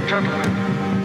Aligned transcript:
And 0.00 0.08
gentlemen, 0.08 0.48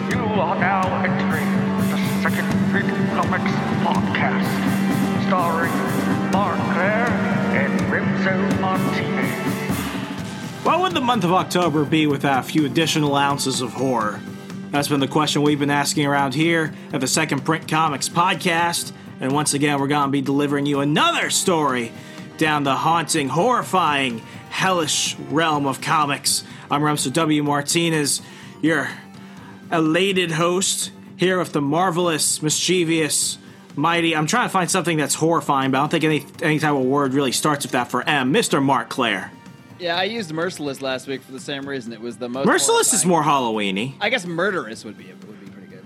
you 0.09 0.23
are 0.39 0.57
now 0.57 1.03
entering 1.03 1.51
the 1.89 1.97
Second 2.21 2.47
Print 2.71 2.87
Comics 3.09 3.51
Podcast, 3.83 4.47
starring 5.27 5.73
Mark 6.31 6.55
Claire 6.73 7.09
and 7.53 7.77
Remso 7.91 8.61
Martinez. 8.61 9.29
What 10.65 10.79
would 10.79 10.93
the 10.93 11.01
month 11.01 11.25
of 11.25 11.33
October 11.33 11.83
be 11.83 12.07
without 12.07 12.39
a 12.39 12.43
few 12.47 12.65
additional 12.65 13.17
ounces 13.17 13.59
of 13.59 13.73
horror? 13.73 14.21
That's 14.71 14.87
been 14.87 15.01
the 15.01 15.09
question 15.09 15.41
we've 15.41 15.59
been 15.59 15.69
asking 15.69 16.05
around 16.05 16.33
here 16.33 16.73
at 16.93 17.01
the 17.01 17.07
Second 17.07 17.43
Print 17.43 17.67
Comics 17.67 18.07
podcast. 18.07 18.93
And 19.19 19.33
once 19.33 19.53
again, 19.53 19.81
we're 19.81 19.87
going 19.87 20.07
to 20.07 20.11
be 20.11 20.21
delivering 20.21 20.65
you 20.65 20.79
another 20.79 21.31
story 21.31 21.91
down 22.37 22.63
the 22.63 22.75
haunting, 22.75 23.27
horrifying, 23.27 24.19
hellish 24.49 25.17
realm 25.29 25.65
of 25.65 25.81
comics. 25.81 26.45
I'm 26.71 26.81
Remso 26.81 27.11
W. 27.11 27.43
Martinez, 27.43 28.21
your 28.61 28.89
elated 29.71 30.31
host, 30.31 30.91
here 31.17 31.39
with 31.39 31.53
the 31.53 31.61
marvelous, 31.61 32.41
mischievous, 32.41 33.37
mighty. 33.75 34.15
I'm 34.15 34.27
trying 34.27 34.45
to 34.47 34.51
find 34.51 34.69
something 34.69 34.97
that's 34.97 35.15
horrifying, 35.15 35.71
but 35.71 35.77
I 35.77 35.81
don't 35.81 35.89
think 35.89 36.03
any, 36.03 36.25
any 36.41 36.59
type 36.59 36.73
of 36.73 36.83
word 36.85 37.13
really 37.13 37.31
starts 37.31 37.65
with 37.65 37.71
that 37.73 37.89
for 37.89 38.07
M. 38.07 38.33
Mr. 38.33 38.61
Mark 38.61 38.89
Claire. 38.89 39.31
Yeah, 39.79 39.97
I 39.97 40.03
used 40.03 40.31
merciless 40.31 40.81
last 40.81 41.05
week 41.07 41.21
for 41.21 41.33
the 41.33 41.39
same 41.39 41.67
reason. 41.67 41.91
It 41.91 41.99
was 41.99 42.17
the 42.17 42.29
most 42.29 42.45
Merciless 42.45 42.93
is 42.93 43.05
more 43.05 43.21
Halloweeny. 43.23 43.95
I 43.99 44.09
guess 44.09 44.25
murderous 44.25 44.85
would 44.85 44.97
be 44.97 45.05
would 45.27 45.39
be 45.43 45.49
pretty 45.51 45.67
good. 45.67 45.83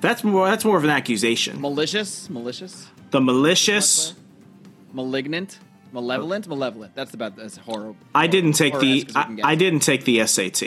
That's 0.00 0.22
more. 0.22 0.46
That's 0.48 0.64
more 0.64 0.76
of 0.76 0.84
an 0.84 0.90
accusation. 0.90 1.60
Malicious, 1.60 2.30
malicious, 2.30 2.88
The 3.10 3.20
malicious. 3.20 4.14
malignant, 4.92 5.58
malevolent, 5.92 6.46
malevolent. 6.46 6.94
That's 6.94 7.14
about 7.14 7.36
as 7.40 7.56
horrible. 7.56 7.96
I 8.14 8.28
didn't 8.28 8.52
take 8.52 8.78
the. 8.78 9.00
horror-esque 9.00 9.16
as 9.18 9.28
we 9.36 9.42
I. 9.42 9.50
I 9.50 9.54
didn't 9.56 9.80
take 9.80 10.04
the 10.04 10.24
SAT, 10.24 10.62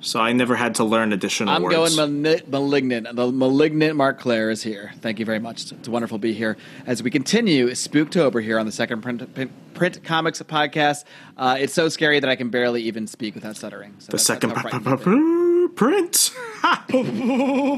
so 0.00 0.18
I 0.20 0.32
never 0.32 0.56
had 0.56 0.76
to 0.76 0.84
learn 0.84 1.12
additional 1.12 1.54
I'm 1.54 1.62
words. 1.62 1.96
going 1.96 2.22
mali- 2.22 2.42
malignant. 2.46 3.14
The 3.14 3.30
malignant 3.30 3.96
Mark 3.96 4.18
Claire 4.20 4.50
is 4.50 4.62
here. 4.62 4.92
Thank 5.00 5.18
you 5.18 5.24
very 5.26 5.38
much. 5.38 5.70
It's 5.72 5.88
wonderful 5.88 6.18
to 6.18 6.22
be 6.22 6.32
here 6.32 6.56
as 6.86 7.02
we 7.02 7.10
continue 7.10 7.68
Spooktober 7.70 8.42
here 8.42 8.58
on 8.58 8.66
the 8.66 8.72
Second 8.72 9.02
Print, 9.02 9.34
Print, 9.34 9.50
Print 9.74 10.02
Comics 10.04 10.40
podcast. 10.42 11.04
Uh, 11.36 11.56
it's 11.58 11.72
so 11.74 11.88
scary 11.88 12.18
that 12.20 12.28
I 12.30 12.36
can 12.36 12.48
barely 12.50 12.82
even 12.82 13.06
speak 13.06 13.34
without 13.34 13.56
stuttering. 13.56 13.94
So 13.98 14.06
the 14.06 14.12
that's- 14.12 14.26
second 14.26 14.50
that's 14.50 14.60
how 14.62 14.78
p- 14.78 14.84
frightened 14.84 14.84
p- 14.86 14.90
I've 14.92 15.04
been. 15.04 15.68
p- 15.68 15.74
print. 15.74 16.30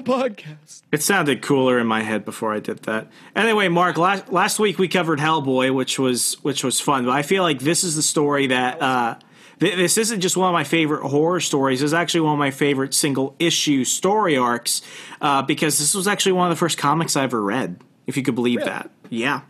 podcast. 0.05 0.83
It 0.91 1.03
sounded 1.03 1.43
cooler 1.43 1.79
in 1.79 1.87
my 1.87 2.03
head 2.03 2.25
before 2.25 2.53
I 2.55 2.61
did 2.61 2.79
that. 2.85 3.09
Anyway, 3.37 3.69
Mark, 3.69 3.97
last 3.99 4.33
last 4.33 4.59
week 4.59 4.79
we 4.79 4.89
covered 4.89 5.19
Hellboy, 5.19 5.75
which 5.75 5.99
was 5.99 6.35
which 6.43 6.65
was 6.65 6.81
fun. 6.81 7.05
But 7.05 7.13
I 7.13 7.23
feel 7.23 7.43
like 7.43 7.61
this 7.61 7.85
is 7.85 7.97
the 7.97 8.03
story 8.03 8.49
that 8.49 8.81
uh, 8.83 9.17
this 9.71 9.97
isn't 9.99 10.21
just 10.21 10.37
one 10.37 10.49
of 10.49 10.53
my 10.53 10.65
favorite 10.65 11.07
horror 11.09 11.41
stories. 11.41 11.81
This 11.81 11.89
is 11.89 11.95
actually 11.95 12.23
one 12.23 12.33
of 12.35 12.39
my 12.39 12.51
favorite 12.51 12.95
single 12.95 13.35
issue 13.39 13.85
story 13.85 14.37
arcs 14.37 14.83
uh, 15.21 15.43
because 15.43 15.79
this 15.79 15.95
was 15.95 16.09
actually 16.09 16.33
one 16.33 16.51
of 16.51 16.57
the 16.57 16.59
first 16.59 16.79
comics 16.79 17.17
I 17.17 17.25
ever 17.25 17.41
read. 17.41 17.81
If 18.07 18.17
you 18.17 18.23
could 18.23 18.35
believe 18.35 18.59
Really? 18.59 18.71
that, 18.71 18.91
yeah. 19.11 19.43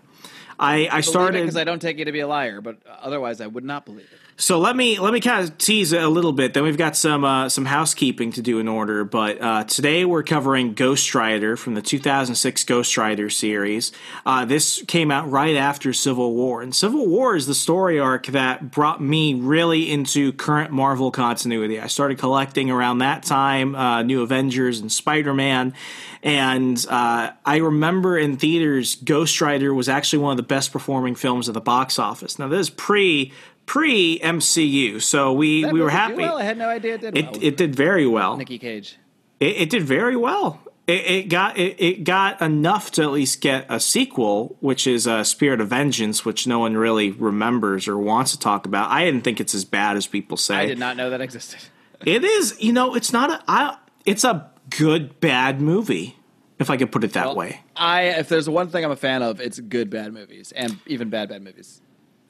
I, 0.58 0.88
I 0.92 1.00
started 1.00 1.40
because 1.40 1.56
I 1.56 1.64
don't 1.64 1.80
take 1.80 1.98
you 1.98 2.04
to 2.04 2.12
be 2.12 2.20
a 2.20 2.28
liar, 2.28 2.60
but 2.60 2.76
otherwise 2.86 3.40
I 3.40 3.46
would 3.46 3.64
not 3.64 3.84
believe 3.84 4.08
it. 4.12 4.18
So 4.36 4.58
let 4.58 4.74
me 4.74 4.98
let 4.98 5.12
me 5.12 5.20
kind 5.20 5.46
of 5.46 5.58
tease 5.58 5.92
a 5.92 6.08
little 6.08 6.32
bit. 6.32 6.54
Then 6.54 6.64
we've 6.64 6.78
got 6.78 6.96
some 6.96 7.24
uh, 7.24 7.48
some 7.48 7.66
housekeeping 7.66 8.32
to 8.32 8.42
do 8.42 8.58
in 8.58 8.66
order. 8.66 9.04
But 9.04 9.40
uh, 9.40 9.64
today 9.64 10.04
we're 10.04 10.22
covering 10.22 10.72
Ghost 10.72 11.14
Rider 11.14 11.56
from 11.56 11.74
the 11.74 11.82
2006 11.82 12.64
Ghost 12.64 12.96
Rider 12.96 13.28
series. 13.28 13.92
Uh, 14.24 14.44
this 14.46 14.82
came 14.88 15.10
out 15.10 15.30
right 15.30 15.54
after 15.54 15.92
Civil 15.92 16.34
War, 16.34 16.62
and 16.62 16.74
Civil 16.74 17.06
War 17.06 17.36
is 17.36 17.46
the 17.46 17.54
story 17.54 18.00
arc 18.00 18.26
that 18.28 18.70
brought 18.70 19.02
me 19.02 19.34
really 19.34 19.90
into 19.90 20.32
current 20.32 20.70
Marvel 20.72 21.10
continuity. 21.10 21.78
I 21.78 21.86
started 21.86 22.18
collecting 22.18 22.70
around 22.70 22.98
that 22.98 23.22
time, 23.24 23.74
uh, 23.74 24.02
New 24.02 24.22
Avengers 24.22 24.80
and 24.80 24.90
Spider 24.90 25.34
Man. 25.34 25.74
And 26.22 26.84
uh, 26.88 27.32
I 27.44 27.56
remember 27.56 28.16
in 28.16 28.36
theaters, 28.36 28.94
Ghost 28.94 29.40
Rider 29.40 29.74
was 29.74 29.88
actually 29.88 30.20
one 30.20 30.30
of 30.30 30.36
the 30.36 30.44
best 30.44 30.72
performing 30.72 31.16
films 31.16 31.48
at 31.48 31.54
the 31.54 31.60
box 31.60 31.98
office. 31.98 32.38
Now, 32.38 32.46
this 32.46 32.68
is 32.68 32.70
pre 32.70 33.32
pre 33.72 34.18
MCU, 34.18 35.00
so 35.00 35.32
we 35.32 35.62
That 35.62 35.72
we 35.72 35.80
were 35.80 35.88
happy. 35.88 36.16
Well, 36.16 36.36
I 36.36 36.42
had 36.42 36.58
no 36.58 36.68
idea 36.68 36.96
it 36.96 37.00
did. 37.00 37.14
well. 37.14 37.34
It 37.36 37.42
it 37.42 37.56
did 37.56 37.74
very 37.74 38.06
well. 38.06 38.36
Nicky 38.36 38.58
Cage. 38.58 38.98
It, 39.40 39.56
it 39.62 39.70
did 39.70 39.82
very 39.82 40.14
well. 40.14 40.60
It, 40.86 41.06
it 41.06 41.28
got 41.30 41.56
it, 41.58 41.80
it 41.80 42.04
got 42.04 42.42
enough 42.42 42.90
to 42.92 43.02
at 43.02 43.12
least 43.12 43.40
get 43.40 43.64
a 43.70 43.80
sequel, 43.80 44.56
which 44.60 44.86
is 44.86 45.06
uh, 45.06 45.24
Spirit 45.24 45.62
of 45.62 45.68
Vengeance, 45.68 46.22
which 46.22 46.46
no 46.46 46.58
one 46.58 46.76
really 46.76 47.12
remembers 47.12 47.88
or 47.88 47.96
wants 47.96 48.32
to 48.32 48.38
talk 48.38 48.66
about. 48.66 48.90
I 48.90 49.06
didn't 49.06 49.22
think 49.22 49.40
it's 49.40 49.54
as 49.54 49.64
bad 49.64 49.96
as 49.96 50.06
people 50.06 50.36
say. 50.36 50.56
I 50.56 50.66
did 50.66 50.78
not 50.78 50.98
know 50.98 51.08
that 51.08 51.22
existed. 51.22 51.60
It 52.04 52.24
is, 52.24 52.60
you 52.60 52.74
know, 52.74 52.94
it's 52.94 53.10
not 53.10 53.30
a. 53.30 53.42
I, 53.48 53.78
it's 54.04 54.24
a 54.24 54.50
good 54.68 55.18
bad 55.18 55.62
movie, 55.62 56.18
if 56.58 56.68
I 56.68 56.76
could 56.76 56.92
put 56.92 57.04
it 57.04 57.14
that 57.14 57.28
Well, 57.28 57.36
way. 57.36 57.60
I 57.74 58.02
if 58.20 58.28
there's 58.28 58.50
one 58.50 58.68
thing 58.68 58.84
I'm 58.84 58.90
a 58.90 58.96
fan 58.96 59.22
of, 59.22 59.40
it's 59.40 59.58
good 59.60 59.88
bad 59.88 60.12
movies 60.12 60.52
and 60.52 60.78
even 60.86 61.08
bad 61.08 61.30
bad 61.30 61.42
movies. 61.42 61.80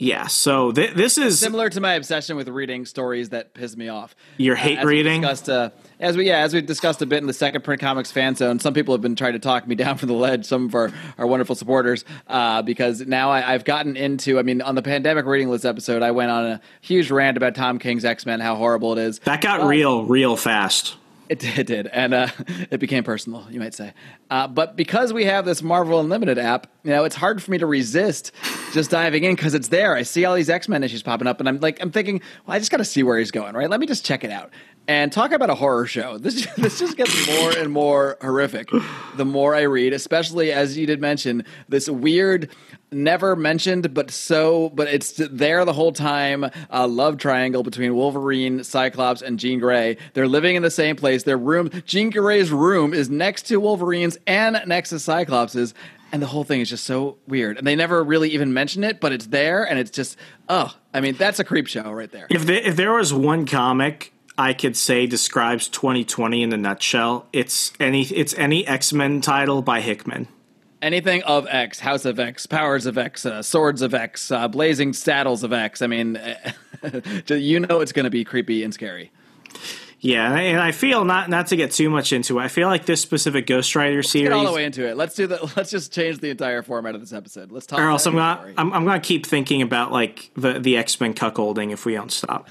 Yeah. 0.02 0.26
So 0.26 0.72
th- 0.72 0.94
this 0.94 1.16
is 1.16 1.38
Similar 1.38 1.68
to 1.70 1.80
my 1.80 1.94
obsession 1.94 2.36
with 2.36 2.48
reading 2.48 2.86
stories 2.86 3.28
that 3.28 3.54
piss 3.54 3.76
me 3.76 3.88
off. 3.88 4.16
Your 4.36 4.56
Uh, 4.56 4.58
hate 4.58 4.78
we 4.80 4.84
reading? 4.84 5.20
discussed, 5.20 5.48
uh, 5.48 5.70
as 6.00 6.16
we 6.16 6.26
yeah, 6.26 6.38
as 6.38 6.52
we 6.52 6.60
discussed 6.60 7.00
a 7.02 7.06
bit 7.06 7.18
in 7.18 7.28
the 7.28 7.32
second 7.32 7.62
print 7.62 7.80
comics 7.80 8.10
fan 8.10 8.34
zone. 8.34 8.58
Some 8.58 8.74
people 8.74 8.94
have 8.94 9.00
been 9.00 9.14
trying 9.14 9.34
to 9.34 9.38
talk 9.38 9.64
me 9.68 9.74
down 9.76 9.98
from 9.98 10.08
the 10.08 10.14
ledge. 10.14 10.44
Some 10.44 10.66
of 10.66 10.74
our, 10.74 10.90
our 11.18 11.26
wonderful 11.28 11.54
supporters, 11.54 12.04
uh, 12.26 12.62
because 12.62 13.00
now 13.06 13.30
I, 13.30 13.54
I've 13.54 13.64
gotten 13.64 13.96
into. 13.96 14.40
I 14.40 14.42
mean, 14.42 14.60
on 14.60 14.74
the 14.74 14.82
pandemic 14.82 15.24
reading 15.24 15.50
list 15.50 15.64
episode, 15.64 16.02
I 16.02 16.10
went 16.10 16.32
on 16.32 16.46
a 16.46 16.60
huge 16.80 17.08
rant 17.12 17.36
about 17.36 17.54
Tom 17.54 17.78
King's 17.78 18.04
X 18.04 18.26
Men, 18.26 18.40
how 18.40 18.56
horrible 18.56 18.98
it 18.98 19.02
is. 19.02 19.20
that 19.20 19.40
got 19.40 19.68
real, 19.68 20.04
real 20.04 20.36
fast. 20.36 20.96
It 21.28 21.38
did, 21.38 21.58
it 21.58 21.66
did, 21.66 21.86
and 21.86 22.12
uh, 22.12 22.28
it 22.70 22.78
became 22.78 23.04
personal, 23.04 23.46
you 23.50 23.60
might 23.60 23.74
say. 23.74 23.94
Uh, 24.30 24.48
but 24.48 24.76
because 24.76 25.12
we 25.12 25.24
have 25.24 25.44
this 25.44 25.62
Marvel 25.62 25.98
Unlimited 26.00 26.38
app, 26.38 26.66
you 26.82 26.90
know, 26.90 27.04
it's 27.04 27.16
hard 27.16 27.42
for 27.42 27.50
me 27.50 27.58
to 27.58 27.66
resist 27.66 28.32
just 28.72 28.90
diving 28.90 29.24
in 29.24 29.34
because 29.34 29.54
it's 29.54 29.68
there. 29.68 29.94
I 29.94 30.02
see 30.02 30.24
all 30.24 30.34
these 30.34 30.50
X 30.50 30.68
Men 30.68 30.82
issues 30.82 31.02
popping 31.02 31.26
up, 31.26 31.40
and 31.40 31.48
I'm 31.48 31.60
like, 31.60 31.80
I'm 31.80 31.90
thinking, 31.90 32.20
well, 32.46 32.56
I 32.56 32.58
just 32.58 32.70
got 32.70 32.78
to 32.78 32.84
see 32.84 33.02
where 33.02 33.18
he's 33.18 33.30
going, 33.30 33.54
right? 33.54 33.70
Let 33.70 33.80
me 33.80 33.86
just 33.86 34.04
check 34.04 34.24
it 34.24 34.30
out. 34.30 34.50
And 34.88 35.12
talk 35.12 35.32
about 35.32 35.48
a 35.48 35.54
horror 35.54 35.86
show. 35.86 36.18
This 36.22 36.46
this 36.56 36.78
just 36.78 36.96
gets 36.96 37.26
more 37.26 37.50
and 37.56 37.72
more 37.72 38.16
horrific 38.20 38.68
the 39.16 39.24
more 39.24 39.54
I 39.54 39.62
read, 39.62 39.92
especially 39.92 40.52
as 40.52 40.76
you 40.76 40.86
did 40.86 41.00
mention 41.00 41.44
this 41.68 41.88
weird, 41.88 42.50
never 42.90 43.36
mentioned, 43.36 43.92
but 43.94 44.10
so, 44.10 44.70
but 44.70 44.88
it's 44.88 45.12
there 45.30 45.64
the 45.64 45.72
whole 45.72 45.92
time. 45.92 46.44
Uh, 46.70 46.86
love 46.86 47.18
triangle 47.18 47.62
between 47.62 47.94
Wolverine, 47.94 48.64
Cyclops, 48.64 49.22
and 49.22 49.38
Jean 49.38 49.58
Grey. 49.58 49.96
They're 50.14 50.28
living 50.28 50.56
in 50.56 50.62
the 50.62 50.70
same 50.70 50.96
place. 50.96 51.22
Their 51.24 51.38
room, 51.38 51.70
Jean 51.86 52.10
Grey's 52.10 52.50
room, 52.50 52.94
is 52.94 53.10
next 53.10 53.44
to 53.44 53.60
Wolverine's 53.60 54.18
and 54.26 54.60
next 54.66 54.90
to 54.90 54.98
Cyclops's. 54.98 55.74
And 56.12 56.20
the 56.20 56.26
whole 56.26 56.44
thing 56.44 56.60
is 56.60 56.68
just 56.68 56.84
so 56.84 57.16
weird. 57.26 57.56
And 57.56 57.66
they 57.66 57.74
never 57.74 58.04
really 58.04 58.30
even 58.30 58.52
mention 58.52 58.84
it, 58.84 59.00
but 59.00 59.12
it's 59.12 59.26
there, 59.26 59.66
and 59.66 59.78
it's 59.78 59.90
just, 59.90 60.18
oh, 60.48 60.74
I 60.92 61.00
mean, 61.00 61.14
that's 61.14 61.38
a 61.38 61.44
creep 61.44 61.66
show 61.66 61.90
right 61.90 62.10
there. 62.12 62.26
If 62.28 62.44
there, 62.44 62.60
if 62.60 62.76
there 62.76 62.92
was 62.92 63.14
one 63.14 63.46
comic 63.46 64.11
I 64.38 64.52
could 64.54 64.76
say 64.76 65.06
describes 65.06 65.68
2020 65.68 66.42
in 66.42 66.52
a 66.52 66.56
nutshell, 66.56 67.26
it's 67.32 67.72
any 67.78 68.02
it's 68.02 68.34
any 68.34 68.66
X 68.66 68.92
Men 68.92 69.20
title 69.20 69.62
by 69.62 69.80
Hickman. 69.80 70.28
anything 70.80 71.22
of 71.22 71.46
X, 71.48 71.80
House 71.80 72.04
of 72.04 72.18
X, 72.18 72.46
Powers 72.46 72.86
of 72.86 72.98
X, 72.98 73.24
uh, 73.24 73.42
Swords 73.42 73.82
of 73.82 73.94
X, 73.94 74.30
uh, 74.30 74.48
Blazing 74.48 74.92
Saddles 74.92 75.44
of 75.44 75.52
X. 75.52 75.80
I 75.80 75.86
mean, 75.86 76.18
you 77.28 77.60
know 77.60 77.80
it's 77.80 77.92
going 77.92 78.04
to 78.04 78.10
be 78.10 78.24
creepy 78.24 78.64
and 78.64 78.74
scary. 78.74 79.12
Yeah, 80.04 80.34
and 80.34 80.60
I, 80.60 80.72
feel 80.72 81.04
not 81.04 81.30
not 81.30 81.46
to 81.46 81.56
get 81.56 81.70
too 81.70 81.88
much 81.88 82.12
into 82.12 82.40
it. 82.40 82.42
I 82.42 82.48
feel 82.48 82.66
like 82.66 82.86
this 82.86 83.00
specific 83.00 83.46
Ghost 83.46 83.76
Rider 83.76 84.02
series. 84.02 84.30
Get 84.30 84.34
all 84.34 84.44
the 84.44 84.52
way 84.52 84.64
into 84.64 84.84
it. 84.84 84.96
Let's 84.96 85.14
do 85.14 85.28
the. 85.28 85.38
Let's 85.56 85.70
just 85.70 85.92
change 85.92 86.18
the 86.18 86.28
entire 86.28 86.64
format 86.64 86.96
of 86.96 87.00
this 87.00 87.12
episode. 87.12 87.52
Let's 87.52 87.66
talk. 87.66 87.78
or 87.78 87.88
else 87.88 88.04
I'm 88.06 88.16
not. 88.16 88.44
I'm, 88.58 88.72
I'm 88.72 88.84
gonna 88.84 88.98
keep 88.98 89.24
thinking 89.24 89.62
about 89.62 89.92
like 89.92 90.32
the 90.34 90.58
the 90.58 90.76
X 90.76 91.00
Men 91.00 91.14
cuckolding 91.14 91.72
if 91.72 91.86
we 91.86 91.94
don't 91.94 92.10
stop. 92.10 92.48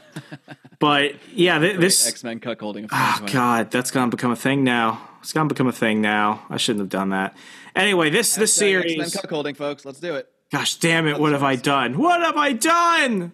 but 0.80 1.16
yeah, 1.34 1.60
th- 1.60 1.78
this 1.80 2.08
X 2.08 2.24
Men 2.24 2.40
cuckolding. 2.40 2.86
of 2.86 2.90
oh 2.94 3.26
god, 3.34 3.70
that's 3.70 3.92
gonna 3.92 4.10
become 4.10 4.32
a 4.32 4.38
thing 4.38 4.64
now. 4.64 5.10
It's 5.20 5.34
gonna 5.34 5.50
become 5.50 5.68
a 5.68 5.74
thing 5.74 6.00
now. 6.00 6.46
I 6.50 6.56
shouldn't 6.56 6.80
have 6.84 6.90
done 6.90 7.10
that. 7.10 7.36
Anyway, 7.76 8.12
this 8.12 8.34
this 8.36 8.54
series 8.54 8.98
X-Men 8.98 9.24
cuckolding, 9.24 9.58
folks. 9.58 9.84
Let's 9.84 10.00
do 10.00 10.16
it. 10.16 10.30
Gosh 10.54 10.76
damn 10.76 11.06
it! 11.06 11.20
What 11.20 11.34
have 11.34 11.44
I 11.44 11.58
done? 11.58 11.98
What 11.98 12.22
have 12.22 12.38
I 12.38 12.54
done? 12.54 13.34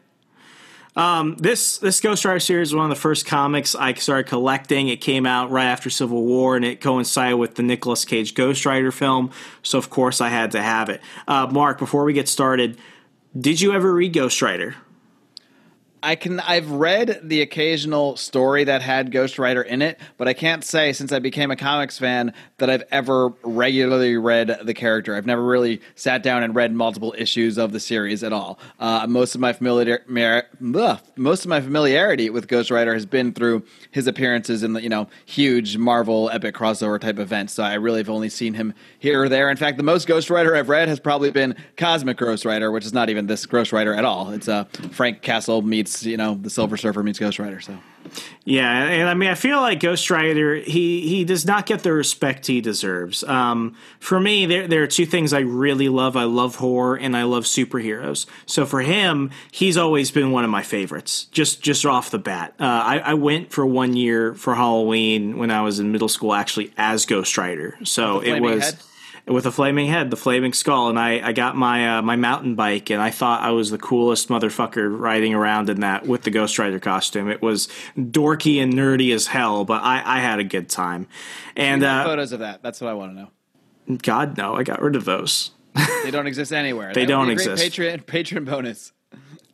Um, 0.98 1.36
this 1.38 1.78
this 1.78 2.02
Ghost 2.02 2.26
Rider 2.26 2.40
series 2.40 2.74
was 2.74 2.76
one 2.76 2.86
of 2.86 2.90
the 2.90 3.00
first 3.00 3.28
comics 3.28 3.76
I 3.76 3.94
started 3.94 4.28
collecting. 4.28 4.88
It 4.88 4.98
came 4.98 5.28
out 5.28 5.52
right 5.52 5.68
after 5.68 5.92
Civil 5.92 6.24
War, 6.26 6.56
and 6.56 6.66
it 6.66 6.82
coincided 6.82 7.38
with 7.38 7.54
the 7.54 7.62
Nicolas 7.62 8.04
Cage 8.04 8.34
Ghost 8.34 8.66
Rider 8.66 8.92
film. 8.92 9.30
So 9.62 9.78
of 9.78 9.92
course 9.92 10.22
I 10.22 10.30
had 10.30 10.52
to 10.52 10.62
have 10.62 10.90
it. 10.90 11.02
Uh, 11.28 11.46
Mark, 11.52 11.78
before 11.78 12.04
we 12.04 12.14
get 12.14 12.28
started, 12.28 12.80
did 13.40 13.62
you 13.62 13.74
ever 13.74 13.94
read 13.94 14.12
Ghost 14.12 14.42
Rider? 14.42 14.76
I 16.04 16.16
can. 16.16 16.40
I've 16.40 16.70
read 16.70 17.22
the 17.24 17.42
occasional 17.42 18.18
story 18.18 18.64
that 18.66 18.82
had 18.82 19.12
Ghost 19.12 19.40
Rider 19.40 19.62
in 19.62 19.82
it, 19.82 20.00
but 20.18 20.28
I 20.28 20.34
can't 20.34 20.64
say 20.64 20.94
since 20.94 21.12
I 21.12 21.20
became 21.20 21.50
a 21.50 21.56
comics 21.56 21.98
fan 21.98 22.34
that 22.58 22.70
I've 22.70 22.84
ever 22.92 23.30
regularly 23.44 24.16
read 24.18 24.60
the 24.64 24.74
character. 24.74 25.16
I've 25.16 25.26
never 25.26 25.44
really 25.44 25.82
sat 25.96 26.22
down 26.22 26.44
and 26.44 26.54
read 26.54 26.72
multiple 26.72 27.16
issues 27.18 27.58
of 27.58 27.72
the 27.72 27.80
series 27.80 28.24
at 28.24 28.32
all. 28.32 28.60
Uh, 28.80 29.08
most 29.08 29.34
of 29.34 29.42
my 29.42 29.54
familiar, 29.54 30.04
ugh, 30.76 31.00
most 31.16 31.46
of 31.46 31.50
my 31.50 31.62
familiarity 31.62 32.30
with 32.30 32.48
Ghost 32.48 32.70
Rider 32.70 32.94
has 32.94 33.06
been 33.06 33.34
through 33.34 33.64
his 33.92 34.08
appearances 34.08 34.64
in 34.64 34.74
the 34.74 34.82
you 34.82 34.90
know 34.90 35.08
huge 35.26 35.78
Marvel 35.78 36.30
epic 36.30 36.56
crossover 36.56 37.00
type 37.00 37.18
events. 37.18 37.54
So 37.54 37.64
I 37.64 37.74
really 37.74 38.00
have 38.00 38.10
only 38.10 38.30
seen 38.30 38.54
him 38.54 38.74
here 39.00 39.24
or 39.24 39.30
there. 39.30 39.50
In 39.50 39.58
fact, 39.58 39.78
the 39.78 39.84
most 39.84 40.08
Ghost 40.08 40.30
Rider 40.30 40.56
I've 40.56 40.70
read 40.70 40.88
has 40.88 41.00
probably 41.00 41.32
been 41.32 41.56
Cosmic 41.76 42.18
Ghost 42.18 42.46
Rider, 42.46 42.72
which 42.72 42.86
is 42.86 42.94
not 42.94 43.10
even 43.10 43.26
this 43.26 43.46
Ghost 43.46 43.72
Rider 43.74 43.94
at 43.94 44.06
all. 44.06 44.30
It's 44.30 44.48
uh, 44.48 44.66
Frank 44.92 45.22
Castle 45.22 45.62
meets 45.62 45.97
you 46.06 46.18
know 46.18 46.36
the 46.36 46.50
Silver 46.50 46.78
Surfer 46.78 47.04
meets 47.04 47.20
Ghost 47.20 47.40
Rider. 47.40 47.60
So. 47.60 47.78
Yeah, 48.46 48.84
and 48.84 49.10
I 49.10 49.14
mean, 49.14 49.30
I 49.30 49.36
feel 49.36 49.60
like 49.60 49.80
Ghost 49.80 50.10
Rider 50.10 50.56
he 50.56 51.08
he 51.08 51.26
does 51.26 51.46
not 51.46 51.66
get 51.66 51.82
the 51.84 51.92
respect 51.92 52.48
he 52.48 52.62
deserves. 52.62 53.24
Um, 53.24 53.76
for 54.00 54.20
me, 54.20 54.46
there 54.46 54.68
there 54.68 54.84
are 54.84 54.88
two 54.88 55.06
things 55.06 55.34
I 55.34 55.40
really 55.40 55.90
love. 55.90 56.16
I 56.16 56.24
love 56.24 56.56
horror 56.56 56.98
and 56.98 57.16
I 57.16 57.24
love 57.24 57.44
superheroes. 57.44 58.26
So 58.46 58.66
for 58.66 58.82
him, 58.82 59.32
he's 59.52 59.78
always 59.78 60.12
been 60.12 60.32
one 60.32 60.44
of 60.44 60.50
my 60.50 60.64
favorites. 60.64 61.26
Just 61.26 61.62
just 61.62 61.86
off 61.86 62.12
the 62.12 62.20
bat, 62.20 62.54
uh, 62.60 62.64
I, 62.64 63.00
I 63.00 63.14
went 63.16 63.52
for 63.52 63.66
one 63.66 63.96
year 63.96 64.34
for 64.34 64.56
Halloween 64.56 65.38
when 65.38 65.52
I 65.52 65.62
was 65.62 65.80
in 65.80 65.92
middle 65.92 66.10
school, 66.10 66.34
actually 66.34 66.72
as 66.78 67.06
Ghost 67.06 67.38
Rider. 67.38 67.78
So 67.84 68.22
it 68.22 68.40
was. 68.40 68.64
head? 68.64 68.80
With 69.28 69.46
a 69.46 69.52
flaming 69.52 69.88
head, 69.88 70.10
the 70.10 70.16
flaming 70.16 70.54
skull, 70.54 70.90
and 70.90 70.98
I, 70.98 71.28
I 71.28 71.34
got 71.34 71.56
my 71.58 71.98
uh, 71.98 72.02
my 72.02 72.16
mountain 72.16 72.56
bike, 72.56 72.90
and 72.90 73.02
I 73.02 73.12
thought 73.12 73.42
I 73.42 73.52
was 73.52 73.72
the 73.72 73.78
coolest 73.78 74.30
motherfucker 74.30 74.98
riding 74.98 75.34
around 75.34 75.70
in 75.70 75.82
that 75.82 76.08
with 76.08 76.24
the 76.24 76.32
Ghost 76.32 76.58
Rider 76.58 76.80
costume. 76.80 77.30
It 77.30 77.42
was 77.42 77.68
dorky 77.98 78.62
and 78.64 78.74
nerdy 78.74 79.14
as 79.14 79.28
hell, 79.28 79.66
but 79.66 79.84
I, 79.84 80.02
I 80.06 80.20
had 80.20 80.40
a 80.40 80.46
good 80.46 80.70
time. 80.70 81.08
And 81.58 81.84
uh, 81.84 82.06
photos 82.06 82.32
of 82.32 82.40
that. 82.40 82.64
That's 82.64 82.80
what 82.80 82.90
I 82.90 82.94
want 82.94 83.12
to 83.12 83.22
know. 83.92 83.98
God 83.98 84.38
no, 84.38 84.56
I 84.56 84.64
got 84.64 84.82
rid 84.82 84.96
of 84.96 85.06
those. 85.06 85.52
They 86.04 86.12
don't 86.12 86.28
exist 86.28 86.52
anywhere. 86.54 86.92
They 86.94 87.02
That 87.02 87.08
don't 87.08 87.28
be 87.28 87.34
a 87.34 87.36
great 87.36 87.48
exist. 87.48 87.78
Patreon 87.78 88.06
Patreon 88.06 88.46
bonus. 88.46 88.94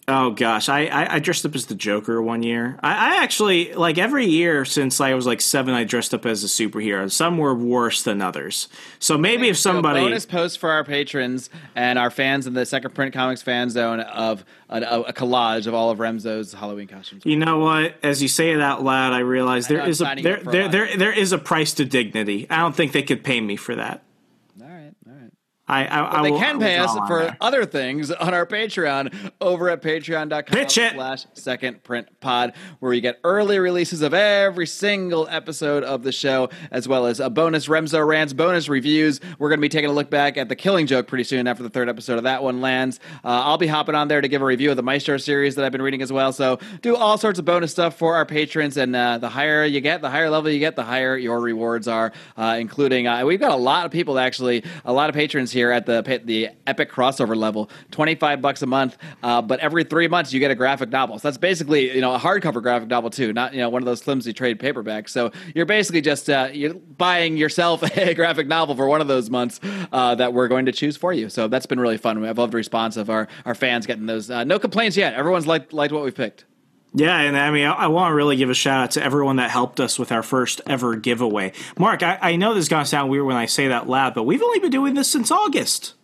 Oh 0.06 0.32
gosh, 0.32 0.68
I, 0.68 0.88
I, 0.88 1.16
I 1.16 1.20
dressed 1.20 1.46
up 1.46 1.56
as 1.56 1.68
the 1.68 1.76
Joker 1.76 2.22
one 2.22 2.44
year. 2.44 2.78
I, 2.84 2.92
I 2.92 3.24
actually 3.24 3.74
like 3.74 3.98
every 3.98 4.26
year 4.26 4.66
since 4.66 5.00
I 5.00 5.14
was 5.14 5.26
like 5.26 5.40
seven. 5.40 5.74
I 5.74 5.86
dressed 5.86 6.14
up 6.14 6.26
as 6.26 6.44
a 6.44 6.48
superhero. 6.48 7.10
Some 7.10 7.38
were 7.38 7.56
worse 7.56 8.04
than 8.04 8.22
others. 8.22 8.68
So 9.00 9.18
maybe 9.18 9.48
if 9.48 9.58
So 9.58 9.72
somebody 9.72 10.02
bonus 10.02 10.26
post 10.26 10.60
for 10.60 10.72
our 10.72 10.84
patrons 10.84 11.50
and 11.74 11.98
our 11.98 12.12
fans 12.12 12.48
in 12.48 12.54
the 12.54 12.66
Second 12.66 12.94
Print 12.94 13.14
Comics 13.14 13.42
fan 13.42 13.70
zone 13.70 14.02
of 14.02 14.44
a, 14.70 14.82
a 14.82 15.14
collage 15.14 15.68
of 15.68 15.74
all 15.74 15.90
of 15.90 16.00
Remso's 16.00 16.52
Halloween 16.52 16.88
costumes. 16.88 17.26
You 17.26 17.38
know 17.38 17.60
what? 17.60 17.96
As 18.04 18.22
you 18.22 18.28
say 18.28 18.52
it 18.52 18.60
out 18.60 18.84
loud, 18.84 19.14
I 19.14 19.20
realize 19.20 19.68
there 19.70 19.88
is 19.88 20.02
a 20.02 20.16
there 20.22 20.38
a 20.38 20.44
there, 20.44 20.68
there 20.68 20.98
there 20.98 21.14
is 21.14 21.32
a 21.32 21.38
price 21.38 21.74
to 21.76 21.86
dignity. 21.86 22.46
I 22.50 22.58
don't 22.58 22.76
think 22.76 22.92
they 22.92 23.04
could 23.04 23.24
pay 23.24 23.40
me 23.40 23.56
for 23.56 23.76
that. 23.76 24.04
All 24.62 24.68
right, 24.68 24.92
all 25.08 25.14
right. 25.14 25.32
I 25.74 25.86
I, 25.86 26.20
I 26.20 26.24
They 26.24 26.32
will- 26.32 26.40
can 26.40 26.60
pay 26.60 26.78
us 26.78 26.92
for 27.08 27.20
there. 27.20 27.38
other 27.42 27.66
things 27.66 28.12
on 28.12 28.34
our 28.34 28.46
Patreon 28.46 29.32
over 29.42 29.70
at 29.70 29.82
patreon.com 29.82 30.70
slash 30.70 31.26
second 31.34 31.84
print 31.84 32.08
pod, 32.20 32.54
where 32.80 32.94
you 32.94 33.02
get 33.02 33.20
early 33.24 33.60
releases 33.60 34.02
of 34.02 34.14
every 34.14 34.68
single 34.68 35.28
episode 35.30 35.84
of 35.84 36.04
the 36.04 36.12
show, 36.12 36.50
as 36.72 36.88
well 36.88 37.06
as 37.06 37.20
a 37.20 37.30
bonus 37.30 37.68
Remso 37.68 38.06
rants, 38.06 38.34
bonus 38.34 38.70
reviews. 38.70 39.20
We're 39.40 39.50
going 39.50 39.60
to 39.60 39.62
be 39.62 39.70
taking 39.70 39.90
a 39.90 39.94
look 39.94 40.10
back 40.10 40.38
at 40.38 40.50
the 40.50 40.56
Killing 40.56 40.88
Joke 40.88 41.08
pretty 41.08 41.24
soon 41.24 41.48
after 41.48 41.64
the 41.64 41.70
third 41.70 41.90
episode 41.90 42.18
of 42.18 42.24
that 42.26 42.44
one 42.44 42.62
lands. 42.62 43.00
Uh, 43.24 43.28
I'll 43.30 43.58
be 43.58 43.68
hopping 43.68 43.96
on 43.96 44.08
there 44.08 44.22
to 44.22 44.28
give 44.28 44.42
a 44.42 44.46
review 44.46 44.70
of 44.72 44.78
the 44.78 44.84
Maestro 44.84 45.18
series 45.18 45.56
that 45.56 45.66
I've 45.66 45.72
been 45.72 45.82
reading 45.82 46.02
as 46.02 46.12
well. 46.12 46.32
So 46.34 46.60
do 46.82 46.96
all 46.96 47.18
sorts 47.18 47.40
of 47.40 47.46
bonus 47.46 47.72
stuff 47.72 47.98
for 47.98 48.16
our 48.16 48.26
patrons, 48.26 48.78
and 48.78 48.96
uh, 48.96 49.18
the 49.18 49.30
higher 49.30 49.66
you 49.66 49.82
get, 49.82 50.02
the 50.02 50.10
higher 50.10 50.30
level 50.30 50.50
you 50.52 50.60
get, 50.60 50.76
the 50.76 50.84
higher 50.84 51.18
your 51.18 51.40
rewards 51.40 51.88
are. 51.88 52.12
Uh, 52.38 52.58
including, 52.60 53.08
uh, 53.08 53.26
we've 53.26 53.40
got 53.40 53.52
a 53.52 53.56
lot 53.56 53.86
of 53.86 53.92
people 53.92 54.20
actually, 54.20 54.64
a 54.86 54.94
lot 54.94 55.10
of 55.10 55.16
patrons 55.16 55.52
here 55.52 55.63
at 55.72 55.86
the 55.86 56.22
the 56.26 56.50
epic 56.68 56.92
crossover 56.92 57.36
level, 57.36 57.70
twenty 57.92 58.16
five 58.16 58.42
bucks 58.42 58.62
a 58.62 58.66
month. 58.66 58.98
Uh, 59.22 59.42
but 59.42 59.60
every 59.60 59.84
three 59.84 60.08
months 60.08 60.34
you 60.34 60.40
get 60.40 60.52
a 60.52 60.56
graphic 60.56 60.90
novel. 60.90 61.20
So 61.20 61.28
that's 61.28 61.38
basically 61.38 61.94
you 61.94 62.02
know 62.02 62.14
a 62.14 62.20
hardcover 62.20 62.62
graphic 62.62 62.90
novel 62.90 63.10
too, 63.10 63.34
not 63.34 63.54
you 63.54 63.60
know 63.60 63.70
one 63.70 63.82
of 63.82 63.86
those 63.86 64.02
flimsy 64.02 64.34
trade 64.34 64.60
paperbacks. 64.60 65.10
So 65.10 65.32
you're 65.56 65.66
basically 65.66 66.02
just 66.02 66.30
uh, 66.30 66.50
you're 66.52 66.74
buying 66.74 67.38
yourself 67.38 67.84
a 67.98 68.14
graphic 68.14 68.48
novel 68.48 68.76
for 68.76 68.88
one 68.88 69.02
of 69.02 69.08
those 69.08 69.30
months 69.30 69.60
uh, 69.92 70.16
that 70.16 70.34
we're 70.34 70.48
going 70.48 70.66
to 70.66 70.72
choose 70.72 70.98
for 70.98 71.14
you. 71.14 71.30
So 71.30 71.48
that's 71.48 71.66
been 71.66 71.80
really 71.80 71.98
fun. 71.98 72.24
I've 72.26 72.38
loved 72.38 72.54
the 72.54 72.58
response 72.58 72.98
of 72.98 73.10
our 73.10 73.28
our 73.46 73.56
fans 73.56 73.86
getting 73.86 74.06
those. 74.06 74.30
Uh, 74.30 74.44
no 74.44 74.60
complaints 74.60 74.98
yet. 74.98 75.14
Everyone's 75.14 75.48
liked 75.48 75.74
liked 75.74 75.94
what 75.94 76.04
we've 76.04 76.16
picked. 76.16 76.46
Yeah, 76.96 77.20
and 77.20 77.36
I 77.36 77.50
mean, 77.50 77.66
I, 77.66 77.74
I 77.74 77.88
want 77.88 78.12
to 78.12 78.16
really 78.16 78.36
give 78.36 78.50
a 78.50 78.54
shout 78.54 78.84
out 78.84 78.92
to 78.92 79.04
everyone 79.04 79.38
that 79.38 79.50
helped 79.50 79.80
us 79.80 79.98
with 79.98 80.12
our 80.12 80.22
first 80.22 80.62
ever 80.68 80.96
giveaway. 80.96 81.54
Mark, 81.78 82.04
I, 82.04 82.20
I 82.22 82.36
know 82.36 82.54
this 82.54 82.64
is 82.64 82.70
going 82.70 82.84
to 82.84 82.90
sound 82.90 83.10
weird 83.10 83.26
when 83.26 83.36
I 83.36 83.48
say 83.48 83.68
that 83.70 83.90
loud, 83.90 84.14
but 84.14 84.24
we've 84.24 84.44
only 84.44 84.60
been 84.60 84.70
doing 84.70 84.94
this 84.94 85.10
since 85.10 85.32
August. 85.32 85.96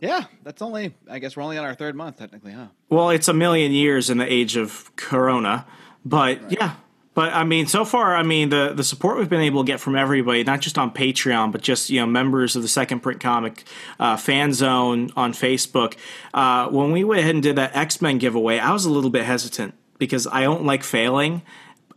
Yeah, 0.00 0.24
that's 0.42 0.62
only. 0.62 0.94
I 1.08 1.18
guess 1.18 1.36
we're 1.36 1.42
only 1.44 1.58
on 1.58 1.64
our 1.64 1.74
third 1.74 1.94
month 1.94 2.18
technically, 2.18 2.52
huh? 2.52 2.66
Well, 2.88 3.10
it's 3.10 3.28
a 3.28 3.34
million 3.34 3.70
years 3.70 4.10
in 4.10 4.18
the 4.18 4.30
age 4.30 4.56
of 4.56 4.90
Corona, 4.96 5.66
but 6.04 6.50
yeah. 6.50 6.74
But 7.14 7.34
I 7.34 7.44
mean, 7.44 7.66
so 7.66 7.84
far, 7.84 8.16
I 8.16 8.22
mean, 8.22 8.48
the 8.48 8.72
the 8.74 8.82
support 8.82 9.18
we've 9.18 9.28
been 9.28 9.42
able 9.42 9.62
to 9.62 9.66
get 9.66 9.78
from 9.78 9.94
everybody, 9.94 10.42
not 10.42 10.60
just 10.60 10.76
on 10.76 10.90
Patreon, 10.92 11.52
but 11.52 11.60
just 11.60 11.90
you 11.90 12.00
know, 12.00 12.06
members 12.06 12.56
of 12.56 12.62
the 12.62 12.68
Second 12.68 13.00
Print 13.00 13.20
Comic 13.20 13.62
uh, 14.00 14.16
fan 14.16 14.54
zone 14.54 15.10
on 15.14 15.34
Facebook. 15.34 15.94
Uh, 16.34 16.68
when 16.68 16.90
we 16.90 17.04
went 17.04 17.20
ahead 17.20 17.34
and 17.34 17.42
did 17.42 17.56
that 17.56 17.76
X 17.76 18.00
Men 18.00 18.18
giveaway, 18.18 18.58
I 18.58 18.72
was 18.72 18.86
a 18.86 18.90
little 18.90 19.10
bit 19.10 19.24
hesitant 19.24 19.74
because 20.02 20.26
I 20.26 20.42
don't 20.42 20.64
like 20.64 20.82
failing. 20.82 21.42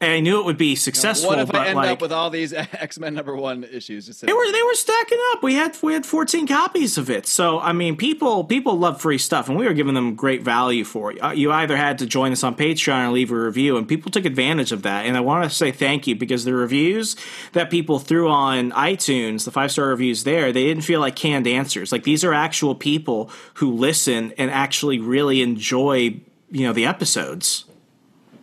And 0.02 0.12
I 0.12 0.20
knew 0.20 0.40
it 0.42 0.46
would 0.46 0.58
be 0.58 0.76
successful, 0.76 1.30
What 1.30 1.40
if 1.40 1.48
but 1.48 1.56
I 1.56 1.68
end 1.68 1.78
like, 1.78 1.90
up 1.90 2.02
with 2.02 2.12
all 2.12 2.30
these 2.30 2.52
X 2.54 3.00
Men 3.00 3.14
number 3.14 3.34
one 3.34 3.64
issues? 3.64 4.08
Just 4.08 4.22
they 4.26 4.34
were 4.34 4.52
they 4.52 4.62
were 4.62 4.74
stacking 4.76 5.18
up. 5.32 5.42
We 5.42 5.54
had 5.54 5.78
we 5.82 5.94
had 5.94 6.06
14 6.06 6.48
copies 6.48 6.98
of 6.98 7.10
it. 7.10 7.26
So 7.26 7.62
I 7.62 7.72
mean, 7.72 7.96
people 7.96 8.44
people 8.44 8.78
love 8.78 9.00
free 9.00 9.18
stuff, 9.18 9.48
and 9.48 9.58
we 9.58 9.66
were 9.66 9.74
giving 9.74 9.94
them 9.94 10.14
great 10.16 10.44
value 10.44 10.84
for 10.84 11.14
it. 11.14 11.24
Uh, 11.24 11.32
You 11.32 11.50
either 11.54 11.78
had 11.78 11.98
to 12.00 12.06
join 12.06 12.34
us 12.34 12.44
on 12.44 12.56
Patreon 12.56 13.08
or 13.08 13.12
leave 13.14 13.32
a 13.32 13.40
review, 13.40 13.78
and 13.78 13.88
people 13.88 14.12
took 14.12 14.26
advantage 14.26 14.74
of 14.74 14.82
that. 14.82 15.06
And 15.06 15.16
I 15.16 15.22
want 15.22 15.50
to 15.50 15.50
say 15.50 15.72
thank 15.72 16.08
you 16.08 16.16
because 16.16 16.44
the 16.44 16.54
reviews 16.54 17.16
that 17.54 17.72
people 17.72 17.98
threw 17.98 18.28
on 18.30 18.72
iTunes, 18.72 19.46
the 19.46 19.52
five 19.52 19.72
star 19.72 19.88
reviews 19.88 20.26
there, 20.26 20.52
they 20.52 20.66
didn't 20.66 20.84
feel 20.84 21.00
like 21.00 21.16
canned 21.16 21.48
answers. 21.48 21.94
Like 21.94 22.04
these 22.04 22.26
are 22.26 22.34
actual 22.34 22.76
people 22.76 23.32
who 23.56 23.72
listen 23.72 24.34
and 24.38 24.52
actually 24.52 25.00
really 25.00 25.42
enjoy 25.42 26.20
you 26.52 26.68
know 26.68 26.74
the 26.74 26.86
episodes. 26.86 27.64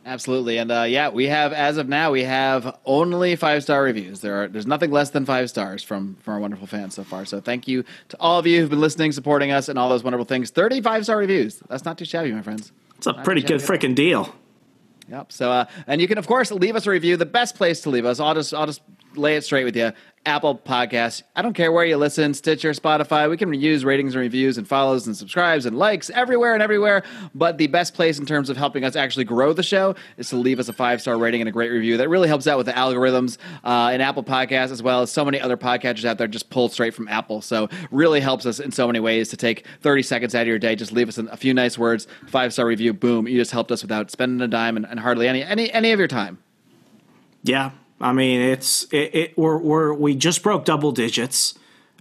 Absolutely, 0.04 0.58
and 0.58 0.72
uh, 0.72 0.82
yeah, 0.82 1.10
we 1.10 1.28
have 1.28 1.52
as 1.52 1.76
of 1.76 1.88
now 1.88 2.10
we 2.10 2.24
have 2.24 2.76
only 2.84 3.36
five 3.36 3.62
star 3.62 3.82
reviews. 3.84 4.20
There 4.20 4.42
are 4.42 4.48
there's 4.48 4.66
nothing 4.66 4.90
less 4.90 5.10
than 5.10 5.24
five 5.24 5.48
stars 5.48 5.84
from 5.84 6.16
from 6.16 6.34
our 6.34 6.40
wonderful 6.40 6.66
fans 6.66 6.94
so 6.94 7.04
far. 7.04 7.24
So 7.24 7.40
thank 7.40 7.68
you 7.68 7.84
to 8.08 8.16
all 8.18 8.38
of 8.38 8.46
you 8.46 8.60
who've 8.60 8.70
been 8.70 8.80
listening, 8.80 9.12
supporting 9.12 9.52
us, 9.52 9.68
and 9.68 9.78
all 9.78 9.88
those 9.88 10.02
wonderful 10.02 10.24
things. 10.24 10.50
Thirty 10.50 10.80
five 10.80 11.04
star 11.04 11.18
reviews. 11.18 11.62
That's 11.68 11.84
not 11.84 11.98
too 11.98 12.04
shabby, 12.04 12.32
my 12.32 12.42
friends. 12.42 12.72
It's 12.96 13.06
a 13.06 13.14
pretty 13.14 13.42
good 13.42 13.60
shabby 13.60 13.62
at 13.62 13.70
all. 13.70 13.76
freaking 13.76 13.94
deal. 13.94 14.34
Yep. 15.08 15.32
So, 15.32 15.52
uh, 15.52 15.64
and 15.86 16.00
you 16.00 16.08
can 16.08 16.18
of 16.18 16.26
course 16.26 16.50
leave 16.50 16.74
us 16.74 16.86
a 16.86 16.90
review. 16.90 17.16
The 17.16 17.26
best 17.26 17.54
place 17.54 17.80
to 17.82 17.90
leave 17.90 18.04
us, 18.04 18.18
I'll 18.18 18.34
just 18.34 18.52
I'll 18.52 18.66
just 18.66 18.82
lay 19.16 19.36
it 19.36 19.44
straight 19.44 19.64
with 19.64 19.76
you. 19.76 19.92
Apple 20.24 20.56
Podcasts. 20.56 21.22
I 21.34 21.42
don't 21.42 21.54
care 21.54 21.72
where 21.72 21.84
you 21.84 21.96
listen, 21.96 22.32
Stitcher, 22.34 22.70
Spotify. 22.70 23.28
We 23.28 23.36
can 23.36 23.52
use 23.52 23.84
ratings 23.84 24.14
and 24.14 24.20
reviews 24.20 24.56
and 24.56 24.68
follows 24.68 25.06
and 25.06 25.16
subscribes 25.16 25.66
and 25.66 25.76
likes 25.76 26.10
everywhere 26.10 26.54
and 26.54 26.62
everywhere. 26.62 27.02
But 27.34 27.58
the 27.58 27.66
best 27.66 27.94
place 27.94 28.20
in 28.20 28.26
terms 28.26 28.48
of 28.48 28.56
helping 28.56 28.84
us 28.84 28.94
actually 28.94 29.24
grow 29.24 29.52
the 29.52 29.64
show 29.64 29.96
is 30.16 30.28
to 30.28 30.36
leave 30.36 30.60
us 30.60 30.68
a 30.68 30.72
five 30.72 31.00
star 31.00 31.18
rating 31.18 31.40
and 31.40 31.48
a 31.48 31.52
great 31.52 31.70
review. 31.70 31.96
That 31.96 32.08
really 32.08 32.28
helps 32.28 32.46
out 32.46 32.56
with 32.56 32.66
the 32.66 32.72
algorithms 32.72 33.36
uh, 33.64 33.90
in 33.92 34.00
Apple 34.00 34.22
Podcasts 34.22 34.70
as 34.70 34.82
well 34.82 35.02
as 35.02 35.10
so 35.10 35.24
many 35.24 35.40
other 35.40 35.56
podcatchers 35.56 36.04
out 36.04 36.18
there 36.18 36.28
just 36.28 36.50
pulled 36.50 36.72
straight 36.72 36.94
from 36.94 37.08
Apple. 37.08 37.40
So 37.40 37.68
really 37.90 38.20
helps 38.20 38.46
us 38.46 38.60
in 38.60 38.70
so 38.70 38.86
many 38.86 39.00
ways 39.00 39.28
to 39.30 39.36
take 39.36 39.66
30 39.80 40.02
seconds 40.02 40.34
out 40.36 40.42
of 40.42 40.48
your 40.48 40.58
day. 40.58 40.76
Just 40.76 40.92
leave 40.92 41.08
us 41.08 41.18
a 41.18 41.36
few 41.36 41.52
nice 41.52 41.76
words, 41.76 42.06
five 42.28 42.52
star 42.52 42.66
review, 42.66 42.92
boom. 42.92 43.26
You 43.26 43.38
just 43.38 43.50
helped 43.50 43.72
us 43.72 43.82
without 43.82 44.10
spending 44.12 44.40
a 44.40 44.48
dime 44.48 44.76
and, 44.76 44.86
and 44.86 45.00
hardly 45.00 45.26
any, 45.26 45.42
any 45.42 45.72
any 45.72 45.90
of 45.90 45.98
your 45.98 46.08
time. 46.08 46.38
Yeah, 47.42 47.72
I 48.02 48.12
mean, 48.12 48.40
it's 48.40 48.84
it, 48.92 49.14
it 49.14 49.38
we're, 49.38 49.58
we're 49.58 49.92
we 49.94 50.14
just 50.14 50.42
broke 50.42 50.64
double 50.64 50.92
digits. 50.92 51.54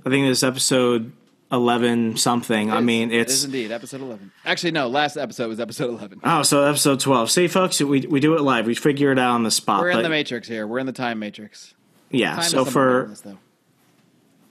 I 0.05 0.10
think 0.10 0.27
this 0.27 0.41
episode 0.43 1.12
eleven 1.51 2.17
something. 2.17 2.72
I 2.72 2.79
mean, 2.81 3.12
It 3.12 3.22
it's 3.22 3.43
indeed 3.43 3.72
episode 3.72 4.01
11. 4.01 4.31
Actually, 4.46 4.72
no, 4.72 4.88
last 4.88 5.15
episode 5.17 5.48
was 5.48 5.60
episode 5.60 5.89
11. 5.91 6.22
oh, 6.24 6.41
so 6.43 6.63
episode 6.63 7.00
twelve. 7.00 7.29
See, 7.29 7.48
folks, 7.48 7.79
we 7.79 8.01
we 8.01 8.20
do 8.20 8.36
it 8.36 8.41
live. 8.41 8.65
We 8.65 8.74
figure 8.75 9.12
it 9.12 9.20
out 9.20 9.31
on 9.36 9.43
the 9.43 9.51
spot. 9.51 9.81
We're 9.81 9.91
in 9.91 10.01
the 10.01 10.10
matrix 10.10 10.48
here. 10.48 10.65
We're 10.65 10.79
in 10.79 10.86
the 10.88 10.91
time 10.91 11.20
matrix. 11.20 11.74
yeah. 12.10 12.36
Time 12.36 12.43
So 12.46 12.65
for. 12.65 13.13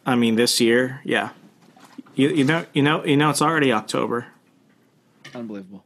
I 0.07 0.14
mean, 0.14 0.37
this 0.37 0.61
year, 0.61 1.00
yeah. 1.04 1.30
You 2.14 2.28
you 2.28 2.45
know 2.45 2.64
you 2.73 2.83
know 2.83 3.04
you 3.04 3.16
know 3.16 3.30
it's 3.30 3.42
already 3.42 3.73
October. 3.73 4.26
unbelievable. 5.35 5.85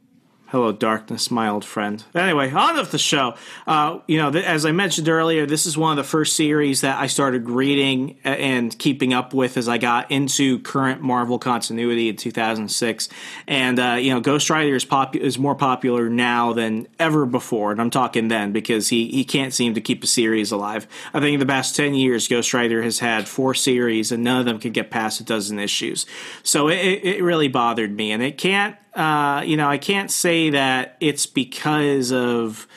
Hello, 0.55 0.71
darkness, 0.71 1.29
my 1.29 1.49
old 1.49 1.65
friend. 1.65 2.01
Anyway, 2.15 2.49
on 2.49 2.77
with 2.77 2.91
the 2.91 2.97
show. 2.97 3.35
Uh, 3.67 3.99
you 4.07 4.17
know, 4.17 4.31
th- 4.31 4.45
as 4.45 4.65
I 4.65 4.71
mentioned 4.71 5.09
earlier, 5.09 5.45
this 5.45 5.65
is 5.65 5.77
one 5.77 5.91
of 5.91 5.97
the 5.97 6.09
first 6.09 6.33
series 6.33 6.79
that 6.79 6.97
I 6.97 7.07
started 7.07 7.49
reading 7.49 8.17
and 8.23 8.79
keeping 8.79 9.13
up 9.13 9.33
with 9.33 9.57
as 9.57 9.67
I 9.67 9.77
got 9.77 10.09
into 10.09 10.59
current 10.59 11.01
Marvel 11.01 11.39
continuity 11.39 12.07
in 12.07 12.15
2006. 12.15 13.09
And 13.47 13.77
uh, 13.77 13.97
you 13.99 14.13
know, 14.13 14.21
Ghost 14.21 14.49
Rider 14.49 14.73
is 14.77 14.85
pop- 14.85 15.17
is 15.17 15.37
more 15.37 15.55
popular 15.55 16.09
now 16.09 16.53
than 16.53 16.87
ever 16.99 17.25
before, 17.25 17.73
and 17.73 17.81
I'm 17.81 17.89
talking 17.89 18.29
then 18.29 18.53
because 18.53 18.87
he 18.87 19.09
he 19.09 19.25
can't 19.25 19.53
seem 19.53 19.73
to 19.73 19.81
keep 19.81 20.05
a 20.05 20.07
series 20.07 20.53
alive. 20.53 20.87
I 21.13 21.19
think 21.19 21.33
in 21.33 21.41
the 21.41 21.45
past 21.45 21.75
10 21.75 21.95
years, 21.95 22.29
Ghost 22.29 22.53
Rider 22.53 22.81
has 22.81 22.99
had 22.99 23.27
four 23.27 23.55
series, 23.55 24.13
and 24.13 24.23
none 24.23 24.39
of 24.39 24.45
them 24.45 24.59
could 24.59 24.73
get 24.73 24.89
past 24.89 25.19
a 25.19 25.25
dozen 25.25 25.59
issues. 25.59 26.05
So 26.43 26.69
it, 26.69 26.77
it 26.77 27.03
it 27.03 27.23
really 27.23 27.49
bothered 27.49 27.93
me, 27.93 28.13
and 28.13 28.23
it 28.23 28.37
can't 28.37 28.77
uh, 28.95 29.43
you 29.45 29.57
know, 29.57 29.69
I 29.69 29.77
can't 29.77 30.09
say 30.09 30.51
that 30.51 30.97
it's 30.99 31.25
because 31.25 32.11
of 32.11 32.67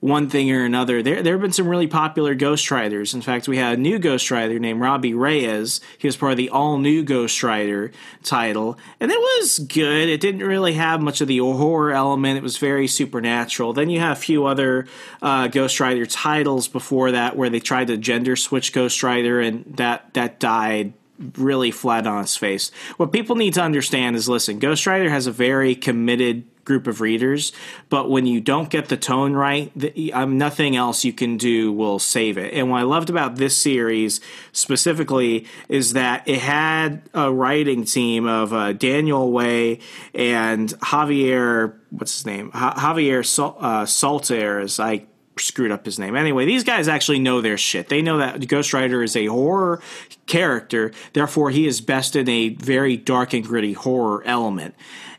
one 0.00 0.30
thing 0.30 0.50
or 0.52 0.64
another. 0.64 1.02
There, 1.02 1.22
there 1.22 1.34
have 1.34 1.42
been 1.42 1.52
some 1.52 1.68
really 1.68 1.88
popular 1.88 2.34
Ghost 2.34 2.70
Riders. 2.70 3.14
In 3.14 3.20
fact, 3.20 3.48
we 3.48 3.56
had 3.56 3.78
a 3.78 3.80
new 3.80 3.98
Ghost 3.98 4.30
Rider 4.30 4.58
named 4.58 4.80
Robbie 4.80 5.14
Reyes. 5.14 5.80
He 5.98 6.06
was 6.06 6.16
part 6.16 6.32
of 6.32 6.38
the 6.38 6.50
all 6.50 6.78
new 6.78 7.02
Ghost 7.02 7.42
Rider 7.42 7.90
title, 8.22 8.78
and 9.00 9.10
it 9.10 9.18
was 9.18 9.58
good. 9.58 10.08
It 10.08 10.20
didn't 10.20 10.46
really 10.46 10.74
have 10.74 11.00
much 11.00 11.20
of 11.20 11.28
the 11.28 11.38
horror 11.38 11.92
element. 11.92 12.38
It 12.38 12.42
was 12.42 12.58
very 12.58 12.86
supernatural. 12.86 13.72
Then 13.72 13.90
you 13.90 13.98
have 13.98 14.16
a 14.16 14.20
few 14.20 14.46
other 14.46 14.86
uh, 15.20 15.48
Ghost 15.48 15.80
Rider 15.80 16.06
titles 16.06 16.68
before 16.68 17.12
that 17.12 17.36
where 17.36 17.50
they 17.50 17.60
tried 17.60 17.88
to 17.88 17.96
gender 17.96 18.36
switch 18.36 18.72
Ghost 18.72 19.02
Rider, 19.02 19.40
and 19.40 19.64
that 19.76 20.14
that 20.14 20.38
died 20.38 20.92
really 21.36 21.70
flat 21.70 22.06
on 22.06 22.22
its 22.22 22.36
face. 22.36 22.70
What 22.96 23.12
people 23.12 23.36
need 23.36 23.54
to 23.54 23.62
understand 23.62 24.16
is 24.16 24.28
listen, 24.28 24.58
Ghost 24.58 24.86
Rider 24.86 25.10
has 25.10 25.26
a 25.26 25.32
very 25.32 25.74
committed 25.74 26.44
group 26.64 26.86
of 26.86 27.00
readers, 27.00 27.50
but 27.88 28.10
when 28.10 28.26
you 28.26 28.42
don't 28.42 28.68
get 28.68 28.88
the 28.88 28.96
tone 28.96 29.32
right, 29.32 29.72
the, 29.74 30.12
um, 30.12 30.36
nothing 30.36 30.76
else 30.76 31.02
you 31.02 31.14
can 31.14 31.38
do 31.38 31.72
will 31.72 31.98
save 31.98 32.36
it. 32.36 32.52
And 32.52 32.70
what 32.70 32.80
I 32.80 32.82
loved 32.82 33.08
about 33.08 33.36
this 33.36 33.56
series 33.56 34.20
specifically 34.52 35.46
is 35.70 35.94
that 35.94 36.28
it 36.28 36.40
had 36.40 37.08
a 37.14 37.32
writing 37.32 37.84
team 37.84 38.26
of 38.26 38.52
uh, 38.52 38.74
Daniel 38.74 39.32
Way 39.32 39.80
and 40.14 40.68
Javier, 40.80 41.74
what's 41.88 42.18
his 42.18 42.26
name? 42.26 42.50
Ja- 42.52 42.74
Javier 42.74 43.24
Sol- 43.24 43.56
uh, 43.58 43.86
Salter, 43.86 44.60
as 44.60 44.78
I 44.78 45.06
screwed 45.38 45.70
up 45.70 45.84
his 45.84 45.98
name. 45.98 46.16
Anyway, 46.16 46.46
these 46.46 46.64
guys 46.64 46.88
actually 46.88 47.18
know 47.18 47.40
their 47.40 47.58
shit. 47.58 47.88
They 47.88 48.02
know 48.02 48.18
that 48.18 48.46
Ghost 48.48 48.72
Rider 48.72 49.02
is 49.02 49.16
a 49.16 49.26
horror 49.26 49.80
character, 50.26 50.92
therefore, 51.14 51.50
he 51.50 51.66
is 51.66 51.80
best 51.80 52.14
in 52.14 52.28
a 52.28 52.50
very 52.50 52.96
dark 52.96 53.32
and 53.32 53.44
gritty 53.44 53.72
horror 53.72 54.22
element. 54.24 54.74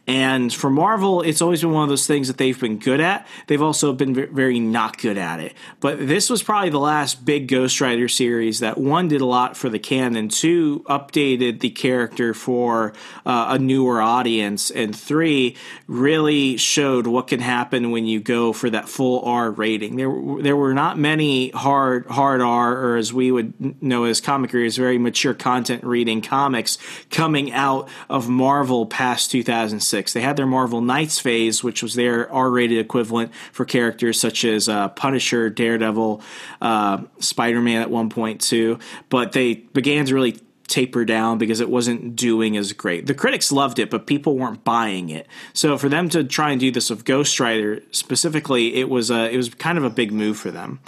And 0.10 0.52
for 0.52 0.72
Marvel, 0.72 1.22
it's 1.22 1.40
always 1.40 1.62
been 1.62 1.70
one 1.70 1.84
of 1.84 1.90
those 1.90 2.08
things 2.08 2.30
that 2.30 2.40
they've 2.40 2.60
been 2.60 2.80
good 2.80 3.00
at. 3.00 3.28
They've 3.46 3.62
also 3.62 3.94
been 3.94 4.16
very 4.16 4.60
not 4.60 4.98
good 4.98 5.20
at 5.20 5.40
it. 5.40 5.54
But 5.82 6.08
this 6.08 6.32
was 6.32 6.42
probably 6.42 6.72
the 6.72 6.80
last 6.80 7.24
big 7.24 7.48
Ghost 7.48 7.80
Rider 7.80 8.08
series 8.08 8.58
that 8.62 8.80
one 8.80 9.08
did 9.08 9.22
a 9.22 9.26
lot 9.28 9.56
for 9.56 9.70
the 9.70 9.78
canon, 9.78 10.30
two 10.30 10.84
updated 10.90 11.60
the 11.60 11.70
character 11.70 12.34
for 12.34 12.94
uh, 13.24 13.50
a 13.50 13.60
newer 13.60 14.02
audience, 14.02 14.72
and 14.72 14.96
three 14.96 15.56
really 15.86 16.58
showed 16.58 17.06
what 17.06 17.28
can 17.28 17.40
happen 17.40 17.92
when 17.92 18.08
you 18.08 18.20
go 18.20 18.52
for 18.52 18.68
that 18.72 18.90
full 18.90 19.22
R 19.24 19.52
rating. 19.52 19.96
There, 19.96 20.42
there 20.42 20.56
were 20.56 20.74
not 20.74 20.98
many 20.98 21.52
hard 21.52 22.08
hard 22.08 22.42
R, 22.42 22.84
or 22.84 22.98
as 22.98 23.14
we 23.14 23.32
would 23.32 23.80
know 23.80 24.06
as 24.06 24.22
comic 24.22 24.54
readers, 24.54 24.76
very 24.76 24.98
mature 24.98 25.36
content 25.36 25.84
reading 25.84 26.24
comics 26.24 26.80
coming 27.12 27.52
out 27.52 27.88
of 28.10 28.28
Marvel 28.28 28.88
past 28.88 29.30
2006. 29.30 29.99
They 30.08 30.22
had 30.22 30.38
their 30.38 30.48
Marvel 30.48 30.82
Knights 30.82 31.20
phase, 31.20 31.64
which 31.64 31.84
was 31.84 31.96
their 31.96 32.32
R 32.32 32.50
rated 32.50 32.78
equivalent 32.78 33.34
for 33.52 33.66
characters 33.66 34.20
such 34.20 34.46
as 34.46 34.70
uh, 34.70 34.90
Punisher, 34.90 35.50
Daredevil, 35.50 36.22
uh, 36.62 37.04
Spider 37.20 37.62
Man 37.62 37.82
at 37.82 37.90
one 37.90 38.10
point 38.10 38.42
too. 38.42 38.80
But 39.10 39.34
they 39.34 39.56
began 39.56 40.06
to 40.06 40.16
really 40.16 40.40
taper 40.68 41.04
down 41.04 41.38
because 41.38 41.60
it 41.60 41.70
wasn't 41.70 42.16
doing 42.16 42.56
as 42.56 42.72
great. 42.74 43.08
The 43.08 43.14
critics 43.14 43.52
loved 43.52 43.80
it, 43.80 43.90
but 43.90 44.08
people 44.08 44.38
weren't 44.38 44.64
buying 44.64 45.10
it. 45.10 45.28
So 45.54 45.78
for 45.78 45.90
them 45.90 46.10
to 46.10 46.24
try 46.24 46.52
and 46.52 46.60
do 46.60 46.72
this 46.72 46.90
with 46.90 47.06
Ghost 47.06 47.40
Rider 47.40 47.82
specifically, 47.92 48.76
it 48.76 48.88
was 48.88 49.10
a, 49.10 49.34
it 49.34 49.38
was 49.38 49.50
kind 49.50 49.78
of 49.78 49.84
a 49.84 49.90
big 49.90 50.12
move 50.12 50.38
for 50.38 50.52
them. 50.52 50.80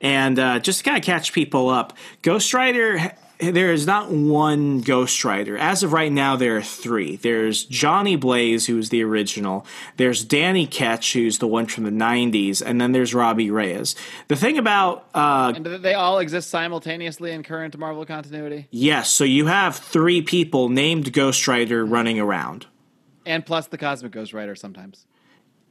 And 0.00 0.38
uh, 0.38 0.58
just 0.58 0.78
to 0.78 0.84
kind 0.84 0.96
of 0.96 1.04
catch 1.04 1.32
people 1.32 1.68
up, 1.68 1.92
Ghost 2.22 2.52
Rider 2.52 3.12
there 3.38 3.72
is 3.72 3.86
not 3.86 4.10
one 4.10 4.80
Ghost 4.80 5.24
Rider. 5.24 5.58
As 5.58 5.82
of 5.82 5.92
right 5.92 6.10
now, 6.10 6.36
there 6.36 6.56
are 6.56 6.62
three. 6.62 7.16
There's 7.16 7.64
Johnny 7.64 8.16
Blaze, 8.16 8.66
who's 8.66 8.88
the 8.88 9.02
original. 9.02 9.66
There's 9.96 10.24
Danny 10.24 10.66
Ketch, 10.66 11.12
who's 11.12 11.38
the 11.38 11.46
one 11.46 11.66
from 11.66 11.84
the 11.84 11.90
'90s, 11.90 12.62
and 12.64 12.80
then 12.80 12.92
there's 12.92 13.14
Robbie 13.14 13.50
Reyes. 13.50 13.94
The 14.28 14.36
thing 14.36 14.58
about 14.58 15.08
uh, 15.14 15.52
And 15.54 15.66
they 15.66 15.94
all 15.94 16.18
exist 16.18 16.50
simultaneously 16.50 17.30
in 17.32 17.42
current 17.42 17.76
Marvel 17.76 18.06
continuity? 18.06 18.68
yes, 18.70 19.10
so 19.10 19.24
you 19.24 19.46
have 19.46 19.76
three 19.76 20.22
people 20.22 20.68
named 20.68 21.12
Ghost 21.12 21.46
Rider 21.46 21.84
running 21.84 22.18
around. 22.18 22.66
And 23.24 23.44
plus 23.44 23.66
the 23.66 23.78
Cosmic 23.78 24.12
Ghost 24.12 24.32
Rider 24.32 24.54
sometimes. 24.54 25.04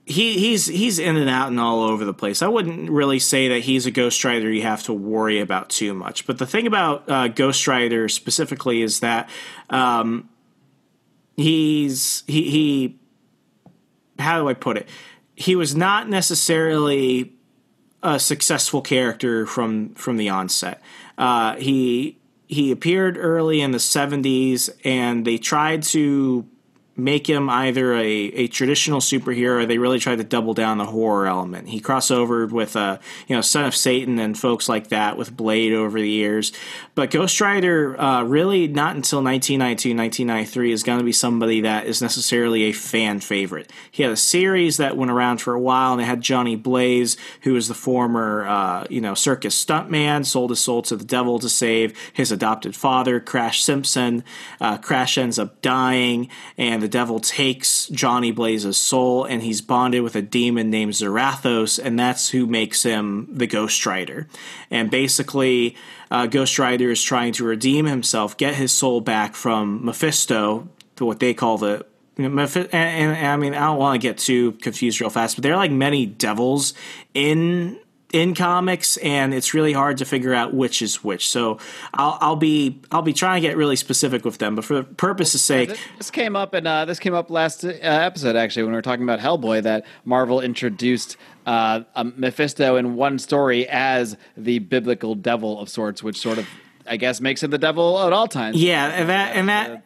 He 0.06 0.38
he's 0.38 0.68
he's 0.68 1.00
in 1.00 1.16
and 1.16 1.30
out 1.30 1.48
and 1.48 1.60
all 1.60 1.82
over 1.82 2.06
the 2.06 2.14
place. 2.14 2.42
I 2.42 2.48
wouldn't 2.48 2.92
really 2.92 3.18
say 3.18 3.48
that 3.50 3.60
he's 3.60 3.86
a 3.86 3.92
Ghost 3.92 4.24
Rider 4.24 4.52
you 4.52 4.62
have 4.62 4.84
to 4.84 4.94
worry 4.94 5.40
about 5.40 5.70
too 5.70 5.94
much. 5.94 6.28
But 6.28 6.38
the 6.38 6.46
thing 6.46 6.68
about 6.68 7.10
uh, 7.10 7.28
Ghost 7.30 7.68
Rider 7.68 8.08
specifically 8.08 8.84
is 8.84 9.00
that 9.00 9.30
um, 9.70 10.30
he's 11.36 12.24
he 12.28 12.50
he 12.50 13.00
how 14.20 14.40
do 14.40 14.48
I 14.48 14.54
put 14.54 14.78
it? 14.78 14.88
He 15.36 15.56
was 15.56 15.76
not 15.76 16.08
necessarily 16.08 17.34
a 18.04 18.20
successful 18.20 18.82
character 18.82 19.48
from 19.48 19.96
from 19.96 20.18
the 20.18 20.30
onset. 20.30 20.82
Uh, 21.18 21.56
he 21.56 22.20
he 22.48 22.72
appeared 22.72 23.18
early 23.18 23.60
in 23.60 23.72
the 23.72 23.80
70s 23.80 24.70
and 24.84 25.26
they 25.26 25.38
tried 25.38 25.82
to 25.82 26.46
make 26.98 27.28
him 27.28 27.50
either 27.50 27.94
a, 27.94 28.06
a 28.06 28.48
traditional 28.48 29.02
superhero 29.02 29.64
or 29.64 29.66
they 29.66 29.78
really 29.78 30.00
tried 30.00 30.18
to 30.18 30.24
double 30.24 30.54
down 30.54 30.78
the 30.78 30.86
horror 30.86 31.28
element. 31.28 31.68
He 31.68 31.82
crossovered 31.82 32.52
with 32.52 32.76
uh, 32.76 33.00
you 33.28 33.36
know 33.36 33.42
Son 33.42 33.66
of 33.66 33.76
Satan 33.76 34.18
and 34.18 34.38
folks 34.38 34.70
like 34.70 34.88
that 34.90 35.18
with 35.18 35.36
Blade 35.36 35.74
over 35.74 36.00
the 36.00 36.10
years. 36.10 36.54
But 36.94 37.12
Ghost 37.12 37.42
Rider 37.42 38.00
uh, 38.00 38.24
really 38.24 38.68
not 38.68 38.96
until 38.96 39.22
1992, 39.22 39.90
1993 39.96 40.72
is 40.72 40.84
going 40.84 41.00
to 41.00 41.06
be 41.06 41.12
somebody 41.12 41.62
that 41.62 41.86
is 41.86 42.02
necessarily 42.02 42.64
a 42.64 42.72
fan 42.72 43.20
favorite. 43.20 43.72
He 43.92 44.04
had 44.04 44.12
a 44.12 44.18
series 44.18 44.78
that 44.78 44.96
went 44.96 45.12
around 45.12 45.42
for 45.42 45.54
a 45.54 45.60
while 45.60 45.94
and 45.94 46.02
they 46.02 46.06
had 46.06 46.22
Johnny 46.22 46.56
Blaze, 46.56 47.18
who 47.42 47.54
was 47.54 47.68
the 47.68 47.74
former 47.74 48.48
uh, 48.48 48.86
you 48.90 49.02
know 49.02 49.16
circus 49.16 49.64
stuntman, 49.64 50.26
sold 50.26 50.50
his 50.50 50.62
soul 50.62 50.82
to 50.84 50.96
the 50.96 51.04
devil 51.04 51.40
to 51.40 51.50
save 51.50 51.94
his 52.14 52.32
adopted 52.32 52.74
father, 52.74 53.20
Crash 53.20 53.64
Simpson. 53.64 54.24
Uh, 54.62 54.78
Crash 54.78 55.18
ends 55.18 55.38
up 55.38 55.62
dying 55.62 56.30
and 56.58 56.85
the 56.86 56.90
devil 56.90 57.20
takes 57.20 57.88
Johnny 57.88 58.32
Blaze's 58.32 58.78
soul 58.78 59.26
and 59.26 59.42
he's 59.42 59.60
bonded 59.60 60.04
with 60.04 60.16
a 60.16 60.22
demon 60.22 60.70
named 60.70 60.94
Zarathos, 60.94 61.84
and 61.84 61.98
that's 61.98 62.30
who 62.30 62.46
makes 62.46 62.84
him 62.84 63.28
the 63.32 63.48
Ghost 63.48 63.88
Rider. 63.88 64.28
And 64.70 64.92
basically, 64.92 65.76
uh, 66.12 66.28
Ghost 66.28 66.60
Rider 66.60 66.92
is 66.92 67.02
trying 67.02 67.34
to 67.34 67.44
redeem 67.44 67.88
himself, 67.88 68.38
get 68.38 68.54
his 68.54 68.72
soul 68.72 69.02
back 69.02 69.34
from 69.34 69.84
Mephisto, 69.84 70.70
to 70.98 71.06
what 71.06 71.20
they 71.20 71.34
call 71.34 71.58
the 71.58 71.88
and, 72.18 72.40
and, 72.40 72.72
and 72.72 73.28
I 73.28 73.36
mean, 73.36 73.56
I 73.56 73.66
don't 73.66 73.80
want 73.80 74.00
to 74.00 74.08
get 74.08 74.20
too 74.20 74.52
confused 74.52 75.02
real 75.02 75.10
fast, 75.10 75.38
but 75.38 75.42
there 75.42 75.54
are 75.54 75.58
like 75.58 75.72
many 75.72 76.06
devils 76.06 76.76
in 77.16 77.80
in 78.16 78.34
comics, 78.34 78.96
and 78.98 79.34
it's 79.34 79.54
really 79.54 79.74
hard 79.74 79.98
to 79.98 80.06
figure 80.06 80.34
out 80.34 80.54
which 80.54 80.82
is 80.82 81.04
which. 81.04 81.28
So 81.28 81.60
I'll, 81.94 82.18
I'll 82.22 82.36
be 82.38 82.82
I'll 82.90 83.02
be 83.02 83.12
trying 83.12 83.42
to 83.42 83.48
get 83.48 83.58
really 83.58 83.76
specific 83.76 84.24
with 84.24 84.38
them. 84.38 84.56
But 84.56 84.64
for 84.64 84.76
the 84.76 84.84
purpose's 84.84 85.44
sake, 85.44 85.78
this 85.98 86.10
came 86.12 86.38
up 86.38 86.54
and 86.54 86.66
uh, 86.66 86.86
this 86.86 86.98
came 86.98 87.14
up 87.14 87.30
last 87.30 87.66
uh, 87.66 87.70
episode 87.82 88.38
actually 88.38 88.64
when 88.64 88.72
we 88.72 88.78
were 88.78 88.82
talking 88.82 89.04
about 89.04 89.20
Hellboy 89.20 89.64
that 89.64 89.86
Marvel 90.06 90.40
introduced 90.40 91.18
uh, 91.46 91.82
um, 91.94 92.14
Mephisto 92.16 92.78
in 92.78 92.96
one 92.96 93.20
story 93.20 93.68
as 93.68 94.16
the 94.38 94.60
biblical 94.60 95.14
devil 95.14 95.60
of 95.60 95.68
sorts, 95.68 96.02
which 96.02 96.18
sort 96.18 96.38
of 96.38 96.48
I 96.88 96.96
guess 96.96 97.20
makes 97.20 97.44
him 97.44 97.52
the 97.52 97.58
devil 97.58 98.00
at 98.02 98.14
all 98.14 98.30
times. 98.30 98.56
Yeah, 98.56 98.88
and 98.88 99.10
that 99.10 99.36
and 99.36 99.50
that 99.50 99.84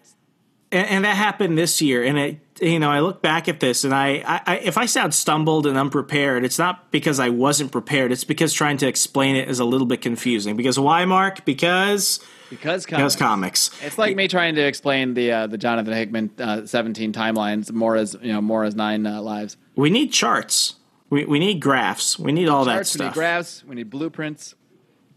and, 0.71 0.88
and 0.88 1.05
that 1.05 1.15
happened 1.15 1.57
this 1.57 1.81
year, 1.81 2.03
and 2.03 2.19
it 2.19 2.48
you 2.61 2.79
know, 2.79 2.89
I 2.89 2.99
look 2.99 3.21
back 3.21 3.47
at 3.47 3.59
this 3.59 3.83
and 3.83 3.93
I, 3.93 4.23
I, 4.45 4.57
if 4.57 4.77
I 4.77 4.85
sound 4.85 5.13
stumbled 5.13 5.65
and 5.65 5.77
unprepared, 5.77 6.43
it's 6.43 6.59
not 6.59 6.91
because 6.91 7.19
I 7.19 7.29
wasn't 7.29 7.71
prepared. 7.71 8.11
It's 8.11 8.23
because 8.23 8.53
trying 8.53 8.77
to 8.77 8.87
explain 8.87 9.35
it 9.35 9.49
is 9.49 9.59
a 9.59 9.65
little 9.65 9.87
bit 9.87 10.01
confusing. 10.01 10.55
Because 10.55 10.79
why, 10.79 11.05
Mark? 11.05 11.45
Because 11.45 12.19
because 12.49 12.85
because 12.85 13.15
comics. 13.15 13.69
comics. 13.69 13.83
It's 13.83 13.97
like 13.97 14.15
me 14.15 14.27
trying 14.27 14.55
to 14.55 14.65
explain 14.65 15.13
the 15.13 15.31
uh, 15.31 15.47
the 15.47 15.57
Jonathan 15.57 15.93
Hickman 15.93 16.31
uh, 16.39 16.65
seventeen 16.65 17.13
timelines 17.13 17.71
more 17.71 17.95
as 17.95 18.15
you 18.21 18.33
know 18.33 18.41
more 18.41 18.63
as 18.63 18.75
nine 18.75 19.05
uh, 19.05 19.21
lives. 19.21 19.57
We 19.75 19.89
need 19.89 20.11
charts. 20.11 20.75
We 21.09 21.25
we 21.25 21.39
need 21.39 21.59
graphs. 21.59 22.19
We 22.19 22.31
need 22.31 22.49
all 22.49 22.65
that 22.65 22.73
Charts, 22.73 22.97
we 22.97 23.05
need 23.05 23.13
graphs, 23.13 23.63
we 23.63 23.75
need 23.75 23.89
blueprints. 23.89 24.55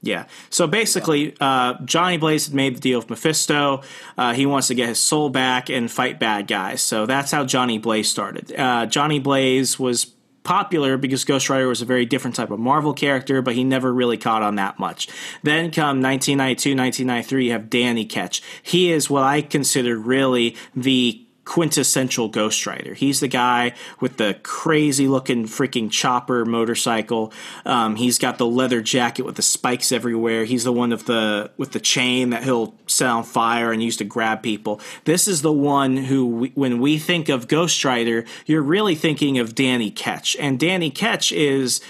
Yeah. 0.02 0.26
So 0.50 0.66
basically, 0.66 1.36
uh, 1.40 1.74
Johnny 1.84 2.18
Blaze 2.18 2.46
had 2.46 2.54
made 2.54 2.76
the 2.76 2.80
deal 2.80 2.98
with 2.98 3.08
Mephisto. 3.08 3.82
Uh, 4.18 4.34
he 4.34 4.46
wants 4.46 4.66
to 4.66 4.74
get 4.74 4.88
his 4.88 4.98
soul 4.98 5.30
back 5.30 5.70
and 5.70 5.90
fight 5.90 6.18
bad 6.18 6.48
guys. 6.48 6.82
So 6.82 7.06
that's 7.06 7.30
how 7.30 7.44
Johnny 7.44 7.78
Blaze 7.78 8.10
started. 8.10 8.52
Uh, 8.52 8.86
Johnny 8.86 9.20
Blaze 9.20 9.78
was 9.78 10.06
popular 10.42 10.96
because 10.96 11.24
Ghost 11.24 11.48
Rider 11.48 11.68
was 11.68 11.82
a 11.82 11.84
very 11.84 12.04
different 12.04 12.36
type 12.36 12.50
of 12.50 12.58
Marvel 12.58 12.92
character, 12.92 13.42
but 13.42 13.54
he 13.54 13.62
never 13.62 13.92
really 13.92 14.16
caught 14.16 14.42
on 14.42 14.56
that 14.56 14.78
much. 14.78 15.08
Then 15.42 15.70
come 15.70 16.02
1992, 16.02 16.70
1993, 16.70 17.44
you 17.46 17.52
have 17.52 17.70
Danny 17.70 18.04
Ketch. 18.04 18.42
He 18.62 18.90
is 18.90 19.08
what 19.08 19.22
I 19.22 19.40
consider 19.42 19.96
really 19.96 20.56
the 20.74 21.24
quintessential 21.44 22.28
Ghost 22.28 22.66
Rider. 22.66 22.94
He's 22.94 23.20
the 23.20 23.28
guy 23.28 23.74
with 24.00 24.16
the 24.16 24.38
crazy 24.42 25.08
looking 25.08 25.46
freaking 25.46 25.90
chopper 25.90 26.44
motorcycle. 26.44 27.32
Um, 27.66 27.96
he's 27.96 28.18
got 28.18 28.38
the 28.38 28.46
leather 28.46 28.80
jacket 28.80 29.24
with 29.24 29.34
the 29.34 29.42
spikes 29.42 29.90
everywhere. 29.90 30.44
He's 30.44 30.64
the 30.64 30.72
one 30.72 30.90
with 30.90 31.06
the 31.06 31.50
with 31.56 31.72
the 31.72 31.80
chain 31.80 32.30
that 32.30 32.44
he'll 32.44 32.74
set 32.86 33.08
on 33.08 33.24
fire 33.24 33.72
and 33.72 33.82
use 33.82 33.96
to 33.96 34.04
grab 34.04 34.42
people. 34.42 34.80
This 35.04 35.26
is 35.26 35.42
the 35.42 35.52
one 35.52 35.96
who, 35.96 36.26
we, 36.26 36.52
when 36.54 36.80
we 36.80 36.98
think 36.98 37.28
of 37.28 37.48
Ghost 37.48 37.84
Rider, 37.84 38.24
you're 38.46 38.62
really 38.62 38.94
thinking 38.94 39.38
of 39.38 39.54
Danny 39.54 39.90
Ketch, 39.90 40.36
and 40.38 40.58
Danny 40.60 40.90
Ketch 40.90 41.32
is. 41.32 41.80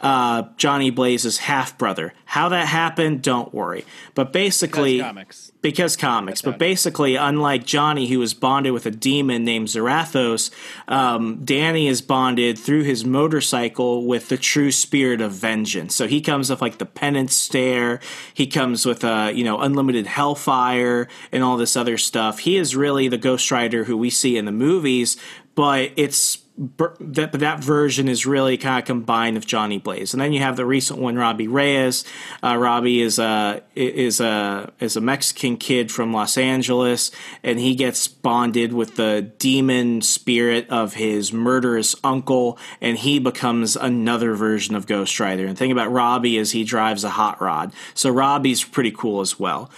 Uh, 0.00 0.44
Johnny 0.56 0.90
Blaze's 0.90 1.38
half 1.38 1.76
brother. 1.76 2.14
How 2.24 2.48
that 2.48 2.66
happened, 2.68 3.22
don't 3.22 3.52
worry. 3.52 3.84
But 4.14 4.32
basically, 4.32 4.96
Because 4.96 5.06
comics. 5.08 5.52
because 5.60 5.96
comics. 5.96 6.42
But 6.42 6.58
basically, 6.58 7.16
unlike 7.16 7.66
Johnny, 7.66 8.06
who 8.08 8.18
was 8.18 8.32
bonded 8.32 8.72
with 8.72 8.86
a 8.86 8.90
demon 8.90 9.44
named 9.44 9.68
Zarathos, 9.68 10.50
um, 10.88 11.44
Danny 11.44 11.86
is 11.86 12.00
bonded 12.00 12.58
through 12.58 12.84
his 12.84 13.04
motorcycle 13.04 14.06
with 14.06 14.28
the 14.28 14.38
true 14.38 14.70
spirit 14.72 15.20
of 15.20 15.32
vengeance. 15.32 15.94
So 15.94 16.06
he 16.06 16.20
comes 16.20 16.48
with 16.48 16.62
like 16.62 16.78
the 16.78 16.86
penance 16.86 17.34
stare. 17.36 18.00
He 18.32 18.46
comes 18.46 18.86
with 18.86 19.04
uh, 19.04 19.32
you 19.34 19.44
know 19.44 19.58
unlimited 19.60 20.06
hellfire 20.06 21.08
and 21.30 21.42
all 21.44 21.56
this 21.58 21.76
other 21.76 21.98
stuff. 21.98 22.38
He 22.40 22.56
is 22.56 22.74
really 22.74 23.08
the 23.08 23.18
Ghost 23.18 23.50
Rider 23.50 23.84
who 23.84 23.96
we 23.96 24.08
see 24.08 24.36
in 24.38 24.44
the 24.46 24.52
movies, 24.52 25.16
but 25.54 25.90
it's 25.96 26.38
that 26.60 27.32
that 27.32 27.64
version 27.64 28.06
is 28.06 28.26
really 28.26 28.58
kind 28.58 28.78
of 28.78 28.84
combined 28.84 29.34
with 29.34 29.46
Johnny 29.46 29.78
Blaze, 29.78 30.12
and 30.12 30.20
then 30.20 30.34
you 30.34 30.40
have 30.40 30.56
the 30.56 30.66
recent 30.66 30.98
one, 30.98 31.16
Robbie 31.16 31.48
Reyes. 31.48 32.04
Uh, 32.42 32.56
Robbie 32.58 33.00
is 33.00 33.18
a 33.18 33.62
is 33.74 34.20
a 34.20 34.70
is 34.78 34.94
a 34.94 35.00
Mexican 35.00 35.56
kid 35.56 35.90
from 35.90 36.12
Los 36.12 36.36
Angeles, 36.36 37.12
and 37.42 37.58
he 37.58 37.74
gets 37.74 38.08
bonded 38.08 38.74
with 38.74 38.96
the 38.96 39.32
demon 39.38 40.02
spirit 40.02 40.68
of 40.68 40.94
his 40.94 41.32
murderous 41.32 41.96
uncle, 42.04 42.58
and 42.82 42.98
he 42.98 43.18
becomes 43.18 43.74
another 43.74 44.34
version 44.34 44.74
of 44.74 44.86
Ghost 44.86 45.18
Rider. 45.18 45.46
And 45.46 45.56
the 45.56 45.58
thing 45.58 45.72
about 45.72 45.90
Robbie 45.90 46.36
is 46.36 46.52
he 46.52 46.64
drives 46.64 47.04
a 47.04 47.10
hot 47.10 47.40
rod, 47.40 47.72
so 47.94 48.10
Robbie's 48.10 48.62
pretty 48.62 48.90
cool 48.90 49.22
as 49.22 49.40
well. 49.40 49.70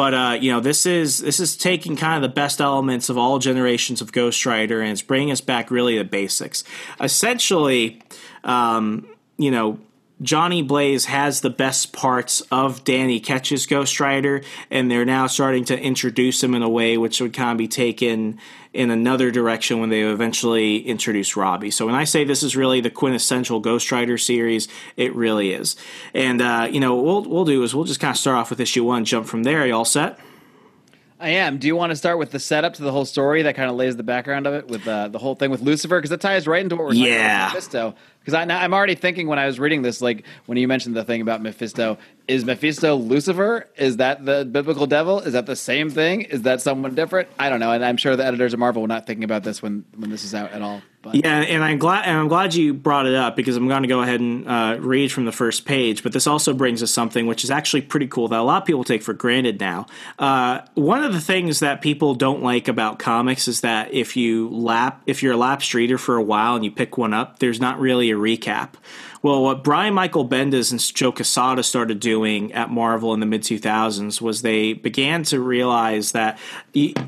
But 0.00 0.14
uh, 0.14 0.38
you 0.40 0.50
know, 0.50 0.60
this 0.60 0.86
is 0.86 1.18
this 1.18 1.38
is 1.40 1.58
taking 1.58 1.94
kind 1.94 2.16
of 2.16 2.22
the 2.22 2.34
best 2.34 2.62
elements 2.62 3.10
of 3.10 3.18
all 3.18 3.38
generations 3.38 4.00
of 4.00 4.12
Ghost 4.12 4.46
Rider, 4.46 4.80
and 4.80 4.92
it's 4.92 5.02
bringing 5.02 5.30
us 5.30 5.42
back 5.42 5.70
really 5.70 5.98
to 5.98 6.04
basics. 6.04 6.64
Essentially, 7.02 8.00
um, 8.42 9.06
you 9.36 9.50
know, 9.50 9.78
Johnny 10.22 10.62
Blaze 10.62 11.04
has 11.04 11.42
the 11.42 11.50
best 11.50 11.92
parts 11.92 12.40
of 12.50 12.82
Danny 12.82 13.20
Ketch's 13.20 13.66
Ghost 13.66 14.00
Rider, 14.00 14.40
and 14.70 14.90
they're 14.90 15.04
now 15.04 15.26
starting 15.26 15.66
to 15.66 15.78
introduce 15.78 16.42
him 16.42 16.54
in 16.54 16.62
a 16.62 16.68
way 16.70 16.96
which 16.96 17.20
would 17.20 17.34
kind 17.34 17.52
of 17.52 17.58
be 17.58 17.68
taken 17.68 18.38
in 18.72 18.90
another 18.90 19.30
direction 19.32 19.80
when 19.80 19.90
they 19.90 20.02
eventually 20.02 20.78
introduce 20.86 21.36
Robbie. 21.36 21.70
So 21.72 21.86
when 21.86 21.94
I 21.94 22.04
say 22.04 22.22
this 22.24 22.42
is 22.42 22.54
really 22.54 22.80
the 22.80 22.90
quintessential 22.90 23.58
Ghost 23.60 23.90
Rider 23.90 24.16
series, 24.16 24.68
it 24.96 25.14
really 25.14 25.52
is. 25.52 25.76
And 26.14 26.40
uh, 26.40 26.68
you 26.70 26.78
know, 26.80 26.94
what 26.94 27.04
we'll 27.04 27.22
we'll 27.34 27.44
do 27.44 27.62
is 27.64 27.74
we'll 27.74 27.84
just 27.84 28.00
kind 28.00 28.12
of 28.12 28.16
start 28.18 28.36
off 28.36 28.50
with 28.50 28.60
issue 28.60 28.84
one, 28.84 29.04
jump 29.04 29.26
from 29.26 29.42
there. 29.42 29.66
You 29.66 29.74
all 29.74 29.84
set? 29.84 30.18
I 31.22 31.30
am. 31.30 31.58
Do 31.58 31.66
you 31.66 31.76
want 31.76 31.90
to 31.90 31.96
start 31.96 32.18
with 32.18 32.30
the 32.30 32.38
setup 32.38 32.72
to 32.74 32.82
the 32.82 32.92
whole 32.92 33.04
story 33.04 33.42
that 33.42 33.54
kind 33.54 33.68
of 33.68 33.76
lays 33.76 33.94
the 33.94 34.02
background 34.02 34.46
of 34.46 34.54
it 34.54 34.68
with 34.68 34.88
uh, 34.88 35.08
the 35.08 35.18
whole 35.18 35.34
thing 35.34 35.50
with 35.50 35.60
Lucifer? 35.60 35.98
Because 35.98 36.08
that 36.08 36.22
ties 36.22 36.46
right 36.46 36.62
into 36.62 36.76
what 36.76 36.84
we're 36.86 36.90
talking 36.92 37.04
Yeah. 37.04 37.48
about 37.48 37.54
with 37.56 37.64
Mephisto. 37.64 37.94
Because 38.24 38.34
I'm 38.34 38.74
already 38.74 38.94
thinking 38.94 39.28
when 39.28 39.38
I 39.38 39.46
was 39.46 39.58
reading 39.58 39.82
this, 39.82 40.02
like 40.02 40.24
when 40.46 40.58
you 40.58 40.68
mentioned 40.68 40.94
the 40.94 41.04
thing 41.04 41.22
about 41.22 41.40
Mephisto, 41.40 41.96
is 42.30 42.44
Mephisto 42.44 42.94
Lucifer? 42.94 43.66
Is 43.76 43.96
that 43.96 44.24
the 44.24 44.44
biblical 44.44 44.86
devil? 44.86 45.18
Is 45.18 45.32
that 45.32 45.46
the 45.46 45.56
same 45.56 45.90
thing? 45.90 46.22
Is 46.22 46.42
that 46.42 46.60
someone 46.60 46.94
different? 46.94 47.28
I 47.38 47.50
don't 47.50 47.58
know, 47.58 47.72
and 47.72 47.84
I'm 47.84 47.96
sure 47.96 48.14
the 48.14 48.24
editors 48.24 48.52
of 48.52 48.60
Marvel 48.60 48.82
were 48.82 48.88
not 48.88 49.06
thinking 49.06 49.24
about 49.24 49.42
this 49.42 49.60
when 49.60 49.84
when 49.96 50.10
this 50.10 50.22
is 50.22 50.34
out 50.34 50.52
at 50.52 50.62
all. 50.62 50.80
But 51.02 51.14
Yeah, 51.14 51.40
and 51.40 51.64
I'm 51.64 51.78
glad 51.78 52.04
and 52.04 52.16
I'm 52.16 52.28
glad 52.28 52.54
you 52.54 52.74
brought 52.74 53.06
it 53.06 53.14
up 53.14 53.34
because 53.34 53.56
I'm 53.56 53.66
going 53.66 53.82
to 53.82 53.88
go 53.88 54.02
ahead 54.02 54.20
and 54.20 54.46
uh, 54.46 54.76
read 54.78 55.10
from 55.10 55.24
the 55.24 55.32
first 55.32 55.64
page. 55.64 56.02
But 56.02 56.12
this 56.12 56.26
also 56.26 56.52
brings 56.52 56.82
us 56.82 56.90
something 56.90 57.26
which 57.26 57.42
is 57.42 57.50
actually 57.50 57.80
pretty 57.82 58.06
cool 58.06 58.28
that 58.28 58.38
a 58.38 58.42
lot 58.42 58.62
of 58.62 58.66
people 58.66 58.84
take 58.84 59.02
for 59.02 59.14
granted 59.14 59.58
now. 59.58 59.86
Uh, 60.18 60.60
one 60.74 61.02
of 61.02 61.12
the 61.12 61.20
things 61.20 61.60
that 61.60 61.80
people 61.80 62.14
don't 62.14 62.42
like 62.42 62.68
about 62.68 62.98
comics 62.98 63.48
is 63.48 63.62
that 63.62 63.92
if 63.94 64.14
you 64.16 64.50
lap 64.50 65.02
if 65.06 65.22
you're 65.22 65.32
a 65.32 65.38
lapsed 65.38 65.72
reader 65.74 65.96
for 65.96 66.16
a 66.16 66.22
while 66.22 66.54
and 66.54 66.64
you 66.64 66.70
pick 66.70 66.98
one 66.98 67.14
up, 67.14 67.38
there's 67.38 67.60
not 67.60 67.80
really 67.80 68.09
a 68.10 68.16
recap. 68.16 68.74
Well, 69.22 69.42
what 69.42 69.62
Brian 69.62 69.92
Michael 69.92 70.26
Bendis 70.26 70.70
and 70.70 70.80
Joe 70.94 71.12
Quesada 71.12 71.62
started 71.62 72.00
doing 72.00 72.52
at 72.52 72.70
Marvel 72.70 73.12
in 73.12 73.20
the 73.20 73.26
mid 73.26 73.42
2000s 73.42 74.20
was 74.20 74.42
they 74.42 74.72
began 74.72 75.24
to 75.24 75.40
realize 75.40 76.12
that 76.12 76.38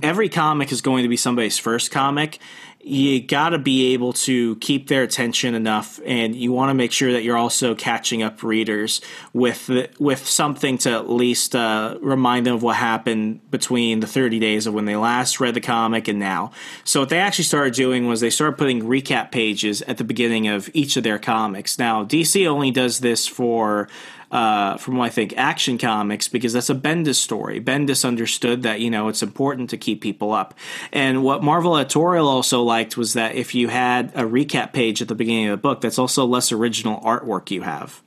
every 0.03 0.29
comic 0.29 0.73
is 0.73 0.83
going 0.83 1.05
to 1.05 1.09
be 1.09 1.17
somebody's 1.17 1.59
first 1.59 1.91
comic. 1.91 2.39
You 2.85 3.23
got 3.23 3.51
to 3.51 3.59
be 3.59 3.93
able 3.93 4.13
to 4.15 4.57
keep 4.57 4.89
their 4.89 5.05
attention 5.05 5.55
enough, 5.55 6.01
and 6.05 6.35
you 6.35 6.51
want 6.51 6.71
to 6.71 6.75
make 6.75 6.91
sure 6.91 7.13
that 7.13 7.23
you're 7.23 7.37
also 7.37 7.77
catching 7.77 8.25
up 8.25 8.43
readers 8.43 9.01
with 9.33 9.71
with 10.01 10.27
something 10.27 10.79
to 10.79 10.91
at 10.91 11.09
least 11.09 11.55
uh, 11.55 11.97
remind 12.01 12.47
them 12.47 12.55
of 12.57 12.63
what 12.63 12.77
happened 12.77 13.49
between 13.53 14.01
the 14.01 14.09
30 14.09 14.41
days 14.41 14.67
of 14.67 14.75
when 14.75 14.85
they 14.85 14.97
last 14.97 15.39
read 15.39 15.55
the 15.55 15.61
comic 15.61 16.09
and 16.09 16.19
now. 16.19 16.51
So 16.83 17.01
what 17.01 17.09
they 17.09 17.21
actually 17.21 17.45
started 17.45 17.75
doing 17.75 18.09
was 18.09 18.21
they 18.21 18.31
started 18.31 18.59
putting 18.59 18.83
recap 18.83 19.31
pages 19.31 19.83
at 19.83 19.99
the 19.99 20.05
beginning 20.05 20.49
of 20.49 20.69
each 20.75 20.97
of 20.97 21.05
their 21.05 21.21
comics. 21.21 21.79
Now 21.79 22.05
DC 22.05 22.47
only 22.49 22.73
does 22.73 22.99
this 22.99 23.29
for 23.29 23.89
uh, 24.33 24.79
from 24.79 24.97
what 24.97 25.05
I 25.05 25.11
think 25.11 25.35
Action 25.37 25.79
Comics 25.79 26.27
because 26.27 26.55
that's 26.55 26.71
a 26.71 26.75
Bendis 26.75 27.17
story. 27.17 27.61
Bendis 27.61 28.05
understood 28.05 28.63
that 28.63 28.81
you 28.81 28.91
know 28.91 29.09
it's 29.09 29.23
important 29.23 29.71
to 29.71 29.77
keep 29.77 30.01
people 30.01 30.33
up, 30.33 30.55
and 30.93 31.23
what 31.23 31.45
Marvel 31.45 31.77
Editorial 31.77 32.27
also 32.27 32.63
liked 32.63 32.97
was 32.97 33.13
that 33.13 33.37
if 33.37 33.55
you 33.55 33.69
had 33.69 34.11
a 34.15 34.25
recap 34.25 34.73
page 34.73 35.03
at 35.03 35.09
the 35.09 35.15
beginning 35.15 35.49
of 35.49 35.59
the 35.59 35.63
book, 35.63 35.83
that's 35.83 35.99
also 35.99 36.25
less 36.25 36.51
original 36.51 37.01
artwork 37.03 37.51
you 37.51 37.61
have. 37.63 38.03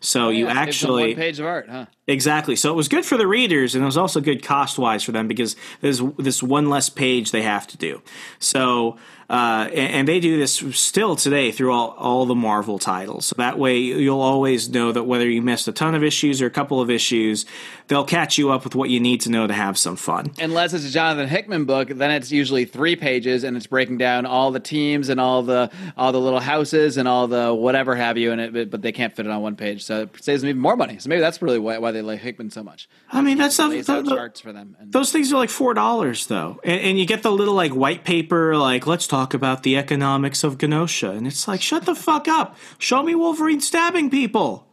So 0.00 0.28
you 0.28 0.44
Yeah, 0.44 0.54
them 0.54 0.58
actually 0.58 1.08
one 1.08 1.16
page 1.16 1.40
of 1.40 1.46
art, 1.46 1.68
huh? 1.68 1.86
Exactly. 2.06 2.56
So 2.56 2.72
it 2.72 2.76
was 2.76 2.88
good 2.88 3.04
for 3.04 3.16
the 3.16 3.26
readers, 3.26 3.74
and 3.74 3.82
it 3.82 3.86
was 3.86 3.96
also 3.96 4.20
good 4.20 4.42
cost 4.42 4.78
wise 4.78 5.02
for 5.02 5.12
them 5.12 5.26
because 5.28 5.56
there's 5.80 6.00
this 6.18 6.42
one 6.42 6.68
less 6.68 6.88
page 6.88 7.32
they 7.32 7.42
have 7.42 7.66
to 7.68 7.76
do. 7.76 8.02
So, 8.38 8.98
uh, 9.28 9.68
and, 9.72 9.92
and 9.92 10.08
they 10.08 10.20
do 10.20 10.38
this 10.38 10.62
still 10.72 11.16
today 11.16 11.50
through 11.50 11.72
all, 11.72 11.90
all 11.98 12.26
the 12.26 12.34
Marvel 12.34 12.78
titles. 12.78 13.26
So 13.26 13.34
that 13.38 13.58
way 13.58 13.78
you'll 13.78 14.20
always 14.20 14.68
know 14.68 14.92
that 14.92 15.04
whether 15.04 15.28
you 15.28 15.42
missed 15.42 15.66
a 15.68 15.72
ton 15.72 15.94
of 15.94 16.04
issues 16.04 16.40
or 16.40 16.46
a 16.46 16.50
couple 16.50 16.80
of 16.80 16.90
issues, 16.90 17.46
they'll 17.88 18.04
catch 18.04 18.38
you 18.38 18.50
up 18.50 18.64
with 18.64 18.74
what 18.74 18.90
you 18.90 19.00
need 19.00 19.20
to 19.22 19.30
know 19.30 19.46
to 19.46 19.54
have 19.54 19.76
some 19.78 19.96
fun. 19.96 20.32
Unless 20.38 20.74
it's 20.74 20.84
a 20.84 20.90
Jonathan 20.90 21.28
Hickman 21.28 21.64
book, 21.64 21.88
then 21.88 22.10
it's 22.10 22.30
usually 22.30 22.64
three 22.64 22.96
pages 22.96 23.42
and 23.44 23.56
it's 23.56 23.66
breaking 23.66 23.98
down 23.98 24.26
all 24.26 24.50
the 24.50 24.60
teams 24.60 25.08
and 25.08 25.20
all 25.20 25.42
the 25.42 25.70
all 25.96 26.12
the 26.12 26.20
little 26.20 26.40
houses 26.40 26.96
and 26.96 27.08
all 27.08 27.26
the 27.26 27.52
whatever 27.52 27.96
have 27.96 28.16
you 28.16 28.32
in 28.32 28.38
it, 28.38 28.70
but 28.70 28.82
they 28.82 28.92
can't 28.92 29.14
fit 29.14 29.26
it 29.26 29.32
on 29.32 29.42
one 29.42 29.56
page, 29.56 29.84
so 29.84 30.02
it 30.02 30.22
saves 30.22 30.42
them 30.42 30.50
even 30.50 30.60
more 30.60 30.76
money. 30.76 30.98
So 30.98 31.08
maybe 31.08 31.20
that's 31.20 31.40
really 31.42 31.58
why, 31.58 31.78
why 31.78 31.90
they 31.90 32.02
like 32.02 32.20
Hickman 32.20 32.50
so 32.50 32.62
much. 32.62 32.88
I 33.10 33.22
mean, 33.22 33.38
that's 33.38 33.58
not, 33.58 33.72
charts 34.06 34.40
for 34.40 34.52
them. 34.52 34.76
And 34.78 34.92
Those 34.92 35.10
things 35.10 35.32
are 35.32 35.36
like 35.36 35.50
four 35.50 35.74
dollars 35.74 36.26
though, 36.26 36.60
and, 36.64 36.80
and 36.80 36.98
you 36.98 37.06
get 37.06 37.22
the 37.22 37.32
little 37.32 37.54
like 37.54 37.72
white 37.72 38.04
paper, 38.04 38.56
like 38.56 38.86
let's 38.86 39.06
talk 39.06 39.15
about 39.16 39.62
the 39.62 39.76
economics 39.76 40.44
of 40.44 40.58
Genosha, 40.58 41.16
and 41.16 41.26
it's 41.26 41.48
like 41.48 41.62
shut 41.62 41.86
the 41.86 41.94
fuck 41.94 42.28
up, 42.28 42.56
show 42.78 43.02
me 43.02 43.14
Wolverine 43.14 43.60
stabbing 43.60 44.10
people. 44.10 44.66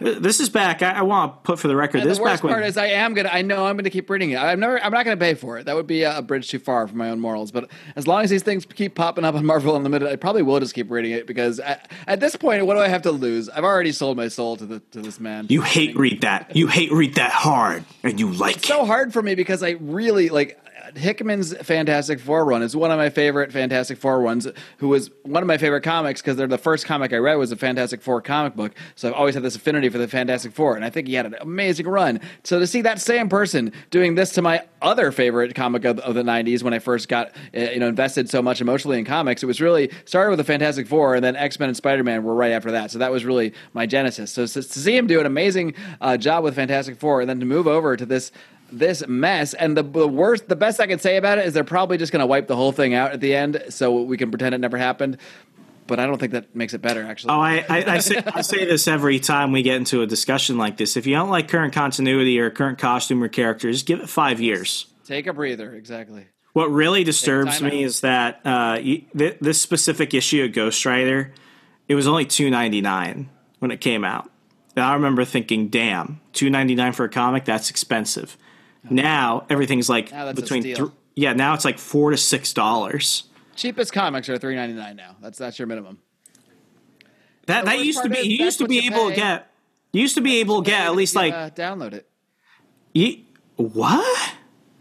Uh, 0.00 0.18
this 0.18 0.40
is 0.40 0.48
back. 0.48 0.82
I, 0.82 0.92
I 0.92 1.02
want 1.02 1.32
to 1.32 1.38
put 1.42 1.58
for 1.58 1.68
the 1.68 1.76
record. 1.76 2.00
And 2.00 2.10
this 2.10 2.16
the 2.16 2.24
worst 2.24 2.42
back 2.42 2.50
part 2.50 2.64
is, 2.64 2.76
I 2.76 2.86
am 2.86 3.12
gonna. 3.12 3.28
I 3.30 3.42
know 3.42 3.66
I'm 3.66 3.76
gonna 3.76 3.90
keep 3.90 4.08
reading 4.08 4.30
it. 4.30 4.38
I'm 4.38 4.58
never. 4.58 4.82
I'm 4.82 4.92
not 4.92 5.04
gonna 5.04 5.16
pay 5.16 5.34
for 5.34 5.58
it. 5.58 5.66
That 5.66 5.76
would 5.76 5.86
be 5.86 6.02
a, 6.02 6.18
a 6.18 6.22
bridge 6.22 6.48
too 6.48 6.58
far 6.58 6.86
for 6.88 6.96
my 6.96 7.10
own 7.10 7.20
morals. 7.20 7.50
But 7.50 7.70
as 7.96 8.06
long 8.06 8.24
as 8.24 8.30
these 8.30 8.42
things 8.42 8.64
keep 8.64 8.94
popping 8.94 9.24
up 9.24 9.34
on 9.34 9.44
Marvel 9.44 9.76
Unlimited, 9.76 10.08
I 10.08 10.16
probably 10.16 10.42
will 10.42 10.58
just 10.58 10.74
keep 10.74 10.90
reading 10.90 11.12
it 11.12 11.26
because 11.26 11.60
at, 11.60 11.90
at 12.06 12.20
this 12.20 12.34
point, 12.34 12.64
what 12.64 12.74
do 12.74 12.80
I 12.80 12.88
have 12.88 13.02
to 13.02 13.12
lose? 13.12 13.48
I've 13.50 13.64
already 13.64 13.92
sold 13.92 14.16
my 14.16 14.28
soul 14.28 14.56
to 14.56 14.64
the 14.64 14.80
to 14.92 15.02
this 15.02 15.20
man. 15.20 15.46
you 15.50 15.60
hate 15.60 15.96
read 15.96 16.22
that. 16.22 16.56
You 16.56 16.68
hate 16.68 16.90
read 16.92 17.16
that 17.16 17.32
hard, 17.32 17.84
and 18.02 18.18
you 18.18 18.30
like 18.32 18.56
It's 18.56 18.68
so 18.68 18.86
hard 18.86 19.12
for 19.12 19.22
me 19.22 19.34
because 19.34 19.62
I 19.62 19.72
really 19.80 20.30
like 20.30 20.58
Hickman's 20.96 21.56
Fantastic 21.58 22.20
Four 22.20 22.44
run 22.44 22.62
is 22.62 22.76
one 22.76 22.90
of 22.90 22.98
my 22.98 23.10
favorite 23.10 23.52
Fantastic 23.52 23.98
Four 23.98 24.20
runs. 24.20 24.46
Who 24.78 24.88
was 24.88 25.10
one 25.22 25.42
of 25.42 25.46
my 25.46 25.58
favorite 25.58 25.82
comics 25.82 26.20
because 26.20 26.36
they're 26.36 26.46
the 26.46 26.58
first 26.58 26.86
comic 26.86 27.12
I 27.12 27.16
read 27.16 27.34
was 27.36 27.52
a 27.52 27.56
Fantastic 27.56 28.02
Four 28.02 28.20
comic 28.20 28.54
book. 28.54 28.72
So 28.94 29.08
I've 29.08 29.14
always 29.14 29.34
had 29.34 29.42
this 29.42 29.56
affinity 29.56 29.88
for 29.88 29.98
the 29.98 30.08
Fantastic 30.08 30.52
Four, 30.52 30.76
and 30.76 30.84
I 30.84 30.90
think 30.90 31.08
he 31.08 31.14
had 31.14 31.26
an 31.26 31.36
amazing 31.40 31.86
run. 31.86 32.20
So 32.44 32.58
to 32.58 32.66
see 32.66 32.82
that 32.82 33.00
same 33.00 33.28
person 33.28 33.72
doing 33.90 34.14
this 34.14 34.32
to 34.32 34.42
my 34.42 34.64
other 34.82 35.12
favorite 35.12 35.54
comic 35.54 35.84
of, 35.84 35.98
of 36.00 36.14
the 36.14 36.22
'90s 36.22 36.62
when 36.62 36.74
I 36.74 36.78
first 36.78 37.08
got 37.08 37.34
uh, 37.54 37.60
you 37.60 37.80
know 37.80 37.88
invested 37.88 38.28
so 38.28 38.42
much 38.42 38.60
emotionally 38.60 38.98
in 38.98 39.04
comics, 39.04 39.42
it 39.42 39.46
was 39.46 39.60
really 39.60 39.90
started 40.04 40.30
with 40.30 40.38
the 40.38 40.44
Fantastic 40.44 40.86
Four, 40.86 41.14
and 41.14 41.24
then 41.24 41.36
X 41.36 41.58
Men 41.58 41.68
and 41.68 41.76
Spider 41.76 42.04
Man 42.04 42.24
were 42.24 42.34
right 42.34 42.52
after 42.52 42.70
that. 42.72 42.90
So 42.90 42.98
that 42.98 43.10
was 43.10 43.24
really 43.24 43.52
my 43.72 43.86
genesis. 43.86 44.30
So, 44.32 44.46
so 44.46 44.60
to 44.60 44.68
see 44.68 44.96
him 44.96 45.06
do 45.06 45.20
an 45.20 45.26
amazing 45.26 45.74
uh, 46.00 46.16
job 46.16 46.44
with 46.44 46.54
Fantastic 46.54 46.98
Four, 46.98 47.20
and 47.20 47.28
then 47.28 47.40
to 47.40 47.46
move 47.46 47.66
over 47.66 47.96
to 47.96 48.06
this 48.06 48.32
this 48.72 49.06
mess. 49.06 49.54
And 49.54 49.76
the, 49.76 49.82
the 49.82 50.08
worst, 50.08 50.48
the 50.48 50.56
best 50.56 50.80
I 50.80 50.86
can 50.86 50.98
say 50.98 51.16
about 51.16 51.38
it 51.38 51.46
is 51.46 51.54
they're 51.54 51.64
probably 51.64 51.98
just 51.98 52.12
going 52.12 52.20
to 52.20 52.26
wipe 52.26 52.46
the 52.46 52.56
whole 52.56 52.72
thing 52.72 52.94
out 52.94 53.12
at 53.12 53.20
the 53.20 53.34
end, 53.34 53.62
so 53.68 54.02
we 54.02 54.16
can 54.16 54.30
pretend 54.30 54.54
it 54.54 54.58
never 54.58 54.76
happened. 54.78 55.18
But 55.86 55.98
I 55.98 56.06
don't 56.06 56.18
think 56.18 56.32
that 56.32 56.54
makes 56.54 56.72
it 56.72 56.80
better. 56.80 57.02
Actually, 57.04 57.32
Oh, 57.34 57.40
I, 57.40 57.64
I, 57.68 57.94
I, 57.94 57.98
say, 57.98 58.22
I 58.24 58.42
say 58.42 58.64
this 58.64 58.86
every 58.86 59.18
time 59.18 59.50
we 59.50 59.62
get 59.62 59.74
into 59.76 60.02
a 60.02 60.06
discussion 60.06 60.56
like 60.56 60.76
this. 60.76 60.96
If 60.96 61.04
you 61.06 61.14
don't 61.16 61.30
like 61.30 61.48
current 61.48 61.72
continuity 61.72 62.38
or 62.38 62.48
current 62.50 62.78
costume 62.78 63.22
or 63.24 63.28
characters, 63.28 63.82
give 63.82 63.98
it 63.98 64.08
five 64.08 64.40
years. 64.40 64.86
take 65.04 65.26
a 65.26 65.32
breather. 65.32 65.74
Exactly. 65.74 66.26
What 66.52 66.70
really 66.70 67.02
disturbs 67.04 67.60
me 67.60 67.68
out. 67.68 67.74
is 67.74 68.00
that 68.02 68.40
uh, 68.44 68.78
you, 68.80 69.02
th- 69.16 69.38
this 69.40 69.60
specific 69.60 70.14
issue 70.14 70.44
of 70.44 70.52
Ghost 70.52 70.84
Rider, 70.86 71.32
it 71.88 71.94
was 71.96 72.06
only 72.06 72.24
two 72.24 72.50
ninety 72.50 72.80
nine 72.80 73.28
when 73.58 73.70
it 73.72 73.80
came 73.80 74.04
out. 74.04 74.30
And 74.76 74.84
I 74.84 74.94
remember 74.94 75.24
thinking, 75.24 75.68
"Damn, 75.68 76.20
two 76.32 76.50
ninety 76.50 76.74
nine 76.76 76.92
for 76.92 77.04
a 77.04 77.08
comic? 77.08 77.44
That's 77.44 77.68
expensive." 77.70 78.36
Now 78.88 79.46
everything's 79.50 79.88
like 79.88 80.10
Now 80.12 80.32
between 80.32 80.74
thr- 80.74 80.86
yeah. 81.14 81.32
Now 81.32 81.54
it's 81.54 81.64
like 81.64 81.78
four 81.78 82.10
to 82.10 82.16
six 82.16 82.52
dollars. 82.52 83.24
Cheapest 83.56 83.92
comics 83.92 84.28
are 84.28 84.38
three 84.38 84.54
ninety 84.54 84.74
nine 84.74 84.96
now. 84.96 85.16
That's 85.20 85.38
that's 85.38 85.58
your 85.58 85.66
minimum. 85.66 85.98
That 87.46 87.64
that 87.64 87.84
used 87.84 88.02
to 88.02 88.08
be. 88.08 88.20
You 88.20 88.44
used 88.44 88.58
to 88.58 88.68
be 88.68 88.76
you 88.76 88.90
able 88.90 89.10
to 89.10 89.14
get. 89.14 89.50
You 89.92 90.00
used 90.00 90.14
to 90.14 90.20
be 90.20 90.40
able 90.40 90.62
to 90.62 90.70
get 90.70 90.82
at 90.82 90.94
least 90.94 91.16
like 91.16 91.32
uh, 91.32 91.50
download 91.50 91.94
it. 91.94 92.08
you, 92.94 93.24
what? 93.56 94.34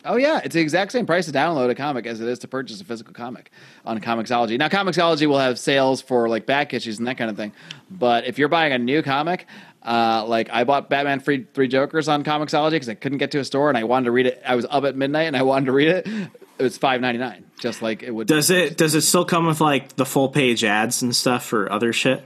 Oh 0.05 0.15
yeah, 0.15 0.39
it's 0.43 0.53
the 0.53 0.61
exact 0.61 0.91
same 0.91 1.05
price 1.05 1.25
to 1.25 1.31
download 1.31 1.69
a 1.69 1.75
comic 1.75 2.05
as 2.05 2.21
it 2.21 2.27
is 2.27 2.39
to 2.39 2.47
purchase 2.47 2.79
a 2.79 2.85
physical 2.85 3.13
comic 3.13 3.51
on 3.85 3.99
Comixology. 3.99 4.57
Now 4.57 4.69
Comixology 4.69 5.27
will 5.27 5.39
have 5.39 5.59
sales 5.59 6.01
for 6.01 6.29
like 6.29 6.45
back 6.45 6.73
issues 6.73 6.99
and 6.99 7.07
that 7.07 7.17
kind 7.17 7.29
of 7.29 7.35
thing. 7.35 7.51
But 7.91 8.25
if 8.25 8.39
you're 8.39 8.47
buying 8.47 8.71
a 8.71 8.77
new 8.77 9.01
comic, 9.01 9.45
uh, 9.81 10.25
like 10.27 10.49
I 10.51 10.63
bought 10.63 10.89
Batman 10.89 11.19
Free 11.19 11.45
Three 11.53 11.67
Jokers 11.67 12.07
on 12.07 12.23
Comixology 12.23 12.71
because 12.71 12.89
I 12.89 12.95
couldn't 12.95 13.17
get 13.17 13.31
to 13.31 13.39
a 13.39 13.45
store 13.45 13.69
and 13.69 13.77
I 13.77 13.83
wanted 13.85 14.05
to 14.05 14.11
read 14.11 14.25
it. 14.25 14.41
I 14.45 14.55
was 14.55 14.65
up 14.69 14.83
at 14.83 14.95
midnight 14.95 15.27
and 15.27 15.37
I 15.37 15.43
wanted 15.43 15.67
to 15.67 15.71
read 15.71 15.89
it. 15.89 16.07
It 16.07 16.63
was 16.63 16.77
five 16.77 16.99
ninety 17.01 17.19
nine, 17.19 17.45
just 17.59 17.81
like 17.81 18.03
it 18.03 18.11
would. 18.11 18.27
Does 18.27 18.49
it 18.49 18.77
does 18.77 18.95
it 18.95 19.01
still 19.01 19.25
come 19.25 19.47
with 19.47 19.61
like 19.61 19.95
the 19.95 20.05
full 20.05 20.29
page 20.29 20.63
ads 20.63 21.01
and 21.01 21.15
stuff 21.15 21.45
for 21.45 21.71
other 21.71 21.93
shit? 21.93 22.23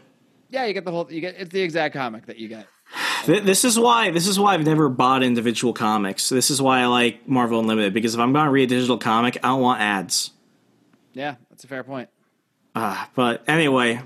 Yeah, 0.49 0.65
you 0.65 0.73
get 0.73 0.85
the 0.85 0.91
whole. 0.91 1.11
You 1.11 1.21
get 1.21 1.35
it's 1.37 1.51
the 1.51 1.61
exact 1.61 1.93
comic 1.93 2.25
that 2.27 2.37
you 2.37 2.47
get. 2.47 2.67
This 3.25 3.63
is 3.63 3.79
why 3.79 4.11
this 4.11 4.27
is 4.27 4.37
why 4.37 4.53
I've 4.53 4.65
never 4.65 4.89
bought 4.89 5.23
individual 5.23 5.71
comics. 5.71 6.27
This 6.27 6.49
is 6.49 6.61
why 6.61 6.81
I 6.81 6.87
like 6.87 7.25
Marvel 7.25 7.61
Unlimited 7.61 7.93
because 7.93 8.15
if 8.15 8.19
I'm 8.19 8.33
going 8.33 8.43
to 8.43 8.51
read 8.51 8.69
a 8.69 8.75
digital 8.75 8.97
comic, 8.97 9.37
I 9.37 9.47
don't 9.47 9.61
want 9.61 9.79
ads. 9.79 10.31
Yeah, 11.13 11.35
that's 11.49 11.63
a 11.63 11.67
fair 11.67 11.85
point. 11.85 12.09
Uh, 12.75 13.05
but 13.15 13.43
anyway, 13.47 14.01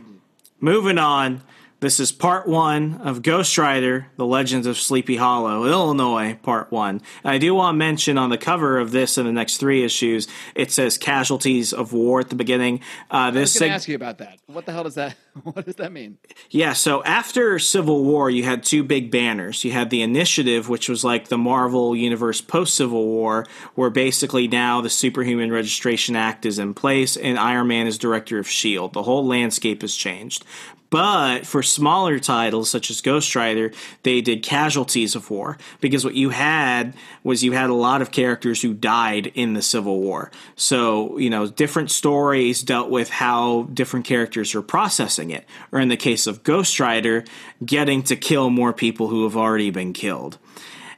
moving 0.59 0.99
on. 0.99 1.41
This 1.79 1.99
is 1.99 2.11
part 2.11 2.47
one 2.47 2.95
of 3.03 3.21
Ghost 3.21 3.55
Rider: 3.55 4.07
The 4.15 4.25
Legends 4.25 4.65
of 4.65 4.79
Sleepy 4.79 5.17
Hollow, 5.17 5.65
Illinois, 5.65 6.39
part 6.41 6.71
one. 6.71 7.03
And 7.23 7.31
I 7.33 7.37
do 7.37 7.53
want 7.53 7.75
to 7.75 7.77
mention 7.77 8.17
on 8.17 8.31
the 8.31 8.37
cover 8.37 8.79
of 8.79 8.89
this 8.89 9.15
and 9.17 9.27
the 9.27 9.31
next 9.31 9.57
three 9.57 9.83
issues, 9.83 10.27
it 10.55 10.71
says 10.71 10.97
"Casualties 10.97 11.73
of 11.73 11.93
War" 11.93 12.19
at 12.19 12.29
the 12.29 12.35
beginning. 12.35 12.79
Uh, 13.11 13.17
I 13.17 13.31
this 13.31 13.53
was 13.53 13.59
going 13.59 13.69
seg- 13.69 13.71
to 13.71 13.75
ask 13.75 13.87
you 13.89 13.95
about 13.95 14.17
that. 14.17 14.39
What 14.47 14.65
the 14.65 14.71
hell 14.71 14.85
does 14.85 14.95
that? 14.95 15.15
What 15.43 15.65
does 15.65 15.75
that 15.75 15.91
mean? 15.91 16.17
Yeah, 16.49 16.73
so 16.73 17.03
after 17.03 17.59
Civil 17.59 18.03
War, 18.03 18.27
you 18.27 18.43
had 18.43 18.63
two 18.63 18.83
big 18.83 19.11
banners. 19.11 19.63
You 19.63 19.71
had 19.71 19.91
the 19.91 20.01
Initiative, 20.01 20.67
which 20.67 20.89
was 20.89 21.03
like 21.03 21.27
the 21.27 21.37
Marvel 21.37 21.95
Universe 21.95 22.41
post 22.41 22.73
Civil 22.73 23.05
War, 23.05 23.45
where 23.75 23.91
basically 23.91 24.47
now 24.47 24.81
the 24.81 24.89
Superhuman 24.89 25.51
Registration 25.51 26.15
Act 26.15 26.43
is 26.47 26.57
in 26.57 26.73
place 26.73 27.15
and 27.15 27.37
Iron 27.37 27.67
Man 27.67 27.85
is 27.85 27.99
director 27.99 28.39
of 28.39 28.47
S.H.I.E.L.D. 28.47 28.93
The 28.93 29.03
whole 29.03 29.27
landscape 29.27 29.81
has 29.83 29.95
changed. 29.95 30.43
But 30.89 31.45
for 31.45 31.61
smaller 31.61 32.17
titles 32.19 32.69
such 32.69 32.89
as 32.89 33.01
Ghost 33.01 33.35
Rider, 33.35 33.71
they 34.03 34.21
did 34.21 34.41
casualties 34.41 35.15
of 35.15 35.29
war 35.29 35.57
because 35.81 36.05
what 36.05 36.13
you 36.13 36.29
had 36.29 36.93
was 37.23 37.43
you 37.43 37.51
had 37.51 37.69
a 37.69 37.73
lot 37.73 38.01
of 38.01 38.11
characters 38.11 38.61
who 38.61 38.73
died 38.73 39.27
in 39.27 39.53
the 39.53 39.61
Civil 39.61 39.99
War. 39.99 40.31
So, 40.55 41.17
you 41.17 41.29
know, 41.29 41.47
different 41.47 41.91
stories 41.91 42.61
dealt 42.61 42.89
with 42.89 43.09
how 43.09 43.63
different 43.73 44.05
characters 44.05 44.55
are 44.55 44.61
processing 44.61 45.31
it. 45.31 45.45
Or 45.71 45.79
in 45.79 45.89
the 45.89 45.97
case 45.97 46.25
of 46.25 46.43
Ghost 46.43 46.79
Rider, 46.79 47.25
getting 47.65 48.03
to 48.03 48.15
kill 48.15 48.49
more 48.49 48.71
people 48.71 49.07
who 49.07 49.23
have 49.25 49.35
already 49.35 49.71
been 49.71 49.91
killed. 49.91 50.37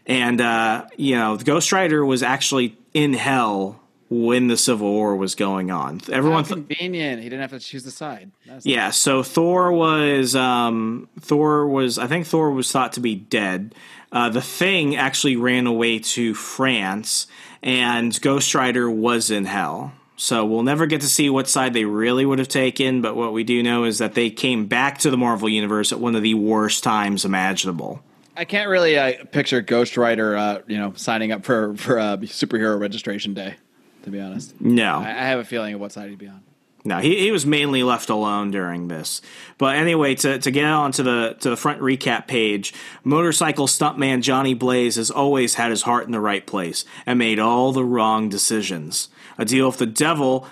And, 0.06 0.42
uh, 0.42 0.86
you 0.98 1.16
know, 1.16 1.38
Ghost 1.38 1.72
Rider 1.72 2.06
was 2.06 2.24
actually 2.24 2.78
in 2.94 3.14
hell 3.14 3.80
when 4.10 4.48
the 4.48 4.58
Civil 4.58 4.92
War 4.92 5.16
was 5.16 5.36
going 5.36 5.70
on. 5.70 6.02
Everyone 6.12 6.44
How 6.44 6.56
convenient. 6.56 7.22
He 7.22 7.30
didn't 7.30 7.42
have 7.42 7.52
to 7.52 7.60
choose 7.60 7.84
the 7.84 7.92
side. 7.92 8.32
That's 8.46 8.66
yeah, 8.66 8.90
so 8.90 9.22
Thor 9.24 9.72
was 9.72 10.36
um, 10.36 11.10
Thor 11.20 11.68
was 11.68 11.98
I 11.98 12.08
think 12.08 12.26
Thor 12.26 12.52
was 12.52 12.72
thought 12.72 12.94
to 12.94 13.00
be 13.00 13.16
dead. 13.16 13.76
Uh, 14.12 14.30
the 14.30 14.42
Thing 14.42 14.96
actually 14.96 15.36
ran 15.36 15.68
away 15.68 16.00
to 16.00 16.34
France, 16.34 17.28
and 17.62 18.20
Ghost 18.22 18.56
Rider 18.56 18.90
was 18.90 19.30
in 19.30 19.46
hell. 19.46 19.94
So 20.16 20.46
we'll 20.46 20.64
never 20.64 20.86
get 20.86 21.00
to 21.02 21.08
see 21.08 21.30
what 21.30 21.48
side 21.48 21.74
they 21.74 21.86
really 21.86 22.26
would 22.26 22.40
have 22.40 22.50
taken, 22.50 23.02
but 23.02 23.16
what 23.16 23.32
we 23.32 23.46
do 23.46 23.64
know 23.64 23.86
is 23.86 24.00
that 24.00 24.16
they 24.16 24.30
came 24.30 24.66
back 24.66 24.98
to 25.00 25.10
the 25.10 25.16
Marvel 25.16 25.48
universe 25.48 25.94
at 25.94 26.00
one 26.02 26.14
of 26.14 26.24
the 26.24 26.34
worst 26.34 26.84
times 26.84 27.24
imaginable. 27.24 28.04
I 28.36 28.44
can't 28.44 28.70
really 28.70 28.98
uh, 28.98 29.24
picture 29.32 29.62
Ghost 29.62 29.96
Rider, 29.96 30.36
uh, 30.36 30.62
you 30.68 30.78
know, 30.78 30.92
signing 30.96 31.32
up 31.32 31.46
for 31.46 31.76
for 31.76 32.00
uh, 32.00 32.18
superhero 32.18 32.80
registration 32.80 33.34
day. 33.34 33.56
To 34.10 34.18
be 34.18 34.22
honest, 34.22 34.60
No, 34.60 34.98
I, 34.98 35.10
I 35.10 35.26
have 35.26 35.40
a 35.40 35.46
feeling 35.46 35.76
of 35.76 35.80
what 35.80 35.92
side 35.92 36.10
he'd 36.10 36.18
be 36.18 36.28
on. 36.28 36.42
No, 36.84 36.98
he, 36.98 37.20
he 37.20 37.32
was 37.32 37.46
mainly 37.46 37.84
left 37.84 38.10
alone 38.10 38.52
during 38.52 38.88
this. 38.88 39.22
But 39.58 39.76
anyway, 39.76 40.16
to, 40.16 40.40
to 40.40 40.50
get 40.52 40.66
on 40.66 40.92
to 40.94 41.04
the 41.04 41.36
to 41.42 41.50
the 41.50 41.58
front 41.58 41.82
recap 41.82 42.26
page, 42.26 42.74
motorcycle 43.04 43.68
stuntman 43.68 44.22
Johnny 44.22 44.54
Blaze 44.54 44.96
has 44.96 45.12
always 45.12 45.56
had 45.56 45.70
his 45.70 45.84
heart 45.84 46.06
in 46.06 46.12
the 46.12 46.20
right 46.20 46.48
place 46.48 46.86
and 47.06 47.20
made 47.20 47.38
all 47.38 47.72
the 47.72 47.84
wrong 47.84 48.30
decisions. 48.30 49.10
A 49.38 49.46
deal 49.46 49.68
with 49.68 49.78
the 49.78 49.86
devil 49.86 50.48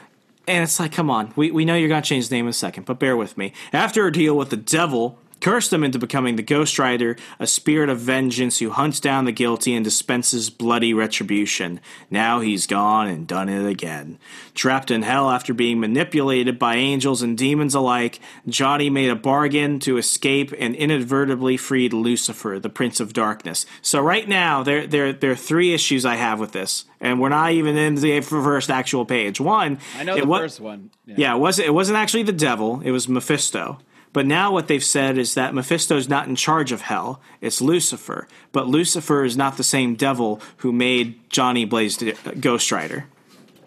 and 0.48 0.64
it's 0.64 0.80
like, 0.80 0.94
come 0.94 1.10
on, 1.10 1.34
we, 1.36 1.52
we 1.52 1.66
know 1.66 1.76
you're 1.76 1.90
gonna 1.90 2.02
change 2.02 2.26
his 2.26 2.32
name 2.32 2.46
in 2.46 2.52
a 2.52 2.54
second, 2.54 2.86
but 2.86 3.00
bear 3.00 3.18
with 3.18 3.38
me. 3.38 3.52
After 3.74 4.08
a 4.08 4.12
deal 4.12 4.38
with 4.38 4.50
the 4.50 4.58
devil, 4.58 5.20
cursed 5.42 5.72
them 5.72 5.84
into 5.84 6.00
becoming 6.00 6.36
the 6.36 6.44
Ghost 6.44 6.80
Rider, 6.80 7.16
a 7.40 7.48
spirit 7.48 7.90
of 7.90 8.00
vengeance 8.00 8.60
who 8.60 8.70
hunts 8.70 9.00
down 9.00 9.26
the 9.26 9.32
guilty 9.32 9.74
and 9.76 9.84
dispenses 9.84 10.50
bloody 10.50 10.94
retribution. 10.94 11.80
Now 12.10 12.40
he's 12.40 12.68
gone 12.68 13.08
and 13.08 13.28
done 13.28 13.50
it 13.50 13.68
again. 13.68 14.20
Trapped 14.54 14.92
in 14.92 15.04
hell 15.04 15.30
after 15.30 15.54
being 15.54 15.80
manipulated 15.80 16.58
by 16.58 16.76
angels 16.76 17.22
and 17.22 17.38
demons 17.38 17.76
alike, 17.76 18.20
Johnny 18.48 18.90
made 18.90 19.10
a 19.10 19.16
bargain 19.16 19.80
to 19.82 19.98
escape 19.98 20.54
and 20.58 20.76
inadvertently 20.76 21.58
freed 21.58 21.94
Lucifer, 21.94 22.60
the 22.60 22.70
Prince 22.70 23.00
of 23.00 23.14
Darkness. 23.14 23.66
So 23.82 24.02
right 24.02 24.28
now, 24.28 24.64
there 24.64 24.88
there 24.88 25.14
there 25.14 25.32
are 25.32 25.36
three 25.36 25.74
issues 25.74 26.06
I 26.06 26.16
have 26.16 26.40
with 26.40 26.52
this, 26.52 26.86
and 27.00 27.20
we're 27.20 27.30
not 27.30 27.52
even 27.52 27.78
in 27.78 27.96
the 27.96 28.22
first 28.22 28.70
actual 28.70 29.06
page. 29.06 29.40
One, 29.40 29.80
I 29.98 30.04
know 30.04 30.16
it 30.16 30.22
the 30.22 30.28
wa- 30.28 30.40
first 30.40 30.60
one. 30.60 30.90
yeah, 31.06 31.36
it 31.36 31.40
wasn't. 31.40 31.68
It 31.68 31.72
wasn't 31.72 31.98
actually 31.98 32.24
the 32.24 32.32
devil. 32.34 32.82
It 32.84 32.92
was 32.92 33.08
Mephisto. 33.08 33.80
But 34.14 34.26
now 34.26 34.52
what 34.52 34.68
they've 34.68 34.84
said 34.84 35.18
is 35.18 35.34
that 35.36 35.54
Mephisto's 35.54 36.10
not 36.10 36.28
in 36.28 36.36
charge 36.36 36.72
of 36.72 36.82
hell. 36.82 37.22
It's 37.42 37.62
Lucifer. 37.62 38.28
But 38.52 38.68
Lucifer 38.68 39.24
is 39.24 39.38
not 39.38 39.58
the 39.58 39.64
same 39.64 39.96
devil 39.96 40.42
who 40.58 40.72
made 40.72 41.30
Johnny 41.30 41.66
Blaze 41.66 42.02
uh, 42.02 42.14
Ghost 42.40 42.72
Rider. 42.72 43.06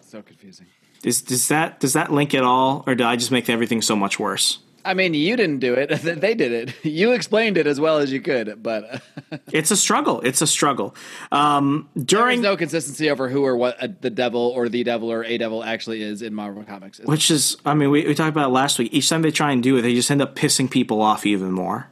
so 0.01 0.23
confusing. 0.23 0.67
Is 1.03 1.23
does 1.23 1.49
that 1.49 1.81
does 1.81 1.95
that 1.95 2.13
link 2.13 2.35
at 2.35 2.43
all, 2.43 2.85
or 2.87 2.95
did 2.95 3.07
I 3.07 3.17
just 3.17 3.31
make 3.31 3.49
everything 3.49 3.81
so 3.81 3.97
much 3.97 4.19
worse? 4.19 4.59
I 4.85 4.95
mean, 4.95 5.15
you 5.15 5.37
didn't 5.37 5.59
do 5.59 5.75
it; 5.75 5.87
they 6.21 6.35
did 6.35 6.53
it. 6.53 6.85
You 6.85 7.13
explained 7.13 7.57
it 7.57 7.67
as 7.67 7.81
well 7.81 7.99
as 7.99 8.13
you 8.13 8.21
could, 8.21 8.63
but 8.63 9.03
It's 9.53 9.71
a 9.71 9.77
struggle. 9.77 10.21
It's 10.23 10.43
a 10.43 10.47
struggle. 10.47 10.95
Um, 11.31 11.89
during 11.97 12.41
no 12.43 12.57
consistency 12.57 13.11
over 13.11 13.29
who 13.29 13.45
or 13.45 13.57
what 13.57 13.83
uh, 13.83 13.89
the 14.01 14.11
devil 14.11 14.41
or 14.41 14.69
the 14.69 14.85
devil 14.85 15.11
or 15.11 15.25
a 15.25 15.39
devil 15.39 15.63
actually 15.63 16.03
is 16.03 16.23
in 16.23 16.35
Marvel 16.35 16.65
Comics. 16.65 16.99
which 17.01 17.31
is, 17.31 17.57
I 17.65 17.75
mean, 17.75 17.91
we, 17.91 18.07
we 18.07 18.15
talked 18.15 18.31
about 18.31 18.49
it 18.49 18.53
last 18.53 18.79
week. 18.79 18.93
Each 18.93 19.09
time 19.09 19.23
they 19.23 19.31
try 19.31 19.53
and 19.53 19.63
do 19.63 19.77
it, 19.77 19.83
they 19.83 19.95
just 19.95 20.11
end 20.11 20.23
up 20.23 20.35
pissing 20.35 20.71
people 20.71 21.01
off 21.01 21.27
even 21.27 21.53
more. 21.53 21.89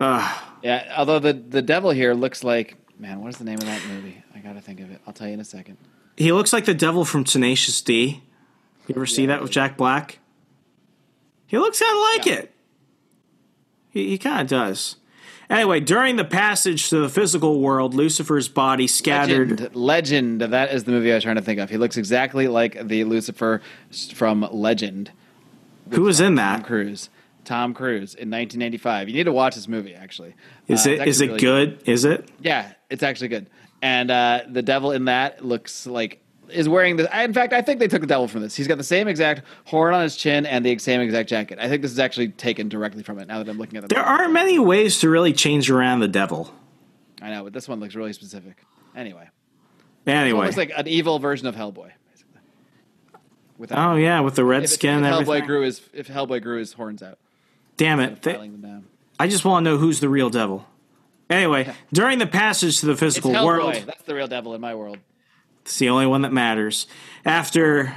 Ugh. 0.00 0.38
Yeah, 0.62 0.92
although 0.96 1.18
the 1.18 1.32
the 1.32 1.62
devil 1.62 1.90
here 1.90 2.14
looks 2.14 2.44
like 2.44 2.76
man, 2.98 3.20
what 3.20 3.28
is 3.28 3.38
the 3.38 3.44
name 3.44 3.58
of 3.58 3.64
that 3.64 3.84
movie? 3.86 4.22
I 4.34 4.38
gotta 4.40 4.60
think 4.60 4.80
of 4.80 4.90
it. 4.90 5.00
I'll 5.06 5.12
tell 5.12 5.26
you 5.26 5.34
in 5.34 5.40
a 5.40 5.44
second. 5.44 5.78
He 6.16 6.32
looks 6.32 6.52
like 6.52 6.66
the 6.66 6.74
devil 6.74 7.04
from 7.04 7.24
Tenacious 7.24 7.80
D. 7.80 8.22
You 8.86 8.94
ever 8.94 9.06
see 9.06 9.26
that 9.26 9.40
with 9.40 9.50
Jack 9.50 9.76
Black? 9.76 10.18
He 11.50 11.58
looks 11.58 11.80
kind 11.80 11.92
of 11.92 12.02
like 12.16 12.26
Yeah. 12.26 12.42
it. 12.44 12.54
He, 13.90 14.08
he 14.10 14.18
kind 14.18 14.42
of 14.42 14.46
does. 14.48 14.96
Anyway, 15.48 15.80
during 15.80 16.14
the 16.14 16.24
passage 16.24 16.88
to 16.90 17.00
the 17.00 17.08
physical 17.08 17.60
world, 17.60 17.92
Lucifer's 17.92 18.48
body 18.48 18.86
scattered. 18.86 19.50
Legend, 19.74 19.74
Legend. 19.74 20.40
That 20.42 20.72
is 20.72 20.84
the 20.84 20.92
movie 20.92 21.10
I 21.10 21.16
was 21.16 21.24
trying 21.24 21.36
to 21.36 21.42
think 21.42 21.58
of. 21.58 21.68
He 21.70 21.76
looks 21.76 21.96
exactly 21.96 22.46
like 22.46 22.86
the 22.86 23.02
Lucifer 23.02 23.60
from 24.14 24.46
Legend. 24.52 25.10
Who 25.90 26.02
was 26.02 26.20
in 26.20 26.36
that? 26.36 26.58
Tom? 26.58 26.62
Cruise. 26.64 27.10
Tom 27.44 27.74
Cruise 27.74 28.14
in 28.14 28.30
1995. 28.30 29.08
You 29.08 29.14
need 29.16 29.24
to 29.24 29.32
watch 29.32 29.56
this 29.56 29.66
movie. 29.66 29.92
Actually, 29.92 30.34
Is 30.68 30.86
Uh, 30.86 30.90
it 30.90 31.08
is 31.08 31.20
it 31.20 31.26
really 31.26 31.40
good? 31.40 31.82
Is 31.84 32.04
it? 32.04 32.30
Yeah, 32.40 32.70
it's 32.88 33.02
actually 33.02 33.28
good. 33.28 33.50
And 33.82 34.08
uh, 34.08 34.42
the 34.48 34.62
devil 34.62 34.92
in 34.92 35.06
that 35.06 35.44
looks 35.44 35.84
like 35.84 36.22
is 36.52 36.68
wearing 36.68 36.96
this. 36.96 37.06
I- 37.12 37.24
In 37.24 37.32
fact, 37.32 37.52
I 37.52 37.62
think 37.62 37.80
they 37.80 37.88
took 37.88 38.00
the 38.00 38.06
devil 38.06 38.28
from 38.28 38.42
this. 38.42 38.54
He's 38.56 38.66
got 38.68 38.78
the 38.78 38.84
same 38.84 39.08
exact 39.08 39.42
horn 39.64 39.94
on 39.94 40.02
his 40.02 40.16
chin 40.16 40.46
and 40.46 40.64
the 40.64 40.78
same 40.78 41.00
exact 41.00 41.28
jacket. 41.28 41.58
I 41.60 41.68
think 41.68 41.82
this 41.82 41.90
is 41.92 41.98
actually 41.98 42.28
taken 42.28 42.68
directly 42.68 43.02
from 43.02 43.18
it. 43.18 43.28
Now 43.28 43.38
that 43.42 43.48
I'm 43.48 43.58
looking 43.58 43.76
at 43.78 43.82
the 43.88 43.94
There 43.94 44.04
aren't 44.04 44.32
many 44.32 44.58
ways 44.58 45.00
to 45.00 45.08
really 45.10 45.32
change 45.32 45.70
around 45.70 46.00
the 46.00 46.08
devil. 46.08 46.52
I 47.22 47.30
know, 47.30 47.44
but 47.44 47.52
this 47.52 47.68
one 47.68 47.80
looks 47.80 47.94
really 47.94 48.12
specific. 48.12 48.64
Anyway, 48.96 49.28
Anyway. 50.06 50.40
it 50.40 50.44
looks 50.46 50.56
like 50.56 50.72
an 50.76 50.88
evil 50.88 51.18
version 51.18 51.46
of 51.46 51.54
Hellboy, 51.54 51.90
basically. 52.10 52.40
Without 53.58 53.92
oh 53.92 53.96
yeah, 53.96 54.20
with 54.20 54.34
the 54.34 54.44
red 54.44 54.64
if, 54.64 54.70
skin 54.70 54.96
and 55.04 55.06
if 55.06 55.12
Hellboy 55.12 55.20
everything. 55.20 55.46
grew 55.46 55.60
his 55.62 55.80
if 55.92 56.08
Hellboy 56.08 56.42
grew 56.42 56.58
his 56.58 56.72
horns 56.72 57.02
out, 57.02 57.18
Damn 57.76 58.00
it! 58.00 58.22
Th- 58.22 58.36
filing 58.36 58.52
them 58.52 58.60
down. 58.62 58.84
I 59.18 59.28
just 59.28 59.44
want 59.44 59.64
to 59.64 59.70
know 59.70 59.76
who's 59.76 60.00
the 60.00 60.08
real 60.08 60.30
devil. 60.30 60.66
Anyway, 61.28 61.72
during 61.92 62.18
the 62.18 62.26
passage 62.26 62.80
to 62.80 62.86
the 62.86 62.96
physical 62.96 63.32
world, 63.32 63.74
That's 63.86 64.02
the 64.02 64.14
real 64.14 64.26
devil 64.28 64.54
in 64.54 64.60
my 64.60 64.74
world. 64.74 64.98
It's 65.62 65.78
the 65.78 65.88
only 65.88 66.06
one 66.06 66.22
that 66.22 66.32
matters. 66.32 66.86
After, 67.24 67.94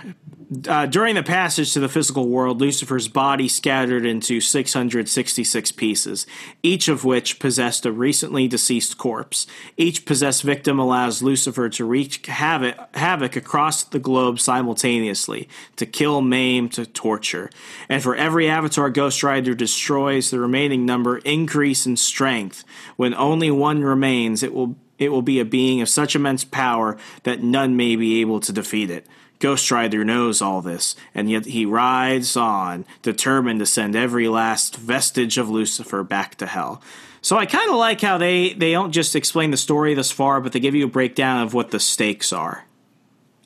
uh, 0.68 0.86
during 0.86 1.16
the 1.16 1.24
passage 1.24 1.74
to 1.74 1.80
the 1.80 1.88
physical 1.88 2.28
world, 2.28 2.60
Lucifer's 2.60 3.08
body 3.08 3.48
scattered 3.48 4.06
into 4.06 4.42
666 4.42 5.72
pieces, 5.72 6.28
each 6.62 6.90
of 6.90 7.06
which 7.06 7.40
possessed 7.40 7.86
a 7.86 7.92
recently 7.92 8.50
deceased 8.50 8.98
corpse. 8.98 9.48
Each 9.78 10.06
possessed 10.06 10.44
victim 10.44 10.78
allows 10.78 11.24
Lucifer 11.24 11.70
to 11.70 11.86
wreak 11.86 12.26
havoc, 12.26 12.96
havoc 12.96 13.38
across 13.38 13.86
the 13.86 14.00
globe 14.00 14.42
simultaneously, 14.42 15.48
to 15.78 15.86
kill, 15.86 16.22
maim, 16.22 16.68
to 16.70 16.86
torture. 16.86 17.50
And 17.88 18.04
for 18.04 18.14
every 18.14 18.50
avatar 18.50 18.90
Ghost 18.90 19.24
Rider 19.24 19.56
destroys, 19.56 20.32
the 20.32 20.40
remaining 20.40 20.86
number 20.86 21.20
increase 21.20 21.86
in 21.86 21.96
strength. 21.96 22.66
When 22.98 23.14
only 23.14 23.52
one 23.52 23.84
remains, 23.84 24.44
it 24.44 24.54
will 24.54 24.76
it 24.98 25.10
will 25.10 25.22
be 25.22 25.40
a 25.40 25.46
being 25.46 25.82
of 25.82 25.90
such 25.90 26.16
immense 26.16 26.44
power 26.44 26.98
that 27.24 27.44
none 27.44 27.76
may 27.76 27.96
be 27.96 28.22
able 28.22 28.40
to 28.42 28.54
defeat 28.54 28.90
it. 28.90 29.06
Ghost 29.40 29.70
Rider 29.72 30.06
knows 30.06 30.42
all 30.42 30.62
this, 30.62 30.96
and 31.14 31.30
yet 31.30 31.46
he 31.46 31.66
rides 31.66 32.38
on, 32.38 32.86
determined 33.02 33.60
to 33.60 33.66
send 33.66 33.96
every 33.96 34.30
last 34.30 34.78
vestige 34.78 35.38
of 35.38 35.50
Lucifer 35.50 36.04
back 36.04 36.36
to 36.36 36.46
hell. 36.46 36.82
So 37.22 37.38
I 37.38 37.46
kind 37.46 37.70
of 37.70 37.76
like 37.76 38.00
how 38.00 38.18
they, 38.18 38.54
they 38.54 38.72
don't 38.72 38.92
just 38.92 39.16
explain 39.16 39.52
the 39.52 39.58
story 39.58 39.94
this 39.94 40.12
far, 40.12 40.40
but 40.40 40.54
they 40.54 40.60
give 40.60 40.76
you 40.76 40.86
a 40.86 40.90
breakdown 40.90 41.42
of 41.42 41.54
what 41.54 41.72
the 41.72 41.80
stakes 41.80 42.32
are. 42.32 42.66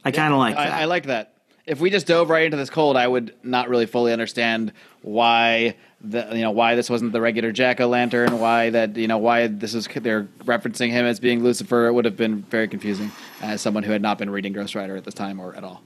I 0.04 0.12
kind 0.12 0.34
of 0.34 0.40
like 0.40 0.56
I, 0.56 0.66
that. 0.66 0.74
I 0.74 0.86
like 0.86 1.06
that. 1.08 1.34
If 1.66 1.80
we 1.80 1.90
just 1.90 2.08
dove 2.08 2.30
right 2.30 2.46
into 2.46 2.58
this 2.58 2.70
cold, 2.70 2.96
I 2.96 3.08
would 3.08 3.34
not 3.44 3.68
really 3.68 3.86
fully 3.86 4.14
understand 4.14 4.74
why 5.02 5.76
the 6.10 6.28
you 6.32 6.42
know 6.42 6.52
why 6.52 6.76
this 6.76 6.90
wasn't 6.90 7.12
the 7.14 7.22
regular 7.22 7.52
Jack 7.52 7.80
o' 7.80 7.88
Lantern, 7.88 8.40
why 8.40 8.70
that 8.70 8.96
you 8.98 9.08
know 9.08 9.18
why 9.18 9.48
this 9.48 9.74
is 9.74 9.88
they're 9.88 10.24
referencing 10.46 10.90
him 10.90 11.06
as 11.06 11.20
being 11.20 11.44
Lucifer. 11.44 11.88
It 11.88 11.94
would 11.94 12.06
have 12.06 12.18
been 12.18 12.42
very 12.44 12.68
confusing 12.68 13.12
as 13.42 13.62
someone 13.62 13.84
who 13.84 13.92
had 13.92 14.02
not 14.02 14.18
been 14.18 14.30
reading 14.30 14.54
Ghost 14.54 14.76
Rider 14.76 14.96
at 14.96 15.04
this 15.04 15.14
time 15.14 15.40
or 15.40 15.56
at 15.56 15.64
all. 15.64 15.82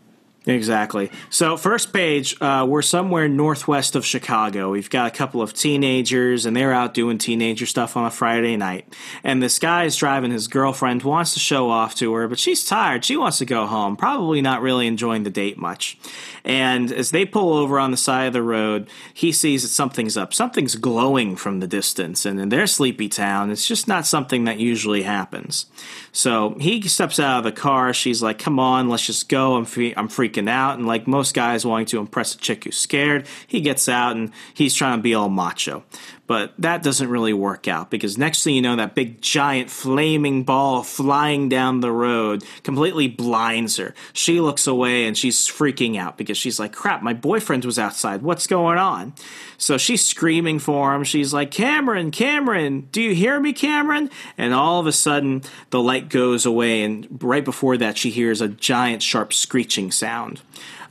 Exactly. 0.48 1.12
So, 1.30 1.56
first 1.56 1.94
page, 1.94 2.36
uh, 2.42 2.66
we're 2.68 2.82
somewhere 2.82 3.30
northwest 3.30 3.96
of 3.96 4.04
Chicago. 4.04 4.72
We've 4.72 4.90
got 4.90 5.06
a 5.06 5.16
couple 5.16 5.40
of 5.40 5.54
teenagers, 5.54 6.48
and 6.48 6.58
they're 6.58 6.74
out 6.74 6.96
doing 6.96 7.20
teenager 7.20 7.68
stuff 7.68 7.96
on 7.96 8.06
a 8.06 8.10
Friday 8.10 8.58
night. 8.58 8.92
And 9.24 9.44
this 9.44 9.60
guy 9.60 9.84
is 9.84 9.96
driving 9.96 10.32
his 10.32 10.48
girlfriend, 10.48 11.04
wants 11.04 11.36
to 11.36 11.40
show 11.40 11.70
off 11.70 11.94
to 11.96 12.12
her, 12.16 12.28
but 12.28 12.40
she's 12.40 12.66
tired. 12.66 13.06
She 13.06 13.16
wants 13.18 13.38
to 13.38 13.46
go 13.46 13.68
home, 13.68 13.96
probably 13.96 14.42
not 14.42 14.64
really 14.64 14.88
enjoying 14.88 15.22
the 15.22 15.30
date 15.30 15.60
much. 15.60 16.00
And 16.44 16.92
as 16.92 17.12
they 17.12 17.24
pull 17.24 17.54
over 17.54 17.78
on 17.78 17.92
the 17.92 17.98
side 17.98 18.26
of 18.26 18.34
the 18.34 18.42
road, 18.42 18.90
he 19.14 19.32
sees 19.32 19.62
that 19.62 19.68
something's 19.68 20.18
up. 20.18 20.34
Something's 20.34 20.76
glowing 20.76 21.36
from 21.36 21.60
the 21.60 21.68
distance. 21.68 22.26
And 22.26 22.40
in 22.40 22.50
their 22.50 22.66
sleepy 22.66 23.10
town, 23.10 23.52
it's 23.52 23.68
just 23.68 23.88
not 23.88 24.08
something 24.08 24.46
that 24.46 24.58
usually 24.58 25.04
happens. 25.04 25.68
So 26.12 26.56
he 26.60 26.82
steps 26.88 27.20
out 27.20 27.38
of 27.38 27.44
the 27.44 27.52
car. 27.52 27.94
She's 27.94 28.24
like, 28.24 28.40
"Come 28.40 28.60
on, 28.60 28.90
let's 28.90 29.06
just 29.06 29.30
go." 29.30 29.56
I'm 29.56 29.66
fe- 29.66 29.94
I'm 29.96 30.10
freaking 30.10 30.31
out, 30.48 30.78
and 30.78 30.88
like 30.88 31.08
most 31.08 31.34
guys 31.34 31.66
wanting 31.66 31.88
to 31.88 32.00
impress 32.00 32.36
a 32.36 32.38
chick 32.38 32.64
who's 32.64 32.78
scared, 32.78 33.28
he 33.48 33.62
gets 33.62 33.88
out 33.90 34.16
and 34.16 34.32
he's 34.54 34.74
trying 34.74 34.98
to 34.98 35.02
be 35.02 35.14
all 35.14 35.30
macho. 35.30 35.84
But 36.32 36.54
that 36.60 36.82
doesn't 36.82 37.10
really 37.10 37.34
work 37.34 37.68
out 37.68 37.90
because 37.90 38.18
next 38.18 38.46
thing 38.46 38.56
you 38.56 38.62
know, 38.62 38.78
that 38.78 38.96
big 38.96 39.20
giant 39.20 39.70
flaming 39.70 40.44
ball 40.44 40.82
flying 40.82 41.50
down 41.50 41.82
the 41.82 41.92
road 41.92 42.46
completely 42.64 43.10
blinds 43.10 43.76
her. 43.76 43.94
She 44.14 44.40
looks 44.40 44.66
away 44.66 45.08
and 45.08 45.18
she's 45.18 45.50
freaking 45.50 45.98
out 45.98 46.18
because 46.18 46.38
she's 46.38 46.58
like, 46.58 46.72
"Crap, 46.72 47.04
my 47.04 47.12
boyfriend 47.12 47.66
was 47.66 47.78
outside. 47.78 48.22
What's 48.22 48.48
going 48.48 48.78
on?" 48.78 49.12
So 49.58 49.78
she's 49.78 50.06
screaming 50.06 50.60
for 50.60 50.96
him. 50.96 51.04
She's 51.04 51.34
like, 51.34 51.52
Cameron, 51.52 52.12
Cameron, 52.12 52.88
do 52.94 53.02
you 53.02 53.14
hear 53.14 53.38
me, 53.38 53.52
Cameron? 53.52 54.10
And 54.38 54.54
all 54.54 54.80
of 54.80 54.88
a 54.88 54.94
sudden, 54.94 55.44
the 55.70 55.82
light 55.82 56.08
goes 56.08 56.46
away, 56.46 56.84
and 56.84 57.20
right 57.22 57.44
before 57.44 57.76
that, 57.76 57.98
she 57.98 58.10
hears 58.10 58.40
a 58.40 58.48
giant, 58.48 59.04
sharp 59.04 59.34
screeching 59.34 59.92
sound. 59.92 60.40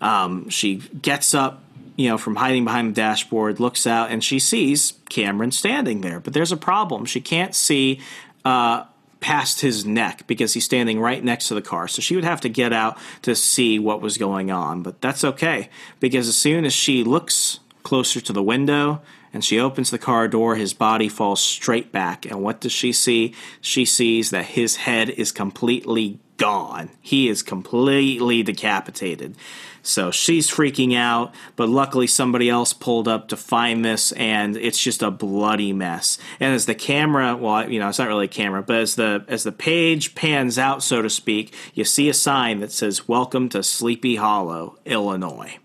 Um, 0.03 0.51
she 0.51 0.77
gets 0.77 1.35
up, 1.35 1.65
you 2.01 2.09
know, 2.09 2.19
from 2.19 2.37
hiding 2.37 2.65
behind 2.65 2.91
the 2.91 2.95
dashboard, 2.95 3.61
looks 3.61 3.87
out, 3.87 4.11
and 4.11 4.25
she 4.25 4.39
sees 4.39 4.95
Cameron 5.09 5.51
standing 5.51 6.01
there. 6.01 6.19
But 6.19 6.33
there's 6.33 6.53
a 6.53 6.57
problem. 6.57 7.05
She 7.05 7.21
can't 7.21 7.55
see. 7.55 8.01
Uh, 8.45 8.85
past 9.21 9.61
his 9.61 9.85
neck 9.85 10.27
because 10.27 10.55
he's 10.55 10.65
standing 10.65 10.99
right 10.99 11.23
next 11.23 11.49
to 11.49 11.55
the 11.55 11.61
car. 11.61 11.87
So 11.87 12.01
she 12.01 12.15
would 12.15 12.25
have 12.25 12.41
to 12.41 12.49
get 12.49 12.73
out 12.73 12.97
to 13.21 13.35
see 13.37 13.79
what 13.79 14.01
was 14.01 14.17
going 14.17 14.51
on. 14.51 14.83
But 14.83 15.03
that's 15.03 15.25
okay 15.25 15.69
because 16.01 16.27
as 16.27 16.39
soon 16.39 16.65
as 16.65 16.73
she 16.73 17.05
looks 17.05 17.61
closer 17.83 18.21
to 18.21 18.33
the 18.33 18.43
window 18.43 19.03
and 19.33 19.45
she 19.45 19.61
opens 19.61 19.91
the 19.91 19.99
car 19.99 20.27
door, 20.27 20.57
his 20.57 20.73
body 20.73 21.11
falls 21.11 21.43
straight 21.43 21.93
back. 21.93 22.25
And 22.25 22.43
what 22.43 22.61
does 22.63 22.73
she 22.73 22.93
see? 22.93 23.35
She 23.61 23.85
sees 23.85 24.31
that 24.31 24.47
his 24.47 24.77
head 24.77 25.11
is 25.11 25.33
completely 25.33 26.19
gone. 26.37 26.91
He 27.01 27.29
is 27.29 27.43
completely 27.43 28.43
decapitated. 28.43 29.37
So 29.83 30.11
she's 30.11 30.51
freaking 30.51 30.97
out, 30.97 31.35
but 31.57 31.69
luckily 31.69 32.07
somebody 32.07 32.51
else 32.51 32.73
pulled 32.73 33.09
up 33.09 33.29
to 33.29 33.37
find 33.37 33.85
this, 33.85 34.13
and 34.13 34.57
it's 34.57 34.83
just 34.83 35.03
a 35.03 35.11
bloody 35.11 35.73
mess. 35.73 36.19
And 36.39 36.55
as 36.55 36.67
the 36.67 36.75
camera, 36.75 37.37
well, 37.37 37.71
you 37.71 37.81
know, 37.81 37.89
it's 37.89 37.99
not 37.99 38.09
really 38.09 38.27
a 38.27 38.29
camera, 38.29 38.63
but 38.63 38.77
as 38.77 38.95
the 38.97 39.25
as 39.29 39.43
the 39.43 39.53
page 39.53 40.15
pans 40.15 40.59
out, 40.59 40.83
so 40.83 41.03
to 41.03 41.11
speak, 41.11 41.55
you 41.75 41.85
see 41.85 42.09
a 42.09 42.15
sign 42.15 42.61
that 42.61 42.73
says 42.73 43.09
"Welcome 43.09 43.49
to 43.51 43.63
Sleepy 43.63 44.17
Hollow, 44.17 44.79
Illinois." 44.85 45.59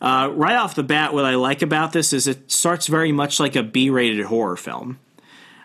Uh, 0.00 0.28
right 0.34 0.56
off 0.56 0.74
the 0.74 0.82
bat, 0.82 1.14
what 1.14 1.24
I 1.24 1.36
like 1.36 1.62
about 1.62 1.92
this 1.92 2.12
is 2.12 2.26
it 2.26 2.50
starts 2.50 2.88
very 2.88 3.12
much 3.12 3.38
like 3.38 3.54
a 3.54 3.62
B-rated 3.62 4.26
horror 4.26 4.56
film. 4.56 4.98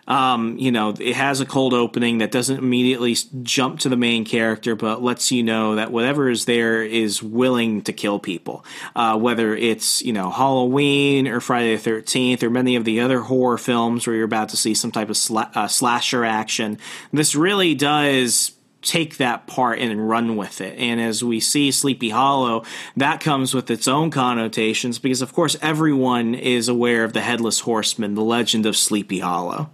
Um, 0.08 0.58
you 0.58 0.72
know, 0.72 0.94
it 0.98 1.14
has 1.14 1.40
a 1.40 1.46
cold 1.46 1.74
opening 1.74 2.18
that 2.18 2.32
doesn't 2.32 2.58
immediately 2.58 3.14
jump 3.42 3.80
to 3.80 3.88
the 3.88 3.96
main 3.96 4.24
character, 4.24 4.74
but 4.74 5.02
lets 5.02 5.30
you 5.30 5.42
know 5.42 5.76
that 5.76 5.92
whatever 5.92 6.28
is 6.30 6.46
there 6.46 6.82
is 6.82 7.22
willing 7.22 7.82
to 7.82 7.92
kill 7.92 8.18
people. 8.18 8.64
Uh, 8.96 9.16
whether 9.18 9.54
it's, 9.54 10.02
you 10.02 10.12
know, 10.12 10.30
Halloween 10.30 11.28
or 11.28 11.40
Friday 11.40 11.76
the 11.76 11.90
13th 11.90 12.42
or 12.42 12.50
many 12.50 12.74
of 12.74 12.84
the 12.84 13.00
other 13.00 13.20
horror 13.20 13.58
films 13.58 14.06
where 14.06 14.16
you're 14.16 14.24
about 14.24 14.48
to 14.48 14.56
see 14.56 14.74
some 14.74 14.90
type 14.90 15.10
of 15.10 15.16
sla- 15.16 15.54
uh, 15.54 15.68
slasher 15.68 16.24
action, 16.24 16.78
this 17.12 17.34
really 17.34 17.74
does 17.74 18.52
take 18.80 19.16
that 19.18 19.46
part 19.46 19.78
and 19.78 20.08
run 20.08 20.36
with 20.36 20.60
it. 20.60 20.78
And 20.78 21.00
as 21.00 21.22
we 21.22 21.40
see 21.40 21.70
Sleepy 21.70 22.10
Hollow, 22.10 22.64
that 22.96 23.20
comes 23.20 23.52
with 23.52 23.70
its 23.70 23.88
own 23.88 24.10
connotations 24.10 24.98
because, 24.98 25.20
of 25.20 25.32
course, 25.32 25.56
everyone 25.60 26.34
is 26.34 26.68
aware 26.68 27.04
of 27.04 27.12
the 27.12 27.20
Headless 27.20 27.60
Horseman, 27.60 28.14
the 28.14 28.22
legend 28.22 28.64
of 28.66 28.76
Sleepy 28.76 29.18
Hollow. 29.18 29.70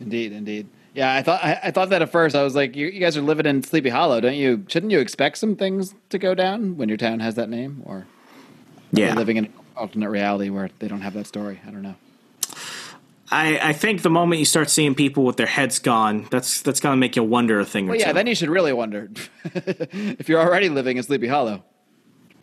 Indeed, 0.00 0.32
indeed. 0.32 0.68
Yeah, 0.94 1.14
I 1.14 1.22
thought 1.22 1.44
I, 1.44 1.60
I 1.64 1.70
thought 1.70 1.90
that 1.90 2.02
at 2.02 2.10
first. 2.10 2.34
I 2.34 2.42
was 2.42 2.54
like, 2.54 2.74
you, 2.74 2.86
you 2.86 3.00
guys 3.00 3.16
are 3.16 3.22
living 3.22 3.46
in 3.46 3.62
Sleepy 3.62 3.88
Hollow, 3.90 4.20
don't 4.20 4.34
you? 4.34 4.64
Shouldn't 4.68 4.90
you 4.92 4.98
expect 5.00 5.38
some 5.38 5.54
things 5.56 5.94
to 6.10 6.18
go 6.18 6.34
down 6.34 6.76
when 6.76 6.88
your 6.88 6.98
town 6.98 7.20
has 7.20 7.34
that 7.36 7.48
name? 7.48 7.82
Or 7.84 7.96
are 7.98 8.06
they 8.92 9.12
living 9.12 9.36
in 9.36 9.44
an 9.46 9.52
alternate 9.76 10.10
reality 10.10 10.50
where 10.50 10.70
they 10.78 10.88
don't 10.88 11.02
have 11.02 11.14
that 11.14 11.26
story? 11.26 11.60
I 11.66 11.70
don't 11.70 11.82
know. 11.82 11.94
I, 13.30 13.58
I 13.62 13.72
think 13.74 14.00
the 14.02 14.08
moment 14.10 14.38
you 14.38 14.46
start 14.46 14.70
seeing 14.70 14.94
people 14.94 15.22
with 15.24 15.36
their 15.36 15.46
heads 15.46 15.78
gone, 15.78 16.26
that's 16.30 16.62
that's 16.62 16.80
gonna 16.80 16.96
make 16.96 17.14
you 17.14 17.22
wonder 17.22 17.60
a 17.60 17.64
thing 17.66 17.86
or 17.86 17.90
Well, 17.90 18.00
yeah, 18.00 18.08
two. 18.08 18.14
then 18.14 18.26
you 18.26 18.34
should 18.34 18.48
really 18.48 18.72
wonder 18.72 19.10
if 19.44 20.28
you're 20.30 20.40
already 20.40 20.70
living 20.70 20.96
in 20.96 21.02
Sleepy 21.02 21.26
Hollow, 21.28 21.62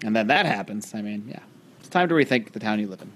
and 0.04 0.16
then 0.16 0.28
that 0.28 0.46
happens. 0.46 0.94
I 0.94 1.02
mean, 1.02 1.26
yeah, 1.28 1.40
it's 1.80 1.90
time 1.90 2.08
to 2.10 2.14
rethink 2.14 2.52
the 2.52 2.60
town 2.60 2.80
you 2.80 2.88
live 2.88 3.02
in. 3.02 3.12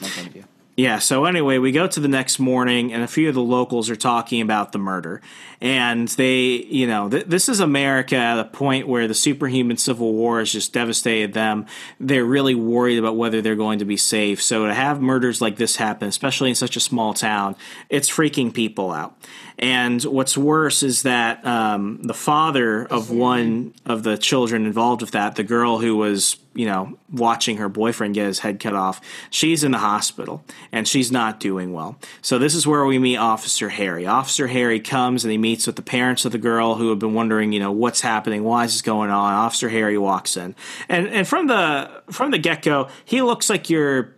That's 0.00 0.02
my 0.02 0.08
point 0.22 0.26
of 0.28 0.32
view. 0.32 0.44
Yeah, 0.82 0.98
so 0.98 1.26
anyway, 1.26 1.58
we 1.58 1.70
go 1.70 1.86
to 1.86 2.00
the 2.00 2.08
next 2.08 2.40
morning, 2.40 2.92
and 2.92 3.04
a 3.04 3.06
few 3.06 3.28
of 3.28 3.36
the 3.36 3.40
locals 3.40 3.88
are 3.88 3.94
talking 3.94 4.40
about 4.40 4.72
the 4.72 4.80
murder. 4.80 5.20
And 5.62 6.08
they, 6.08 6.42
you 6.44 6.88
know, 6.88 7.08
th- 7.08 7.26
this 7.26 7.48
is 7.48 7.60
America 7.60 8.16
at 8.16 8.36
a 8.36 8.44
point 8.44 8.88
where 8.88 9.06
the 9.06 9.14
superhuman 9.14 9.76
civil 9.76 10.12
war 10.12 10.40
has 10.40 10.50
just 10.50 10.72
devastated 10.72 11.34
them. 11.34 11.66
They're 12.00 12.24
really 12.24 12.56
worried 12.56 12.98
about 12.98 13.16
whether 13.16 13.40
they're 13.40 13.54
going 13.54 13.78
to 13.78 13.84
be 13.84 13.96
safe. 13.96 14.42
So 14.42 14.66
to 14.66 14.74
have 14.74 15.00
murders 15.00 15.40
like 15.40 15.58
this 15.58 15.76
happen, 15.76 16.08
especially 16.08 16.48
in 16.48 16.56
such 16.56 16.74
a 16.74 16.80
small 16.80 17.14
town, 17.14 17.54
it's 17.88 18.10
freaking 18.10 18.52
people 18.52 18.90
out. 18.90 19.16
And 19.58 20.02
what's 20.02 20.36
worse 20.36 20.82
is 20.82 21.02
that 21.02 21.46
um, 21.46 22.02
the 22.02 22.14
father 22.14 22.84
of 22.84 23.10
one 23.10 23.74
of 23.86 24.02
the 24.02 24.18
children 24.18 24.66
involved 24.66 25.02
with 25.02 25.12
that, 25.12 25.36
the 25.36 25.44
girl 25.44 25.78
who 25.78 25.96
was, 25.96 26.38
you 26.54 26.66
know, 26.66 26.98
watching 27.12 27.58
her 27.58 27.68
boyfriend 27.68 28.14
get 28.14 28.26
his 28.26 28.40
head 28.40 28.58
cut 28.58 28.74
off, 28.74 29.00
she's 29.30 29.62
in 29.62 29.70
the 29.70 29.78
hospital 29.78 30.42
and 30.72 30.88
she's 30.88 31.12
not 31.12 31.38
doing 31.38 31.72
well. 31.72 31.96
So 32.22 32.40
this 32.40 32.56
is 32.56 32.66
where 32.66 32.84
we 32.84 32.98
meet 32.98 33.18
Officer 33.18 33.68
Harry. 33.68 34.04
Officer 34.04 34.48
Harry 34.48 34.80
comes 34.80 35.24
and 35.24 35.30
he 35.30 35.38
meets 35.38 35.51
with 35.66 35.76
the 35.76 35.82
parents 35.82 36.24
of 36.24 36.32
the 36.32 36.38
girl 36.38 36.74
who 36.74 36.90
have 36.90 36.98
been 36.98 37.14
wondering, 37.14 37.52
you 37.52 37.60
know, 37.60 37.72
what's 37.72 38.00
happening, 38.00 38.44
why 38.44 38.64
is 38.64 38.72
this 38.72 38.82
going 38.82 39.10
on? 39.10 39.34
Officer 39.34 39.68
Harry 39.68 39.98
walks 39.98 40.36
in, 40.36 40.54
and 40.88 41.08
and 41.08 41.28
from 41.28 41.46
the 41.46 42.02
from 42.10 42.30
the 42.30 42.38
get 42.38 42.62
go, 42.62 42.88
he 43.04 43.22
looks 43.22 43.48
like 43.50 43.70
your 43.70 44.14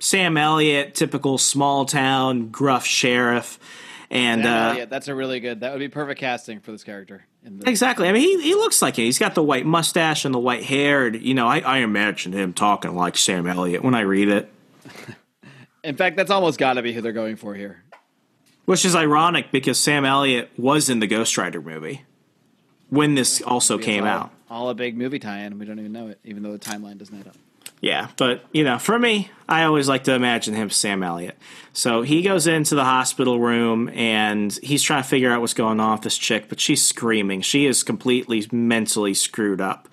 Sam 0.00 0.36
Elliott, 0.36 0.94
typical 0.94 1.38
small 1.38 1.84
town 1.84 2.48
gruff 2.48 2.84
sheriff. 2.84 3.58
And 4.10 4.44
Sam 4.44 4.82
uh, 4.82 4.84
that's 4.86 5.08
a 5.08 5.14
really 5.14 5.40
good. 5.40 5.60
That 5.60 5.72
would 5.72 5.78
be 5.78 5.88
perfect 5.88 6.20
casting 6.20 6.60
for 6.60 6.72
this 6.72 6.84
character. 6.84 7.24
The, 7.42 7.68
Exactly. 7.68 8.08
I 8.08 8.12
mean, 8.12 8.22
he, 8.22 8.42
he 8.42 8.54
looks 8.54 8.80
like 8.80 8.98
it. 8.98 9.02
He's 9.02 9.18
got 9.18 9.34
the 9.34 9.42
white 9.42 9.66
mustache 9.66 10.24
and 10.24 10.34
the 10.34 10.38
white 10.38 10.64
hair. 10.64 11.06
And, 11.06 11.20
you 11.20 11.34
know, 11.34 11.46
I, 11.46 11.60
I 11.60 11.78
imagine 11.78 12.32
him 12.32 12.52
talking 12.52 12.94
like 12.94 13.16
Sam 13.16 13.46
Elliott 13.46 13.82
when 13.82 13.94
I 13.94 14.00
read 14.00 14.28
it, 14.28 14.50
in 15.84 15.96
fact, 15.96 16.16
that's 16.16 16.30
almost 16.30 16.58
got 16.58 16.74
to 16.74 16.82
be 16.82 16.92
who 16.92 17.00
they're 17.02 17.12
going 17.12 17.36
for 17.36 17.54
here. 17.54 17.83
Which 18.64 18.84
is 18.84 18.94
ironic 18.94 19.50
because 19.50 19.78
Sam 19.78 20.04
Elliott 20.04 20.50
was 20.56 20.88
in 20.88 21.00
the 21.00 21.06
Ghost 21.06 21.36
Rider 21.36 21.60
movie 21.60 22.04
when 22.88 23.14
this 23.14 23.42
also 23.42 23.78
came 23.78 24.04
all, 24.04 24.08
out. 24.08 24.30
All 24.50 24.68
a 24.68 24.74
big 24.74 24.96
movie 24.96 25.18
tie-in. 25.18 25.58
We 25.58 25.66
don't 25.66 25.78
even 25.78 25.92
know 25.92 26.08
it, 26.08 26.18
even 26.24 26.42
though 26.42 26.52
the 26.52 26.58
timeline 26.58 26.98
doesn't 26.98 27.18
add 27.18 27.28
up. 27.28 27.36
Yeah, 27.80 28.08
but 28.16 28.44
you 28.52 28.64
know, 28.64 28.78
for 28.78 28.98
me, 28.98 29.30
I 29.46 29.64
always 29.64 29.88
like 29.88 30.04
to 30.04 30.14
imagine 30.14 30.54
him 30.54 30.70
Sam 30.70 31.02
Elliott. 31.02 31.36
So 31.74 32.00
he 32.00 32.22
goes 32.22 32.46
into 32.46 32.74
the 32.74 32.84
hospital 32.84 33.38
room 33.38 33.90
and 33.90 34.52
he's 34.62 34.82
trying 34.82 35.02
to 35.02 35.08
figure 35.08 35.30
out 35.30 35.42
what's 35.42 35.52
going 35.52 35.80
on 35.80 35.92
with 35.92 36.02
this 36.02 36.16
chick, 36.16 36.48
but 36.48 36.60
she's 36.60 36.86
screaming. 36.86 37.42
She 37.42 37.66
is 37.66 37.82
completely 37.82 38.46
mentally 38.50 39.12
screwed 39.12 39.60
up. 39.60 39.88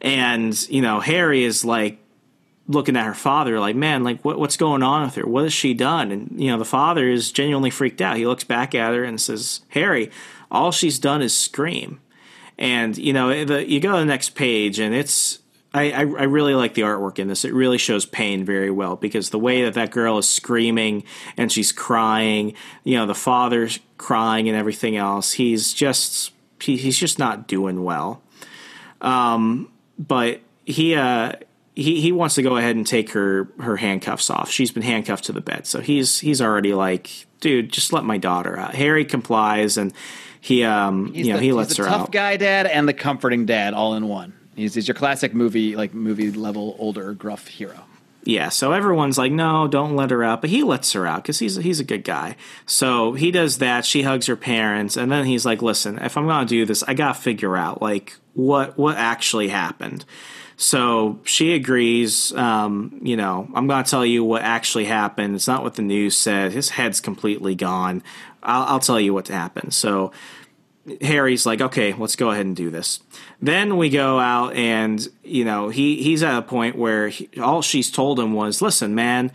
And, 0.00 0.68
you 0.70 0.80
know, 0.80 1.00
Harry 1.00 1.44
is 1.44 1.62
like 1.64 1.98
looking 2.68 2.96
at 2.96 3.06
her 3.06 3.14
father 3.14 3.60
like, 3.60 3.76
man, 3.76 4.02
like 4.02 4.24
what, 4.24 4.38
what's 4.38 4.56
going 4.56 4.82
on 4.82 5.02
with 5.02 5.14
her? 5.14 5.26
What 5.26 5.44
has 5.44 5.52
she 5.52 5.74
done? 5.74 6.10
And, 6.10 6.40
you 6.40 6.50
know, 6.50 6.58
the 6.58 6.64
father 6.64 7.08
is 7.08 7.30
genuinely 7.30 7.70
freaked 7.70 8.00
out. 8.00 8.16
He 8.16 8.26
looks 8.26 8.44
back 8.44 8.74
at 8.74 8.94
her 8.94 9.04
and 9.04 9.20
says, 9.20 9.60
Harry, 9.68 10.10
all 10.50 10.72
she's 10.72 10.98
done 10.98 11.22
is 11.22 11.36
scream. 11.36 12.00
And, 12.58 12.96
you 12.96 13.12
know, 13.12 13.44
the, 13.44 13.68
you 13.68 13.80
go 13.80 13.92
to 13.92 13.98
the 13.98 14.04
next 14.04 14.30
page 14.30 14.78
and 14.78 14.94
it's, 14.94 15.40
I, 15.74 15.90
I, 15.90 16.00
I 16.00 16.22
really 16.24 16.54
like 16.54 16.72
the 16.74 16.82
artwork 16.82 17.18
in 17.18 17.28
this. 17.28 17.44
It 17.44 17.52
really 17.52 17.76
shows 17.76 18.06
pain 18.06 18.44
very 18.44 18.70
well 18.70 18.96
because 18.96 19.28
the 19.28 19.38
way 19.38 19.62
that 19.64 19.74
that 19.74 19.90
girl 19.90 20.16
is 20.16 20.28
screaming 20.28 21.04
and 21.36 21.52
she's 21.52 21.70
crying, 21.70 22.54
you 22.82 22.96
know, 22.96 23.04
the 23.04 23.14
father's 23.14 23.78
crying 23.98 24.48
and 24.48 24.56
everything 24.56 24.96
else. 24.96 25.32
He's 25.32 25.74
just 25.74 26.32
he, 26.60 26.78
he's 26.78 26.96
just 26.96 27.18
not 27.18 27.46
doing 27.46 27.84
well. 27.84 28.22
Um, 29.02 29.70
but 29.98 30.40
he 30.64 30.94
uh 30.94 31.32
he 31.76 32.00
he 32.00 32.10
wants 32.10 32.34
to 32.36 32.42
go 32.42 32.56
ahead 32.56 32.74
and 32.74 32.86
take 32.86 33.10
her 33.10 33.48
her 33.60 33.76
handcuffs 33.76 34.30
off. 34.30 34.50
She's 34.50 34.72
been 34.72 34.82
handcuffed 34.82 35.24
to 35.24 35.32
the 35.32 35.42
bed, 35.42 35.66
so 35.66 35.80
he's 35.80 36.18
he's 36.18 36.40
already 36.40 36.72
like, 36.72 37.26
dude, 37.40 37.70
just 37.70 37.92
let 37.92 38.02
my 38.02 38.16
daughter 38.18 38.58
out. 38.58 38.74
Harry 38.74 39.04
complies 39.04 39.76
and 39.76 39.92
he 40.40 40.64
um 40.64 41.12
He's 41.12 41.26
you 41.26 41.32
know 41.32 41.36
the, 41.36 41.42
he 41.42 41.48
he's 41.48 41.54
lets 41.54 41.76
the 41.76 41.82
her 41.84 41.88
tough 41.88 42.00
out. 42.02 42.12
guy 42.12 42.36
dad 42.38 42.66
and 42.66 42.88
the 42.88 42.94
comforting 42.94 43.44
dad 43.46 43.74
all 43.74 43.94
in 43.94 44.08
one. 44.08 44.32
He's, 44.56 44.74
he's 44.74 44.88
your 44.88 44.94
classic 44.94 45.34
movie 45.34 45.76
like 45.76 45.92
movie 45.92 46.32
level 46.32 46.74
older 46.78 47.12
gruff 47.12 47.46
hero. 47.46 47.84
Yeah, 48.24 48.48
so 48.48 48.72
everyone's 48.72 49.18
like, 49.18 49.30
no, 49.30 49.68
don't 49.68 49.94
let 49.94 50.10
her 50.10 50.24
out, 50.24 50.40
but 50.40 50.50
he 50.50 50.64
lets 50.64 50.92
her 50.94 51.06
out 51.06 51.22
because 51.22 51.38
he's 51.38 51.56
he's 51.56 51.78
a 51.78 51.84
good 51.84 52.02
guy. 52.04 52.36
So 52.64 53.12
he 53.12 53.30
does 53.30 53.58
that. 53.58 53.84
She 53.84 54.02
hugs 54.02 54.26
her 54.26 54.34
parents, 54.34 54.96
and 54.96 55.12
then 55.12 55.26
he's 55.26 55.44
like, 55.46 55.62
listen, 55.62 55.98
if 55.98 56.16
I'm 56.16 56.26
gonna 56.26 56.46
do 56.46 56.64
this, 56.64 56.82
I 56.84 56.94
gotta 56.94 57.20
figure 57.20 57.56
out 57.56 57.82
like 57.82 58.16
what 58.32 58.78
what 58.78 58.96
actually 58.96 59.48
happened. 59.48 60.04
So 60.56 61.20
she 61.24 61.54
agrees. 61.54 62.32
Um, 62.32 62.98
you 63.02 63.16
know, 63.16 63.48
I'm 63.54 63.66
gonna 63.66 63.84
tell 63.84 64.06
you 64.06 64.24
what 64.24 64.42
actually 64.42 64.86
happened. 64.86 65.34
It's 65.34 65.46
not 65.46 65.62
what 65.62 65.74
the 65.74 65.82
news 65.82 66.16
said. 66.16 66.52
His 66.52 66.70
head's 66.70 67.00
completely 67.00 67.54
gone. 67.54 68.02
I'll, 68.42 68.62
I'll 68.64 68.80
tell 68.80 68.98
you 68.98 69.12
what 69.12 69.28
happened. 69.28 69.74
So 69.74 70.12
Harry's 71.00 71.46
like, 71.46 71.60
okay, 71.60 71.92
let's 71.92 72.16
go 72.16 72.30
ahead 72.30 72.46
and 72.46 72.54
do 72.54 72.70
this. 72.70 73.00
Then 73.42 73.76
we 73.76 73.90
go 73.90 74.18
out, 74.18 74.54
and 74.54 75.06
you 75.22 75.44
know, 75.44 75.68
he 75.68 76.02
he's 76.02 76.22
at 76.22 76.38
a 76.38 76.42
point 76.42 76.76
where 76.76 77.08
he, 77.08 77.28
all 77.40 77.60
she's 77.60 77.90
told 77.90 78.18
him 78.18 78.32
was, 78.32 78.62
"Listen, 78.62 78.94
man, 78.94 79.32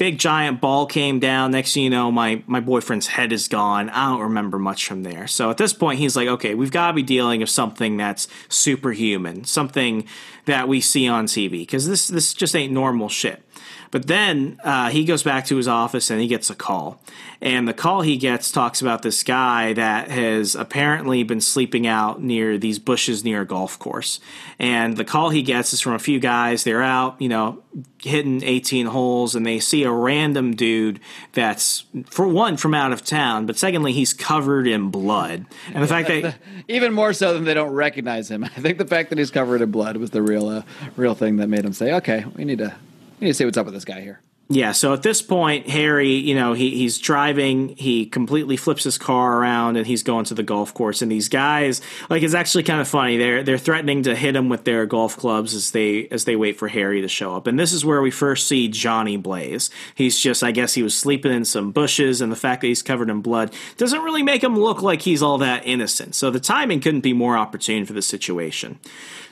big 0.00 0.16
giant 0.16 0.62
ball 0.62 0.86
came 0.86 1.20
down. 1.20 1.50
Next 1.50 1.74
thing 1.74 1.82
you 1.82 1.90
know, 1.90 2.10
my 2.10 2.42
my 2.46 2.58
boyfriend's 2.58 3.06
head 3.06 3.32
is 3.32 3.48
gone. 3.48 3.90
I 3.90 4.08
don't 4.08 4.22
remember 4.22 4.58
much 4.58 4.86
from 4.86 5.02
there." 5.02 5.26
So 5.26 5.50
at 5.50 5.58
this 5.58 5.74
point, 5.74 5.98
he's 5.98 6.16
like, 6.16 6.26
"Okay, 6.26 6.54
we've 6.54 6.70
got 6.70 6.86
to 6.86 6.92
be 6.94 7.02
dealing 7.02 7.40
with 7.40 7.50
something 7.50 7.98
that's 7.98 8.26
superhuman, 8.48 9.44
something 9.44 10.06
that 10.46 10.68
we 10.68 10.80
see 10.80 11.06
on 11.06 11.26
TV, 11.26 11.50
because 11.60 11.86
this 11.86 12.08
this 12.08 12.32
just 12.32 12.56
ain't 12.56 12.72
normal 12.72 13.10
shit." 13.10 13.42
But 13.90 14.06
then 14.06 14.60
uh, 14.62 14.90
he 14.90 15.04
goes 15.04 15.22
back 15.22 15.46
to 15.46 15.56
his 15.56 15.66
office 15.66 16.10
and 16.10 16.20
he 16.20 16.28
gets 16.28 16.48
a 16.48 16.54
call. 16.54 17.02
And 17.40 17.66
the 17.66 17.74
call 17.74 18.02
he 18.02 18.16
gets 18.16 18.52
talks 18.52 18.80
about 18.80 19.02
this 19.02 19.22
guy 19.22 19.72
that 19.72 20.10
has 20.10 20.54
apparently 20.54 21.22
been 21.22 21.40
sleeping 21.40 21.86
out 21.86 22.22
near 22.22 22.56
these 22.58 22.78
bushes 22.78 23.24
near 23.24 23.40
a 23.40 23.46
golf 23.46 23.78
course. 23.78 24.20
And 24.58 24.96
the 24.96 25.04
call 25.04 25.30
he 25.30 25.42
gets 25.42 25.72
is 25.72 25.80
from 25.80 25.94
a 25.94 25.98
few 25.98 26.20
guys. 26.20 26.62
They're 26.62 26.82
out, 26.82 27.20
you 27.20 27.28
know, 27.28 27.62
hitting 28.02 28.42
18 28.44 28.86
holes 28.86 29.34
and 29.34 29.44
they 29.44 29.58
see 29.58 29.82
a 29.82 29.90
random 29.90 30.54
dude 30.54 31.00
that's, 31.32 31.84
for 32.10 32.28
one, 32.28 32.56
from 32.56 32.74
out 32.74 32.92
of 32.92 33.04
town, 33.04 33.46
but 33.46 33.56
secondly, 33.56 33.92
he's 33.92 34.12
covered 34.12 34.66
in 34.66 34.90
blood. 34.90 35.46
And 35.72 35.82
the 35.82 35.88
fact 35.88 36.08
that. 36.08 36.36
Even 36.68 36.92
more 36.92 37.12
so 37.12 37.34
than 37.34 37.44
they 37.44 37.54
don't 37.54 37.72
recognize 37.72 38.30
him. 38.30 38.44
I 38.44 38.48
think 38.48 38.78
the 38.78 38.86
fact 38.86 39.10
that 39.10 39.18
he's 39.18 39.30
covered 39.30 39.62
in 39.62 39.70
blood 39.70 39.96
was 39.96 40.10
the 40.10 40.22
real 40.22 40.48
uh, 40.48 40.62
real 40.96 41.14
thing 41.14 41.36
that 41.36 41.48
made 41.48 41.64
him 41.64 41.72
say, 41.72 41.92
"Okay, 41.94 42.24
we 42.36 42.44
need 42.44 42.58
to 42.58 42.74
we 43.20 43.26
need 43.26 43.30
to 43.32 43.34
see 43.34 43.44
what's 43.44 43.58
up 43.58 43.66
with 43.66 43.74
this 43.74 43.84
guy 43.84 44.00
here." 44.00 44.20
Yeah, 44.52 44.72
so 44.72 44.92
at 44.92 45.04
this 45.04 45.22
point, 45.22 45.68
Harry, 45.68 46.14
you 46.14 46.34
know, 46.34 46.54
he, 46.54 46.70
he's 46.70 46.98
driving, 46.98 47.76
he 47.76 48.04
completely 48.04 48.56
flips 48.56 48.82
his 48.82 48.98
car 48.98 49.38
around 49.38 49.76
and 49.76 49.86
he's 49.86 50.02
going 50.02 50.24
to 50.24 50.34
the 50.34 50.42
golf 50.42 50.74
course. 50.74 51.02
And 51.02 51.12
these 51.12 51.28
guys, 51.28 51.80
like, 52.08 52.24
it's 52.24 52.34
actually 52.34 52.64
kind 52.64 52.80
of 52.80 52.88
funny. 52.88 53.16
They're 53.16 53.44
they're 53.44 53.58
threatening 53.58 54.02
to 54.02 54.16
hit 54.16 54.34
him 54.34 54.48
with 54.48 54.64
their 54.64 54.86
golf 54.86 55.16
clubs 55.16 55.54
as 55.54 55.70
they 55.70 56.08
as 56.08 56.24
they 56.24 56.34
wait 56.34 56.58
for 56.58 56.66
Harry 56.66 57.00
to 57.00 57.06
show 57.06 57.36
up. 57.36 57.46
And 57.46 57.60
this 57.60 57.72
is 57.72 57.84
where 57.84 58.02
we 58.02 58.10
first 58.10 58.48
see 58.48 58.66
Johnny 58.66 59.16
Blaze. 59.16 59.70
He's 59.94 60.18
just, 60.18 60.42
I 60.42 60.50
guess, 60.50 60.74
he 60.74 60.82
was 60.82 60.98
sleeping 60.98 61.30
in 61.32 61.44
some 61.44 61.70
bushes, 61.70 62.20
and 62.20 62.32
the 62.32 62.36
fact 62.36 62.62
that 62.62 62.66
he's 62.66 62.82
covered 62.82 63.08
in 63.08 63.20
blood 63.20 63.54
doesn't 63.76 64.02
really 64.02 64.24
make 64.24 64.42
him 64.42 64.58
look 64.58 64.82
like 64.82 65.02
he's 65.02 65.22
all 65.22 65.38
that 65.38 65.64
innocent. 65.64 66.16
So 66.16 66.28
the 66.28 66.40
timing 66.40 66.80
couldn't 66.80 67.02
be 67.02 67.12
more 67.12 67.36
opportune 67.36 67.86
for 67.86 67.92
the 67.92 68.02
situation. 68.02 68.80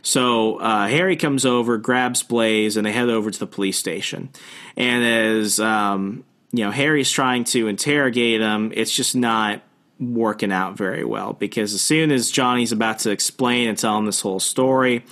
So 0.03 0.57
uh, 0.57 0.87
Harry 0.89 1.17
comes 1.17 1.45
over, 1.45 1.77
grabs 1.77 2.23
Blaze, 2.23 2.77
and 2.77 2.87
they 2.87 2.93
head 2.93 3.09
over 3.09 3.31
to 3.31 3.39
the 3.39 3.47
police 3.47 3.79
station. 3.79 4.31
And 4.77 5.05
as 5.05 5.61
um, 5.61 6.25
you 6.53 6.65
know, 6.65 6.71
Harry's 6.71 7.11
trying 7.11 7.45
to 7.45 7.69
interrogate 7.69 8.41
him, 8.41 8.73
it's 8.75 8.93
just 8.93 9.15
not 9.15 9.63
working 10.01 10.53
out 10.53 10.77
very 10.77 11.05
well 11.05 11.33
because 11.33 11.75
as 11.75 11.83
soon 11.83 12.11
as 12.11 12.31
Johnny's 12.31 12.73
about 12.73 13.01
to 13.01 13.11
explain 13.11 13.69
and 13.69 13.77
tell 13.77 13.99
him 13.99 14.07
this 14.07 14.21
whole 14.21 14.41
story, 14.41 15.05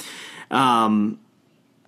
um, 0.50 1.18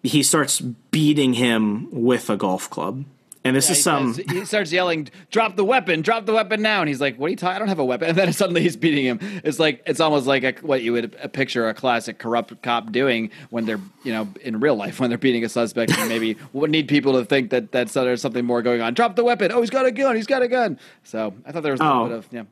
he 0.02 0.22
starts 0.22 0.60
beating 0.60 1.34
him 1.34 1.88
with 1.90 2.28
a 2.30 2.36
golf 2.36 2.68
club. 2.68 3.04
And 3.48 3.56
this 3.56 3.66
Yeah, 3.66 3.72
is 3.72 3.76
he 3.78 3.82
some. 3.82 4.14
says- 4.14 4.24
he 4.30 4.44
starts 4.44 4.72
yelling, 4.72 5.08
"Drop 5.30 5.56
the 5.56 5.64
weapon! 5.64 6.02
Drop 6.02 6.26
the 6.26 6.34
weapon 6.34 6.62
now!" 6.62 6.80
And 6.80 6.88
he's 6.88 7.00
like, 7.00 7.16
"What 7.18 7.26
are 7.26 7.30
you 7.30 7.36
talking? 7.36 7.56
I 7.56 7.58
don't 7.58 7.68
have 7.68 7.78
a 7.78 7.84
weapon." 7.84 8.08
And 8.10 8.16
then 8.16 8.32
suddenly 8.32 8.62
he's 8.62 8.76
beating 8.76 9.04
him. 9.04 9.18
It's 9.44 9.58
like 9.58 9.82
it's 9.86 10.00
almost 10.00 10.26
like 10.26 10.44
a, 10.44 10.52
what 10.62 10.82
you 10.82 10.92
would 10.92 11.16
uh, 11.22 11.28
picture 11.28 11.68
a 11.68 11.74
classic 11.74 12.18
corrupt 12.18 12.62
cop 12.62 12.92
doing 12.92 13.30
when 13.50 13.64
they're 13.66 13.80
you 14.04 14.12
know 14.12 14.28
in 14.42 14.60
real 14.60 14.76
life 14.76 15.00
when 15.00 15.10
they're 15.10 15.18
beating 15.18 15.44
a 15.44 15.48
suspect 15.48 15.96
and 15.98 16.08
maybe 16.08 16.36
would 16.52 16.70
need 16.70 16.86
people 16.88 17.14
to 17.14 17.24
think 17.24 17.50
that 17.50 17.72
that's 17.72 17.94
there's 17.94 18.22
something 18.22 18.44
more 18.44 18.62
going 18.62 18.80
on. 18.80 18.94
Drop 18.94 19.16
the 19.16 19.24
weapon! 19.24 19.50
Oh, 19.52 19.60
he's 19.60 19.70
got 19.70 19.86
a 19.86 19.90
gun! 19.90 20.14
He's 20.16 20.26
got 20.26 20.42
a 20.42 20.48
gun! 20.48 20.78
So 21.04 21.34
I 21.46 21.52
thought 21.52 21.62
there 21.62 21.72
was 21.72 21.80
a 21.80 21.84
Oh. 21.84 22.02
little 22.04 22.08
bit 22.08 22.18
of 22.18 22.28
yeah. 22.32 22.42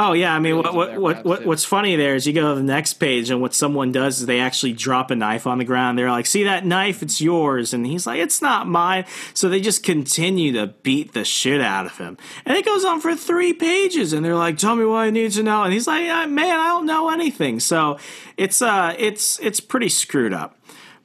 Oh 0.00 0.12
yeah, 0.12 0.32
I 0.32 0.38
mean, 0.38 0.56
what 0.56 0.72
what 0.74 0.96
what, 0.96 1.24
what 1.24 1.44
what's 1.44 1.64
funny 1.64 1.96
there 1.96 2.14
is 2.14 2.24
you 2.24 2.32
go 2.32 2.54
to 2.54 2.60
the 2.60 2.62
next 2.62 2.94
page 2.94 3.30
and 3.30 3.40
what 3.40 3.52
someone 3.52 3.90
does 3.90 4.20
is 4.20 4.26
they 4.26 4.38
actually 4.38 4.72
drop 4.72 5.10
a 5.10 5.16
knife 5.16 5.44
on 5.44 5.58
the 5.58 5.64
ground. 5.64 5.98
They're 5.98 6.08
like, 6.08 6.26
"See 6.26 6.44
that 6.44 6.64
knife? 6.64 7.02
It's 7.02 7.20
yours," 7.20 7.74
and 7.74 7.84
he's 7.84 8.06
like, 8.06 8.20
"It's 8.20 8.40
not 8.40 8.68
mine." 8.68 9.06
So 9.34 9.48
they 9.48 9.60
just 9.60 9.82
continue 9.82 10.52
to 10.52 10.68
beat 10.68 11.14
the 11.14 11.24
shit 11.24 11.60
out 11.60 11.84
of 11.84 11.98
him, 11.98 12.16
and 12.46 12.56
it 12.56 12.64
goes 12.64 12.84
on 12.84 13.00
for 13.00 13.16
three 13.16 13.52
pages. 13.52 14.12
And 14.12 14.24
they're 14.24 14.36
like, 14.36 14.56
"Tell 14.56 14.76
me 14.76 14.84
what 14.84 14.98
I 14.98 15.10
need 15.10 15.32
to 15.32 15.42
know," 15.42 15.64
and 15.64 15.72
he's 15.72 15.88
like, 15.88 16.08
"Uh, 16.08 16.28
"Man, 16.28 16.60
I 16.60 16.68
don't 16.68 16.86
know 16.86 17.10
anything." 17.10 17.58
So 17.58 17.98
it's 18.36 18.62
uh, 18.62 18.94
it's 18.98 19.40
it's 19.40 19.58
pretty 19.58 19.88
screwed 19.88 20.32
up. 20.32 20.57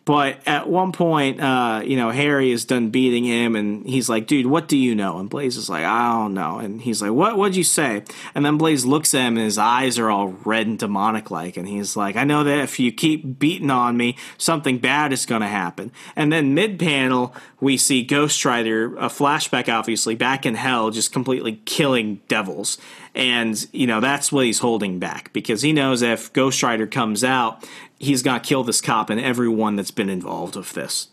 But 0.06 0.40
at 0.46 0.68
one 0.68 0.92
point, 0.92 1.40
uh, 1.40 1.82
you 1.86 1.96
know, 1.96 2.10
Harry 2.10 2.52
is 2.52 2.66
done 2.66 2.90
beating 2.90 3.24
him, 3.24 3.56
and 3.56 3.88
he's 3.88 4.10
like, 4.10 4.28
"Dude, 4.28 4.48
what 4.48 4.68
do 4.68 4.78
you 4.78 4.96
know?" 4.96 5.18
And 5.18 5.30
Blaze 5.30 5.56
is 5.56 5.70
like, 5.70 5.86
"I 5.86 6.12
don't 6.12 6.34
know." 6.34 6.58
And 6.58 6.82
he's 6.82 7.02
like, 7.02 7.12
"What? 7.12 7.38
What'd 7.38 7.56
you 7.56 7.64
say?" 7.64 8.04
And 8.36 8.46
then 8.46 8.58
Blaze 8.58 8.86
looks 8.86 9.14
at 9.14 9.22
him, 9.28 9.38
and 9.38 9.46
his 9.46 9.58
eyes 9.58 9.98
are 9.98 10.10
all 10.10 10.36
red 10.44 10.68
and 10.68 10.78
demonic 10.78 11.32
like, 11.32 11.56
and 11.56 11.70
he's 11.70 11.96
like, 11.96 12.18
"I 12.18 12.26
know 12.26 12.44
that 12.44 12.60
if 12.60 12.82
you 12.82 12.92
keep 12.92 13.40
beating 13.40 13.72
on 13.72 13.96
me, 13.96 14.18
something 14.38 14.78
bad 14.78 15.14
is 15.14 15.26
going 15.26 15.42
to 15.42 15.48
happen." 15.48 15.92
And 16.18 16.34
then 16.34 16.54
mid 16.54 16.80
panel, 16.80 17.34
we 17.62 17.78
see 17.78 18.04
Ghost 18.04 18.44
Rider, 18.44 18.98
a 18.98 19.08
flashback, 19.08 19.74
obviously 19.74 20.16
back 20.16 20.46
in 20.46 20.56
hell, 20.56 20.92
just 20.92 21.14
completely 21.14 21.62
killing 21.64 22.20
devils. 22.28 22.78
And, 23.16 23.66
you 23.72 23.86
know, 23.86 24.02
that's 24.02 24.32
what 24.32 24.46
he's 24.46 24.60
holding 24.60 25.00
back 25.00 25.32
because 25.34 25.62
he 25.62 25.72
knows 25.72 26.02
if 26.02 26.34
Ghost 26.34 26.64
Rider 26.64 26.88
comes 26.88 27.24
out, 27.24 27.64
he's 28.04 28.22
going 28.22 28.40
to 28.40 28.48
kill 28.48 28.64
this 28.64 28.82
cop 28.82 29.10
and 29.10 29.20
everyone 29.20 29.76
that's 29.76 29.92
been 29.92 30.10
involved 30.10 30.56
with 30.56 30.74
this. 30.74 31.08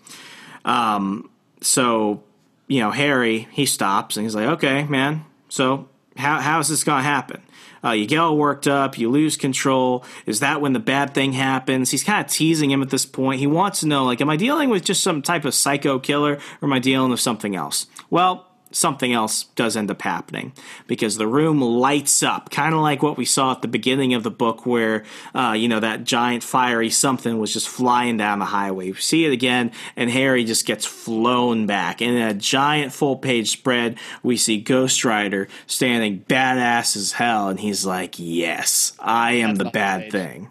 Um, 0.64 1.30
so, 1.61 2.22
you 2.66 2.80
know, 2.80 2.91
Harry, 2.91 3.49
he 3.53 3.66
stops 3.66 4.16
and 4.16 4.24
he's 4.24 4.34
like, 4.34 4.49
okay, 4.49 4.84
man, 4.84 5.24
so 5.49 5.88
how, 6.16 6.41
how 6.41 6.59
is 6.59 6.68
this 6.68 6.84
going 6.84 6.99
to 6.99 7.09
happen? 7.09 7.43
Uh, 7.82 7.93
you 7.93 8.07
get 8.07 8.18
all 8.18 8.36
worked 8.36 8.68
up, 8.68 8.99
you 8.99 9.09
lose 9.09 9.38
control. 9.38 10.05
Is 10.26 10.41
that 10.41 10.61
when 10.61 10.74
the 10.74 10.80
bad 10.80 11.14
thing 11.14 11.32
happens? 11.32 11.91
He's 11.91 12.05
kind 12.05 12.22
of 12.24 12.30
teasing 12.30 12.70
him 12.70 12.82
at 12.82 12.91
this 12.91 13.07
point. 13.07 13.41
He 13.41 13.47
wants 13.47 13.80
to 13.80 13.86
know, 13.86 14.05
like, 14.05 14.20
am 14.20 14.28
I 14.28 14.36
dealing 14.36 14.68
with 14.68 14.84
just 14.84 15.03
some 15.03 15.22
type 15.22 15.47
of 15.47 15.55
psycho 15.55 15.99
killer 15.99 16.34
or 16.34 16.66
am 16.66 16.72
I 16.72 16.78
dealing 16.78 17.11
with 17.11 17.20
something 17.20 17.57
else? 17.57 17.86
Well, 18.11 18.49
something 18.72 19.12
else 19.12 19.44
does 19.56 19.76
end 19.76 19.90
up 19.90 20.00
happening 20.02 20.52
because 20.86 21.16
the 21.16 21.26
room 21.26 21.60
lights 21.60 22.22
up, 22.22 22.50
kind 22.50 22.74
of 22.74 22.80
like 22.80 23.02
what 23.02 23.16
we 23.16 23.24
saw 23.24 23.52
at 23.52 23.62
the 23.62 23.68
beginning 23.68 24.14
of 24.14 24.22
the 24.22 24.30
book, 24.30 24.64
where 24.66 25.04
uh, 25.34 25.52
you 25.56 25.68
know 25.68 25.80
that 25.80 26.04
giant 26.04 26.42
fiery 26.42 26.90
something 26.90 27.38
was 27.38 27.52
just 27.52 27.68
flying 27.68 28.16
down 28.16 28.38
the 28.38 28.44
highway. 28.46 28.90
We 28.90 28.94
see 28.98 29.24
it 29.24 29.32
again, 29.32 29.72
and 29.96 30.10
Harry 30.10 30.44
just 30.44 30.66
gets 30.66 30.86
flown 30.86 31.66
back. 31.66 32.00
And 32.00 32.16
in 32.16 32.22
a 32.22 32.34
giant 32.34 32.92
full 32.92 33.16
page 33.16 33.50
spread, 33.50 33.98
we 34.22 34.36
see 34.36 34.60
Ghost 34.60 35.04
Rider 35.04 35.48
standing 35.66 36.20
badass 36.28 36.96
as 36.96 37.12
hell, 37.12 37.48
and 37.48 37.58
he's 37.60 37.84
like, 37.84 38.14
"Yes, 38.18 38.92
I 39.00 39.32
am 39.32 39.56
That's 39.56 39.64
the 39.66 39.70
bad 39.70 40.00
page. 40.02 40.12
thing." 40.12 40.48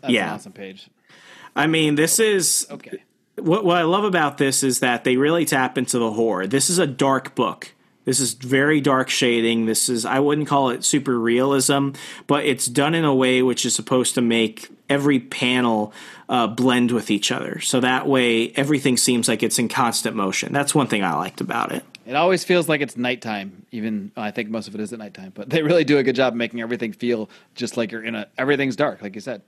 That's 0.00 0.12
Yeah. 0.14 0.34
awesome 0.34 0.52
page. 0.52 0.88
I 1.54 1.66
mean, 1.66 1.94
this 1.96 2.18
is 2.18 2.66
Okay. 2.70 3.02
What, 3.36 3.64
what 3.64 3.76
I 3.76 3.82
love 3.82 4.04
about 4.04 4.38
this 4.38 4.62
is 4.62 4.80
that 4.80 5.04
they 5.04 5.16
really 5.16 5.44
tap 5.44 5.78
into 5.78 5.98
the 5.98 6.12
horror. 6.12 6.46
This 6.46 6.70
is 6.70 6.78
a 6.78 6.86
dark 6.86 7.34
book. 7.34 7.74
This 8.04 8.18
is 8.18 8.34
very 8.34 8.80
dark 8.80 9.08
shading. 9.08 9.66
This 9.66 9.88
is 9.88 10.04
I 10.04 10.18
wouldn't 10.18 10.48
call 10.48 10.70
it 10.70 10.84
super 10.84 11.18
realism, 11.18 11.90
but 12.26 12.44
it's 12.44 12.66
done 12.66 12.94
in 12.94 13.04
a 13.04 13.14
way 13.14 13.42
which 13.42 13.64
is 13.64 13.74
supposed 13.74 14.14
to 14.16 14.20
make 14.20 14.68
every 14.88 15.20
panel 15.20 15.92
uh, 16.28 16.48
blend 16.48 16.90
with 16.90 17.10
each 17.10 17.30
other. 17.30 17.60
So 17.60 17.78
that 17.80 18.08
way 18.08 18.50
everything 18.50 18.96
seems 18.96 19.28
like 19.28 19.42
it's 19.42 19.58
in 19.58 19.68
constant 19.68 20.16
motion. 20.16 20.52
That's 20.52 20.74
one 20.74 20.88
thing 20.88 21.04
I 21.04 21.14
liked 21.14 21.40
about 21.40 21.70
it. 21.70 21.84
It 22.04 22.16
always 22.16 22.42
feels 22.42 22.68
like 22.68 22.80
it's 22.80 22.96
nighttime, 22.96 23.64
even 23.70 24.10
I 24.16 24.32
think 24.32 24.50
most 24.50 24.66
of 24.66 24.74
it 24.74 24.80
is 24.80 24.92
at 24.92 24.98
nighttime, 24.98 25.30
but 25.32 25.48
they 25.48 25.62
really 25.62 25.84
do 25.84 25.98
a 25.98 26.02
good 26.02 26.16
job 26.16 26.34
making 26.34 26.60
everything 26.60 26.92
feel 26.92 27.30
just 27.54 27.76
like 27.76 27.92
you're 27.92 28.02
in 28.02 28.16
a 28.16 28.26
everything's 28.36 28.74
dark, 28.74 29.00
like 29.00 29.14
you 29.14 29.20
said. 29.20 29.42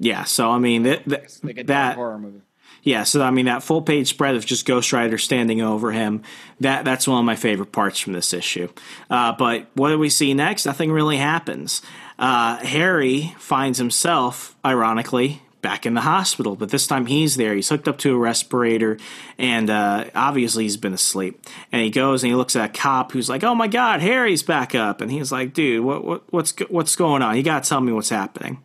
Yeah, 0.00 0.24
so 0.24 0.50
I 0.50 0.58
mean 0.58 0.82
that 0.82 1.04
that, 1.04 1.38
Like 1.44 1.58
a 1.58 1.64
dark 1.64 1.66
that 1.68 1.94
horror 1.94 2.18
movie. 2.18 2.40
Yeah, 2.82 3.04
so 3.04 3.22
I 3.22 3.30
mean 3.30 3.46
that 3.46 3.62
full 3.62 3.82
page 3.82 4.08
spread 4.08 4.34
of 4.34 4.44
just 4.44 4.66
Ghost 4.66 4.92
Rider 4.92 5.16
standing 5.16 5.62
over 5.62 5.92
him. 5.92 6.22
That 6.60 6.84
that's 6.84 7.06
one 7.06 7.20
of 7.20 7.24
my 7.24 7.36
favorite 7.36 7.70
parts 7.70 8.00
from 8.00 8.12
this 8.12 8.32
issue. 8.32 8.68
Uh, 9.08 9.32
but 9.32 9.68
what 9.74 9.90
do 9.90 9.98
we 9.98 10.10
see 10.10 10.34
next? 10.34 10.66
Nothing 10.66 10.90
really 10.90 11.16
happens. 11.16 11.80
Uh, 12.18 12.56
Harry 12.58 13.34
finds 13.38 13.78
himself, 13.78 14.56
ironically, 14.64 15.42
back 15.62 15.86
in 15.86 15.94
the 15.94 16.00
hospital, 16.00 16.56
but 16.56 16.70
this 16.70 16.88
time 16.88 17.06
he's 17.06 17.36
there. 17.36 17.54
He's 17.54 17.68
hooked 17.68 17.86
up 17.86 17.98
to 17.98 18.14
a 18.14 18.18
respirator, 18.18 18.98
and 19.38 19.70
uh, 19.70 20.06
obviously 20.14 20.64
he's 20.64 20.76
been 20.76 20.92
asleep. 20.92 21.46
And 21.70 21.82
he 21.82 21.90
goes 21.90 22.24
and 22.24 22.30
he 22.30 22.36
looks 22.36 22.56
at 22.56 22.68
a 22.68 22.72
cop 22.72 23.12
who's 23.12 23.28
like, 23.28 23.44
"Oh 23.44 23.54
my 23.54 23.68
God, 23.68 24.00
Harry's 24.00 24.42
back 24.42 24.74
up!" 24.74 25.00
And 25.00 25.10
he's 25.10 25.30
like, 25.30 25.54
"Dude, 25.54 25.84
what, 25.84 26.04
what 26.04 26.32
what's 26.32 26.52
what's 26.68 26.96
going 26.96 27.22
on? 27.22 27.36
You 27.36 27.44
got 27.44 27.62
to 27.62 27.68
tell 27.68 27.80
me 27.80 27.92
what's 27.92 28.10
happening." 28.10 28.60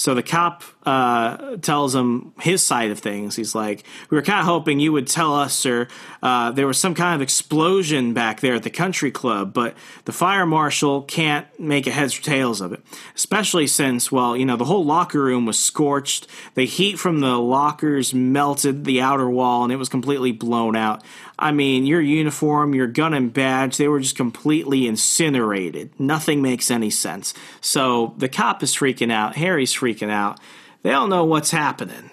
So 0.00 0.14
the 0.14 0.22
cop 0.22 0.62
uh, 0.86 1.56
tells 1.58 1.94
him 1.94 2.32
his 2.40 2.62
side 2.66 2.90
of 2.90 3.00
things. 3.00 3.36
He's 3.36 3.54
like, 3.54 3.84
"We 4.08 4.16
were 4.16 4.22
kind 4.22 4.40
of 4.40 4.46
hoping 4.46 4.80
you 4.80 4.92
would 4.92 5.06
tell 5.06 5.34
us, 5.34 5.52
sir. 5.52 5.88
Uh, 6.22 6.52
there 6.52 6.66
was 6.66 6.78
some 6.78 6.94
kind 6.94 7.14
of 7.14 7.20
explosion 7.20 8.14
back 8.14 8.40
there 8.40 8.54
at 8.54 8.62
the 8.62 8.70
country 8.70 9.10
club, 9.10 9.52
but 9.52 9.76
the 10.06 10.12
fire 10.12 10.46
marshal 10.46 11.02
can't 11.02 11.46
make 11.60 11.86
a 11.86 11.90
heads 11.90 12.18
or 12.18 12.22
tails 12.22 12.62
of 12.62 12.72
it. 12.72 12.82
Especially 13.14 13.66
since, 13.66 14.10
well, 14.10 14.34
you 14.34 14.46
know, 14.46 14.56
the 14.56 14.64
whole 14.64 14.86
locker 14.86 15.22
room 15.22 15.44
was 15.44 15.58
scorched. 15.58 16.26
The 16.54 16.64
heat 16.64 16.98
from 16.98 17.20
the 17.20 17.36
lockers 17.36 18.14
melted 18.14 18.86
the 18.86 19.02
outer 19.02 19.28
wall, 19.28 19.64
and 19.64 19.72
it 19.72 19.76
was 19.76 19.90
completely 19.90 20.32
blown 20.32 20.76
out. 20.76 21.02
I 21.40 21.52
mean, 21.52 21.86
your 21.86 22.00
uniform, 22.00 22.74
your 22.74 22.86
gun 22.86 23.14
and 23.14 23.32
badge, 23.32 23.78
they 23.78 23.88
were 23.88 24.00
just 24.00 24.16
completely 24.16 24.86
incinerated. 24.86 25.98
Nothing 25.98 26.42
makes 26.42 26.70
any 26.70 26.90
sense. 26.90 27.34
So 27.60 28.14
the 28.18 28.28
cop 28.28 28.62
is 28.62 28.74
freaking 28.74 29.10
out. 29.10 29.36
Harry's 29.36 29.74
freaking 29.74 30.10
out. 30.10 30.38
They 30.82 30.90
don't 30.90 31.10
know 31.10 31.24
what's 31.24 31.50
happening. 31.50 32.10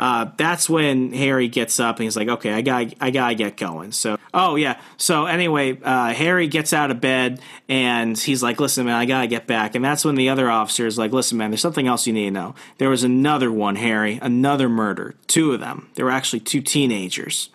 Uh, 0.00 0.30
that's 0.38 0.66
when 0.66 1.12
Harry 1.12 1.46
gets 1.46 1.78
up 1.78 1.96
and 1.96 2.04
he's 2.04 2.16
like, 2.16 2.28
"Okay, 2.28 2.54
I 2.54 2.62
got, 2.62 2.86
I 3.02 3.10
gotta 3.10 3.34
get 3.34 3.58
going." 3.58 3.92
So, 3.92 4.16
oh 4.32 4.56
yeah. 4.56 4.80
So 4.96 5.26
anyway, 5.26 5.78
uh, 5.82 6.14
Harry 6.14 6.46
gets 6.48 6.72
out 6.72 6.90
of 6.90 7.02
bed 7.02 7.38
and 7.68 8.18
he's 8.18 8.42
like, 8.42 8.58
"Listen, 8.58 8.86
man, 8.86 8.94
I 8.94 9.04
gotta 9.04 9.26
get 9.26 9.46
back." 9.46 9.74
And 9.74 9.84
that's 9.84 10.02
when 10.02 10.14
the 10.14 10.30
other 10.30 10.50
officer 10.50 10.86
is 10.86 10.96
like, 10.96 11.12
"Listen, 11.12 11.36
man, 11.36 11.50
there's 11.50 11.60
something 11.60 11.86
else 11.86 12.06
you 12.06 12.14
need 12.14 12.24
to 12.24 12.30
know. 12.30 12.54
There 12.78 12.88
was 12.88 13.04
another 13.04 13.52
one, 13.52 13.76
Harry, 13.76 14.18
another 14.22 14.70
murder. 14.70 15.16
Two 15.26 15.52
of 15.52 15.60
them. 15.60 15.90
There 15.96 16.06
were 16.06 16.12
actually 16.12 16.40
two 16.40 16.62
teenagers." 16.62 17.50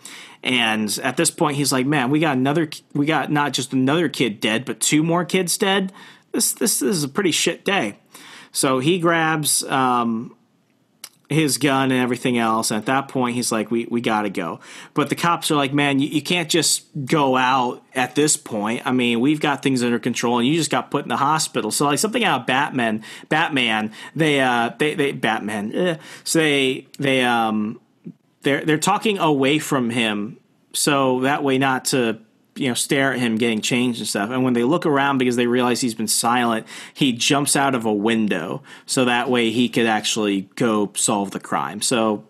And 0.45 0.97
at 1.01 1.17
this 1.17 1.31
point, 1.31 1.57
he's 1.57 1.73
like, 1.73 1.87
"Man, 1.87 2.11
we 2.11 2.19
got 2.19 2.37
another. 2.37 2.69
We 2.93 3.07
got 3.07 3.31
not 3.31 3.51
just 3.51 3.73
another 3.73 4.07
kid 4.07 4.39
dead, 4.39 4.63
but 4.63 4.79
two 4.79 5.01
more 5.01 5.25
kids 5.25 5.57
dead. 5.57 5.91
This, 6.31 6.53
this, 6.53 6.79
this 6.79 6.97
is 6.97 7.03
a 7.03 7.09
pretty 7.09 7.31
shit 7.31 7.65
day." 7.65 7.97
So 8.51 8.77
he 8.77 8.99
grabs 8.99 9.63
um, 9.63 10.35
his 11.29 11.57
gun 11.57 11.91
and 11.91 11.99
everything 11.99 12.37
else. 12.37 12.69
And 12.69 12.77
at 12.77 12.85
that 12.85 13.07
point, 13.07 13.33
he's 13.35 13.51
like, 13.51 13.71
"We 13.71 13.87
we 13.89 14.01
got 14.01 14.21
to 14.21 14.29
go." 14.29 14.59
But 14.93 15.09
the 15.09 15.15
cops 15.15 15.49
are 15.49 15.55
like, 15.55 15.73
"Man, 15.73 15.97
you, 15.97 16.09
you 16.09 16.21
can't 16.21 16.47
just 16.47 16.85
go 17.05 17.35
out 17.35 17.83
at 17.95 18.13
this 18.13 18.37
point. 18.37 18.83
I 18.85 18.91
mean, 18.91 19.21
we've 19.21 19.39
got 19.39 19.63
things 19.63 19.81
under 19.81 19.97
control, 19.97 20.37
and 20.37 20.47
you 20.47 20.53
just 20.53 20.69
got 20.69 20.91
put 20.91 21.05
in 21.05 21.09
the 21.09 21.17
hospital." 21.17 21.71
So 21.71 21.85
like 21.85 21.97
something 21.97 22.23
out 22.23 22.41
of 22.41 22.45
Batman, 22.45 23.03
Batman, 23.29 23.91
they 24.15 24.41
uh 24.41 24.73
they 24.77 24.93
they 24.93 25.11
Batman, 25.11 25.73
eh. 25.73 25.97
so 26.23 26.37
they 26.37 26.87
they 26.99 27.23
um 27.23 27.79
they're 28.45 28.63
they're 28.63 28.77
talking 28.77 29.17
away 29.17 29.59
from 29.59 29.89
him, 29.89 30.37
so 30.71 31.19
that 31.21 31.43
way 31.43 31.57
not 31.57 31.85
to 31.85 32.19
you 32.55 32.69
know 32.69 32.73
stare 32.73 33.11
at 33.11 33.19
him 33.19 33.35
getting 33.37 33.59
changed 33.59 33.99
and 33.99 34.07
stuff. 34.07 34.29
And 34.29 34.43
when 34.43 34.53
they 34.53 34.63
look 34.63 34.85
around 34.85 35.17
because 35.17 35.35
they 35.35 35.47
realize 35.47 35.81
he's 35.81 35.95
been 35.95 36.07
silent, 36.07 36.65
he 36.93 37.11
jumps 37.11 37.57
out 37.57 37.75
of 37.75 37.85
a 37.85 37.93
window 37.93 38.63
so 38.85 39.03
that 39.03 39.29
way 39.29 39.51
he 39.51 39.67
could 39.67 39.87
actually 39.87 40.43
go 40.55 40.91
solve 40.95 41.31
the 41.31 41.39
crime. 41.41 41.81
So 41.81 42.23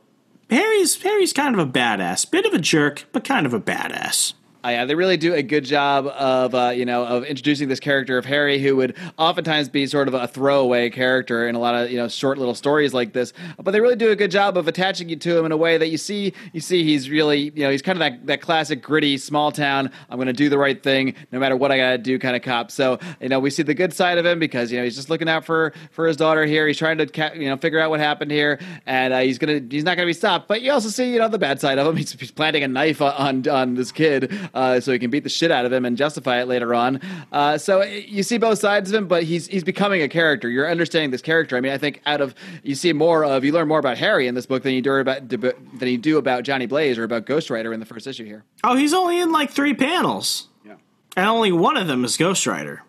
Harry's 0.50 1.00
Harry's 1.04 1.34
kind 1.34 1.54
of 1.54 1.60
a 1.60 1.72
badass, 1.72 2.30
bit 2.30 2.46
of 2.46 2.54
a 2.54 2.60
jerk, 2.60 3.06
but 3.12 3.24
kind 3.24 3.46
of 3.46 3.54
a 3.54 3.60
badass. 3.60 4.34
Uh, 4.66 4.70
yeah, 4.70 4.86
they 4.86 4.96
really 4.96 5.18
do 5.18 5.32
a 5.36 5.44
good 5.44 5.64
job 5.64 6.08
of 6.08 6.56
uh, 6.56 6.70
you 6.70 6.86
know 6.86 7.06
of 7.06 7.24
introducing 7.24 7.68
this 7.70 7.80
character 7.80 8.18
of 8.18 8.26
Harry, 8.26 8.58
who 8.58 8.76
would 8.78 8.96
oftentimes 9.16 9.70
be 9.70 9.86
sort 9.86 10.08
of 10.08 10.16
a 10.16 10.28
throwaway 10.28 10.90
character 10.90 11.48
in 11.48 11.54
a 11.54 11.60
lot 11.60 11.76
of 11.76 11.92
you 11.92 11.98
know 11.98 12.08
short 12.08 12.40
little 12.40 12.56
stories 12.56 12.92
like 12.92 13.14
this. 13.14 13.32
But 13.62 13.72
they 13.72 13.80
really 13.80 13.96
do 13.96 14.10
a 14.10 14.16
good 14.16 14.32
job 14.32 14.58
of 14.58 14.68
attaching 14.68 15.08
you 15.08 15.18
to 15.18 15.38
him 15.38 15.46
in 15.46 15.52
a 15.52 15.58
way 15.58 15.78
that 15.78 15.90
you 15.90 16.00
see 16.00 16.34
you 16.52 16.62
see 16.62 16.84
he's 16.84 17.12
really 17.12 17.52
you 17.56 17.64
know 17.64 17.70
he's 17.70 17.84
kind 17.84 17.96
of 17.96 18.00
that 18.00 18.26
that 18.26 18.42
classic 18.42 18.82
gritty 18.82 19.20
small 19.20 19.52
town. 19.52 19.92
I'm 20.10 20.18
going 20.18 20.28
to 20.28 20.34
do 20.34 20.50
the 20.50 20.58
right 20.58 20.82
thing 20.82 21.14
no 21.32 21.38
matter 21.38 21.56
what 21.56 21.72
I 21.72 21.78
got 21.78 21.92
to 21.92 21.98
do 22.00 22.18
kind 22.18 22.36
of 22.36 22.42
cop. 22.42 22.72
So 22.72 22.98
you 23.22 23.30
know 23.30 23.40
we 23.40 23.52
see 23.52 23.62
the 23.62 23.76
good 23.76 23.94
side 23.94 24.18
of 24.18 24.26
him 24.26 24.40
because 24.40 24.72
you 24.72 24.80
know 24.80 24.84
he's 24.84 24.96
just 24.96 25.12
looking 25.12 25.30
out 25.30 25.46
for 25.46 25.74
for 25.92 26.08
his 26.08 26.18
daughter 26.18 26.44
here. 26.44 26.66
He's 26.66 26.80
trying 26.80 26.98
to 26.98 27.06
ca- 27.06 27.34
you 27.36 27.50
know 27.50 27.58
figure 27.58 27.80
out 27.80 27.92
what 27.92 28.00
happened 28.00 28.32
here, 28.32 28.58
and 28.88 29.14
uh, 29.14 29.20
he's 29.20 29.38
gonna 29.38 29.62
he's 29.70 29.84
not 29.84 29.96
gonna 29.96 30.08
be 30.08 30.14
stopped. 30.14 30.48
But 30.48 30.64
you 30.64 30.72
also 30.72 30.90
see 30.90 31.14
you 31.14 31.20
know 31.20 31.30
the 31.30 31.38
bad 31.38 31.62
side 31.62 31.78
of 31.78 31.86
him. 31.86 31.96
He's, 31.96 32.14
he's 32.14 32.32
planting 32.32 32.64
a 32.64 32.68
knife 32.68 33.00
on 33.00 33.48
on 33.48 33.76
this 33.76 33.92
kid 33.92 34.34
uh, 34.56 34.80
so 34.80 34.92
he 34.92 34.98
can 34.98 35.12
beat 35.12 35.24
the 35.24 35.30
shit 35.30 35.52
out 35.52 35.66
of 35.66 35.72
him 35.72 35.86
and 35.86 35.96
justify 35.98 36.42
it 36.42 36.48
later 36.48 36.74
on. 36.74 37.00
Uh, 37.32 37.58
so 37.60 37.84
you 37.84 38.24
see 38.24 38.40
both 38.40 38.58
sides 38.58 38.90
of 38.90 38.96
him, 38.96 39.08
but 39.08 39.22
he's 39.24 39.46
he's 39.46 39.64
becoming 39.64 40.02
a 40.02 40.08
character. 40.10 40.50
You're 40.50 40.68
understanding 40.72 41.12
this 41.12 41.22
character. 41.22 41.56
I 41.58 41.62
mean, 41.62 41.72
I 41.74 41.78
think 41.78 42.02
out 42.08 42.22
of 42.22 42.34
you 42.64 42.74
see 42.74 42.94
more 42.94 43.24
of 43.24 43.44
you 43.44 43.52
learn 43.52 43.68
more 43.68 43.78
about 43.80 43.98
Harry 44.00 44.28
in 44.28 44.34
this 44.34 44.48
book 44.48 44.64
than 44.64 44.74
you 44.74 44.82
do 44.82 44.96
about 44.96 45.30
than 45.30 45.54
you 45.82 45.98
do 46.00 46.18
about 46.18 46.44
Johnny 46.44 46.66
Blaze 46.66 46.98
or 46.98 47.04
about 47.04 47.26
Ghost 47.28 47.50
Rider 47.52 47.72
in 47.74 47.80
the 47.80 47.86
first 47.86 48.08
issue 48.08 48.26
here. 48.26 48.44
Oh, 48.64 48.76
he's 48.76 48.94
only 48.94 49.20
in 49.20 49.32
like 49.32 49.52
three 49.52 49.74
panels, 49.76 50.48
Yeah. 50.66 50.76
and 51.18 51.28
only 51.28 51.52
one 51.52 51.78
of 51.78 51.86
them 51.88 52.04
is 52.06 52.18
Ghost 52.18 52.48
Rider. 52.48 52.82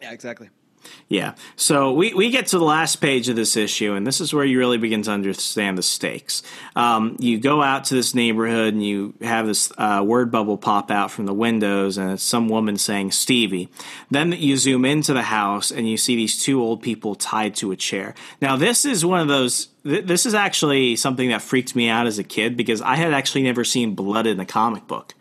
Yeah, 0.00 0.12
exactly. 0.12 0.48
Yeah. 1.08 1.34
So 1.56 1.92
we, 1.92 2.14
we 2.14 2.30
get 2.30 2.46
to 2.48 2.58
the 2.58 2.64
last 2.64 2.96
page 2.96 3.28
of 3.28 3.36
this 3.36 3.56
issue, 3.56 3.92
and 3.92 4.06
this 4.06 4.20
is 4.20 4.32
where 4.32 4.44
you 4.44 4.58
really 4.58 4.78
begin 4.78 5.02
to 5.02 5.10
understand 5.10 5.76
the 5.76 5.82
stakes. 5.82 6.42
Um, 6.74 7.16
you 7.18 7.38
go 7.38 7.62
out 7.62 7.84
to 7.86 7.94
this 7.94 8.14
neighborhood 8.14 8.72
and 8.72 8.82
you 8.82 9.12
have 9.20 9.46
this 9.46 9.70
uh, 9.76 10.02
word 10.04 10.30
bubble 10.30 10.56
pop 10.56 10.90
out 10.90 11.10
from 11.10 11.26
the 11.26 11.34
windows, 11.34 11.98
and 11.98 12.12
it's 12.12 12.22
some 12.22 12.48
woman 12.48 12.78
saying 12.78 13.10
Stevie. 13.10 13.68
Then 14.10 14.32
you 14.32 14.56
zoom 14.56 14.84
into 14.86 15.12
the 15.12 15.22
house 15.22 15.70
and 15.70 15.88
you 15.88 15.96
see 15.98 16.16
these 16.16 16.42
two 16.42 16.62
old 16.62 16.82
people 16.82 17.14
tied 17.14 17.56
to 17.56 17.72
a 17.72 17.76
chair. 17.76 18.14
Now, 18.40 18.56
this 18.56 18.84
is 18.84 19.04
one 19.04 19.20
of 19.20 19.28
those. 19.28 19.68
This 19.84 20.24
is 20.24 20.34
actually 20.34 20.96
something 20.96 21.28
that 21.28 21.42
freaked 21.42 21.76
me 21.76 21.88
out 21.88 22.06
as 22.06 22.18
a 22.18 22.24
kid 22.24 22.56
because 22.56 22.80
I 22.80 22.96
had 22.96 23.12
actually 23.12 23.42
never 23.42 23.64
seen 23.64 23.94
blood 23.94 24.26
in 24.26 24.38
a 24.40 24.46
comic 24.46 24.86
book. 24.86 25.14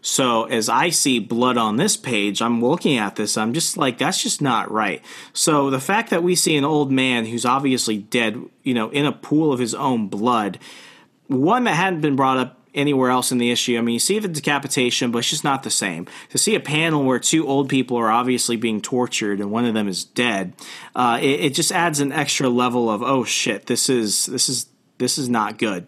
So 0.00 0.44
as 0.44 0.68
I 0.68 0.90
see 0.90 1.18
blood 1.18 1.56
on 1.56 1.76
this 1.76 1.96
page, 1.96 2.40
I'm 2.40 2.62
looking 2.64 2.96
at 2.96 3.16
this, 3.16 3.36
I'm 3.36 3.52
just 3.52 3.76
like, 3.76 3.98
that's 3.98 4.22
just 4.22 4.40
not 4.40 4.70
right. 4.70 5.02
So 5.32 5.70
the 5.70 5.80
fact 5.80 6.10
that 6.10 6.22
we 6.22 6.34
see 6.34 6.56
an 6.56 6.64
old 6.64 6.92
man 6.92 7.26
who's 7.26 7.44
obviously 7.44 7.98
dead, 7.98 8.40
you 8.62 8.74
know, 8.74 8.90
in 8.90 9.06
a 9.06 9.12
pool 9.12 9.52
of 9.52 9.58
his 9.58 9.74
own 9.74 10.08
blood, 10.08 10.58
one 11.26 11.64
that 11.64 11.74
hadn't 11.74 12.00
been 12.00 12.16
brought 12.16 12.38
up 12.38 12.58
anywhere 12.74 13.10
else 13.10 13.32
in 13.32 13.38
the 13.38 13.50
issue. 13.50 13.76
I 13.76 13.80
mean, 13.80 13.94
you 13.94 13.98
see 13.98 14.18
the 14.18 14.28
decapitation, 14.28 15.10
but 15.10 15.18
it's 15.18 15.30
just 15.30 15.44
not 15.44 15.62
the 15.62 15.70
same. 15.70 16.06
To 16.30 16.38
see 16.38 16.54
a 16.54 16.60
panel 16.60 17.04
where 17.04 17.18
two 17.18 17.46
old 17.46 17.68
people 17.68 17.96
are 17.96 18.10
obviously 18.10 18.56
being 18.56 18.80
tortured 18.80 19.40
and 19.40 19.50
one 19.50 19.64
of 19.64 19.74
them 19.74 19.88
is 19.88 20.04
dead, 20.04 20.54
uh, 20.94 21.18
it, 21.20 21.40
it 21.40 21.54
just 21.54 21.72
adds 21.72 22.00
an 22.00 22.12
extra 22.12 22.48
level 22.48 22.88
of 22.88 23.02
oh 23.02 23.24
shit, 23.24 23.66
this 23.66 23.88
is 23.88 24.26
this 24.26 24.48
is 24.48 24.66
this 24.98 25.18
is 25.18 25.28
not 25.28 25.58
good. 25.58 25.86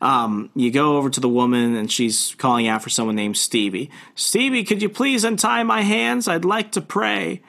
Um, 0.00 0.50
you 0.54 0.70
go 0.70 0.96
over 0.96 1.10
to 1.10 1.20
the 1.20 1.28
woman 1.28 1.74
and 1.74 1.90
she's 1.90 2.34
calling 2.38 2.68
out 2.68 2.82
for 2.82 2.90
someone 2.90 3.16
named 3.16 3.36
Stevie. 3.36 3.90
Stevie, 4.14 4.64
could 4.64 4.80
you 4.80 4.88
please 4.88 5.24
untie 5.24 5.62
my 5.64 5.82
hands? 5.82 6.28
I'd 6.28 6.44
like 6.44 6.72
to 6.72 6.80
pray. 6.80 7.42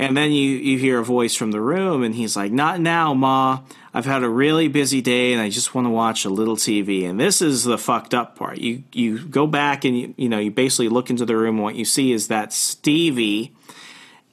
And 0.00 0.16
then 0.16 0.32
you, 0.32 0.56
you 0.56 0.78
hear 0.78 0.98
a 0.98 1.04
voice 1.04 1.34
from 1.34 1.50
the 1.50 1.60
room, 1.60 2.02
and 2.02 2.14
he's 2.14 2.34
like, 2.34 2.50
Not 2.50 2.80
now, 2.80 3.12
Ma. 3.12 3.60
I've 3.92 4.06
had 4.06 4.22
a 4.22 4.30
really 4.30 4.66
busy 4.66 5.02
day, 5.02 5.34
and 5.34 5.42
I 5.42 5.50
just 5.50 5.74
want 5.74 5.84
to 5.84 5.90
watch 5.90 6.24
a 6.24 6.30
little 6.30 6.56
TV. 6.56 7.06
And 7.06 7.20
this 7.20 7.42
is 7.42 7.64
the 7.64 7.76
fucked 7.76 8.14
up 8.14 8.34
part. 8.34 8.56
You 8.56 8.82
you 8.94 9.18
go 9.18 9.46
back 9.46 9.84
and 9.84 9.98
you, 9.98 10.14
you 10.16 10.30
know 10.30 10.38
you 10.38 10.50
basically 10.50 10.88
look 10.88 11.10
into 11.10 11.26
the 11.26 11.36
room, 11.36 11.56
and 11.56 11.64
what 11.64 11.74
you 11.74 11.84
see 11.84 12.12
is 12.12 12.28
that 12.28 12.54
Stevie 12.54 13.54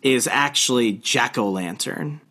is 0.01 0.25
actually 0.25 0.93
Jack 0.93 1.37
O' 1.37 1.49
Lantern, 1.49 2.21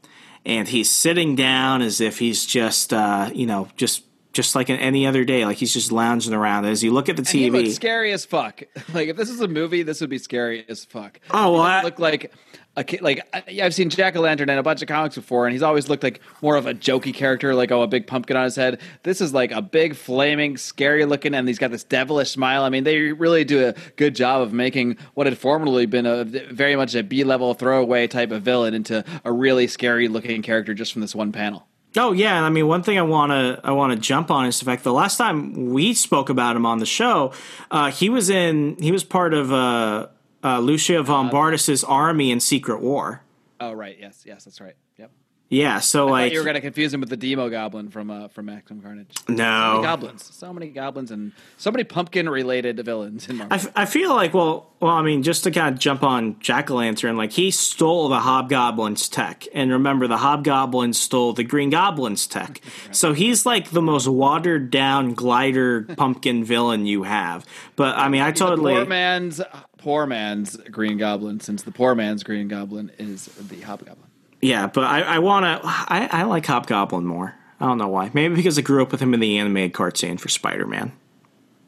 and 0.46 0.68
he's 0.68 0.90
sitting 0.90 1.36
down 1.36 1.82
as 1.82 2.00
if 2.00 2.18
he's 2.18 2.46
just 2.46 2.94
uh, 2.94 3.28
you 3.34 3.44
know 3.44 3.68
just 3.76 4.05
just 4.36 4.54
like 4.54 4.70
in 4.70 4.76
any 4.76 5.06
other 5.06 5.24
day. 5.24 5.44
Like 5.44 5.56
he's 5.56 5.72
just 5.72 5.90
lounging 5.90 6.34
around. 6.34 6.66
As 6.66 6.84
you 6.84 6.92
look 6.92 7.08
at 7.08 7.16
the 7.16 7.22
And 7.22 7.28
he 7.28 7.50
TV, 7.50 7.72
scary 7.72 8.12
as 8.12 8.24
fuck. 8.24 8.62
Like 8.92 9.08
if 9.08 9.16
this 9.16 9.30
is 9.30 9.40
a 9.40 9.48
movie, 9.48 9.82
this 9.82 10.00
would 10.00 10.10
be 10.10 10.18
scary 10.18 10.64
as 10.68 10.84
fuck. 10.84 11.18
Oh, 11.30 11.52
well, 11.54 11.62
I- 11.62 11.82
look 11.82 11.98
like 11.98 12.32
a 12.76 12.84
kid. 12.84 13.00
Like 13.00 13.26
I've 13.32 13.74
seen 13.74 13.88
Jack 13.90 14.14
o' 14.16 14.20
Lantern 14.20 14.50
in 14.50 14.58
a 14.58 14.62
bunch 14.62 14.82
of 14.82 14.88
comics 14.88 15.14
before, 15.16 15.46
and 15.46 15.52
he's 15.52 15.62
always 15.62 15.88
looked 15.88 16.02
like 16.02 16.20
more 16.42 16.56
of 16.56 16.66
a 16.66 16.74
jokey 16.74 17.12
character, 17.14 17.54
like 17.54 17.72
oh, 17.72 17.82
a 17.82 17.86
big 17.86 18.06
pumpkin 18.06 18.36
on 18.36 18.44
his 18.44 18.54
head. 18.54 18.80
This 19.02 19.20
is 19.20 19.32
like 19.32 19.50
a 19.50 19.62
big, 19.62 19.96
flaming, 19.96 20.56
scary 20.58 21.04
looking, 21.06 21.34
and 21.34 21.48
he's 21.48 21.58
got 21.58 21.70
this 21.70 21.84
devilish 21.84 22.30
smile. 22.30 22.62
I 22.62 22.68
mean, 22.68 22.84
they 22.84 23.12
really 23.12 23.44
do 23.44 23.66
a 23.68 23.74
good 23.96 24.14
job 24.14 24.42
of 24.42 24.52
making 24.52 24.98
what 25.14 25.26
had 25.26 25.38
formerly 25.38 25.86
been 25.86 26.06
a 26.06 26.24
very 26.24 26.76
much 26.76 26.94
a 26.94 27.02
B 27.02 27.24
level 27.24 27.54
throwaway 27.54 28.06
type 28.06 28.30
of 28.30 28.42
villain 28.42 28.74
into 28.74 29.02
a 29.24 29.32
really 29.32 29.66
scary 29.66 30.08
looking 30.08 30.42
character 30.42 30.74
just 30.74 30.92
from 30.92 31.00
this 31.00 31.14
one 31.14 31.32
panel. 31.32 31.66
Oh 31.96 32.12
yeah, 32.12 32.36
and 32.36 32.44
I 32.44 32.50
mean 32.50 32.66
one 32.66 32.82
thing 32.82 32.98
I 32.98 33.02
want 33.02 33.32
to 33.32 33.60
I 33.64 33.72
want 33.72 33.92
to 33.92 33.98
jump 33.98 34.30
on 34.30 34.46
is 34.46 34.58
the 34.58 34.64
fact 34.64 34.84
the 34.84 34.92
last 34.92 35.16
time 35.16 35.70
we 35.72 35.94
spoke 35.94 36.28
about 36.28 36.56
him 36.56 36.66
on 36.66 36.78
the 36.78 36.86
show, 36.86 37.32
uh, 37.70 37.90
he 37.90 38.08
was 38.08 38.30
in 38.30 38.76
he 38.80 38.92
was 38.92 39.04
part 39.04 39.34
of 39.34 39.52
uh, 39.52 40.08
uh, 40.44 40.58
Lucia 40.60 41.02
von 41.02 41.30
Bardas's 41.30 41.84
army 41.84 42.30
in 42.30 42.40
Secret 42.40 42.80
War. 42.80 43.22
Oh 43.60 43.72
right, 43.72 43.96
yes, 43.98 44.24
yes, 44.26 44.44
that's 44.44 44.60
right. 44.60 44.76
Yep. 44.98 45.10
Yeah, 45.48 45.78
so 45.78 46.06
I 46.06 46.06
thought 46.06 46.12
like 46.12 46.32
you 46.32 46.38
were 46.40 46.44
going 46.44 46.54
to 46.54 46.60
confuse 46.60 46.92
him 46.92 47.00
with 47.00 47.08
the 47.08 47.16
Demogoblin 47.16 47.92
from 47.92 48.10
uh, 48.10 48.28
from 48.28 48.46
Maximum 48.46 48.82
Carnage. 48.82 49.16
So 49.16 49.24
many 49.28 49.38
no, 49.38 49.80
goblins, 49.82 50.34
so 50.34 50.52
many 50.52 50.68
goblins, 50.70 51.12
and 51.12 51.32
so 51.56 51.70
many 51.70 51.84
pumpkin 51.84 52.28
related 52.28 52.84
villains 52.84 53.28
in 53.28 53.36
Marvel. 53.36 53.54
I, 53.54 53.56
f- 53.56 53.72
I 53.76 53.84
feel 53.84 54.12
like 54.12 54.34
well 54.34 54.72
well 54.80 54.92
I 54.92 55.02
mean 55.02 55.22
just 55.22 55.44
to 55.44 55.52
kind 55.52 55.72
of 55.72 55.80
jump 55.80 56.02
on 56.02 56.40
Jack 56.40 56.70
o' 56.70 56.76
Lantern 56.76 57.16
like 57.16 57.32
he 57.32 57.52
stole 57.52 58.08
the 58.08 58.18
Hobgoblin's 58.18 59.08
tech 59.08 59.46
and 59.54 59.70
remember 59.70 60.08
the 60.08 60.16
Hobgoblin 60.16 60.94
stole 60.94 61.32
the 61.32 61.44
Green 61.44 61.70
Goblin's 61.70 62.26
tech 62.26 62.60
so 62.90 63.12
he's 63.12 63.46
like 63.46 63.70
the 63.70 63.82
most 63.82 64.08
watered 64.08 64.70
down 64.70 65.14
glider 65.14 65.82
pumpkin 65.96 66.44
villain 66.44 66.86
you 66.86 67.04
have 67.04 67.46
but 67.76 67.96
I 67.96 68.08
mean 68.08 68.22
I 68.22 68.32
totally 68.32 68.74
poor 68.74 68.84
man's 68.84 69.40
poor 69.86 70.04
man's 70.04 70.56
Green 70.56 70.98
Goblin, 70.98 71.38
since 71.38 71.62
the 71.62 71.70
poor 71.70 71.94
man's 71.94 72.24
Green 72.24 72.48
Goblin 72.48 72.90
is 72.98 73.26
the 73.26 73.60
Hobgoblin. 73.60 74.05
Yeah, 74.46 74.66
but 74.68 74.84
I, 74.84 75.00
I 75.02 75.18
want 75.18 75.44
to. 75.44 75.60
I, 75.66 76.08
I 76.12 76.22
like 76.24 76.46
Hobgoblin 76.46 77.04
more. 77.04 77.34
I 77.58 77.66
don't 77.66 77.78
know 77.78 77.88
why. 77.88 78.10
Maybe 78.14 78.34
because 78.36 78.58
I 78.58 78.62
grew 78.62 78.82
up 78.82 78.92
with 78.92 79.00
him 79.00 79.12
in 79.14 79.20
the 79.20 79.38
animated 79.38 79.72
cartoon 79.72 80.18
for 80.18 80.28
Spider 80.28 80.66
Man. 80.66 80.92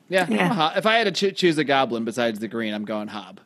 Yeah, 0.08 0.26
Yeah. 0.28 0.76
If 0.78 0.86
I 0.86 0.98
had 0.98 1.04
to 1.04 1.12
cho- 1.12 1.30
choose 1.34 1.58
a 1.58 1.64
goblin 1.64 2.04
besides 2.04 2.38
the 2.38 2.48
green, 2.48 2.72
I'm 2.74 2.84
going 2.84 3.08
Hob. 3.08 3.40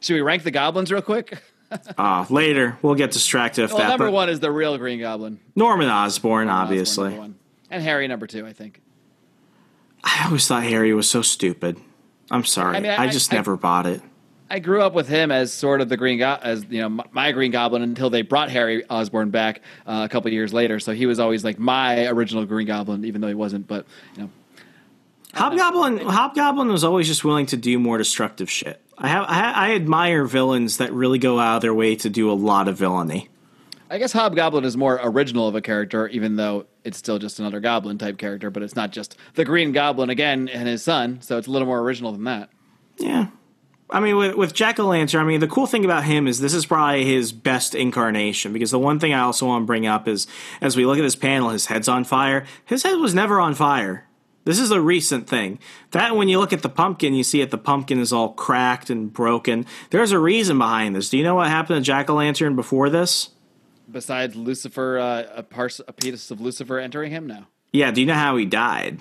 Should 0.00 0.14
we 0.14 0.20
rank 0.22 0.42
the 0.42 0.50
goblins 0.50 0.90
real 0.90 1.02
quick? 1.02 1.38
Uh, 1.96 2.26
later, 2.30 2.78
we'll 2.82 2.94
get 2.94 3.10
distracted 3.12 3.62
with 3.62 3.72
Well, 3.72 3.78
that. 3.82 3.88
number 3.88 4.10
one 4.10 4.28
is 4.28 4.40
the 4.40 4.50
real 4.50 4.76
Green 4.78 5.00
Goblin. 5.00 5.40
Norman 5.54 5.88
Osborn, 5.88 6.48
Osborn, 6.48 6.48
obviously. 6.48 7.16
one. 7.18 7.36
and 7.70 7.82
Harry 7.82 8.06
number 8.08 8.26
two, 8.26 8.46
I 8.46 8.52
think. 8.52 8.80
I 10.04 10.24
always 10.26 10.46
thought 10.46 10.62
Harry 10.64 10.92
was 10.94 11.08
so 11.08 11.22
stupid. 11.22 11.78
I'm 12.30 12.44
sorry. 12.44 12.74
I, 12.74 12.78
I 12.78 12.80
mean, 12.82 12.90
I- 12.92 13.08
just 13.08 13.32
I- 13.32 13.36
never 13.36 13.56
bought 13.56 13.86
it. 13.86 14.00
I 14.48 14.60
grew 14.60 14.82
up 14.82 14.92
with 14.92 15.08
him 15.08 15.32
as 15.32 15.52
sort 15.52 15.80
of 15.80 15.88
the 15.88 15.96
Green 15.96 16.18
Go- 16.18 16.38
as 16.40 16.64
you 16.70 16.80
know 16.80 17.04
my, 17.10 17.32
Green 17.32 17.50
Goblin 17.50 17.82
until 17.82 18.10
they 18.10 18.22
brought 18.22 18.50
Harry 18.50 18.84
Osborn 18.88 19.30
back 19.30 19.60
uh, 19.86 20.02
a 20.04 20.08
couple 20.08 20.32
years 20.32 20.52
later. 20.52 20.78
So 20.78 20.92
he 20.92 21.06
was 21.06 21.18
always 21.18 21.44
like 21.44 21.58
my 21.58 22.06
original 22.06 22.44
Green 22.44 22.66
Goblin, 22.66 23.04
even 23.04 23.20
though 23.20 23.28
he 23.28 23.34
wasn't. 23.34 23.66
But 23.66 23.86
you 24.14 24.22
know, 24.22 24.30
Hobgoblin, 25.34 25.98
Hobgoblin 25.98 26.68
was 26.68 26.84
always 26.84 27.06
just 27.06 27.24
willing 27.24 27.46
to 27.46 27.56
do 27.56 27.78
more 27.78 27.98
destructive 27.98 28.50
shit. 28.50 28.80
I 28.96 29.08
have, 29.08 29.26
I, 29.28 29.52
I 29.52 29.74
admire 29.74 30.24
villains 30.24 30.78
that 30.78 30.92
really 30.92 31.18
go 31.18 31.38
out 31.38 31.56
of 31.56 31.62
their 31.62 31.74
way 31.74 31.96
to 31.96 32.08
do 32.08 32.30
a 32.30 32.34
lot 32.34 32.68
of 32.68 32.78
villainy. 32.78 33.28
I 33.90 33.98
guess 33.98 34.12
Hobgoblin 34.12 34.64
is 34.64 34.76
more 34.76 34.98
original 35.02 35.46
of 35.46 35.54
a 35.54 35.60
character, 35.60 36.08
even 36.08 36.36
though 36.36 36.66
it's 36.82 36.98
still 36.98 37.18
just 37.18 37.38
another 37.38 37.60
Goblin 37.60 37.98
type 37.98 38.18
character. 38.18 38.50
But 38.50 38.62
it's 38.62 38.74
not 38.74 38.90
just 38.92 39.16
the 39.34 39.44
Green 39.44 39.72
Goblin 39.72 40.08
again 40.08 40.48
and 40.48 40.66
his 40.66 40.82
son, 40.82 41.20
so 41.20 41.36
it's 41.36 41.46
a 41.46 41.50
little 41.50 41.66
more 41.66 41.80
original 41.80 42.12
than 42.12 42.24
that. 42.24 42.48
Yeah. 42.96 43.26
I 43.88 44.00
mean, 44.00 44.16
with, 44.16 44.34
with 44.34 44.52
Jack 44.52 44.80
o' 44.80 44.86
Lantern, 44.86 45.20
I 45.20 45.24
mean, 45.24 45.40
the 45.40 45.46
cool 45.46 45.66
thing 45.66 45.84
about 45.84 46.04
him 46.04 46.26
is 46.26 46.40
this 46.40 46.54
is 46.54 46.66
probably 46.66 47.04
his 47.04 47.32
best 47.32 47.74
incarnation 47.74 48.52
because 48.52 48.72
the 48.72 48.78
one 48.78 48.98
thing 48.98 49.12
I 49.14 49.20
also 49.20 49.46
want 49.46 49.62
to 49.62 49.66
bring 49.66 49.86
up 49.86 50.08
is 50.08 50.26
as 50.60 50.76
we 50.76 50.84
look 50.84 50.98
at 50.98 51.02
this 51.02 51.14
panel, 51.16 51.50
his 51.50 51.66
head's 51.66 51.88
on 51.88 52.02
fire. 52.04 52.44
His 52.64 52.82
head 52.82 52.96
was 52.96 53.14
never 53.14 53.40
on 53.40 53.54
fire. 53.54 54.06
This 54.44 54.58
is 54.60 54.70
a 54.70 54.80
recent 54.80 55.28
thing. 55.28 55.58
That 55.90 56.16
when 56.16 56.28
you 56.28 56.38
look 56.38 56.52
at 56.52 56.62
the 56.62 56.68
pumpkin, 56.68 57.14
you 57.14 57.24
see 57.24 57.40
it, 57.40 57.50
the 57.50 57.58
pumpkin 57.58 57.98
is 57.98 58.12
all 58.12 58.32
cracked 58.32 58.90
and 58.90 59.12
broken. 59.12 59.66
There's 59.90 60.12
a 60.12 60.18
reason 60.18 60.58
behind 60.58 60.94
this. 60.94 61.08
Do 61.10 61.18
you 61.18 61.24
know 61.24 61.34
what 61.36 61.48
happened 61.48 61.78
to 61.78 61.82
Jack 61.84 62.08
o' 62.10 62.14
Lantern 62.14 62.54
before 62.54 62.88
this? 62.88 63.30
Besides 63.90 64.34
Lucifer, 64.34 64.98
uh, 64.98 65.24
a, 65.34 65.42
pars- 65.42 65.80
a 65.86 65.92
piece 65.92 66.30
of 66.30 66.40
Lucifer 66.40 66.78
entering 66.78 67.10
him, 67.12 67.26
no. 67.26 67.44
Yeah, 67.72 67.90
do 67.90 68.00
you 68.00 68.06
know 68.06 68.14
how 68.14 68.36
he 68.36 68.46
died? 68.46 69.00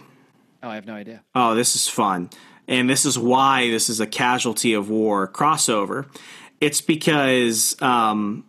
Oh, 0.62 0.70
I 0.70 0.76
have 0.76 0.86
no 0.88 0.96
idea. 0.96 1.24
Oh, 1.36 1.54
this 1.54 1.76
is 1.76 1.88
fun. 1.88 2.30
And 2.68 2.90
this 2.90 3.06
is 3.06 3.18
why 3.18 3.70
this 3.70 3.90
is 3.90 4.00
a 4.00 4.08
casualty 4.08 4.74
of 4.74 4.90
war 4.90 5.28
crossover. 5.28 6.08
It's 6.60 6.82
because 6.82 7.80
um, 7.82 8.46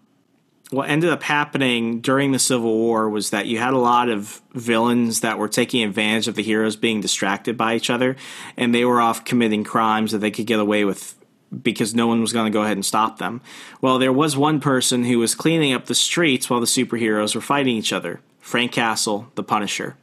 what 0.71 0.89
ended 0.89 1.11
up 1.11 1.23
happening 1.23 2.01
during 2.01 2.33
the 2.33 2.39
Civil 2.39 2.75
War 2.77 3.09
was 3.09 3.31
that 3.31 3.47
you 3.47 3.59
had 3.59 3.73
a 3.75 3.79
lot 3.79 4.09
of 4.09 4.41
villains 4.53 5.21
that 5.21 5.39
were 5.39 5.49
taking 5.49 5.83
advantage 5.85 6.29
of 6.29 6.35
the 6.35 6.43
heroes 6.43 6.77
being 6.77 7.01
distracted 7.01 7.57
by 7.57 7.77
each 7.77 7.91
other, 7.91 8.17
and 8.57 8.75
they 8.75 8.85
were 8.85 9.01
off 9.01 9.25
committing 9.25 9.65
crimes 9.65 10.13
that 10.13 10.19
they 10.19 10.31
could 10.31 10.47
get 10.47 10.59
away 10.59 10.85
with 10.85 11.15
because 11.63 11.95
no 11.95 12.09
one 12.09 12.21
was 12.21 12.33
going 12.33 12.47
to 12.47 12.57
go 12.57 12.63
ahead 12.63 12.77
and 12.77 12.85
stop 12.85 13.19
them. 13.19 13.41
Well, 13.81 13.99
there 13.99 14.13
was 14.13 14.37
one 14.37 14.61
person 14.61 15.05
who 15.05 15.19
was 15.19 15.35
cleaning 15.35 15.73
up 15.73 15.87
the 15.87 15.95
streets 15.95 16.51
while 16.51 16.61
the 16.61 16.67
superheroes 16.67 17.35
were 17.35 17.41
fighting 17.41 17.77
each 17.77 17.93
other 17.93 18.21
Frank 18.41 18.73
Castle, 18.73 19.29
the 19.35 19.43
Punisher. 19.43 19.97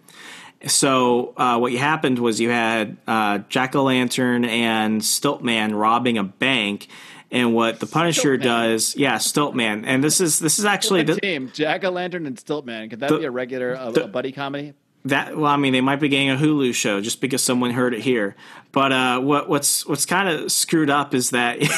So 0.68 1.34
uh, 1.38 1.58
what 1.60 1.74
happened 1.74 2.20
was 2.20 2.40
you 2.40 2.50
had 2.50 2.98
uh, 3.08 3.40
Jack 3.50 3.76
o' 3.76 3.84
Lantern 3.84 4.46
and 4.46 5.02
Stiltman 5.02 5.78
robbing 5.78 6.18
a 6.18 6.24
bank, 6.24 6.88
and 7.32 7.54
what 7.54 7.80
the 7.80 7.86
Punisher 7.86 8.38
Stiltman. 8.38 8.44
does, 8.44 8.96
yeah, 8.96 9.16
Stiltman, 9.18 9.84
and 9.86 10.04
this 10.04 10.22
is 10.22 10.40
this 10.40 10.60
is 10.60 10.66
actually 10.66 11.04
The 11.04 11.20
team 11.20 11.52
Jack 11.54 11.84
o' 11.84 11.90
Lantern 11.90 12.26
and 12.26 12.38
Stiltman. 12.38 12.90
Could 12.90 13.02
that 13.02 13.10
The- 13.10 13.20
be 13.20 13.26
a 13.26 13.32
regular 13.32 13.74
a, 13.74 13.92
the- 13.92 14.06
a 14.06 14.08
buddy 14.08 14.32
comedy? 14.32 14.74
that. 15.06 15.36
Well, 15.36 15.52
I 15.52 15.58
mean, 15.58 15.74
they 15.74 15.82
might 15.82 16.00
be 16.00 16.08
getting 16.08 16.30
a 16.30 16.36
Hulu 16.38 16.74
show 16.74 17.02
just 17.02 17.20
because 17.20 17.42
someone 17.44 17.72
heard 17.72 17.94
it 17.94 18.02
here. 18.02 18.36
But 18.72 18.94
uh, 18.94 19.20
what 19.20 19.50
what's 19.50 19.86
what's 19.86 20.06
kind 20.06 20.30
of 20.30 20.52
screwed 20.52 20.90
up 20.90 21.14
is 21.14 21.32
that. 21.32 21.60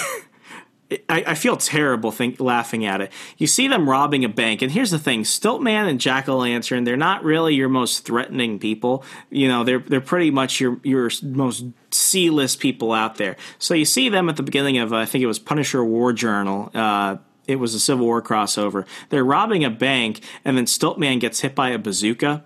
I, 1.09 1.23
I 1.27 1.35
feel 1.35 1.57
terrible 1.57 2.11
think, 2.11 2.39
laughing 2.39 2.85
at 2.85 3.01
it. 3.01 3.11
You 3.37 3.47
see 3.47 3.67
them 3.67 3.89
robbing 3.89 4.23
a 4.25 4.29
bank, 4.29 4.61
and 4.61 4.71
here's 4.71 4.91
the 4.91 4.99
thing: 4.99 5.23
Stiltman 5.23 5.89
and 5.89 5.99
Jack 5.99 6.27
o' 6.27 6.37
Lantern, 6.37 6.83
they're 6.83 6.97
not 6.97 7.23
really 7.23 7.55
your 7.55 7.69
most 7.69 8.05
threatening 8.05 8.59
people. 8.59 9.03
You 9.29 9.47
know, 9.47 9.63
they're 9.63 9.79
they're 9.79 10.01
pretty 10.01 10.31
much 10.31 10.59
your 10.59 10.79
your 10.83 11.09
most 11.23 11.65
C-list 11.91 12.59
people 12.59 12.91
out 12.91 13.15
there. 13.15 13.37
So 13.59 13.73
you 13.73 13.85
see 13.85 14.09
them 14.09 14.29
at 14.29 14.37
the 14.37 14.43
beginning 14.43 14.77
of 14.77 14.93
uh, 14.93 14.97
I 14.97 15.05
think 15.05 15.23
it 15.23 15.27
was 15.27 15.39
Punisher 15.39 15.83
War 15.83 16.13
Journal. 16.13 16.71
Uh, 16.73 17.17
it 17.47 17.57
was 17.57 17.73
a 17.73 17.79
Civil 17.79 18.05
War 18.05 18.21
crossover. 18.21 18.85
They're 19.09 19.23
robbing 19.23 19.63
a 19.63 19.69
bank, 19.69 20.21
and 20.43 20.57
then 20.57 20.65
Stiltman 20.65 21.19
gets 21.19 21.41
hit 21.41 21.55
by 21.55 21.69
a 21.69 21.77
bazooka, 21.77 22.43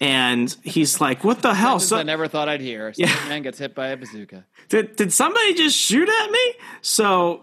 and 0.00 0.54
he's 0.62 1.00
like, 1.00 1.24
"What 1.24 1.42
the 1.42 1.54
hell?" 1.54 1.78
So, 1.80 1.96
I 1.96 2.02
never 2.02 2.28
thought 2.28 2.48
I'd 2.48 2.60
hear. 2.60 2.92
Yeah. 2.96 3.14
man 3.28 3.42
gets 3.42 3.58
hit 3.58 3.74
by 3.74 3.88
a 3.88 3.96
bazooka. 3.96 4.44
did 4.68 4.96
did 4.96 5.12
somebody 5.12 5.54
just 5.54 5.76
shoot 5.76 6.08
at 6.08 6.30
me? 6.30 6.54
So 6.80 7.42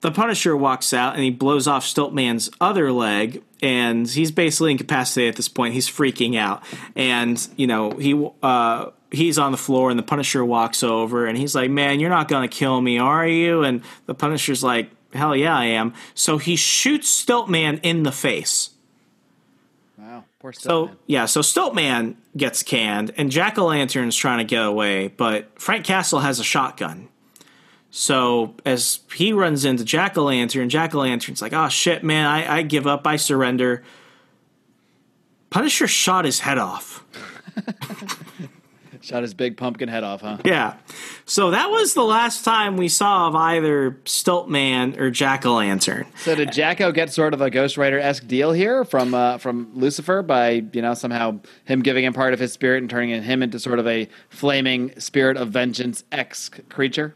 the 0.00 0.10
Punisher 0.10 0.56
walks 0.56 0.92
out 0.92 1.14
and 1.14 1.22
he 1.22 1.30
blows 1.30 1.66
off 1.66 1.84
Stiltman's 1.84 2.50
other 2.60 2.92
leg, 2.92 3.42
and 3.60 4.08
he's 4.08 4.30
basically 4.30 4.72
incapacitated 4.72 5.30
at 5.30 5.36
this 5.36 5.48
point. 5.48 5.74
He's 5.74 5.88
freaking 5.88 6.36
out, 6.36 6.62
and 6.94 7.46
you 7.56 7.66
know 7.66 7.92
he 7.92 8.30
uh, 8.42 8.90
he's 9.10 9.38
on 9.38 9.52
the 9.52 9.58
floor, 9.58 9.90
and 9.90 9.98
the 9.98 10.04
Punisher 10.04 10.44
walks 10.44 10.82
over, 10.82 11.26
and 11.26 11.36
he's 11.36 11.54
like, 11.54 11.70
"Man, 11.70 12.00
you're 12.00 12.10
not 12.10 12.28
gonna 12.28 12.48
kill 12.48 12.80
me, 12.80 12.98
are 12.98 13.26
you?" 13.26 13.62
And 13.62 13.82
the 14.06 14.14
Punisher's 14.14 14.62
like, 14.62 14.90
"Hell 15.12 15.34
yeah, 15.34 15.56
I 15.56 15.66
am." 15.66 15.94
So 16.14 16.38
he 16.38 16.54
shoots 16.54 17.24
Stiltman 17.24 17.80
in 17.82 18.04
the 18.04 18.12
face. 18.12 18.70
Wow, 19.98 20.24
poor 20.38 20.52
stuff. 20.52 20.70
So 20.70 20.90
yeah, 21.06 21.26
so 21.26 21.40
Stiltman 21.40 22.14
gets 22.36 22.62
canned, 22.62 23.12
and 23.16 23.32
Jack 23.32 23.58
o' 23.58 23.66
Lantern's 23.66 24.14
trying 24.14 24.38
to 24.38 24.44
get 24.44 24.64
away, 24.64 25.08
but 25.08 25.60
Frank 25.60 25.84
Castle 25.84 26.20
has 26.20 26.38
a 26.38 26.44
shotgun. 26.44 27.08
So 27.90 28.54
as 28.64 29.00
he 29.14 29.32
runs 29.32 29.64
into 29.64 29.84
Jack 29.84 30.18
o' 30.18 30.24
Lantern, 30.24 30.68
Jack 30.68 30.94
o' 30.94 30.98
Lantern's 30.98 31.40
like, 31.40 31.52
"Oh 31.52 31.68
shit, 31.68 32.04
man, 32.04 32.26
I, 32.26 32.58
I 32.58 32.62
give 32.62 32.86
up, 32.86 33.06
I 33.06 33.16
surrender." 33.16 33.82
Punisher 35.50 35.86
shot 35.86 36.24
his 36.24 36.40
head 36.40 36.58
off. 36.58 37.04
Shot 39.00 39.22
his 39.22 39.32
big 39.32 39.56
pumpkin 39.56 39.88
head 39.88 40.04
off, 40.04 40.20
huh? 40.20 40.36
Yeah, 40.44 40.74
so 41.24 41.52
that 41.52 41.70
was 41.70 41.94
the 41.94 42.02
last 42.02 42.44
time 42.44 42.76
we 42.76 42.88
saw 42.88 43.28
of 43.28 43.34
either 43.34 43.92
Stiltman 44.04 44.98
or 44.98 45.10
Jack 45.10 45.46
o' 45.46 45.54
Lantern. 45.54 46.06
So 46.16 46.34
did 46.34 46.52
Jacko 46.52 46.92
get 46.92 47.10
sort 47.10 47.32
of 47.32 47.40
a 47.40 47.48
Ghost 47.48 47.78
Rider 47.78 47.98
esque 47.98 48.26
deal 48.26 48.52
here 48.52 48.84
from 48.84 49.14
uh, 49.14 49.38
from 49.38 49.70
Lucifer 49.74 50.22
by 50.22 50.62
you 50.72 50.82
know 50.82 50.92
somehow 50.94 51.40
him 51.64 51.80
giving 51.80 52.04
him 52.04 52.12
part 52.12 52.34
of 52.34 52.40
his 52.40 52.52
spirit 52.52 52.82
and 52.82 52.90
turning 52.90 53.22
him 53.22 53.42
into 53.42 53.58
sort 53.58 53.78
of 53.78 53.86
a 53.86 54.08
flaming 54.28 54.98
spirit 55.00 55.36
of 55.36 55.48
vengeance 55.48 56.04
X 56.12 56.50
creature? 56.68 57.14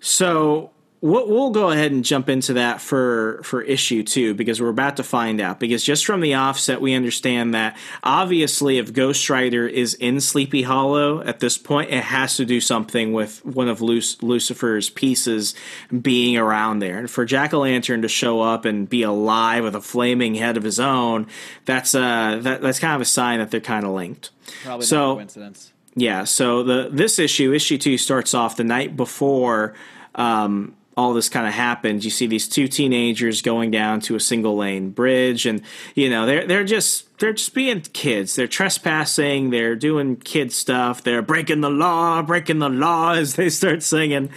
So 0.00 0.70
we'll, 1.00 1.28
we'll 1.28 1.50
go 1.50 1.70
ahead 1.70 1.92
and 1.92 2.04
jump 2.04 2.28
into 2.28 2.54
that 2.54 2.80
for 2.80 3.40
for 3.44 3.62
issue 3.62 4.02
two 4.02 4.34
because 4.34 4.60
we're 4.60 4.68
about 4.68 4.96
to 4.96 5.02
find 5.02 5.40
out. 5.40 5.60
Because 5.60 5.82
just 5.84 6.04
from 6.06 6.20
the 6.20 6.34
offset, 6.34 6.80
we 6.80 6.94
understand 6.94 7.54
that 7.54 7.76
obviously, 8.02 8.78
if 8.78 8.92
Ghost 8.92 9.28
Rider 9.30 9.66
is 9.66 9.94
in 9.94 10.20
Sleepy 10.20 10.62
Hollow 10.62 11.20
at 11.22 11.40
this 11.40 11.58
point, 11.58 11.90
it 11.90 12.02
has 12.04 12.36
to 12.36 12.44
do 12.44 12.60
something 12.60 13.12
with 13.12 13.44
one 13.44 13.68
of 13.68 13.80
Luc- 13.80 14.22
Lucifer's 14.22 14.90
pieces 14.90 15.54
being 16.02 16.36
around 16.36 16.78
there. 16.80 16.98
And 16.98 17.10
for 17.10 17.24
Jack 17.24 17.54
o' 17.54 17.60
Lantern 17.60 18.02
to 18.02 18.08
show 18.08 18.40
up 18.40 18.64
and 18.64 18.88
be 18.88 19.02
alive 19.02 19.64
with 19.64 19.74
a 19.74 19.80
flaming 19.80 20.34
head 20.34 20.56
of 20.56 20.62
his 20.64 20.80
own, 20.80 21.26
that's 21.64 21.94
uh 21.94 22.38
that, 22.42 22.60
that's 22.62 22.78
kind 22.78 22.94
of 22.94 23.00
a 23.00 23.04
sign 23.04 23.38
that 23.40 23.50
they're 23.50 23.60
kind 23.60 23.84
of 23.84 23.92
linked. 23.92 24.30
Probably 24.64 24.86
So- 24.86 24.96
not 24.96 25.10
a 25.12 25.14
coincidence. 25.16 25.72
Yeah, 25.94 26.24
so 26.24 26.62
the 26.62 26.88
this 26.90 27.18
issue, 27.18 27.52
issue 27.52 27.78
two, 27.78 27.98
starts 27.98 28.34
off 28.34 28.56
the 28.56 28.64
night 28.64 28.96
before 28.96 29.74
um, 30.14 30.76
all 30.98 31.12
this 31.12 31.28
kind 31.28 31.46
of 31.46 31.54
happened. 31.54 32.04
You 32.04 32.10
see 32.10 32.26
these 32.26 32.48
two 32.48 32.66
teenagers 32.66 33.40
going 33.40 33.70
down 33.70 34.00
to 34.00 34.16
a 34.16 34.20
single 34.20 34.56
lane 34.56 34.90
bridge, 34.90 35.46
and 35.46 35.62
you 35.94 36.10
know 36.10 36.26
they're 36.26 36.44
they're 36.44 36.64
just 36.64 37.16
they're 37.20 37.32
just 37.32 37.54
being 37.54 37.80
kids. 37.80 38.34
They're 38.34 38.48
trespassing. 38.48 39.50
They're 39.50 39.76
doing 39.76 40.16
kid 40.16 40.52
stuff. 40.52 41.04
They're 41.04 41.22
breaking 41.22 41.60
the 41.60 41.70
law, 41.70 42.20
breaking 42.22 42.58
the 42.58 42.68
law 42.68 43.12
as 43.14 43.36
they 43.36 43.48
start 43.48 43.84
singing, 43.84 44.30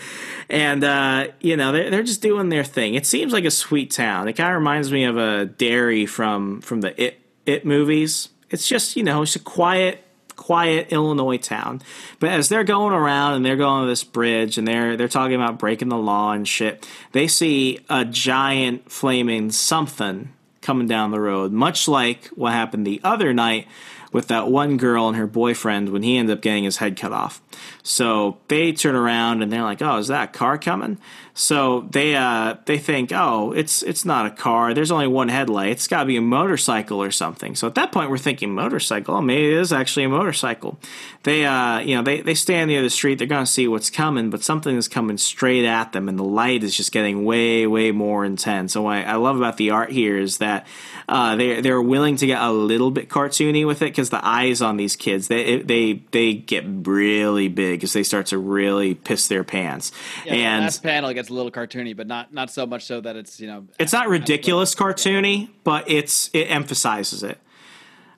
and 0.49 0.83
uh, 0.83 1.29
you 1.39 1.57
know 1.57 1.71
they're 1.71 1.89
they're 1.89 2.03
just 2.03 2.21
doing 2.21 2.49
their 2.49 2.63
thing. 2.63 2.93
It 2.93 3.07
seems 3.07 3.33
like 3.33 3.45
a 3.45 3.51
sweet 3.51 3.89
town. 3.89 4.27
It 4.27 4.33
kind 4.33 4.51
of 4.51 4.55
reminds 4.55 4.91
me 4.91 5.05
of 5.05 5.17
a 5.17 5.45
Derry 5.45 6.05
from 6.05 6.61
from 6.61 6.81
the 6.81 7.03
it 7.03 7.19
it 7.47 7.65
movies. 7.65 8.29
It's 8.51 8.67
just 8.67 8.95
you 8.95 9.03
know 9.03 9.23
it's 9.23 9.35
a 9.35 9.39
quiet 9.39 10.03
quiet 10.41 10.91
Illinois 10.91 11.37
town. 11.37 11.83
But 12.19 12.31
as 12.31 12.49
they're 12.49 12.63
going 12.63 12.93
around 12.95 13.35
and 13.35 13.45
they're 13.45 13.55
going 13.55 13.83
to 13.83 13.87
this 13.87 14.03
bridge 14.03 14.57
and 14.57 14.67
they're 14.67 14.97
they're 14.97 15.07
talking 15.07 15.35
about 15.35 15.59
breaking 15.59 15.89
the 15.89 15.97
law 15.97 16.31
and 16.31 16.47
shit, 16.47 16.87
they 17.11 17.27
see 17.27 17.79
a 17.91 18.05
giant 18.05 18.91
flaming 18.91 19.51
something 19.51 20.33
coming 20.61 20.87
down 20.87 21.11
the 21.11 21.19
road, 21.19 21.51
much 21.51 21.87
like 21.87 22.25
what 22.29 22.53
happened 22.53 22.87
the 22.87 22.99
other 23.03 23.33
night 23.33 23.67
with 24.11 24.29
that 24.29 24.49
one 24.49 24.77
girl 24.77 25.07
and 25.07 25.15
her 25.15 25.27
boyfriend 25.27 25.89
when 25.89 26.01
he 26.01 26.17
ended 26.17 26.35
up 26.35 26.41
getting 26.41 26.63
his 26.63 26.77
head 26.77 26.97
cut 26.97 27.13
off. 27.13 27.39
So 27.83 28.39
they 28.47 28.73
turn 28.73 28.95
around 28.95 29.43
and 29.43 29.53
they're 29.53 29.61
like, 29.61 29.81
"Oh, 29.83 29.97
is 29.97 30.07
that 30.07 30.33
car 30.33 30.57
coming?" 30.57 30.97
So 31.33 31.87
they 31.91 32.15
uh, 32.15 32.55
they 32.65 32.77
think, 32.77 33.11
"Oh, 33.13 33.53
it's 33.53 33.83
it's 33.83 34.03
not 34.03 34.25
a 34.25 34.31
car. 34.31 34.73
There's 34.73 34.91
only 34.91 35.07
one 35.07 35.29
headlight. 35.29 35.71
It's 35.71 35.87
got 35.87 36.01
to 36.01 36.05
be 36.05 36.17
a 36.17 36.21
motorcycle 36.21 37.01
or 37.01 37.11
something." 37.11 37.55
So 37.55 37.67
at 37.67 37.75
that 37.75 37.91
point, 37.91 38.09
we're 38.09 38.17
thinking 38.17 38.53
motorcycle. 38.53 39.15
Oh, 39.15 39.21
maybe 39.21 39.47
it 39.47 39.57
is 39.57 39.71
actually 39.71 40.05
a 40.05 40.09
motorcycle. 40.09 40.77
They 41.23 41.45
uh, 41.45 41.79
you 41.79 41.95
know 41.95 42.01
they 42.01 42.21
they 42.21 42.33
stand 42.33 42.69
near 42.69 42.81
the 42.81 42.89
street. 42.89 43.17
They're 43.17 43.27
going 43.27 43.45
to 43.45 43.51
see 43.51 43.67
what's 43.67 43.89
coming, 43.89 44.29
but 44.29 44.43
something 44.43 44.75
is 44.75 44.87
coming 44.87 45.17
straight 45.17 45.65
at 45.65 45.93
them, 45.93 46.09
and 46.09 46.19
the 46.19 46.23
light 46.23 46.63
is 46.63 46.75
just 46.75 46.91
getting 46.91 47.23
way 47.23 47.65
way 47.65 47.91
more 47.91 48.25
intense. 48.25 48.73
So 48.73 48.81
what 48.81 49.05
I 49.05 49.15
love 49.15 49.37
about 49.37 49.57
the 49.57 49.69
art 49.69 49.91
here 49.91 50.17
is 50.17 50.39
that 50.39 50.67
uh, 51.07 51.35
they 51.35 51.61
they're 51.61 51.81
willing 51.81 52.17
to 52.17 52.25
get 52.25 52.41
a 52.41 52.51
little 52.51 52.91
bit 52.91 53.07
cartoony 53.07 53.65
with 53.65 53.81
it 53.81 53.85
because 53.85 54.09
the 54.09 54.25
eyes 54.25 54.61
on 54.61 54.77
these 54.77 54.95
kids 54.95 55.27
they 55.27 55.61
they 55.61 56.01
they 56.11 56.33
get 56.33 56.65
really 56.67 57.47
big 57.47 57.83
as 57.83 57.93
they 57.93 58.03
start 58.03 58.27
to 58.27 58.37
really 58.37 58.95
piss 58.95 59.27
their 59.27 59.43
pants. 59.43 59.91
Yeah, 60.25 60.33
the 60.33 60.41
and 60.41 60.63
last 60.63 60.83
panel 60.83 61.09
gets 61.21 61.29
a 61.29 61.33
little 61.33 61.51
cartoony, 61.51 61.95
but 61.95 62.07
not 62.07 62.33
not 62.33 62.49
so 62.49 62.65
much 62.65 62.83
so 62.83 62.99
that 63.01 63.15
it's 63.15 63.39
you 63.39 63.47
know 63.47 63.67
it's 63.79 63.93
not 63.93 64.09
ridiculous 64.09 64.73
cartoony, 64.73 65.49
but 65.63 65.89
it's 65.89 66.29
it 66.33 66.45
emphasizes 66.45 67.23
it. 67.23 67.39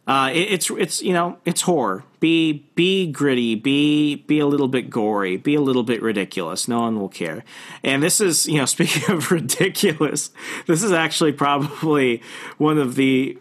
Uh, 0.06 0.32
it, 0.34 0.52
it's 0.52 0.70
it's 0.72 1.02
you 1.02 1.14
know 1.14 1.38
it's 1.44 1.62
horror. 1.62 2.04
Be 2.20 2.70
be 2.76 3.12
gritty. 3.12 3.56
Be 3.56 4.16
be 4.16 4.40
a 4.40 4.46
little 4.48 4.70
bit 4.70 4.90
gory. 4.90 5.38
Be 5.38 5.56
a 5.56 5.62
little 5.62 5.84
bit 5.84 6.02
ridiculous. 6.02 6.68
No 6.68 6.82
one 6.82 7.00
will 7.00 7.10
care. 7.10 7.44
And 7.84 8.02
this 8.02 8.22
is 8.22 8.48
you 8.48 8.58
know 8.58 8.66
speaking 8.78 9.14
of 9.14 9.32
ridiculous, 9.32 10.32
this 10.66 10.82
is 10.82 10.92
actually 10.92 11.34
probably 11.34 12.22
one 12.58 12.78
of 12.78 12.96
the 12.96 13.38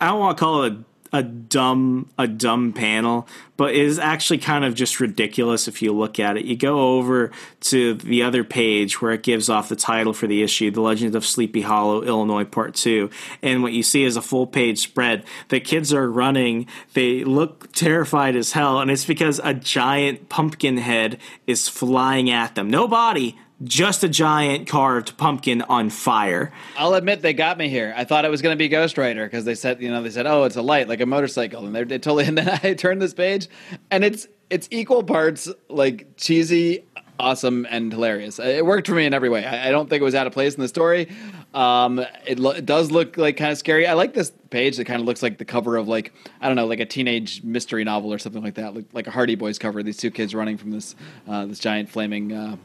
I 0.00 0.08
don't 0.08 0.20
want 0.20 0.38
to 0.38 0.44
call 0.44 0.62
it 0.62 0.74
a, 1.12 1.22
dumb 1.22 2.08
a 2.18 2.26
dumb 2.26 2.72
panel, 2.72 3.26
but 3.56 3.74
it 3.74 3.80
is 3.80 3.98
actually 3.98 4.38
kind 4.38 4.64
of 4.64 4.74
just 4.74 5.00
ridiculous 5.00 5.68
if 5.68 5.82
you 5.82 5.92
look 5.92 6.20
at 6.20 6.36
it. 6.36 6.44
You 6.44 6.56
go 6.56 6.96
over 6.96 7.30
to 7.62 7.94
the 7.94 8.22
other 8.22 8.44
page 8.44 9.00
where 9.00 9.12
it 9.12 9.22
gives 9.22 9.48
off 9.48 9.68
the 9.68 9.76
title 9.76 10.12
for 10.12 10.26
the 10.26 10.42
issue, 10.42 10.70
The 10.70 10.80
Legend 10.80 11.14
of 11.14 11.24
Sleepy 11.24 11.62
Hollow, 11.62 12.02
Illinois 12.02 12.44
Part 12.44 12.74
2, 12.74 13.10
and 13.42 13.62
what 13.62 13.72
you 13.72 13.82
see 13.82 14.04
is 14.04 14.16
a 14.16 14.22
full 14.22 14.46
page 14.46 14.78
spread. 14.80 15.24
The 15.48 15.60
kids 15.60 15.92
are 15.92 16.10
running, 16.10 16.66
they 16.94 17.24
look 17.24 17.72
terrified 17.72 18.36
as 18.36 18.52
hell, 18.52 18.80
and 18.80 18.90
it's 18.90 19.04
because 19.04 19.40
a 19.42 19.54
giant 19.54 20.28
pumpkin 20.28 20.76
head 20.76 21.18
is 21.46 21.68
flying 21.68 22.30
at 22.30 22.54
them. 22.54 22.70
No 22.70 22.86
body, 22.86 23.38
just 23.64 24.04
a 24.04 24.08
giant 24.08 24.68
carved 24.68 25.16
pumpkin 25.16 25.62
on 25.62 25.90
fire. 25.90 26.52
I'll 26.76 26.94
admit 26.94 27.22
they 27.22 27.32
got 27.32 27.58
me 27.58 27.68
here. 27.68 27.92
I 27.96 28.04
thought 28.04 28.24
it 28.24 28.30
was 28.30 28.42
going 28.42 28.54
to 28.54 28.58
be 28.58 28.68
Ghost 28.68 28.96
Rider 28.96 29.24
because 29.24 29.44
they 29.44 29.54
said, 29.54 29.82
you 29.82 29.90
know, 29.90 30.02
they 30.02 30.10
said, 30.10 30.26
"Oh, 30.26 30.44
it's 30.44 30.56
a 30.56 30.62
light 30.62 30.88
like 30.88 31.00
a 31.00 31.06
motorcycle," 31.06 31.66
and 31.66 31.74
they 31.74 31.84
they 31.84 31.98
totally. 31.98 32.24
And 32.28 32.36
then 32.36 32.60
I 32.62 32.74
turned 32.74 33.00
this 33.00 33.14
page, 33.14 33.48
and 33.90 34.04
it's 34.04 34.28
it's 34.50 34.68
equal 34.70 35.02
parts 35.02 35.48
like 35.68 36.16
cheesy, 36.16 36.84
awesome, 37.18 37.66
and 37.70 37.92
hilarious. 37.92 38.38
It 38.38 38.64
worked 38.64 38.86
for 38.86 38.94
me 38.94 39.06
in 39.06 39.14
every 39.14 39.28
way. 39.28 39.44
I, 39.44 39.68
I 39.68 39.70
don't 39.70 39.88
think 39.88 40.00
it 40.00 40.04
was 40.04 40.14
out 40.14 40.26
of 40.26 40.32
place 40.32 40.54
in 40.54 40.60
the 40.60 40.68
story. 40.68 41.08
Um, 41.54 42.04
it, 42.26 42.38
lo- 42.38 42.50
it 42.50 42.66
does 42.66 42.90
look 42.90 43.16
like 43.16 43.38
kind 43.38 43.50
of 43.50 43.58
scary. 43.58 43.86
I 43.86 43.94
like 43.94 44.14
this 44.14 44.30
page. 44.50 44.78
It 44.78 44.84
kind 44.84 45.00
of 45.00 45.06
looks 45.06 45.22
like 45.22 45.38
the 45.38 45.44
cover 45.44 45.76
of 45.76 45.88
like 45.88 46.12
I 46.40 46.46
don't 46.48 46.56
know, 46.56 46.66
like 46.66 46.80
a 46.80 46.86
teenage 46.86 47.42
mystery 47.42 47.84
novel 47.84 48.12
or 48.12 48.18
something 48.18 48.42
like 48.42 48.54
that, 48.54 48.74
like, 48.74 48.84
like 48.92 49.06
a 49.06 49.10
Hardy 49.10 49.34
Boys 49.34 49.58
cover. 49.58 49.82
These 49.82 49.96
two 49.96 50.10
kids 50.10 50.34
running 50.34 50.58
from 50.58 50.70
this 50.70 50.94
uh, 51.26 51.46
this 51.46 51.58
giant 51.58 51.88
flaming. 51.88 52.32
Uh, 52.32 52.56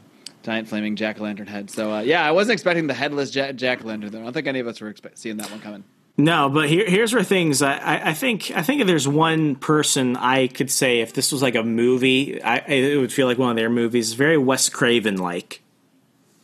Giant 0.44 0.68
flaming 0.68 0.94
jack 0.94 1.18
o' 1.18 1.24
lantern 1.24 1.46
head. 1.48 1.70
So 1.70 1.90
uh, 1.92 2.00
yeah, 2.00 2.22
I 2.24 2.30
wasn't 2.30 2.52
expecting 2.52 2.86
the 2.86 2.94
headless 2.94 3.30
jack 3.30 3.82
o' 3.82 3.86
lantern. 3.86 4.12
Though 4.12 4.20
I 4.20 4.24
don't 4.24 4.32
think 4.34 4.46
any 4.46 4.60
of 4.60 4.66
us 4.68 4.80
were 4.80 4.88
expect- 4.88 5.18
seeing 5.18 5.38
that 5.38 5.50
one 5.50 5.60
coming. 5.60 5.84
No, 6.16 6.48
but 6.48 6.68
here, 6.68 6.88
here's 6.88 7.12
where 7.12 7.24
things. 7.24 7.60
I, 7.60 7.76
I- 7.78 8.08
I 8.10 8.12
think. 8.14 8.52
I 8.54 8.62
think 8.62 8.80
if 8.80 8.86
there's 8.86 9.08
one 9.08 9.56
person 9.56 10.16
I 10.16 10.46
could 10.46 10.70
say 10.70 11.00
if 11.00 11.12
this 11.12 11.32
was 11.32 11.42
like 11.42 11.54
a 11.56 11.62
movie, 11.64 12.40
I, 12.42 12.58
it 12.58 12.98
would 13.00 13.12
feel 13.12 13.26
like 13.26 13.38
one 13.38 13.50
of 13.50 13.56
their 13.56 13.70
movies. 13.70 14.12
Very 14.12 14.38
Wes 14.38 14.68
Craven 14.68 15.16
like. 15.16 15.62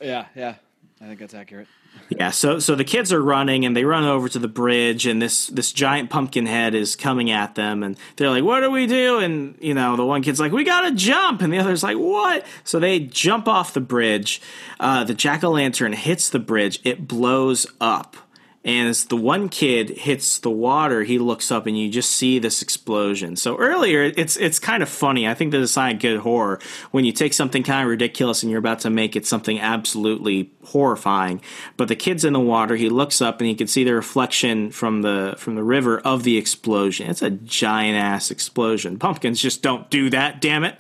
Yeah, 0.01 0.25
yeah, 0.35 0.55
I 1.01 1.07
think 1.07 1.21
that's 1.21 1.35
accurate. 1.35 1.69
Yeah. 2.11 2.31
So 2.31 2.59
so 2.59 2.75
the 2.75 2.85
kids 2.85 3.13
are 3.13 3.23
running 3.23 3.65
and 3.65 3.77
they 3.77 3.85
run 3.85 4.05
over 4.05 4.29
to 4.29 4.39
the 4.39 4.49
bridge 4.49 5.07
and 5.07 5.23
this 5.23 5.47
this 5.47 5.73
giant 5.73 6.11
pumpkin 6.11 6.45
head 6.47 6.75
is 6.75 6.97
coming 6.97 7.31
at 7.31 7.55
them 7.55 7.83
and 7.83 7.97
they're 8.17 8.31
like, 8.31 8.43
"What 8.43 8.61
do 8.61 8.71
we 8.71 8.87
do?" 8.87 9.19
And 9.19 9.57
you 9.61 9.75
know 9.75 9.97
the 9.97 10.05
one 10.05 10.23
kid's 10.23 10.41
like, 10.41 10.53
"We 10.53 10.65
gotta 10.65 10.91
jump," 10.93 11.41
and 11.41 11.53
the 11.53 11.59
other's 11.59 11.83
like, 11.83 11.97
"What?" 11.97 12.45
So 12.65 12.81
they 12.81 12.99
jump 13.01 13.47
off 13.47 13.75
the 13.75 13.81
bridge. 13.81 14.43
Uh, 14.81 15.05
the 15.05 15.15
jack 15.15 15.45
o' 15.45 15.51
lantern 15.51 15.93
hits 15.93 16.29
the 16.31 16.41
bridge. 16.41 16.81
It 16.85 17.07
blows 17.07 17.67
up. 17.81 18.17
And 18.63 18.89
as 18.89 19.07
the 19.07 19.17
one 19.17 19.49
kid 19.49 19.89
hits 19.89 20.39
the 20.39 20.51
water, 20.51 21.03
he 21.03 21.19
looks 21.19 21.51
up 21.51 21.67
and 21.67 21.79
you 21.79 21.89
just 21.89 22.11
see 22.11 22.39
this 22.39 22.61
explosion. 22.61 23.37
So 23.37 23.57
earlier, 23.57 24.03
it's 24.03 24.37
it's 24.37 24.59
kind 24.59 24.83
of 24.83 24.89
funny. 24.91 25.27
I 25.27 25.33
think 25.33 25.51
this 25.51 25.63
is 25.63 25.71
a 25.71 25.73
sign 25.73 25.97
of 25.97 26.03
good 26.03 26.21
horror 26.21 26.59
when 26.91 27.07
you 27.07 27.13
take 27.13 27.33
something 27.33 27.63
kind 27.63 27.83
of 27.83 27.89
ridiculous 27.89 28.43
and 28.43 28.51
you're 28.51 28.59
about 28.59 28.81
to 28.81 28.91
make 28.91 29.17
it 29.17 29.27
something 29.27 29.59
absolutely 29.59 30.51
horrifying. 30.67 31.41
But 31.79 31.89
the 31.89 31.97
kid's 31.97 32.23
in 32.23 32.35
the 32.35 32.41
water. 32.41 32.77
He 32.77 32.91
looks 32.91 33.23
up 33.23 33.41
and 33.41 33.49
he 33.49 33.55
can 33.55 33.67
see 33.67 33.83
the 33.83 33.95
reflection 33.95 34.71
from 34.71 35.01
the 35.01 35.37
from 35.39 35.55
the 35.55 35.65
river 35.65 35.99
of 35.99 36.25
the 36.25 36.37
explosion. 36.37 37.09
It's 37.09 37.23
a 37.23 37.31
giant 37.31 37.97
ass 37.97 38.31
explosion. 38.31 38.99
Pumpkins 38.99 39.41
just 39.41 39.63
don't 39.63 39.89
do 39.89 40.11
that. 40.11 40.43
Damn 40.43 40.65
it. 40.65 40.77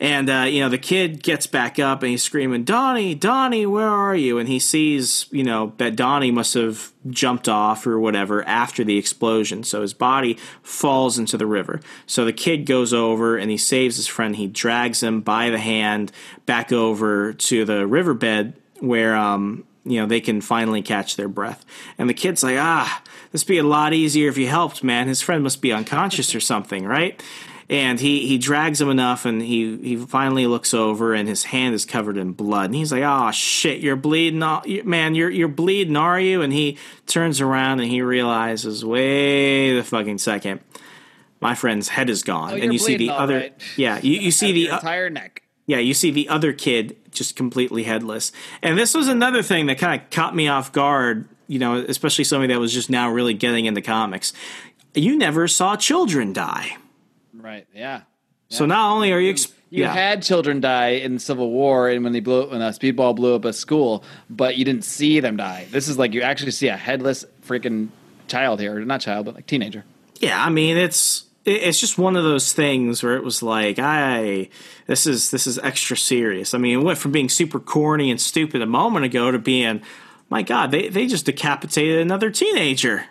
And 0.00 0.30
uh, 0.30 0.46
you 0.48 0.60
know, 0.60 0.70
the 0.70 0.78
kid 0.78 1.22
gets 1.22 1.46
back 1.46 1.78
up 1.78 2.02
and 2.02 2.10
he's 2.10 2.22
screaming, 2.22 2.64
"Donnie, 2.64 3.14
Donnie, 3.14 3.66
where 3.66 3.90
are 3.90 4.16
you?" 4.16 4.38
And 4.38 4.48
he 4.48 4.58
sees, 4.58 5.26
you 5.30 5.44
know, 5.44 5.74
that 5.76 5.94
Donnie 5.94 6.30
must 6.30 6.54
have 6.54 6.92
jumped 7.10 7.50
off 7.50 7.86
or 7.86 8.00
whatever 8.00 8.42
after 8.44 8.82
the 8.82 8.96
explosion. 8.96 9.62
So 9.62 9.82
his 9.82 9.92
body 9.92 10.38
falls 10.62 11.18
into 11.18 11.36
the 11.36 11.46
river. 11.46 11.80
So 12.06 12.24
the 12.24 12.32
kid 12.32 12.64
goes 12.64 12.94
over 12.94 13.36
and 13.36 13.50
he 13.50 13.58
saves 13.58 13.96
his 13.96 14.06
friend. 14.06 14.36
He 14.36 14.46
drags 14.46 15.02
him 15.02 15.20
by 15.20 15.50
the 15.50 15.58
hand 15.58 16.12
back 16.46 16.72
over 16.72 17.34
to 17.34 17.66
the 17.66 17.86
riverbed 17.86 18.54
where 18.78 19.14
um, 19.14 19.64
you 19.84 20.00
know, 20.00 20.06
they 20.06 20.20
can 20.20 20.40
finally 20.40 20.80
catch 20.80 21.16
their 21.16 21.28
breath. 21.28 21.62
And 21.98 22.08
the 22.08 22.14
kid's 22.14 22.42
like, 22.42 22.56
"Ah, 22.58 23.02
this 23.32 23.44
would 23.44 23.48
be 23.48 23.58
a 23.58 23.64
lot 23.64 23.92
easier 23.92 24.30
if 24.30 24.38
you 24.38 24.46
helped, 24.46 24.82
man. 24.82 25.08
His 25.08 25.20
friend 25.20 25.42
must 25.42 25.60
be 25.60 25.74
unconscious 25.74 26.34
or 26.34 26.40
something, 26.40 26.86
right?" 26.86 27.22
And 27.70 27.98
he 28.00 28.26
he 28.26 28.36
drags 28.36 28.80
him 28.80 28.90
enough 28.90 29.24
and 29.24 29.40
he 29.40 29.78
he 29.78 29.96
finally 29.96 30.46
looks 30.46 30.74
over 30.74 31.14
and 31.14 31.26
his 31.28 31.44
hand 31.44 31.74
is 31.74 31.86
covered 31.86 32.18
in 32.18 32.32
blood 32.32 32.66
and 32.66 32.74
he's 32.74 32.92
like 32.92 33.04
oh 33.04 33.30
shit 33.30 33.80
you're 33.80 33.96
bleeding 33.96 34.40
man 34.84 35.14
you're 35.14 35.30
you're 35.30 35.48
bleeding 35.48 35.96
are 35.96 36.20
you 36.20 36.42
and 36.42 36.52
he 36.52 36.76
turns 37.06 37.40
around 37.40 37.80
and 37.80 37.88
he 37.88 38.02
realizes 38.02 38.84
wait 38.84 39.74
the 39.76 39.84
fucking 39.84 40.18
second 40.18 40.60
my 41.40 41.54
friend's 41.54 41.88
head 41.88 42.10
is 42.10 42.22
gone 42.22 42.52
Oh, 42.52 42.56
and 42.56 42.72
you 42.72 42.78
see 42.78 42.96
the 42.96 43.10
other 43.10 43.36
right. 43.36 43.62
yeah 43.76 43.98
you, 44.02 44.20
you 44.20 44.30
see 44.32 44.52
the 44.66 44.68
entire 44.68 45.08
neck. 45.08 45.42
yeah, 45.66 45.78
you 45.78 45.94
see 45.94 46.10
the 46.10 46.28
other 46.28 46.52
kid 46.52 46.96
just 47.12 47.34
completely 47.36 47.84
headless. 47.84 48.30
And 48.62 48.76
this 48.78 48.94
was 48.94 49.08
another 49.08 49.42
thing 49.42 49.66
that 49.66 49.78
kind 49.78 50.00
of 50.00 50.10
caught 50.10 50.34
me 50.34 50.46
off 50.48 50.70
guard, 50.72 51.28
you 51.48 51.58
know, 51.58 51.74
especially 51.76 52.22
somebody 52.24 52.52
that 52.52 52.60
was 52.60 52.72
just 52.72 52.88
now 52.90 53.10
really 53.10 53.34
getting 53.34 53.66
into 53.66 53.80
comics. 53.82 54.32
You 54.94 55.16
never 55.16 55.48
saw 55.48 55.76
children 55.76 56.32
die. 56.32 56.76
Right. 57.40 57.66
Yeah. 57.74 58.02
So 58.48 58.66
not 58.66 58.92
only 58.92 59.12
are 59.12 59.20
you, 59.20 59.30
ex- 59.30 59.52
You 59.70 59.84
yeah, 59.84 59.92
had 59.92 60.22
children 60.24 60.60
die 60.60 60.88
in 60.88 61.14
the 61.14 61.20
Civil 61.20 61.50
War 61.50 61.88
and 61.88 62.02
when 62.02 62.12
they 62.12 62.18
blew 62.20 62.50
when 62.50 62.60
a 62.60 62.70
speedball 62.70 63.14
blew 63.14 63.36
up 63.36 63.44
a 63.44 63.52
school, 63.52 64.02
but 64.28 64.56
you 64.56 64.64
didn't 64.64 64.84
see 64.84 65.20
them 65.20 65.36
die. 65.36 65.68
This 65.70 65.86
is 65.86 65.98
like 65.98 66.12
you 66.14 66.22
actually 66.22 66.50
see 66.50 66.66
a 66.66 66.76
headless 66.76 67.24
freaking 67.46 67.90
child 68.26 68.58
here, 68.60 68.84
not 68.84 69.00
child, 69.00 69.26
but 69.26 69.36
like 69.36 69.46
teenager. 69.46 69.84
yeah, 70.20 70.44
I 70.44 70.50
mean, 70.50 70.76
it's 70.76 71.26
it's 71.46 71.78
just 71.80 71.96
one 71.96 72.16
of 72.16 72.24
those 72.24 72.52
things 72.52 73.02
where 73.02 73.16
it 73.16 73.22
was 73.22 73.40
like, 73.42 73.78
I 73.78 74.48
this 74.86 75.06
is 75.06 75.30
this 75.30 75.46
is 75.46 75.58
extra 75.60 75.96
serious. 75.96 76.52
I 76.52 76.58
mean, 76.58 76.80
it 76.80 76.82
went 76.82 76.98
from 76.98 77.12
being 77.12 77.28
super 77.28 77.60
corny 77.60 78.10
and 78.10 78.20
stupid 78.20 78.62
a 78.62 78.66
moment 78.66 79.04
ago 79.04 79.30
to 79.30 79.38
being, 79.38 79.80
my 80.28 80.42
God, 80.42 80.72
they 80.72 80.88
they 80.88 81.06
just 81.06 81.24
decapitated 81.26 82.00
another 82.00 82.30
teenager. 82.30 83.06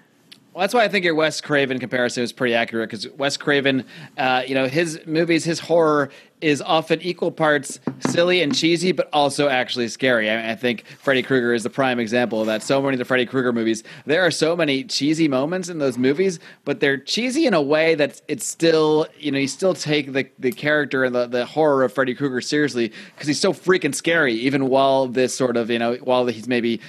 Well, 0.60 0.66
that's 0.66 0.74
why 0.74 0.84
I 0.84 0.90
think 0.90 1.06
your 1.06 1.16
Wes 1.16 1.40
Craven 1.40 1.80
comparison 1.80 2.22
is 2.22 2.34
pretty 2.34 2.54
accurate 2.54 2.90
because 2.90 3.08
Wes 3.12 3.38
Craven, 3.38 3.86
uh, 4.18 4.44
you 4.46 4.56
know, 4.56 4.68
his 4.68 5.00
movies, 5.06 5.46
his 5.46 5.58
horror 5.58 6.10
is 6.42 6.62
often 6.62 7.02
equal 7.02 7.32
parts 7.32 7.80
silly 8.00 8.42
and 8.42 8.56
cheesy, 8.56 8.92
but 8.92 9.10
also 9.12 9.50
actually 9.50 9.88
scary. 9.88 10.30
I, 10.30 10.52
I 10.52 10.56
think 10.56 10.86
Freddy 11.02 11.22
Krueger 11.22 11.54
is 11.54 11.64
the 11.64 11.70
prime 11.70 12.00
example 12.00 12.40
of 12.40 12.48
that. 12.48 12.64
So 12.64 12.82
many 12.82 12.96
of 12.96 13.00
the 13.00 13.06
Freddy 13.06 13.26
Krueger 13.26 13.52
movies, 13.52 13.84
there 14.06 14.26
are 14.26 14.32
so 14.32 14.56
many 14.56 14.84
cheesy 14.84 15.28
moments 15.28 15.70
in 15.70 15.80
those 15.80 15.98
movies, 15.98 16.40
but 16.64 16.80
they're 16.80 16.98
cheesy 16.98 17.46
in 17.46 17.54
a 17.54 17.62
way 17.62 17.96
that 17.96 18.22
it's 18.28 18.48
still, 18.48 19.06
you 19.18 19.32
know, 19.32 19.38
you 19.38 19.48
still 19.48 19.74
take 19.74 20.14
the, 20.14 20.30
the 20.40 20.52
character 20.52 21.04
and 21.04 21.14
the, 21.14 21.28
the 21.28 21.46
horror 21.46 21.84
of 21.84 21.94
Freddy 21.94 22.16
Krueger 22.16 22.40
seriously 22.40 22.94
because 23.14 23.28
he's 23.28 23.40
so 23.40 23.52
freaking 23.52 23.94
scary, 23.94 24.34
even 24.34 24.70
while 24.70 25.08
this 25.08 25.36
sort 25.36 25.58
of, 25.58 25.70
you 25.70 25.80
know, 25.80 25.96
while 25.96 26.26
he's 26.28 26.48
maybe 26.48 26.80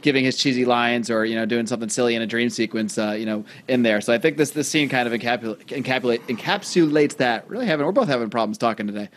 giving 0.00 0.24
his 0.24 0.36
cheesy 0.36 0.64
lines 0.64 1.08
or, 1.08 1.24
you 1.24 1.36
know, 1.36 1.46
doing 1.46 1.66
something 1.66 1.88
silly 1.88 2.16
in 2.16 2.22
a 2.22 2.26
dream 2.26 2.50
sequence, 2.50 2.98
uh, 2.98 3.12
you 3.12 3.26
know, 3.26 3.44
in 3.68 3.82
there. 3.82 4.00
So 4.00 4.12
I 4.12 4.18
think 4.18 4.38
this, 4.38 4.50
this 4.50 4.68
scene 4.68 4.88
kind 4.88 5.06
of 5.06 5.18
encapsulate, 5.18 6.20
encapsulates 6.26 7.16
that. 7.18 7.48
Really 7.48 7.66
having, 7.66 7.86
we're 7.86 7.92
both 7.92 8.08
having 8.08 8.28
problems 8.28 8.58
talking 8.58 8.71
today. 8.78 9.08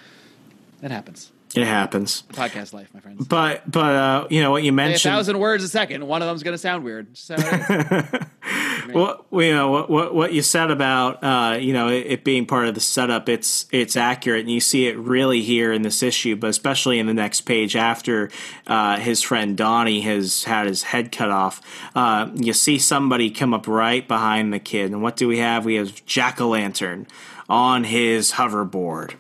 It 0.82 0.92
happens. 0.92 1.32
It 1.56 1.66
happens. 1.66 2.24
Podcast 2.34 2.74
life, 2.74 2.90
my 2.94 3.00
friends. 3.00 3.26
But 3.26 3.70
but 3.70 3.96
uh, 3.96 4.28
you 4.30 4.42
know 4.42 4.52
what 4.52 4.64
you 4.64 4.68
Say 4.72 4.74
a 4.74 4.74
mentioned. 4.74 5.14
thousand 5.14 5.40
words 5.40 5.64
a 5.64 5.70
second. 5.70 6.06
One 6.06 6.22
of 6.22 6.28
them's 6.28 6.44
going 6.44 6.54
to 6.54 6.58
sound 6.58 6.84
weird. 6.84 7.08
It 7.14 7.40
is. 7.40 8.94
Well, 8.94 9.26
you 9.32 9.54
know 9.54 9.72
what 9.72 9.90
what 9.90 10.14
what 10.14 10.34
you 10.34 10.42
said 10.42 10.70
about 10.70 11.24
uh, 11.24 11.58
you 11.58 11.74
know 11.74 11.88
it, 11.88 12.06
it 12.08 12.24
being 12.24 12.46
part 12.46 12.68
of 12.68 12.76
the 12.76 12.82
setup. 12.82 13.30
It's 13.30 13.66
it's 13.72 13.96
accurate, 13.96 14.42
and 14.42 14.52
you 14.52 14.60
see 14.60 14.88
it 14.88 14.98
really 14.98 15.42
here 15.42 15.72
in 15.72 15.82
this 15.82 16.04
issue, 16.04 16.36
but 16.36 16.50
especially 16.50 17.00
in 17.00 17.08
the 17.08 17.14
next 17.14 17.42
page 17.42 17.76
after 17.76 18.30
uh, 18.68 18.98
his 18.98 19.22
friend 19.22 19.56
Donnie 19.58 20.02
has 20.02 20.44
had 20.44 20.68
his 20.68 20.84
head 20.84 21.12
cut 21.12 21.32
off. 21.32 21.62
Uh, 21.96 22.30
you 22.36 22.54
see 22.54 22.78
somebody 22.78 23.32
come 23.32 23.54
up 23.54 23.68
right 23.68 24.08
behind 24.08 24.54
the 24.54 24.60
kid, 24.60 24.92
and 24.92 25.02
what 25.02 25.16
do 25.16 25.28
we 25.28 25.40
have? 25.40 25.66
We 25.66 25.76
have 25.76 26.06
Jack 26.06 26.40
o' 26.42 26.50
Lantern 26.50 27.08
on 27.50 27.86
his 27.86 28.34
hoverboard. 28.34 29.16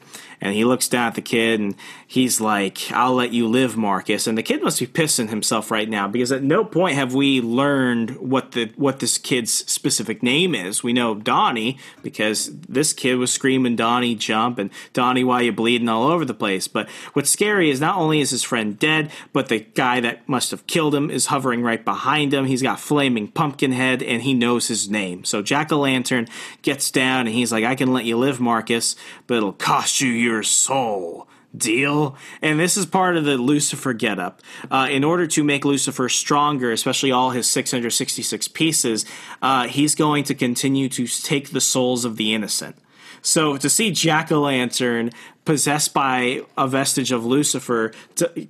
And 0.45 0.53
he 0.53 0.65
looks 0.65 0.87
down 0.87 1.07
at 1.07 1.15
the 1.15 1.21
kid 1.21 1.59
and 1.59 1.75
he's 2.15 2.39
like, 2.39 2.89
I'll 2.93 3.13
let 3.13 3.33
you 3.33 3.45
live, 3.45 3.75
Marcus. 3.75 4.25
And 4.25 4.37
the 4.37 4.41
kid 4.41 4.63
must 4.63 4.79
be 4.79 4.87
pissing 4.87 5.27
himself 5.27 5.69
right 5.69 5.89
now 5.89 6.07
because 6.07 6.31
at 6.31 6.43
no 6.43 6.63
point 6.63 6.95
have 6.95 7.13
we 7.13 7.41
learned 7.41 8.15
what 8.15 8.53
the 8.53 8.71
what 8.77 8.99
this 8.99 9.17
kid's 9.17 9.51
specific 9.51 10.23
name 10.23 10.55
is. 10.55 10.81
We 10.81 10.93
know 10.93 11.13
Donnie 11.13 11.77
because 12.03 12.57
this 12.61 12.93
kid 12.93 13.15
was 13.15 13.33
screaming 13.33 13.75
Donnie 13.75 14.15
jump 14.15 14.59
and 14.59 14.69
Donnie 14.93 15.25
why 15.25 15.41
you 15.41 15.51
bleeding 15.51 15.89
all 15.89 16.07
over 16.07 16.23
the 16.23 16.33
place. 16.33 16.69
But 16.69 16.89
what's 17.11 17.29
scary 17.29 17.69
is 17.69 17.81
not 17.81 17.97
only 17.97 18.21
is 18.21 18.29
his 18.29 18.43
friend 18.43 18.79
dead, 18.79 19.11
but 19.33 19.49
the 19.49 19.59
guy 19.59 19.99
that 19.99 20.27
must 20.27 20.51
have 20.51 20.67
killed 20.67 20.95
him 20.95 21.11
is 21.11 21.25
hovering 21.25 21.63
right 21.63 21.83
behind 21.83 22.33
him. 22.33 22.45
He's 22.45 22.61
got 22.61 22.79
flaming 22.79 23.27
pumpkin 23.27 23.73
head 23.73 24.01
and 24.01 24.21
he 24.21 24.33
knows 24.33 24.69
his 24.69 24.89
name. 24.89 25.25
So 25.25 25.41
Jack 25.41 25.69
o' 25.69 25.79
Lantern 25.79 26.29
gets 26.61 26.91
down 26.91 27.27
and 27.27 27.35
he's 27.35 27.51
like, 27.51 27.65
I 27.65 27.75
can 27.75 27.91
let 27.91 28.05
you 28.05 28.15
live, 28.15 28.39
Marcus, 28.39 28.95
but 29.27 29.35
it'll 29.35 29.51
cost 29.51 29.99
you 29.99 30.09
your 30.09 30.43
soul. 30.43 31.27
Deal? 31.57 32.15
And 32.41 32.59
this 32.59 32.77
is 32.77 32.85
part 32.85 33.17
of 33.17 33.25
the 33.25 33.37
Lucifer 33.37 33.93
getup. 33.93 34.41
Uh, 34.69 34.87
in 34.89 35.03
order 35.03 35.27
to 35.27 35.43
make 35.43 35.65
Lucifer 35.65 36.09
stronger, 36.09 36.71
especially 36.71 37.11
all 37.11 37.31
his 37.31 37.49
666 37.49 38.47
pieces, 38.49 39.05
uh, 39.41 39.67
he's 39.67 39.95
going 39.95 40.23
to 40.25 40.35
continue 40.35 40.89
to 40.89 41.07
take 41.07 41.51
the 41.51 41.61
souls 41.61 42.05
of 42.05 42.17
the 42.17 42.33
innocent. 42.33 42.77
So 43.25 43.57
to 43.57 43.69
see 43.71 43.89
Jack 43.89 44.31
o' 44.31 44.41
Lantern 44.41 45.09
possessed 45.45 45.95
by 45.95 46.41
a 46.55 46.67
vestige 46.67 47.11
of 47.11 47.25
Lucifer, 47.25 47.91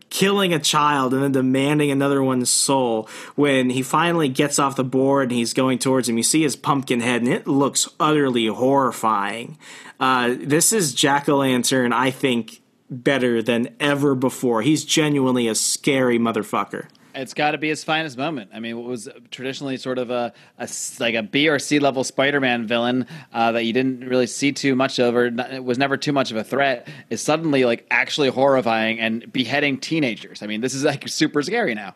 killing 0.09 0.53
a 0.53 0.59
child 0.59 1.13
and 1.13 1.23
then 1.23 1.31
demanding 1.31 1.91
another 1.91 2.21
one's 2.21 2.49
soul, 2.49 3.07
when 3.35 3.69
he 3.69 3.81
finally 3.81 4.27
gets 4.27 4.59
off 4.59 4.75
the 4.75 4.83
board 4.83 5.29
and 5.29 5.31
he's 5.31 5.53
going 5.53 5.79
towards 5.79 6.09
him, 6.09 6.17
you 6.17 6.23
see 6.23 6.43
his 6.43 6.57
pumpkin 6.57 6.99
head 6.99 7.21
and 7.21 7.31
it 7.31 7.47
looks 7.47 7.87
utterly 8.01 8.47
horrifying. 8.47 9.57
Uh, 9.97 10.35
this 10.37 10.73
is 10.73 10.93
Jack 10.93 11.29
o' 11.29 11.37
Lantern, 11.37 11.93
I 11.93 12.11
think, 12.11 12.61
better 12.89 13.41
than 13.41 13.75
ever 13.79 14.15
before. 14.15 14.61
He's 14.61 14.85
genuinely 14.85 15.47
a 15.47 15.55
scary 15.55 16.19
motherfucker. 16.19 16.87
It's 17.13 17.33
got 17.33 17.51
to 17.51 17.57
be 17.57 17.69
his 17.69 17.81
finest 17.81 18.17
moment. 18.17 18.51
I 18.53 18.59
mean, 18.59 18.77
what 18.77 18.87
was 18.87 19.07
traditionally 19.31 19.77
sort 19.77 19.99
of 19.99 20.09
a, 20.09 20.33
a 20.57 20.69
like 20.99 21.15
a 21.15 21.23
B 21.23 21.47
or 21.47 21.59
C 21.59 21.79
level 21.79 22.03
Spider-Man 22.03 22.67
villain 22.67 23.07
uh, 23.31 23.53
that 23.53 23.63
you 23.63 23.71
didn't 23.71 24.01
really 24.01 24.27
see 24.27 24.51
too 24.51 24.75
much 24.75 24.99
of, 24.99 25.15
or 25.15 25.31
not, 25.31 25.63
was 25.63 25.77
never 25.77 25.95
too 25.95 26.11
much 26.11 26.31
of 26.31 26.37
a 26.37 26.43
threat, 26.43 26.89
is 27.09 27.21
suddenly 27.21 27.63
like 27.63 27.87
actually 27.89 28.27
horrifying 28.27 28.99
and 28.99 29.31
beheading 29.31 29.77
teenagers. 29.77 30.43
I 30.43 30.47
mean, 30.47 30.59
this 30.59 30.73
is 30.73 30.83
like 30.83 31.07
super 31.07 31.41
scary 31.41 31.73
now. 31.73 31.95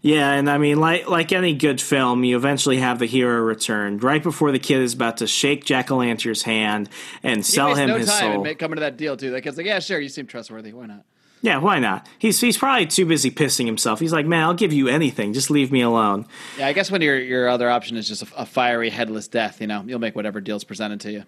Yeah, 0.00 0.32
and 0.32 0.48
I 0.50 0.58
mean, 0.58 0.80
like 0.80 1.08
like 1.08 1.32
any 1.32 1.54
good 1.54 1.80
film, 1.80 2.24
you 2.24 2.36
eventually 2.36 2.78
have 2.78 2.98
the 2.98 3.06
hero 3.06 3.40
return 3.40 3.98
right 3.98 4.22
before 4.22 4.52
the 4.52 4.58
kid 4.58 4.80
is 4.80 4.94
about 4.94 5.18
to 5.18 5.26
shake 5.26 5.64
Jack 5.64 5.90
o' 5.90 5.96
Lantern's 5.96 6.42
hand 6.42 6.88
and 7.22 7.44
sell 7.44 7.74
him 7.74 7.88
no 7.88 7.98
his 7.98 8.08
time 8.08 8.20
soul. 8.20 8.44
in 8.44 8.50
ma- 8.50 8.54
coming 8.54 8.76
to 8.76 8.80
that 8.80 8.96
deal 8.96 9.16
too. 9.16 9.32
Like, 9.32 9.46
it's 9.46 9.56
like, 9.56 9.66
yeah, 9.66 9.78
sure, 9.78 10.00
you 10.00 10.08
seem 10.08 10.26
trustworthy. 10.26 10.72
Why 10.72 10.86
not? 10.86 11.04
yeah, 11.42 11.58
why 11.58 11.80
not? 11.80 12.06
He's 12.18 12.40
he's 12.40 12.56
probably 12.56 12.86
too 12.86 13.04
busy 13.04 13.30
pissing 13.30 13.66
himself. 13.66 13.98
He's 13.98 14.12
like, 14.12 14.26
man, 14.26 14.44
I'll 14.44 14.54
give 14.54 14.72
you 14.72 14.88
anything, 14.88 15.32
just 15.32 15.50
leave 15.50 15.72
me 15.72 15.80
alone. 15.80 16.26
Yeah, 16.56 16.68
I 16.68 16.72
guess 16.72 16.90
when 16.90 17.02
your 17.02 17.18
your 17.18 17.48
other 17.48 17.68
option 17.68 17.96
is 17.96 18.08
just 18.08 18.22
a, 18.22 18.28
a 18.36 18.46
fiery 18.46 18.90
headless 18.90 19.28
death, 19.28 19.60
you 19.60 19.66
know, 19.66 19.82
you'll 19.86 19.98
make 19.98 20.14
whatever 20.14 20.40
deal's 20.40 20.64
presented 20.64 21.00
to 21.00 21.12
you. 21.12 21.24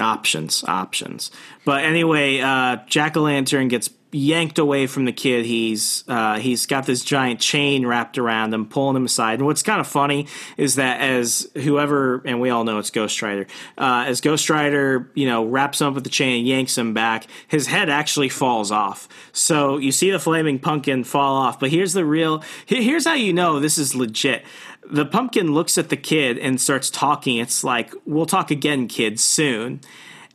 Options, 0.00 0.64
options. 0.64 1.30
But 1.64 1.84
anyway, 1.84 2.40
uh, 2.40 2.78
Jack 2.86 3.16
o' 3.16 3.22
Lantern 3.22 3.68
gets 3.68 3.90
yanked 4.12 4.58
away 4.58 4.86
from 4.86 5.04
the 5.04 5.12
kid. 5.12 5.44
He's 5.44 6.04
uh, 6.08 6.38
he's 6.38 6.66
got 6.66 6.86
this 6.86 7.04
giant 7.04 7.40
chain 7.40 7.86
wrapped 7.86 8.18
around 8.18 8.54
him, 8.54 8.66
pulling 8.66 8.96
him 8.96 9.04
aside. 9.04 9.38
And 9.38 9.46
what's 9.46 9.62
kind 9.62 9.80
of 9.80 9.86
funny 9.86 10.26
is 10.56 10.76
that 10.76 11.00
as 11.00 11.48
whoever, 11.54 12.22
and 12.24 12.40
we 12.40 12.50
all 12.50 12.64
know 12.64 12.78
it's 12.78 12.90
Ghost 12.90 13.20
Rider, 13.20 13.46
uh, 13.76 14.04
as 14.06 14.20
Ghost 14.20 14.48
Rider, 14.48 15.10
you 15.14 15.26
know, 15.26 15.44
wraps 15.44 15.80
him 15.80 15.88
up 15.88 15.94
with 15.94 16.04
the 16.04 16.10
chain 16.10 16.38
and 16.38 16.48
yanks 16.48 16.76
him 16.78 16.94
back, 16.94 17.26
his 17.48 17.66
head 17.66 17.88
actually 17.88 18.28
falls 18.28 18.70
off. 18.70 19.08
So 19.32 19.76
you 19.78 19.92
see 19.92 20.10
the 20.10 20.18
flaming 20.18 20.58
pumpkin 20.58 21.04
fall 21.04 21.36
off. 21.36 21.60
But 21.60 21.70
here's 21.70 21.92
the 21.92 22.04
real. 22.04 22.42
Here's 22.64 23.06
how 23.06 23.14
you 23.14 23.32
know 23.32 23.60
this 23.60 23.78
is 23.78 23.94
legit. 23.94 24.44
The 24.90 25.06
pumpkin 25.06 25.52
looks 25.52 25.78
at 25.78 25.88
the 25.88 25.96
kid 25.96 26.38
and 26.38 26.60
starts 26.60 26.90
talking. 26.90 27.38
It's 27.38 27.64
like, 27.64 27.92
"We'll 28.04 28.26
talk 28.26 28.50
again, 28.50 28.88
kid, 28.88 29.18
soon." 29.20 29.80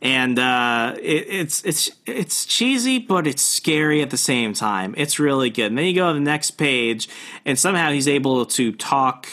and 0.02 0.36
uh, 0.36 0.96
it, 1.00 1.26
it's 1.28 1.64
it's 1.64 1.90
it's 2.06 2.44
cheesy, 2.44 2.98
but 2.98 3.26
it's 3.26 3.42
scary 3.42 4.02
at 4.02 4.10
the 4.10 4.16
same 4.16 4.52
time. 4.52 4.94
It's 4.98 5.20
really 5.20 5.48
good. 5.48 5.66
And 5.66 5.78
then 5.78 5.86
you 5.86 5.94
go 5.94 6.08
to 6.08 6.14
the 6.14 6.20
next 6.20 6.52
page, 6.52 7.08
and 7.44 7.56
somehow 7.56 7.92
he's 7.92 8.08
able 8.08 8.44
to 8.44 8.72
talk 8.72 9.28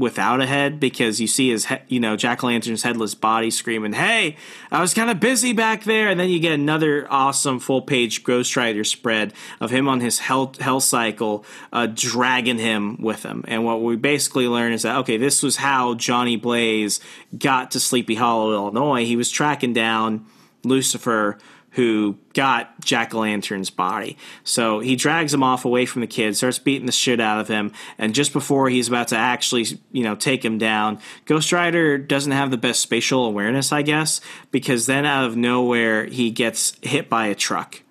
without 0.00 0.40
a 0.40 0.46
head 0.46 0.80
because 0.80 1.20
you 1.20 1.26
see 1.26 1.50
his, 1.50 1.66
he- 1.66 1.76
you 1.88 2.00
know, 2.00 2.16
Jack 2.16 2.42
Lantern's 2.42 2.82
headless 2.82 3.14
body 3.14 3.50
screaming, 3.50 3.92
"Hey, 3.92 4.36
I 4.72 4.80
was 4.80 4.94
kind 4.94 5.10
of 5.10 5.20
busy 5.20 5.52
back 5.52 5.84
there." 5.84 6.08
And 6.08 6.18
then 6.18 6.30
you 6.30 6.40
get 6.40 6.52
another 6.52 7.06
awesome 7.10 7.60
full 7.60 7.82
page 7.82 8.24
Ghost 8.24 8.56
Rider 8.56 8.82
spread 8.82 9.34
of 9.60 9.70
him 9.70 9.86
on 9.88 10.00
his 10.00 10.20
hell, 10.20 10.54
hell 10.58 10.80
cycle, 10.80 11.44
uh, 11.72 11.86
dragging 11.86 12.58
him 12.58 12.96
with 13.02 13.22
him. 13.24 13.44
And 13.46 13.62
what 13.64 13.82
we 13.82 13.96
basically 13.96 14.48
learn 14.48 14.72
is 14.72 14.82
that 14.82 14.96
okay, 15.00 15.18
this 15.18 15.42
was 15.42 15.56
how 15.56 15.94
Johnny 15.94 16.36
Blaze 16.36 16.98
got 17.38 17.70
to 17.72 17.78
Sleepy 17.80 18.14
Hollow, 18.14 18.54
Illinois. 18.54 19.04
He 19.04 19.16
was 19.16 19.30
tracking 19.30 19.74
down 19.74 20.24
Lucifer 20.64 21.36
who 21.72 22.18
got 22.34 22.80
Jack 22.80 23.14
o' 23.14 23.20
Lantern's 23.20 23.70
body. 23.70 24.16
So 24.44 24.80
he 24.80 24.96
drags 24.96 25.32
him 25.32 25.42
off 25.42 25.64
away 25.64 25.86
from 25.86 26.00
the 26.00 26.06
kid, 26.06 26.36
starts 26.36 26.58
beating 26.58 26.86
the 26.86 26.92
shit 26.92 27.20
out 27.20 27.40
of 27.40 27.48
him, 27.48 27.72
and 27.98 28.14
just 28.14 28.32
before 28.32 28.68
he's 28.68 28.88
about 28.88 29.08
to 29.08 29.16
actually, 29.16 29.66
you 29.92 30.02
know, 30.02 30.14
take 30.14 30.44
him 30.44 30.58
down, 30.58 30.98
Ghost 31.26 31.52
Rider 31.52 31.98
doesn't 31.98 32.32
have 32.32 32.50
the 32.50 32.56
best 32.56 32.80
spatial 32.80 33.24
awareness, 33.24 33.72
I 33.72 33.82
guess, 33.82 34.20
because 34.50 34.86
then 34.86 35.06
out 35.06 35.24
of 35.24 35.36
nowhere 35.36 36.06
he 36.06 36.30
gets 36.30 36.76
hit 36.82 37.08
by 37.08 37.26
a 37.26 37.34
truck 37.34 37.82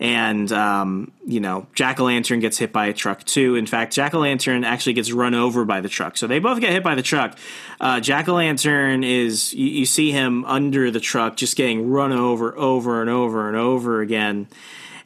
and 0.00 0.50
um, 0.52 1.12
you 1.26 1.40
know 1.40 1.66
Jack 1.74 2.00
o' 2.00 2.04
Lantern 2.04 2.40
gets 2.40 2.58
hit 2.58 2.72
by 2.72 2.86
a 2.86 2.92
truck 2.92 3.24
too. 3.24 3.56
In 3.56 3.66
fact, 3.66 3.92
Jack 3.92 4.14
o' 4.14 4.20
Lantern 4.20 4.64
actually 4.64 4.92
gets 4.92 5.12
run 5.12 5.34
over 5.34 5.64
by 5.64 5.80
the 5.80 5.88
truck, 5.88 6.16
so 6.16 6.26
they 6.26 6.38
both 6.38 6.60
get 6.60 6.70
hit 6.72 6.82
by 6.82 6.94
the 6.94 7.02
truck. 7.02 7.38
Uh, 7.80 8.00
Jack 8.00 8.28
o' 8.28 8.34
Lantern 8.34 9.04
is 9.04 9.52
you, 9.54 9.66
you 9.66 9.86
see 9.86 10.12
him 10.12 10.44
under 10.44 10.90
the 10.90 11.00
truck, 11.00 11.36
just 11.36 11.56
getting 11.56 11.90
run 11.90 12.12
over, 12.12 12.56
over 12.56 13.00
and 13.00 13.10
over 13.10 13.48
and 13.48 13.56
over 13.56 14.00
again 14.00 14.48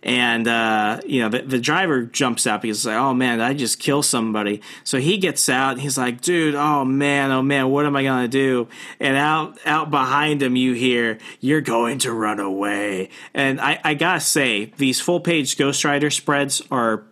and 0.03 0.48
uh, 0.48 1.00
you 1.07 1.20
know 1.20 1.28
the, 1.28 1.42
the, 1.42 1.59
driver 1.59 2.03
jumps 2.03 2.46
out 2.46 2.62
because 2.62 2.84
like, 2.84 2.96
oh 2.96 3.14
man, 3.14 3.40
I 3.40 3.55
just 3.55 3.78
kill 3.78 4.03
somebody. 4.03 4.61
So 4.84 4.98
he 4.98 5.18
gets 5.18 5.48
out. 5.48 5.78
he's 5.78 5.96
like, 5.96 6.20
dude, 6.20 6.55
oh 6.55 6.84
man, 6.84 7.30
oh 7.30 7.42
man, 7.42 7.68
what 7.70 7.86
am 7.86 7.94
I 7.94 8.03
gonna 8.03 8.28
do? 8.28 8.68
And 8.98 9.16
out 9.16 9.59
out 9.64 9.90
behind 9.90 10.42
him, 10.42 10.57
you 10.57 10.72
hear, 10.72 11.18
you're 11.40 11.61
going 11.61 11.98
to 11.98 12.12
run 12.12 12.40
away. 12.40 13.11
And 13.32 13.61
I, 13.61 13.80
I 13.84 13.94
gotta 13.94 14.20
say, 14.20 14.72
these 14.76 15.00
full 15.00 15.20
page 15.20 15.57
Ghost 15.57 15.84
Rider 15.84 16.11
spreads 16.11 16.62
are 16.70 17.05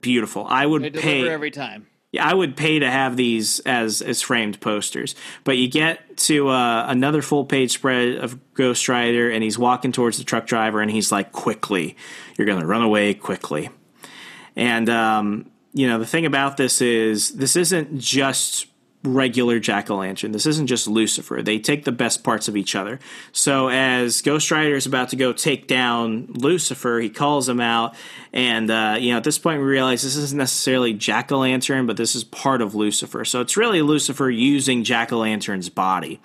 beautiful. 0.00 0.44
I 0.48 0.66
would 0.66 0.94
pay 0.94 1.28
every 1.28 1.50
time. 1.50 1.86
I 2.18 2.34
would 2.34 2.56
pay 2.56 2.78
to 2.78 2.90
have 2.90 3.16
these 3.16 3.60
as 3.60 4.02
as 4.02 4.22
framed 4.22 4.60
posters. 4.60 5.14
But 5.44 5.58
you 5.58 5.68
get 5.68 6.16
to 6.18 6.48
uh, 6.48 6.86
another 6.88 7.22
full 7.22 7.44
page 7.44 7.72
spread 7.72 8.16
of 8.16 8.38
Ghost 8.54 8.88
Rider, 8.88 9.30
and 9.30 9.42
he's 9.42 9.58
walking 9.58 9.92
towards 9.92 10.18
the 10.18 10.24
truck 10.24 10.46
driver, 10.46 10.80
and 10.80 10.90
he's 10.90 11.10
like, 11.10 11.32
"Quickly, 11.32 11.96
you're 12.36 12.46
going 12.46 12.60
to 12.60 12.66
run 12.66 12.82
away 12.82 13.14
quickly." 13.14 13.70
And 14.56 14.88
um, 14.88 15.50
you 15.72 15.88
know 15.88 15.98
the 15.98 16.06
thing 16.06 16.26
about 16.26 16.56
this 16.56 16.80
is 16.80 17.30
this 17.30 17.56
isn't 17.56 17.98
just 17.98 18.66
regular 19.04 19.60
jack 19.60 19.90
o' 19.90 19.96
lantern. 19.96 20.32
This 20.32 20.46
isn't 20.46 20.66
just 20.66 20.88
Lucifer. 20.88 21.42
They 21.42 21.58
take 21.58 21.84
the 21.84 21.92
best 21.92 22.24
parts 22.24 22.48
of 22.48 22.56
each 22.56 22.74
other. 22.74 22.98
So 23.32 23.68
as 23.68 24.22
Ghost 24.22 24.50
Rider 24.50 24.74
is 24.74 24.86
about 24.86 25.10
to 25.10 25.16
go 25.16 25.32
take 25.32 25.66
down 25.66 26.26
Lucifer, 26.28 26.98
he 27.00 27.10
calls 27.10 27.48
him 27.48 27.60
out, 27.60 27.94
and 28.32 28.70
uh, 28.70 28.96
you 28.98 29.12
know 29.12 29.18
at 29.18 29.24
this 29.24 29.38
point 29.38 29.60
we 29.60 29.66
realize 29.66 30.02
this 30.02 30.16
isn't 30.16 30.38
necessarily 30.38 30.92
jack 30.92 31.30
o' 31.30 31.38
lantern, 31.38 31.86
but 31.86 31.96
this 31.96 32.14
is 32.14 32.24
part 32.24 32.62
of 32.62 32.74
Lucifer. 32.74 33.24
So 33.24 33.40
it's 33.40 33.56
really 33.56 33.82
Lucifer 33.82 34.30
using 34.30 34.84
jack 34.84 35.12
o' 35.12 35.18
lantern's 35.18 35.68
body. 35.68 36.20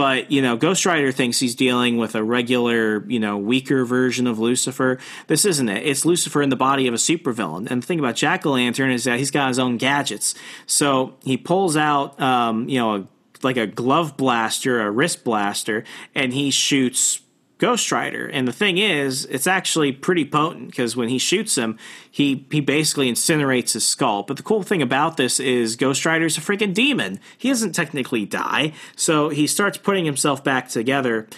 But, 0.00 0.32
you 0.32 0.40
know, 0.40 0.56
Ghost 0.56 0.86
Rider 0.86 1.12
thinks 1.12 1.38
he's 1.40 1.54
dealing 1.54 1.98
with 1.98 2.14
a 2.14 2.24
regular, 2.24 3.04
you 3.06 3.20
know, 3.20 3.36
weaker 3.36 3.84
version 3.84 4.26
of 4.26 4.38
Lucifer. 4.38 4.96
This 5.26 5.44
isn't 5.44 5.68
it. 5.68 5.86
It's 5.86 6.06
Lucifer 6.06 6.40
in 6.40 6.48
the 6.48 6.56
body 6.56 6.86
of 6.86 6.94
a 6.94 6.96
supervillain. 6.96 7.70
And 7.70 7.82
the 7.82 7.86
thing 7.86 7.98
about 7.98 8.16
Jack 8.16 8.46
o' 8.46 8.52
Lantern 8.52 8.92
is 8.92 9.04
that 9.04 9.18
he's 9.18 9.30
got 9.30 9.48
his 9.48 9.58
own 9.58 9.76
gadgets. 9.76 10.34
So 10.64 11.16
he 11.22 11.36
pulls 11.36 11.76
out, 11.76 12.18
um, 12.18 12.66
you 12.66 12.78
know, 12.78 12.94
a, 12.94 13.08
like 13.42 13.58
a 13.58 13.66
glove 13.66 14.16
blaster, 14.16 14.80
a 14.80 14.90
wrist 14.90 15.22
blaster, 15.22 15.84
and 16.14 16.32
he 16.32 16.50
shoots 16.50 17.20
Ghost 17.60 17.92
Rider. 17.92 18.26
And 18.26 18.48
the 18.48 18.52
thing 18.52 18.78
is, 18.78 19.26
it's 19.26 19.46
actually 19.46 19.92
pretty 19.92 20.24
potent 20.24 20.68
because 20.70 20.96
when 20.96 21.10
he 21.10 21.18
shoots 21.18 21.56
him, 21.56 21.78
he 22.10 22.46
he 22.50 22.60
basically 22.60 23.12
incinerates 23.12 23.74
his 23.74 23.86
skull. 23.86 24.22
But 24.22 24.38
the 24.38 24.42
cool 24.42 24.62
thing 24.62 24.80
about 24.80 25.18
this 25.18 25.38
is 25.38 25.76
Ghost 25.76 26.04
Rider's 26.06 26.38
a 26.38 26.40
freaking 26.40 26.72
demon. 26.72 27.20
He 27.36 27.50
doesn't 27.50 27.72
technically 27.72 28.24
die, 28.24 28.72
so 28.96 29.28
he 29.28 29.46
starts 29.46 29.76
putting 29.76 30.06
himself 30.06 30.42
back 30.42 30.68
together. 30.68 31.28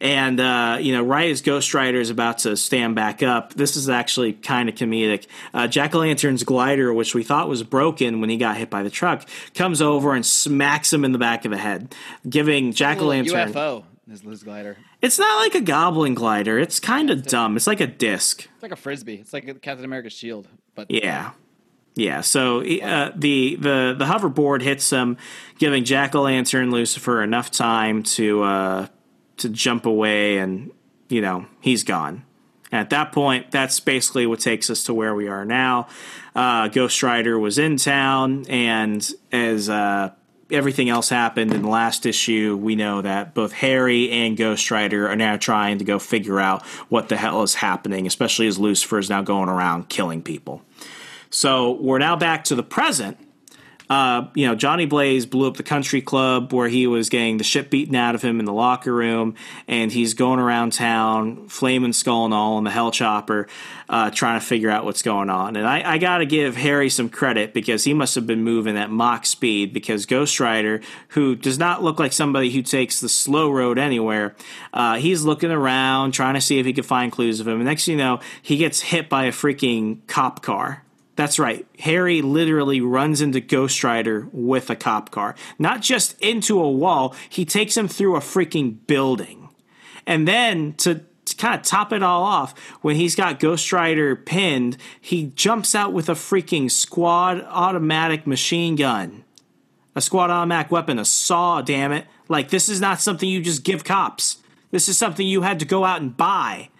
And 0.00 0.38
uh, 0.38 0.78
you 0.80 0.92
know, 0.92 1.02
right 1.02 1.30
as 1.30 1.42
Ghost 1.42 1.74
Rider 1.74 2.00
is 2.00 2.10
about 2.10 2.38
to 2.38 2.56
stand 2.56 2.94
back 2.94 3.22
up, 3.22 3.54
this 3.54 3.76
is 3.76 3.88
actually 3.88 4.34
kind 4.34 4.68
of 4.68 4.76
comedic. 4.76 5.26
Uh, 5.52 5.66
Jack 5.66 5.96
o' 5.96 5.98
Lantern's 5.98 6.44
glider, 6.44 6.94
which 6.94 7.12
we 7.12 7.24
thought 7.24 7.48
was 7.48 7.64
broken 7.64 8.20
when 8.20 8.30
he 8.30 8.36
got 8.36 8.56
hit 8.56 8.70
by 8.70 8.84
the 8.84 8.90
truck, 8.90 9.28
comes 9.54 9.82
over 9.82 10.14
and 10.14 10.24
smacks 10.24 10.92
him 10.92 11.04
in 11.04 11.10
the 11.10 11.18
back 11.18 11.44
of 11.44 11.50
the 11.50 11.58
head, 11.58 11.92
giving 12.28 12.72
Jack 12.72 13.00
o' 13.00 13.06
Lantern 13.06 13.52
UFO. 13.52 13.84
His 14.08 14.24
Liz 14.24 14.42
glider. 14.44 14.76
It's 15.02 15.18
not 15.18 15.40
like 15.40 15.56
a 15.56 15.60
goblin 15.60 16.14
glider. 16.14 16.60
It's 16.60 16.78
kind 16.78 17.10
of 17.10 17.24
dumb. 17.24 17.56
It's 17.56 17.66
like 17.66 17.80
a 17.80 17.88
disc. 17.88 18.48
It's 18.54 18.62
like 18.62 18.72
a 18.72 18.76
frisbee. 18.76 19.16
It's 19.16 19.32
like 19.32 19.48
a 19.48 19.54
Captain 19.54 19.84
America's 19.84 20.12
shield. 20.12 20.46
But 20.76 20.90
yeah, 20.90 21.32
yeah. 21.96 22.20
So 22.20 22.60
uh, 22.60 23.10
the 23.16 23.56
the 23.56 23.96
the 23.98 24.04
hoverboard 24.04 24.62
hits 24.62 24.88
him, 24.90 25.16
giving 25.58 25.84
Jack 25.84 26.14
o' 26.14 26.22
Lantern 26.22 26.70
Lucifer 26.70 27.20
enough 27.20 27.50
time 27.50 28.04
to 28.04 28.44
uh, 28.44 28.86
to 29.38 29.48
jump 29.48 29.86
away, 29.86 30.38
and 30.38 30.70
you 31.08 31.20
know 31.20 31.46
he's 31.60 31.82
gone. 31.82 32.24
And 32.70 32.80
at 32.80 32.90
that 32.90 33.10
point, 33.12 33.50
that's 33.50 33.80
basically 33.80 34.26
what 34.26 34.38
takes 34.38 34.70
us 34.70 34.84
to 34.84 34.94
where 34.94 35.14
we 35.14 35.26
are 35.28 35.44
now. 35.44 35.88
Uh, 36.34 36.68
Ghost 36.68 37.02
Rider 37.02 37.38
was 37.38 37.58
in 37.58 37.76
town, 37.76 38.46
and 38.48 39.06
as 39.32 39.68
uh, 39.68 40.12
everything 40.52 40.88
else 40.88 41.08
happened 41.08 41.52
in 41.52 41.62
the 41.62 41.68
last 41.68 42.06
issue, 42.06 42.56
we 42.56 42.76
know 42.76 43.02
that 43.02 43.34
both 43.34 43.52
Harry 43.52 44.10
and 44.10 44.36
Ghost 44.36 44.70
Rider 44.70 45.08
are 45.08 45.16
now 45.16 45.36
trying 45.36 45.78
to 45.78 45.84
go 45.84 45.98
figure 45.98 46.40
out 46.40 46.64
what 46.88 47.08
the 47.08 47.16
hell 47.16 47.42
is 47.42 47.54
happening, 47.54 48.06
especially 48.06 48.46
as 48.46 48.58
Lucifer 48.58 48.98
is 48.98 49.10
now 49.10 49.22
going 49.22 49.48
around 49.48 49.88
killing 49.88 50.22
people. 50.22 50.62
So 51.30 51.72
we're 51.72 51.98
now 51.98 52.16
back 52.16 52.44
to 52.44 52.54
the 52.54 52.62
present 52.62 53.16
uh, 53.92 54.26
you 54.34 54.46
know, 54.46 54.54
Johnny 54.54 54.86
Blaze 54.86 55.26
blew 55.26 55.46
up 55.46 55.58
the 55.58 55.62
country 55.62 56.00
club 56.00 56.50
where 56.50 56.66
he 56.66 56.86
was 56.86 57.10
getting 57.10 57.36
the 57.36 57.44
shit 57.44 57.68
beaten 57.68 57.94
out 57.94 58.14
of 58.14 58.22
him 58.22 58.40
in 58.40 58.46
the 58.46 58.52
locker 58.52 58.90
room, 58.90 59.34
and 59.68 59.92
he's 59.92 60.14
going 60.14 60.40
around 60.40 60.72
town, 60.72 61.46
flaming 61.48 61.92
skull 61.92 62.24
and 62.24 62.32
all, 62.32 62.56
in 62.56 62.64
the 62.64 62.70
hell 62.70 62.90
chopper, 62.90 63.48
uh, 63.90 64.10
trying 64.10 64.40
to 64.40 64.46
figure 64.46 64.70
out 64.70 64.86
what's 64.86 65.02
going 65.02 65.28
on. 65.28 65.56
And 65.56 65.68
I, 65.68 65.82
I 65.92 65.98
got 65.98 66.18
to 66.18 66.24
give 66.24 66.56
Harry 66.56 66.88
some 66.88 67.10
credit 67.10 67.52
because 67.52 67.84
he 67.84 67.92
must 67.92 68.14
have 68.14 68.26
been 68.26 68.42
moving 68.42 68.78
at 68.78 68.90
Mach 68.90 69.26
speed 69.26 69.74
because 69.74 70.06
Ghost 70.06 70.40
Rider, 70.40 70.80
who 71.08 71.36
does 71.36 71.58
not 71.58 71.82
look 71.82 71.98
like 71.98 72.14
somebody 72.14 72.50
who 72.50 72.62
takes 72.62 72.98
the 72.98 73.10
slow 73.10 73.50
road 73.50 73.76
anywhere, 73.76 74.34
uh, 74.72 74.96
he's 74.96 75.22
looking 75.22 75.50
around 75.50 76.12
trying 76.12 76.32
to 76.32 76.40
see 76.40 76.58
if 76.58 76.64
he 76.64 76.72
can 76.72 76.82
find 76.82 77.12
clues 77.12 77.40
of 77.40 77.46
him. 77.46 77.56
And 77.56 77.66
next 77.66 77.84
thing 77.84 77.98
you 77.98 78.04
know, 78.04 78.20
he 78.40 78.56
gets 78.56 78.80
hit 78.80 79.10
by 79.10 79.24
a 79.24 79.32
freaking 79.32 79.98
cop 80.06 80.40
car 80.40 80.82
that's 81.14 81.38
right. 81.38 81.66
Harry 81.78 82.22
literally 82.22 82.80
runs 82.80 83.20
into 83.20 83.40
Ghost 83.40 83.84
Rider 83.84 84.28
with 84.32 84.70
a 84.70 84.76
cop 84.76 85.10
car. 85.10 85.34
Not 85.58 85.82
just 85.82 86.18
into 86.20 86.60
a 86.60 86.70
wall, 86.70 87.14
he 87.28 87.44
takes 87.44 87.76
him 87.76 87.88
through 87.88 88.16
a 88.16 88.20
freaking 88.20 88.78
building. 88.86 89.50
And 90.06 90.26
then 90.26 90.72
to, 90.74 91.02
to 91.24 91.36
kind 91.36 91.54
of 91.54 91.66
top 91.66 91.92
it 91.92 92.02
all 92.02 92.22
off, 92.22 92.58
when 92.80 92.96
he's 92.96 93.14
got 93.14 93.40
Ghost 93.40 93.72
Rider 93.72 94.16
pinned, 94.16 94.78
he 95.00 95.26
jumps 95.26 95.74
out 95.74 95.92
with 95.92 96.08
a 96.08 96.14
freaking 96.14 96.70
squad 96.70 97.44
automatic 97.48 98.26
machine 98.26 98.74
gun. 98.74 99.24
A 99.94 100.00
squad 100.00 100.30
automatic 100.30 100.72
weapon, 100.72 100.98
a 100.98 101.04
saw, 101.04 101.60
damn 101.60 101.92
it. 101.92 102.06
Like, 102.28 102.48
this 102.48 102.70
is 102.70 102.80
not 102.80 103.02
something 103.02 103.28
you 103.28 103.42
just 103.42 103.64
give 103.64 103.84
cops. 103.84 104.38
This 104.70 104.88
is 104.88 104.96
something 104.96 105.26
you 105.26 105.42
had 105.42 105.58
to 105.58 105.66
go 105.66 105.84
out 105.84 106.00
and 106.00 106.16
buy. 106.16 106.70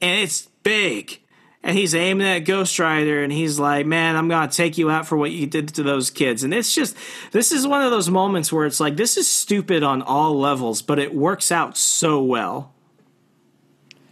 And 0.00 0.22
it's 0.22 0.48
big 0.62 1.20
and 1.64 1.78
he's 1.78 1.94
aiming 1.94 2.26
at 2.26 2.40
Ghost 2.40 2.78
Rider 2.78 3.24
and 3.24 3.32
he's 3.32 3.58
like, 3.58 3.86
"Man, 3.86 4.16
I'm 4.16 4.28
to 4.28 4.48
take 4.54 4.76
you 4.76 4.90
out 4.90 5.06
for 5.06 5.16
what 5.16 5.32
you 5.32 5.46
did 5.46 5.68
to 5.74 5.82
those 5.82 6.10
kids." 6.10 6.44
And 6.44 6.52
it's 6.52 6.74
just 6.74 6.94
this 7.32 7.50
is 7.50 7.66
one 7.66 7.80
of 7.82 7.90
those 7.90 8.10
moments 8.10 8.52
where 8.52 8.66
it's 8.66 8.80
like 8.80 8.96
this 8.96 9.16
is 9.16 9.28
stupid 9.28 9.82
on 9.82 10.02
all 10.02 10.38
levels, 10.38 10.82
but 10.82 10.98
it 10.98 11.14
works 11.14 11.50
out 11.50 11.76
so 11.76 12.22
well. 12.22 12.74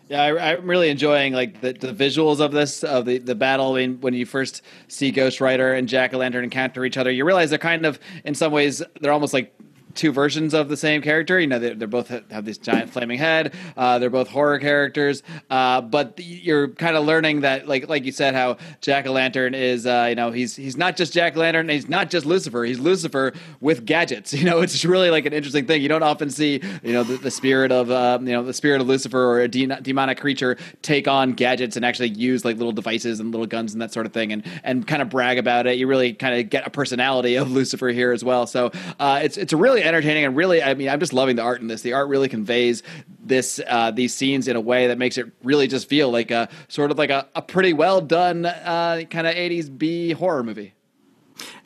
Yeah, 0.09 0.23
I, 0.23 0.53
I'm 0.53 0.67
really 0.67 0.89
enjoying 0.89 1.35
like 1.35 1.61
the, 1.61 1.75
the 1.75 1.93
visuals 1.93 2.41
of 2.41 2.53
this 2.53 2.83
of 2.83 3.05
the, 3.05 3.19
the 3.19 3.35
battle. 3.35 3.75
I 3.75 3.87
mean, 3.87 4.01
when 4.01 4.15
you 4.15 4.25
first 4.25 4.63
see 4.89 5.11
Ghost 5.11 5.41
Rider 5.41 5.75
and 5.75 5.87
Jack 5.87 6.15
o' 6.15 6.19
Lantern 6.19 6.45
encounter 6.45 6.87
each 6.87 6.97
other, 6.97 7.11
you 7.11 7.27
realize 7.27 7.51
they're 7.51 7.59
kind 7.59 7.85
of 7.85 8.01
in 8.25 8.35
some 8.35 8.51
ways 8.51 8.83
they're 9.03 9.13
almost 9.13 9.35
like 9.35 9.55
two 9.95 10.13
versions 10.13 10.55
of 10.55 10.69
the 10.69 10.77
same 10.77 11.03
character. 11.03 11.39
You 11.39 11.47
know, 11.47 11.59
they, 11.59 11.75
they're 11.75 11.89
both 11.89 12.09
have 12.09 12.45
this 12.45 12.59
giant 12.59 12.91
flaming 12.91 13.19
head. 13.19 13.55
Uh, 13.77 13.99
they're 13.99 14.11
both 14.11 14.29
horror 14.29 14.59
characters, 14.59 15.23
uh, 15.51 15.81
but 15.81 16.19
you're 16.19 16.69
kind 16.69 16.97
of 16.97 17.05
learning 17.05 17.43
that, 17.43 17.69
like 17.69 17.89
like 17.89 18.05
you 18.05 18.13
said, 18.13 18.35
how 18.35 18.57
Jack 18.81 19.07
o' 19.07 19.13
Lantern 19.13 19.55
is. 19.55 19.87
Uh, 19.87 20.07
you 20.09 20.15
know, 20.15 20.31
he's 20.31 20.57
he's 20.57 20.77
not 20.77 20.97
just 20.97 21.13
Jack 21.13 21.37
Lantern. 21.37 21.69
He's 21.69 21.89
not 21.89 22.11
just 22.11 22.27
Lucifer. 22.27 22.65
He's 22.65 22.79
Lucifer 22.79 23.33
with 23.61 23.87
gadgets. 23.87 24.33
You 24.43 24.51
know, 24.51 24.61
it's 24.61 24.85
really 24.85 25.11
like 25.11 25.25
an 25.25 25.33
interesting 25.33 25.67
thing. 25.67 25.83
You 25.83 25.89
don't 25.89 26.03
often 26.03 26.29
see 26.29 26.61
you 26.83 26.93
know 26.93 27.05
the, 27.05 27.17
the 27.17 27.31
spirit 27.31 27.71
of 27.71 27.93
uh, 27.93 28.19
you 28.21 28.33
know 28.33 28.43
the 28.43 28.53
spirit 28.53 28.81
of 28.81 28.89
Lucifer 28.89 29.25
or 29.25 29.41
a 29.41 29.47
de- 29.47 29.67
demonic 29.67 30.19
creature 30.19 30.57
take 30.81 31.07
on 31.07 31.35
gadgets 31.35 31.77
and 31.77 31.85
actually 31.85 32.09
use 32.09 32.45
like 32.45 32.57
little 32.57 32.73
devices 32.73 33.21
and 33.21 33.31
little 33.31 33.47
guns 33.47 33.73
and 33.73 33.81
that 33.81 33.93
sort 33.93 34.05
of 34.05 34.13
thing, 34.13 34.33
and 34.33 34.45
and 34.65 34.85
kind 34.89 35.01
of 35.01 35.11
brag 35.11 35.39
about 35.39 35.69
it. 35.69 35.79
You 35.79 35.87
really 35.87 36.13
kind 36.13 36.41
of 36.41 36.51
get 36.51 36.67
a 36.67 36.71
personality 36.71 37.37
of 37.37 37.53
Lucifer 37.53 37.89
here 37.89 38.11
as 38.11 38.25
well. 38.25 38.49
So 38.49 38.73
uh, 38.99 39.21
it's 39.23 39.37
it's 39.37 39.53
a 39.53 39.57
really 39.57 39.82
entertaining 39.83 40.25
and 40.25 40.37
really, 40.37 40.63
I 40.63 40.75
mean, 40.75 40.89
I'm 40.89 41.01
just 41.01 41.13
loving 41.13 41.37
the 41.37 41.43
art 41.43 41.61
in 41.61 41.67
this. 41.67 41.83
The 41.83 41.93
art 41.95 42.09
really 42.09 42.29
conveys 42.29 42.83
this 43.25 43.61
uh, 43.67 43.91
these 43.91 44.15
scenes 44.15 44.49
in 44.49 44.57
a 44.57 44.61
way 44.61 44.89
that 44.89 44.99
makes 44.99 45.19
it 45.19 45.31
really 45.43 45.67
just 45.67 45.89
feel 45.89 46.11
like 46.11 46.31
a 46.31 46.49
sort 46.69 46.91
of 46.91 46.99
like 46.99 47.11
a, 47.11 47.29
a 47.35 47.43
pretty 47.43 47.73
well 47.73 48.01
done 48.01 48.47
uh, 48.47 49.03
kind 49.11 49.27
of 49.27 49.35
80s 49.35 49.77
B 49.77 50.13
horror 50.13 50.43
movie. 50.43 50.75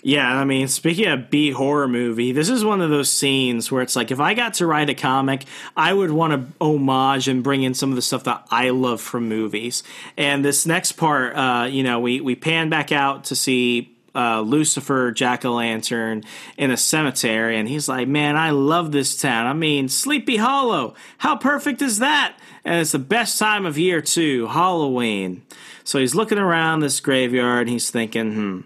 Yeah, 0.03 0.39
I 0.39 0.45
mean, 0.45 0.69
speaking 0.69 1.07
of 1.07 1.31
B 1.31 1.51
horror 1.51 1.89
movie, 1.89 2.31
this 2.31 2.49
is 2.49 2.65
one 2.65 2.81
of 2.81 2.91
those 2.91 3.11
scenes 3.11 3.73
where 3.73 3.83
it's 3.83 3.97
like 3.97 4.11
if 4.11 4.21
I 4.21 4.35
got 4.35 4.55
to 4.55 4.67
write 4.67 4.89
a 4.89 4.95
comic, 4.95 5.45
I 5.77 5.93
would 5.93 6.11
want 6.11 6.33
to 6.33 6.65
homage 6.65 7.29
and 7.29 7.43
bring 7.43 7.63
in 7.63 7.75
some 7.75 7.91
of 7.91 7.97
the 7.97 8.03
stuff 8.03 8.25
that 8.25 8.47
I 8.51 8.71
love 8.71 9.01
from 9.01 9.29
movies. 9.29 9.83
And 10.17 10.45
this 10.45 10.67
next 10.67 10.93
part, 10.93 11.35
uh, 11.37 11.67
you 11.69 11.83
know, 11.83 11.99
we 11.99 12.21
we 12.21 12.37
pan 12.37 12.69
back 12.69 12.93
out 12.93 13.25
to 13.25 13.35
see 13.35 13.96
uh, 14.17 14.41
Lucifer, 14.41 15.13
Jack 15.13 15.45
o' 15.45 15.53
Lantern 15.53 16.25
in 16.57 16.71
a 16.71 16.77
cemetery, 16.77 17.59
and 17.59 17.69
he's 17.69 17.89
like, 17.89 18.09
"Man, 18.09 18.37
I 18.37 18.51
love 18.51 18.91
this 18.91 19.21
town. 19.21 19.47
I 19.47 19.53
mean, 19.53 19.89
Sleepy 19.89 20.39
Hollow. 20.39 20.95
How 21.19 21.37
perfect 21.37 21.83
is 21.83 21.99
that? 21.99 22.37
And 22.65 22.81
it's 22.81 22.93
the 22.93 22.99
best 22.99 23.39
time 23.39 23.67
of 23.67 23.79
year 23.79 24.01
too, 24.01 24.47
Halloween." 24.47 25.43
So 25.85 25.99
he's 25.99 26.15
looking 26.15 26.39
around 26.39 26.81
this 26.81 26.99
graveyard, 26.99 27.63
and 27.63 27.71
he's 27.71 27.91
thinking, 27.91 28.33
"Hmm, 28.33 28.61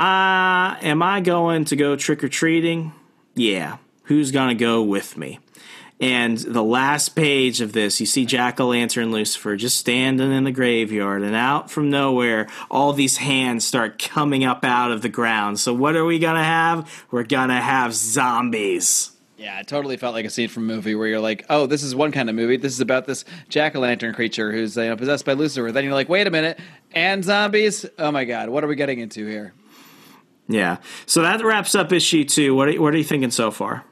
uh, 0.00 0.76
am 0.80 1.02
I 1.02 1.20
going 1.20 1.64
to 1.66 1.76
go 1.76 1.96
trick 1.96 2.22
or 2.22 2.28
treating? 2.28 2.92
Yeah. 3.34 3.78
Who's 4.04 4.30
gonna 4.30 4.54
go 4.54 4.82
with 4.82 5.16
me?" 5.16 5.40
And 6.04 6.36
the 6.36 6.62
last 6.62 7.16
page 7.16 7.62
of 7.62 7.72
this, 7.72 7.98
you 7.98 8.04
see 8.04 8.26
Jack 8.26 8.60
o' 8.60 8.66
Lantern 8.66 9.10
Lucifer 9.10 9.56
just 9.56 9.78
standing 9.78 10.32
in 10.32 10.44
the 10.44 10.52
graveyard, 10.52 11.22
and 11.22 11.34
out 11.34 11.70
from 11.70 11.88
nowhere, 11.88 12.46
all 12.70 12.92
these 12.92 13.16
hands 13.16 13.66
start 13.66 13.98
coming 13.98 14.44
up 14.44 14.66
out 14.66 14.92
of 14.92 15.00
the 15.00 15.08
ground. 15.08 15.58
So, 15.60 15.72
what 15.72 15.96
are 15.96 16.04
we 16.04 16.18
gonna 16.18 16.44
have? 16.44 17.06
We're 17.10 17.24
gonna 17.24 17.58
have 17.58 17.94
zombies. 17.94 19.12
Yeah, 19.38 19.58
it 19.60 19.66
totally 19.66 19.96
felt 19.96 20.12
like 20.12 20.26
a 20.26 20.30
scene 20.30 20.50
from 20.50 20.64
a 20.64 20.74
movie 20.74 20.94
where 20.94 21.08
you're 21.08 21.20
like, 21.20 21.46
oh, 21.48 21.64
this 21.64 21.82
is 21.82 21.94
one 21.94 22.12
kind 22.12 22.28
of 22.28 22.36
movie. 22.36 22.58
This 22.58 22.74
is 22.74 22.82
about 22.82 23.06
this 23.06 23.24
jack 23.48 23.74
o' 23.74 23.80
lantern 23.80 24.12
creature 24.12 24.52
who's 24.52 24.76
you 24.76 24.84
know, 24.84 24.96
possessed 24.96 25.24
by 25.24 25.32
Lucifer. 25.32 25.72
Then 25.72 25.84
you're 25.84 25.94
like, 25.94 26.10
wait 26.10 26.26
a 26.26 26.30
minute, 26.30 26.60
and 26.92 27.24
zombies? 27.24 27.86
Oh 27.98 28.10
my 28.10 28.26
god, 28.26 28.50
what 28.50 28.62
are 28.62 28.66
we 28.66 28.76
getting 28.76 28.98
into 28.98 29.26
here? 29.26 29.54
Yeah. 30.48 30.76
So 31.06 31.22
that 31.22 31.42
wraps 31.42 31.74
up 31.74 31.92
issue 31.92 32.24
two. 32.24 32.54
What 32.54 32.68
are, 32.68 32.78
what 32.78 32.92
are 32.92 32.98
you 32.98 33.04
thinking 33.04 33.30
so 33.30 33.50
far? 33.50 33.86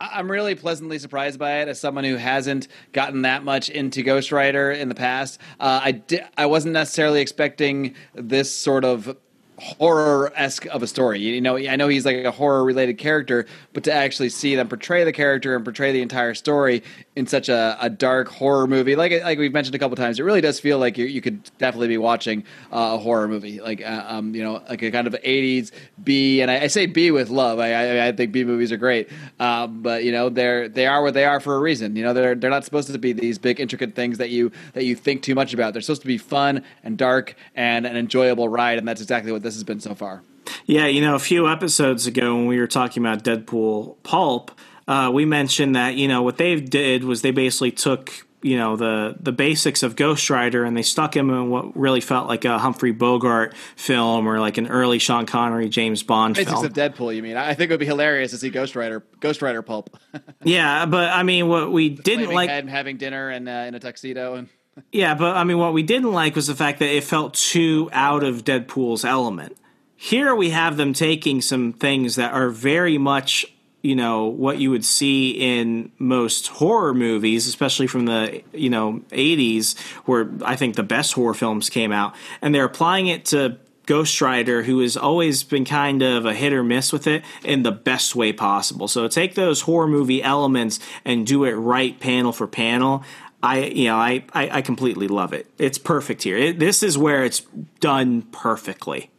I'm 0.00 0.30
really 0.30 0.54
pleasantly 0.54 0.98
surprised 0.98 1.38
by 1.38 1.60
it 1.60 1.68
as 1.68 1.80
someone 1.80 2.04
who 2.04 2.16
hasn't 2.16 2.68
gotten 2.92 3.22
that 3.22 3.42
much 3.42 3.68
into 3.68 4.02
Ghost 4.02 4.30
Rider 4.30 4.70
in 4.70 4.88
the 4.88 4.94
past. 4.94 5.40
Uh, 5.58 5.80
I 5.82 5.92
di- 5.92 6.24
I 6.36 6.46
wasn't 6.46 6.74
necessarily 6.74 7.20
expecting 7.20 7.94
this 8.14 8.54
sort 8.54 8.84
of 8.84 9.16
horror 9.58 10.32
esque 10.36 10.66
of 10.66 10.82
a 10.82 10.86
story. 10.86 11.18
You 11.18 11.40
know, 11.40 11.56
I 11.56 11.76
know 11.76 11.88
he's 11.88 12.06
like 12.06 12.24
a 12.24 12.30
horror 12.30 12.64
related 12.64 12.96
character, 12.98 13.46
but 13.72 13.84
to 13.84 13.92
actually 13.92 14.28
see 14.28 14.54
them 14.54 14.68
portray 14.68 15.02
the 15.04 15.12
character 15.12 15.56
and 15.56 15.64
portray 15.64 15.92
the 15.92 16.02
entire 16.02 16.34
story 16.34 16.82
in 17.18 17.26
such 17.26 17.48
a, 17.48 17.76
a 17.80 17.90
dark 17.90 18.28
horror 18.28 18.68
movie, 18.68 18.94
like 18.94 19.10
like 19.24 19.40
we've 19.40 19.52
mentioned 19.52 19.74
a 19.74 19.78
couple 19.78 19.96
times, 19.96 20.20
it 20.20 20.22
really 20.22 20.40
does 20.40 20.60
feel 20.60 20.78
like 20.78 20.96
you, 20.96 21.04
you 21.04 21.20
could 21.20 21.42
definitely 21.58 21.88
be 21.88 21.98
watching 21.98 22.44
uh, 22.72 22.94
a 22.94 22.98
horror 22.98 23.26
movie, 23.26 23.60
like 23.60 23.82
uh, 23.82 24.04
um, 24.06 24.36
you 24.36 24.42
know, 24.42 24.62
like 24.68 24.82
a 24.82 24.92
kind 24.92 25.08
of 25.08 25.14
'80s 25.14 25.72
B. 26.04 26.40
And 26.40 26.48
I, 26.48 26.60
I 26.60 26.66
say 26.68 26.86
B 26.86 27.10
with 27.10 27.28
love. 27.28 27.58
I, 27.58 27.72
I, 27.72 28.06
I 28.06 28.12
think 28.12 28.30
B 28.30 28.44
movies 28.44 28.70
are 28.70 28.76
great, 28.76 29.10
um, 29.40 29.82
but 29.82 30.04
you 30.04 30.12
know, 30.12 30.28
they're 30.28 30.68
they 30.68 30.86
are 30.86 31.02
what 31.02 31.14
they 31.14 31.24
are 31.24 31.40
for 31.40 31.56
a 31.56 31.58
reason. 31.58 31.96
You 31.96 32.04
know, 32.04 32.14
they're 32.14 32.36
they're 32.36 32.50
not 32.50 32.64
supposed 32.64 32.90
to 32.92 32.98
be 32.98 33.12
these 33.12 33.36
big 33.36 33.58
intricate 33.58 33.96
things 33.96 34.18
that 34.18 34.30
you 34.30 34.52
that 34.74 34.84
you 34.84 34.94
think 34.94 35.22
too 35.22 35.34
much 35.34 35.52
about. 35.52 35.72
They're 35.72 35.82
supposed 35.82 36.02
to 36.02 36.06
be 36.08 36.18
fun 36.18 36.62
and 36.84 36.96
dark 36.96 37.34
and 37.56 37.84
an 37.84 37.96
enjoyable 37.96 38.48
ride, 38.48 38.78
and 38.78 38.86
that's 38.86 39.00
exactly 39.00 39.32
what 39.32 39.42
this 39.42 39.54
has 39.54 39.64
been 39.64 39.80
so 39.80 39.96
far. 39.96 40.22
Yeah, 40.66 40.86
you 40.86 41.00
know, 41.00 41.16
a 41.16 41.18
few 41.18 41.48
episodes 41.48 42.06
ago 42.06 42.36
when 42.36 42.46
we 42.46 42.60
were 42.60 42.68
talking 42.68 43.04
about 43.04 43.24
Deadpool 43.24 43.96
Pulp, 44.04 44.52
uh, 44.88 45.10
we 45.12 45.24
mentioned 45.24 45.76
that 45.76 45.94
you 45.94 46.08
know 46.08 46.22
what 46.22 46.38
they 46.38 46.58
did 46.58 47.04
was 47.04 47.22
they 47.22 47.30
basically 47.30 47.70
took 47.70 48.26
you 48.42 48.56
know 48.56 48.76
the 48.76 49.16
the 49.20 49.32
basics 49.32 49.82
of 49.82 49.96
Ghost 49.96 50.30
Rider 50.30 50.64
and 50.64 50.76
they 50.76 50.82
stuck 50.82 51.14
him 51.14 51.28
in 51.30 51.50
what 51.50 51.76
really 51.76 52.00
felt 52.00 52.26
like 52.26 52.44
a 52.44 52.58
Humphrey 52.58 52.92
Bogart 52.92 53.54
film 53.76 54.26
or 54.26 54.40
like 54.40 54.56
an 54.58 54.66
early 54.68 54.98
Sean 54.98 55.26
Connery 55.26 55.68
James 55.68 56.02
Bond 56.02 56.36
Basics 56.36 56.52
film. 56.52 56.64
of 56.64 56.72
Deadpool, 56.72 57.14
you 57.14 57.22
mean? 57.22 57.36
I 57.36 57.54
think 57.54 57.70
it 57.70 57.74
would 57.74 57.80
be 57.80 57.86
hilarious 57.86 58.30
to 58.30 58.38
see 58.38 58.48
Ghost 58.48 58.74
Rider, 58.74 59.04
Ghost 59.20 59.42
Rider 59.42 59.62
pulp, 59.62 59.96
yeah, 60.42 60.86
but 60.86 61.10
I 61.12 61.22
mean, 61.22 61.48
what 61.48 61.70
we 61.70 61.90
didn't 61.90 62.32
like, 62.32 62.48
head, 62.48 62.68
having 62.68 62.96
dinner 62.96 63.28
and 63.28 63.48
uh, 63.48 63.66
in 63.68 63.74
a 63.74 63.80
tuxedo, 63.80 64.34
and 64.34 64.48
yeah, 64.92 65.14
but 65.14 65.36
I 65.36 65.44
mean, 65.44 65.58
what 65.58 65.74
we 65.74 65.82
didn't 65.82 66.12
like 66.12 66.34
was 66.34 66.46
the 66.46 66.54
fact 66.54 66.78
that 66.78 66.88
it 66.88 67.04
felt 67.04 67.34
too 67.34 67.90
out 67.92 68.24
of 68.24 68.44
Deadpool's 68.44 69.04
element. 69.04 69.56
Here 69.96 70.32
we 70.34 70.50
have 70.50 70.76
them 70.76 70.92
taking 70.92 71.42
some 71.42 71.72
things 71.72 72.14
that 72.14 72.32
are 72.32 72.50
very 72.50 72.98
much 72.98 73.44
you 73.82 73.94
know 73.94 74.26
what 74.26 74.58
you 74.58 74.70
would 74.70 74.84
see 74.84 75.30
in 75.30 75.90
most 75.98 76.48
horror 76.48 76.94
movies 76.94 77.46
especially 77.46 77.86
from 77.86 78.06
the 78.06 78.42
you 78.52 78.70
know 78.70 79.00
80s 79.10 79.78
where 80.04 80.30
i 80.44 80.56
think 80.56 80.76
the 80.76 80.82
best 80.82 81.12
horror 81.12 81.34
films 81.34 81.70
came 81.70 81.92
out 81.92 82.14
and 82.42 82.54
they're 82.54 82.64
applying 82.64 83.06
it 83.06 83.24
to 83.26 83.58
Ghost 83.88 84.20
Rider, 84.20 84.62
who 84.64 84.80
has 84.80 84.98
always 84.98 85.42
been 85.42 85.64
kind 85.64 86.02
of 86.02 86.26
a 86.26 86.34
hit 86.34 86.52
or 86.52 86.62
miss 86.62 86.92
with 86.92 87.06
it 87.06 87.24
in 87.42 87.62
the 87.62 87.72
best 87.72 88.14
way 88.14 88.34
possible. 88.34 88.86
So 88.86 89.08
take 89.08 89.34
those 89.34 89.62
horror 89.62 89.86
movie 89.88 90.22
elements 90.22 90.78
and 91.06 91.26
do 91.26 91.44
it 91.44 91.52
right 91.52 91.98
panel 91.98 92.30
for 92.32 92.46
panel. 92.46 93.02
I 93.42 93.64
you 93.64 93.86
know 93.86 93.96
I 93.96 94.24
I, 94.34 94.58
I 94.58 94.62
completely 94.62 95.08
love 95.08 95.32
it. 95.32 95.46
It's 95.56 95.78
perfect 95.78 96.22
here. 96.22 96.36
It, 96.36 96.58
this 96.58 96.82
is 96.82 96.98
where 96.98 97.24
it's 97.24 97.40
done 97.80 98.22
perfectly. 98.30 99.10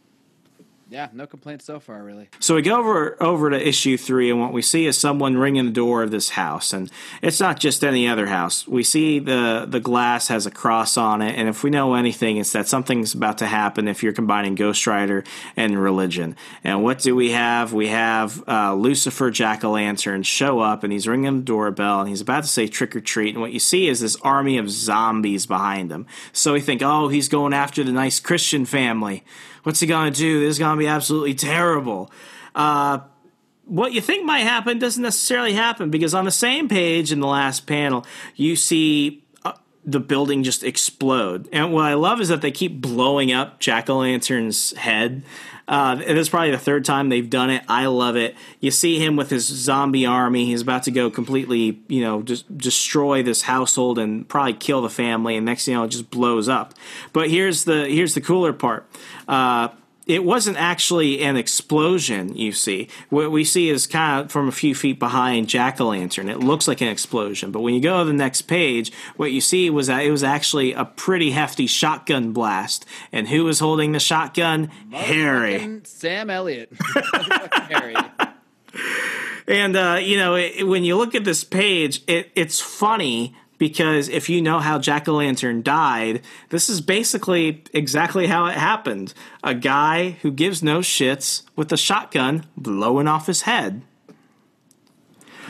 Yeah, 0.90 1.08
no 1.12 1.24
complaints 1.26 1.64
so 1.64 1.78
far, 1.78 2.02
really. 2.02 2.28
So 2.40 2.56
we 2.56 2.62
go 2.62 2.78
over 2.78 3.22
over 3.22 3.48
to 3.50 3.68
issue 3.68 3.96
three, 3.96 4.28
and 4.28 4.40
what 4.40 4.52
we 4.52 4.60
see 4.60 4.86
is 4.86 4.98
someone 4.98 5.38
ringing 5.38 5.66
the 5.66 5.72
door 5.72 6.02
of 6.02 6.10
this 6.10 6.30
house, 6.30 6.72
and 6.72 6.90
it's 7.22 7.38
not 7.38 7.60
just 7.60 7.84
any 7.84 8.08
other 8.08 8.26
house. 8.26 8.66
We 8.66 8.82
see 8.82 9.20
the 9.20 9.66
the 9.68 9.78
glass 9.78 10.28
has 10.28 10.46
a 10.46 10.50
cross 10.50 10.96
on 10.96 11.22
it, 11.22 11.36
and 11.36 11.48
if 11.48 11.62
we 11.62 11.70
know 11.70 11.94
anything, 11.94 12.38
it's 12.38 12.52
that 12.52 12.66
something's 12.66 13.14
about 13.14 13.38
to 13.38 13.46
happen 13.46 13.86
if 13.86 14.02
you're 14.02 14.12
combining 14.12 14.56
Ghost 14.56 14.84
Rider 14.84 15.22
and 15.56 15.80
religion. 15.80 16.34
And 16.64 16.82
what 16.82 16.98
do 16.98 17.14
we 17.14 17.30
have? 17.30 17.72
We 17.72 17.88
have 17.88 18.42
uh, 18.48 18.74
Lucifer 18.74 19.30
Jack 19.30 19.62
o' 19.62 19.70
Lantern 19.70 20.24
show 20.24 20.58
up, 20.58 20.82
and 20.82 20.92
he's 20.92 21.06
ringing 21.06 21.36
the 21.38 21.44
doorbell, 21.44 22.00
and 22.00 22.08
he's 22.08 22.20
about 22.20 22.42
to 22.42 22.48
say 22.48 22.66
trick 22.66 22.96
or 22.96 23.00
treat, 23.00 23.34
and 23.36 23.40
what 23.40 23.52
you 23.52 23.60
see 23.60 23.86
is 23.86 24.00
this 24.00 24.16
army 24.22 24.58
of 24.58 24.68
zombies 24.68 25.46
behind 25.46 25.92
him. 25.92 26.06
So 26.32 26.54
we 26.54 26.60
think, 26.60 26.82
oh, 26.82 27.06
he's 27.06 27.28
going 27.28 27.52
after 27.52 27.84
the 27.84 27.92
nice 27.92 28.18
Christian 28.18 28.66
family. 28.66 29.22
What's 29.62 29.80
he 29.80 29.86
gonna 29.86 30.10
do? 30.10 30.40
This 30.40 30.50
is 30.50 30.58
gonna 30.58 30.78
be 30.78 30.86
absolutely 30.86 31.34
terrible. 31.34 32.10
Uh, 32.54 33.00
what 33.64 33.92
you 33.92 34.00
think 34.00 34.24
might 34.24 34.40
happen 34.40 34.78
doesn't 34.78 35.02
necessarily 35.02 35.52
happen 35.52 35.90
because 35.90 36.12
on 36.12 36.24
the 36.24 36.30
same 36.30 36.68
page 36.68 37.12
in 37.12 37.20
the 37.20 37.26
last 37.26 37.66
panel, 37.66 38.04
you 38.34 38.56
see 38.56 39.24
the 39.84 40.00
building 40.00 40.42
just 40.42 40.62
explode. 40.62 41.48
And 41.52 41.72
what 41.72 41.86
I 41.86 41.94
love 41.94 42.20
is 42.20 42.28
that 42.28 42.42
they 42.42 42.50
keep 42.50 42.80
blowing 42.80 43.32
up 43.32 43.60
Jack 43.60 43.88
o' 43.88 43.98
Lantern's 43.98 44.76
head. 44.76 45.22
Uh, 45.66 46.00
it 46.04 46.18
is 46.18 46.28
probably 46.28 46.50
the 46.50 46.58
third 46.58 46.84
time 46.84 47.08
they've 47.08 47.30
done 47.30 47.48
it. 47.48 47.62
I 47.68 47.86
love 47.86 48.16
it. 48.16 48.34
You 48.58 48.72
see 48.72 48.98
him 48.98 49.14
with 49.14 49.30
his 49.30 49.46
zombie 49.46 50.04
army. 50.04 50.44
He's 50.44 50.62
about 50.62 50.82
to 50.82 50.90
go 50.90 51.10
completely, 51.10 51.80
you 51.86 52.02
know, 52.02 52.22
just 52.22 52.58
destroy 52.58 53.22
this 53.22 53.42
household 53.42 53.98
and 53.98 54.28
probably 54.28 54.54
kill 54.54 54.82
the 54.82 54.90
family. 54.90 55.36
And 55.36 55.46
next 55.46 55.64
thing 55.64 55.72
you 55.72 55.78
know, 55.78 55.84
it 55.84 55.90
just 55.90 56.10
blows 56.10 56.48
up. 56.48 56.74
But 57.12 57.30
here's 57.30 57.64
the 57.64 57.86
here's 57.86 58.14
the 58.14 58.20
cooler 58.20 58.52
part. 58.52 58.84
Uh, 59.28 59.68
it 60.10 60.24
wasn't 60.24 60.56
actually 60.56 61.22
an 61.22 61.36
explosion, 61.36 62.36
you 62.36 62.50
see. 62.50 62.88
What 63.10 63.30
we 63.30 63.44
see 63.44 63.70
is 63.70 63.86
kind 63.86 64.24
of 64.24 64.32
from 64.32 64.48
a 64.48 64.52
few 64.52 64.74
feet 64.74 64.98
behind 64.98 65.48
Jack 65.48 65.80
o' 65.80 65.86
Lantern. 65.86 66.28
It 66.28 66.40
looks 66.40 66.66
like 66.66 66.80
an 66.80 66.88
explosion. 66.88 67.52
But 67.52 67.60
when 67.60 67.74
you 67.74 67.80
go 67.80 68.00
to 68.00 68.04
the 68.04 68.12
next 68.12 68.42
page, 68.42 68.92
what 69.16 69.30
you 69.30 69.40
see 69.40 69.70
was 69.70 69.86
that 69.86 70.04
it 70.04 70.10
was 70.10 70.24
actually 70.24 70.72
a 70.72 70.84
pretty 70.84 71.30
hefty 71.30 71.68
shotgun 71.68 72.32
blast. 72.32 72.86
And 73.12 73.28
who 73.28 73.44
was 73.44 73.60
holding 73.60 73.92
the 73.92 74.00
shotgun? 74.00 74.70
Harry. 74.90 75.80
Sam 75.84 76.28
Elliott. 76.28 76.72
Harry. 77.52 77.94
And, 79.46 79.76
uh, 79.76 79.98
you 80.02 80.16
know, 80.16 80.34
it, 80.34 80.66
when 80.66 80.82
you 80.82 80.96
look 80.96 81.14
at 81.14 81.24
this 81.24 81.44
page, 81.44 82.02
it, 82.08 82.32
it's 82.34 82.58
funny 82.58 83.36
because 83.60 84.08
if 84.08 84.30
you 84.30 84.40
know 84.40 84.58
how 84.58 84.78
Jack 84.78 85.06
o' 85.06 85.12
Lantern 85.12 85.62
died, 85.62 86.22
this 86.48 86.70
is 86.70 86.80
basically 86.80 87.62
exactly 87.74 88.26
how 88.26 88.46
it 88.46 88.54
happened. 88.54 89.12
A 89.44 89.54
guy 89.54 90.12
who 90.22 90.32
gives 90.32 90.62
no 90.62 90.78
shits 90.78 91.42
with 91.54 91.70
a 91.70 91.76
shotgun 91.76 92.46
blowing 92.56 93.06
off 93.06 93.26
his 93.26 93.42
head. 93.42 93.82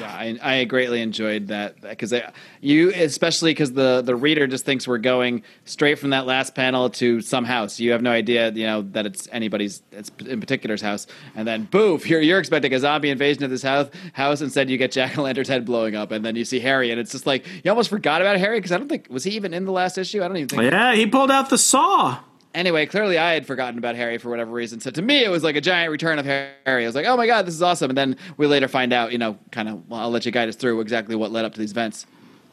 Yeah, 0.01 0.13
I, 0.13 0.39
I 0.43 0.65
greatly 0.65 1.01
enjoyed 1.03 1.49
that 1.49 1.81
because 1.81 2.15
you, 2.61 2.91
especially 2.91 3.53
because 3.53 3.73
the 3.73 4.03
the 4.03 4.17
reader 4.17 4.47
just 4.47 4.65
thinks 4.65 4.89
we're 4.89 4.99
going 4.99 5.43
straight 5.65 5.99
from 5.99 6.11
that 6.11 6.27
last 6.27 6.55
panel 6.55 6.91
to 6.91 7.21
some 7.21 7.45
house. 7.45 7.79
You 7.79 7.93
have 7.93 8.03
no 8.03 8.11
idea, 8.11 8.51
you 8.51 8.67
know, 8.67 8.83
that 8.93 9.07
it's 9.07 9.29
anybody's, 9.31 9.83
it's 9.93 10.11
in 10.27 10.41
particular's 10.41 10.83
house, 10.83 11.07
and 11.35 11.47
then 11.47 11.65
boof, 11.65 12.09
you're 12.09 12.21
you're 12.21 12.39
expecting 12.39 12.73
a 12.73 12.79
zombie 12.79 13.11
invasion 13.11 13.45
of 13.45 13.51
this 13.51 13.63
house. 13.63 13.89
House 14.13 14.41
instead, 14.41 14.71
you 14.71 14.79
get 14.79 14.93
Jack 14.93 15.19
o' 15.19 15.23
Lantern's 15.23 15.49
head 15.49 15.65
blowing 15.65 15.95
up, 15.95 16.11
and 16.13 16.25
then 16.25 16.37
you 16.37 16.45
see 16.45 16.61
Harry, 16.61 16.91
and 16.91 16.99
it's 16.99 17.13
just 17.13 17.27
like 17.27 17.47
you 17.65 17.71
almost 17.71 17.91
forgot 17.91 18.21
about 18.21 18.39
Harry 18.39 18.59
because 18.59 18.73
I 18.73 18.79
don't 18.79 18.89
think 18.89 19.09
was 19.11 19.25
he 19.25 19.33
even 19.33 19.55
in 19.55 19.65
the 19.65 19.73
last 19.73 19.99
issue. 19.99 20.23
I 20.23 20.29
don't 20.29 20.37
even 20.37 20.49
think. 20.49 20.63
Yeah, 20.63 20.95
he 20.95 21.07
pulled 21.07 21.31
out 21.31 21.51
the 21.51 21.59
saw. 21.59 22.21
Anyway, 22.53 22.85
clearly 22.87 23.17
I 23.17 23.35
had 23.35 23.47
forgotten 23.47 23.79
about 23.79 23.95
Harry 23.95 24.19
for 24.19 24.29
whatever 24.29 24.51
reason. 24.51 24.81
So 24.81 24.91
to 24.91 25.03
me, 25.03 25.25
it 25.25 25.29
was 25.29 25.45
like 25.45 25.55
a 25.55 25.61
giant 25.61 25.93
return 25.93 26.19
of 26.19 26.27
Harry. 26.27 26.51
I 26.67 26.87
was 26.87 26.97
like, 26.97 27.07
oh 27.07 27.17
my 27.17 27.27
God, 27.27 27.47
this 27.47 27.55
is 27.55 27.63
awesome. 27.63 27.91
And 27.91 27.99
then 27.99 28.17
we 28.37 28.47
later 28.49 28.67
find 28.67 28.93
out, 28.93 29.13
you 29.13 29.19
know, 29.19 29.39
kind 29.53 29.69
of, 29.69 29.89
well, 29.89 30.01
I'll 30.01 30.11
let 30.11 30.27
you 30.27 30.33
guide 30.33 30.49
us 30.49 30.57
through 30.57 30.81
exactly 30.81 31.15
what 31.15 31.31
led 31.31 31.45
up 31.45 31.55
to 31.55 31.61
these 31.61 31.71
events. 31.71 32.07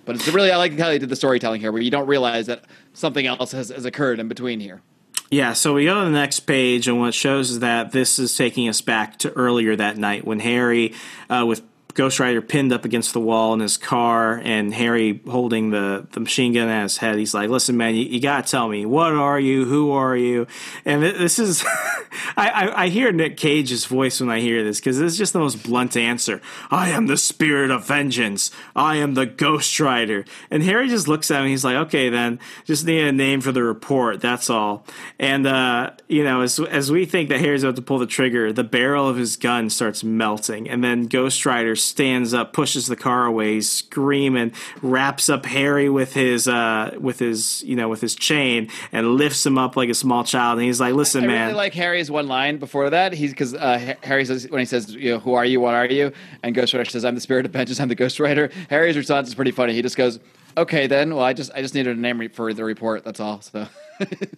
But 0.05 0.15
it's 0.15 0.27
really, 0.27 0.51
I 0.51 0.57
like 0.57 0.77
how 0.77 0.87
they 0.87 0.99
did 0.99 1.09
the 1.09 1.15
storytelling 1.15 1.61
here, 1.61 1.71
where 1.71 1.81
you 1.81 1.91
don't 1.91 2.07
realize 2.07 2.45
that 2.45 2.63
something 2.93 3.25
else 3.25 3.51
has, 3.51 3.69
has 3.69 3.85
occurred 3.85 4.19
in 4.19 4.27
between 4.27 4.59
here. 4.59 4.81
Yeah, 5.29 5.51
so 5.51 5.73
we 5.73 5.83
go 5.83 5.99
to 5.99 6.05
the 6.05 6.11
next 6.11 6.41
page, 6.41 6.87
and 6.87 6.99
what 7.01 7.13
shows 7.13 7.51
is 7.51 7.59
that 7.59 7.91
this 7.91 8.17
is 8.17 8.37
taking 8.37 8.69
us 8.69 8.79
back 8.79 9.17
to 9.19 9.33
earlier 9.33 9.75
that 9.75 9.97
night 9.97 10.25
when 10.25 10.39
Harry, 10.39 10.93
uh, 11.29 11.43
with 11.45 11.61
Ghost 11.97 12.19
Rider 12.19 12.43
pinned 12.43 12.71
up 12.71 12.85
against 12.85 13.13
the 13.13 13.19
wall 13.19 13.55
in 13.55 13.59
his 13.59 13.75
car, 13.75 14.39
and 14.43 14.71
Harry 14.71 15.19
holding 15.27 15.71
the, 15.71 16.05
the 16.11 16.19
machine 16.19 16.53
gun 16.53 16.69
at 16.69 16.83
his 16.83 16.97
head. 16.97 17.17
He's 17.17 17.33
like, 17.33 17.49
"Listen, 17.49 17.75
man, 17.75 17.95
you, 17.95 18.03
you 18.03 18.19
gotta 18.21 18.47
tell 18.47 18.69
me 18.69 18.85
what 18.85 19.13
are 19.13 19.39
you? 19.39 19.65
Who 19.65 19.89
are 19.89 20.15
you?" 20.15 20.45
And 20.85 21.01
this 21.01 21.39
is, 21.39 21.65
I, 22.37 22.49
I, 22.49 22.83
I 22.83 22.87
hear 22.89 23.11
Nick 23.11 23.35
Cage's 23.35 23.85
voice 23.85 24.21
when 24.21 24.29
I 24.29 24.41
hear 24.41 24.63
this 24.63 24.79
because 24.79 24.99
this 24.99 25.13
is 25.13 25.17
just 25.17 25.33
the 25.33 25.39
most 25.39 25.63
blunt 25.63 25.97
answer. 25.97 26.39
I 26.69 26.89
am 26.89 27.07
the 27.07 27.17
spirit 27.17 27.71
of 27.71 27.87
vengeance. 27.87 28.51
I 28.75 28.97
am 28.97 29.15
the 29.15 29.25
Ghost 29.25 29.79
Rider. 29.79 30.23
And 30.51 30.61
Harry 30.61 30.89
just 30.89 31.07
looks 31.07 31.31
at 31.31 31.43
me. 31.43 31.49
He's 31.49 31.65
like, 31.65 31.77
"Okay, 31.87 32.09
then, 32.09 32.37
just 32.65 32.85
need 32.85 33.05
a 33.05 33.11
name 33.11 33.41
for 33.41 33.51
the 33.51 33.63
report. 33.63 34.21
That's 34.21 34.51
all." 34.51 34.85
And 35.17 35.47
uh, 35.47 35.93
you 36.07 36.23
know, 36.23 36.41
as 36.41 36.59
as 36.59 36.91
we 36.91 37.05
think 37.05 37.29
that 37.29 37.39
Harry's 37.39 37.63
about 37.63 37.75
to 37.77 37.81
pull 37.81 37.97
the 37.97 38.05
trigger, 38.05 38.53
the 38.53 38.63
barrel 38.63 39.09
of 39.09 39.17
his 39.17 39.35
gun 39.35 39.71
starts 39.71 40.03
melting, 40.03 40.69
and 40.69 40.83
then 40.83 41.07
Ghost 41.07 41.43
Rider 41.43 41.75
stands 41.87 42.33
up, 42.33 42.53
pushes 42.53 42.87
the 42.87 42.95
car 42.95 43.25
away, 43.25 43.61
screaming, 43.61 44.51
wraps 44.81 45.29
up 45.29 45.45
Harry 45.45 45.89
with 45.89 46.13
his 46.13 46.47
uh, 46.47 46.95
with 46.99 47.19
his 47.19 47.63
you 47.63 47.75
know 47.75 47.89
with 47.89 48.01
his 48.01 48.15
chain 48.15 48.69
and 48.91 49.15
lifts 49.15 49.45
him 49.45 49.57
up 49.57 49.75
like 49.75 49.89
a 49.89 49.93
small 49.93 50.23
child. 50.23 50.59
And 50.59 50.67
he's 50.67 50.79
like, 50.79 50.93
"Listen, 50.93 51.21
man 51.21 51.29
I 51.29 51.33
man." 51.33 51.47
really 51.47 51.57
like 51.57 51.73
Harry's 51.73 52.11
one 52.11 52.27
line 52.27 52.57
before 52.57 52.89
that. 52.89 53.13
He's 53.13 53.31
because 53.31 53.53
uh, 53.53 53.95
Harry 54.03 54.25
says 54.25 54.47
when 54.49 54.59
he 54.59 54.65
says, 54.65 54.93
you 54.93 55.11
know, 55.13 55.19
"Who 55.19 55.33
are 55.33 55.45
you? 55.45 55.59
What 55.59 55.73
are 55.73 55.85
you?" 55.85 56.11
and 56.43 56.53
Ghost 56.53 56.73
Rider 56.73 56.89
says, 56.89 57.05
"I'm 57.05 57.15
the 57.15 57.21
Spirit 57.21 57.45
of 57.45 57.51
Vengeance. 57.51 57.79
I'm 57.79 57.87
the 57.87 57.95
Ghost 57.95 58.19
Rider." 58.19 58.51
Harry's 58.69 58.97
response 58.97 59.27
is 59.27 59.35
pretty 59.35 59.51
funny. 59.51 59.73
He 59.73 59.81
just 59.81 59.97
goes, 59.97 60.19
"Okay, 60.57 60.87
then. 60.87 61.15
Well, 61.15 61.23
I 61.23 61.33
just 61.33 61.51
I 61.53 61.61
just 61.61 61.73
needed 61.75 61.97
a 61.97 61.99
name 61.99 62.19
re- 62.19 62.27
for 62.27 62.53
the 62.53 62.63
report. 62.63 63.03
That's 63.03 63.19
all." 63.19 63.41
So. 63.41 63.67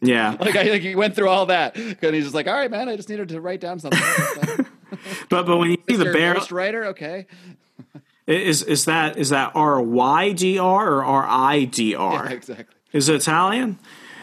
yeah, 0.02 0.38
like 0.40 0.56
I 0.56 0.64
think 0.66 0.84
he 0.84 0.96
went 0.96 1.16
through 1.16 1.30
all 1.30 1.48
that, 1.48 1.76
and 1.76 2.16
he's 2.16 2.24
just 2.24 2.36
like, 2.36 2.48
"All 2.48 2.54
right, 2.54 2.72
man, 2.72 2.88
I 2.88 2.96
just 2.96 3.10
needed 3.10 3.30
to 3.30 3.42
write 3.42 3.60
down 3.60 3.80
something." 3.80 4.66
but 5.30 5.46
but 5.46 5.58
when 5.58 5.72
you 5.72 5.78
see 5.90 5.96
the 5.96 6.06
barrel, 6.06 6.40
Ghost 6.40 6.52
Rider, 6.52 6.86
okay. 6.88 7.28
is 8.28 8.64
is 8.64 8.86
that 8.86 9.18
is 9.18 9.30
that 9.30 9.52
R 9.56 9.82
Y 9.82 10.32
D 10.34 10.60
R 10.60 10.88
or 10.96 11.04
R 11.04 11.26
I 11.28 11.64
D 11.66 11.96
R? 11.96 12.26
Yeah, 12.26 12.32
exactly. 12.32 12.76
Is 12.92 13.10
it 13.10 13.16
Italian? 13.16 13.78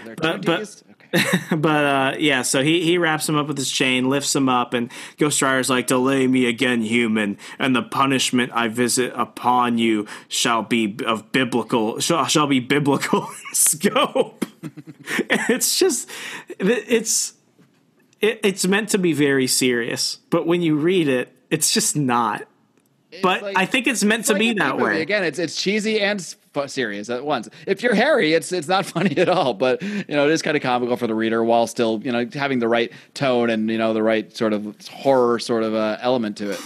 But- 0.05 0.45
but- 0.45 0.61
okay. 0.61 0.87
but 1.57 1.85
uh, 1.85 2.15
yeah, 2.19 2.43
so 2.43 2.63
he, 2.63 2.83
he 2.83 2.99
wraps 2.99 3.29
him 3.29 3.37
up 3.37 3.47
with 3.47 3.57
his 3.57 3.71
chain, 3.71 4.09
lifts 4.09 4.35
him 4.35 4.49
up, 4.49 4.75
and 4.75 4.91
Ghost 5.19 5.41
Rider's 5.43 5.71
like, 5.71 5.87
"Delay 5.87 6.27
me 6.27 6.47
again, 6.47 6.83
human, 6.83 7.39
and 7.59 7.75
the 7.75 7.83
punishment 7.83 8.53
I 8.55 8.69
visit 8.69 9.13
upon 9.15 9.79
you 9.79 10.07
shall 10.29 10.63
be 10.63 10.97
of 11.07 11.33
biblical 11.33 12.01
shall, 12.01 12.27
shall 12.27 12.47
be 12.47 12.61
biblical 12.61 13.29
scope." 13.53 14.45
it's 15.31 15.79
just 15.79 16.11
it's 16.59 17.35
it, 18.21 18.41
it's 18.43 18.67
meant 18.67 18.91
to 18.91 18.99
be 18.99 19.13
very 19.13 19.47
serious, 19.47 20.19
but 20.31 20.47
when 20.47 20.63
you 20.63 20.77
read 20.77 21.09
it, 21.09 21.33
it's 21.51 21.73
just 21.73 21.97
not. 21.97 22.47
But 23.23 23.43
like- 23.43 23.57
I 23.57 23.67
think 23.67 23.87
it's 23.87 24.05
meant 24.05 24.21
It's 24.21 24.29
to 24.29 24.35
like 24.35 24.41
be 24.41 24.53
that 24.55 24.79
way. 24.79 25.01
Again, 25.01 25.25
it's 25.25 25.39
it's 25.39 25.61
cheesy 25.61 26.01
and 26.01 26.21
serious 26.67 27.11
at 27.11 27.25
once. 27.25 27.49
If 27.67 27.83
you're 27.83 27.95
Harry, 27.95 28.33
it's 28.33 28.51
it's 28.53 28.69
not 28.69 28.85
funny 28.95 29.17
at 29.19 29.29
all. 29.29 29.55
But 29.55 29.83
you 29.83 30.05
know, 30.09 30.27
it 30.27 30.33
is 30.33 30.43
kind 30.43 30.57
of 30.57 30.63
comical 30.63 30.97
for 30.97 31.07
the 31.07 31.15
reader 31.15 31.43
while 31.45 31.67
still 31.67 32.01
you 32.03 32.13
know 32.13 32.27
having 32.35 32.59
the 32.59 32.69
right 32.69 32.93
tone 33.15 33.51
and 33.51 33.71
you 33.71 33.79
know 33.79 33.93
the 33.93 34.03
right 34.03 34.35
sort 34.37 34.53
of 34.53 34.77
horror 34.89 35.39
sort 35.39 35.63
of 35.63 35.75
uh, 35.75 35.99
element 36.01 36.39
to 36.39 36.51
it. 36.51 36.61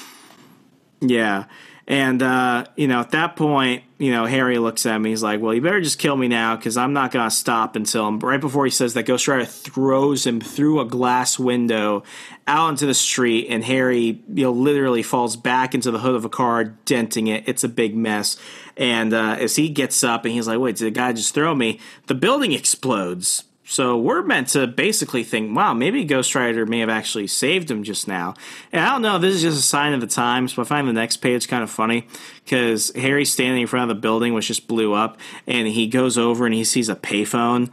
Yeah. 1.01 1.45
And, 1.91 2.23
uh, 2.23 2.67
you 2.77 2.87
know, 2.87 3.01
at 3.01 3.11
that 3.11 3.35
point, 3.35 3.83
you 3.99 4.13
know, 4.13 4.25
Harry 4.25 4.59
looks 4.59 4.87
at 4.87 4.97
me. 5.01 5.11
He's 5.11 5.25
like, 5.25 5.41
well, 5.41 5.53
you 5.53 5.61
better 5.61 5.81
just 5.81 5.99
kill 5.99 6.17
me 6.17 6.29
now 6.29 6.55
because 6.55 6.77
I'm 6.77 6.93
not 6.93 7.11
to 7.11 7.31
stop 7.33 7.75
until. 7.75 8.13
Right 8.13 8.41
before 8.41 8.65
he 8.65 8.71
says 8.71 8.95
that, 8.95 9.07
Ghost 9.07 9.27
Rider 9.27 9.45
throws 9.45 10.25
him 10.25 10.41
through 10.41 10.79
a 10.79 10.85
glass 10.85 11.37
window 11.37 12.05
out 12.47 12.69
into 12.69 12.87
the 12.87 12.95
street. 12.95 13.49
And 13.51 13.65
Harry, 13.65 14.23
you 14.33 14.45
know, 14.45 14.53
literally 14.53 15.03
falls 15.03 15.35
back 15.35 15.75
into 15.75 15.91
the 15.91 15.99
hood 15.99 16.15
of 16.15 16.25
a 16.25 16.29
car, 16.29 16.63
denting 16.63 17.27
it. 17.27 17.49
It's 17.49 17.65
a 17.65 17.69
big 17.69 17.97
mess. 17.97 18.39
And 18.77 19.13
uh, 19.13 19.39
as 19.41 19.57
he 19.57 19.69
gets 19.69 20.05
up 20.05 20.25
and 20.25 20.33
he's 20.33 20.47
like, 20.47 20.61
wait, 20.61 20.77
did 20.77 20.85
the 20.85 20.93
guy 20.93 21.13
just 21.13 21.35
throw 21.35 21.57
me? 21.57 21.81
The 22.07 22.15
building 22.15 22.53
explodes. 22.53 23.43
So 23.71 23.97
we're 23.97 24.23
meant 24.23 24.49
to 24.49 24.67
basically 24.67 25.23
think, 25.23 25.57
wow, 25.57 25.75
maybe 25.75 26.05
Ghost 26.05 26.35
Rider 26.35 26.67
may 26.67 26.81
have 26.81 26.89
actually 26.89 27.29
saved 27.29 27.71
him 27.71 27.85
just 27.85 28.09
now. 28.09 28.35
And 28.73 28.85
I 28.85 28.91
don't 28.91 29.03
know, 29.03 29.17
this 29.17 29.37
is 29.37 29.43
just 29.43 29.61
a 29.61 29.63
sign 29.63 29.93
of 29.93 30.01
the 30.01 30.09
times, 30.09 30.55
but 30.55 30.63
I 30.63 30.65
find 30.65 30.89
the 30.89 30.93
next 30.93 31.19
page 31.19 31.47
kind 31.47 31.63
of 31.63 31.71
funny 31.71 32.09
because 32.43 32.91
Harry's 32.97 33.31
standing 33.31 33.61
in 33.61 33.69
front 33.69 33.89
of 33.89 33.97
the 33.97 34.01
building, 34.01 34.35
which 34.35 34.49
just 34.49 34.67
blew 34.67 34.93
up, 34.93 35.19
and 35.47 35.69
he 35.69 35.87
goes 35.87 36.19
over 36.19 36.47
and 36.47 36.55
he 36.55 36.65
sees 36.65 36.89
a 36.89 36.97
payphone. 36.97 37.71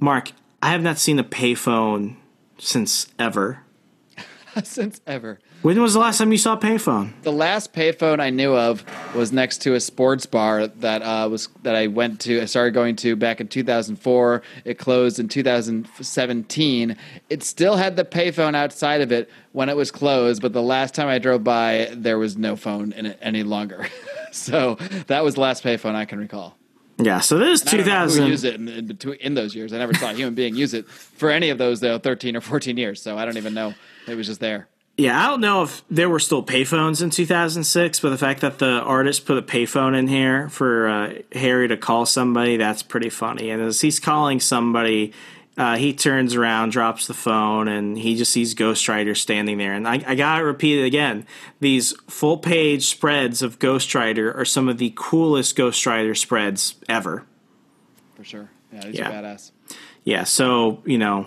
Mark, 0.00 0.32
I 0.60 0.70
have 0.70 0.82
not 0.82 0.98
seen 0.98 1.20
a 1.20 1.24
payphone 1.24 2.16
since 2.58 3.06
ever. 3.16 3.62
Since 4.64 5.00
ever. 5.06 5.38
When 5.62 5.80
was 5.82 5.94
the 5.94 6.00
last 6.00 6.18
time 6.18 6.30
you 6.30 6.38
saw 6.38 6.52
a 6.52 6.58
payphone? 6.58 7.10
The 7.22 7.32
last 7.32 7.72
payphone 7.72 8.20
I 8.20 8.30
knew 8.30 8.54
of 8.54 8.84
was 9.14 9.32
next 9.32 9.62
to 9.62 9.74
a 9.74 9.80
sports 9.80 10.24
bar 10.24 10.68
that 10.68 11.02
uh, 11.02 11.28
was 11.28 11.48
that 11.62 11.74
I 11.74 11.88
went 11.88 12.20
to. 12.20 12.40
I 12.40 12.44
started 12.44 12.72
going 12.72 12.94
to 12.96 13.16
back 13.16 13.40
in 13.40 13.48
2004. 13.48 14.42
It 14.64 14.78
closed 14.78 15.18
in 15.18 15.28
2017. 15.28 16.96
It 17.30 17.42
still 17.42 17.76
had 17.76 17.96
the 17.96 18.04
payphone 18.04 18.54
outside 18.54 19.00
of 19.00 19.10
it 19.10 19.28
when 19.52 19.68
it 19.68 19.76
was 19.76 19.90
closed, 19.90 20.40
but 20.40 20.52
the 20.52 20.62
last 20.62 20.94
time 20.94 21.08
I 21.08 21.18
drove 21.18 21.42
by, 21.42 21.88
there 21.92 22.18
was 22.18 22.36
no 22.36 22.54
phone 22.54 22.92
in 22.92 23.06
it 23.06 23.18
any 23.20 23.42
longer. 23.42 23.88
so 24.32 24.76
that 25.08 25.24
was 25.24 25.34
the 25.34 25.40
last 25.40 25.64
payphone 25.64 25.94
I 25.94 26.04
can 26.04 26.18
recall. 26.18 26.56
Yeah, 26.98 27.20
so 27.20 27.38
this 27.38 27.62
is 27.62 27.66
I 27.66 27.76
don't 27.76 27.86
know 27.86 27.92
who 28.02 28.08
2000. 28.08 28.26
used 28.26 28.44
it 28.44 28.54
in, 28.54 28.68
in 28.68 28.86
between 28.86 29.16
in 29.16 29.34
those 29.34 29.54
years. 29.54 29.72
I 29.72 29.78
never 29.78 29.94
saw 29.94 30.10
a 30.10 30.14
human 30.14 30.34
being 30.34 30.54
use 30.54 30.74
it 30.74 30.88
for 30.88 31.30
any 31.30 31.50
of 31.50 31.58
those 31.58 31.80
though 31.80 31.98
13 31.98 32.36
or 32.36 32.40
14 32.40 32.76
years. 32.76 33.02
So 33.02 33.18
I 33.18 33.24
don't 33.24 33.36
even 33.36 33.52
know. 33.52 33.74
It 34.06 34.14
was 34.14 34.26
just 34.26 34.40
there. 34.40 34.68
Yeah, 34.98 35.22
I 35.22 35.26
don't 35.28 35.42
know 35.42 35.62
if 35.62 35.82
there 35.90 36.08
were 36.08 36.18
still 36.18 36.42
payphones 36.42 37.02
in 37.02 37.10
2006, 37.10 38.00
but 38.00 38.08
the 38.10 38.16
fact 38.16 38.40
that 38.40 38.58
the 38.58 38.80
artist 38.80 39.26
put 39.26 39.36
a 39.36 39.42
payphone 39.42 39.94
in 39.94 40.08
here 40.08 40.48
for 40.48 40.88
uh, 40.88 41.12
Harry 41.32 41.68
to 41.68 41.76
call 41.76 42.06
somebody, 42.06 42.56
that's 42.56 42.82
pretty 42.82 43.10
funny. 43.10 43.50
And 43.50 43.60
as 43.60 43.82
he's 43.82 44.00
calling 44.00 44.40
somebody, 44.40 45.12
uh, 45.58 45.76
he 45.76 45.92
turns 45.92 46.34
around, 46.34 46.70
drops 46.72 47.06
the 47.08 47.12
phone, 47.14 47.68
and 47.68 47.98
he 47.98 48.16
just 48.16 48.32
sees 48.32 48.54
Ghost 48.54 48.88
Rider 48.88 49.14
standing 49.14 49.58
there. 49.58 49.74
And 49.74 49.86
I, 49.86 50.02
I 50.06 50.14
gotta 50.14 50.44
repeat 50.44 50.78
it 50.78 50.84
again: 50.86 51.26
these 51.60 51.92
full 52.08 52.38
page 52.38 52.86
spreads 52.86 53.42
of 53.42 53.58
Ghost 53.58 53.94
Rider 53.94 54.32
are 54.34 54.44
some 54.46 54.66
of 54.66 54.78
the 54.78 54.94
coolest 54.96 55.56
Ghost 55.56 55.84
Rider 55.84 56.14
spreads 56.14 56.74
ever. 56.88 57.24
For 58.14 58.24
sure. 58.24 58.50
Yeah, 58.72 58.80
these 58.86 58.94
Yeah. 58.98 59.08
are 59.10 59.22
badass. 59.22 59.50
Yeah, 60.04 60.24
so 60.24 60.82
you 60.86 60.96
know, 60.98 61.26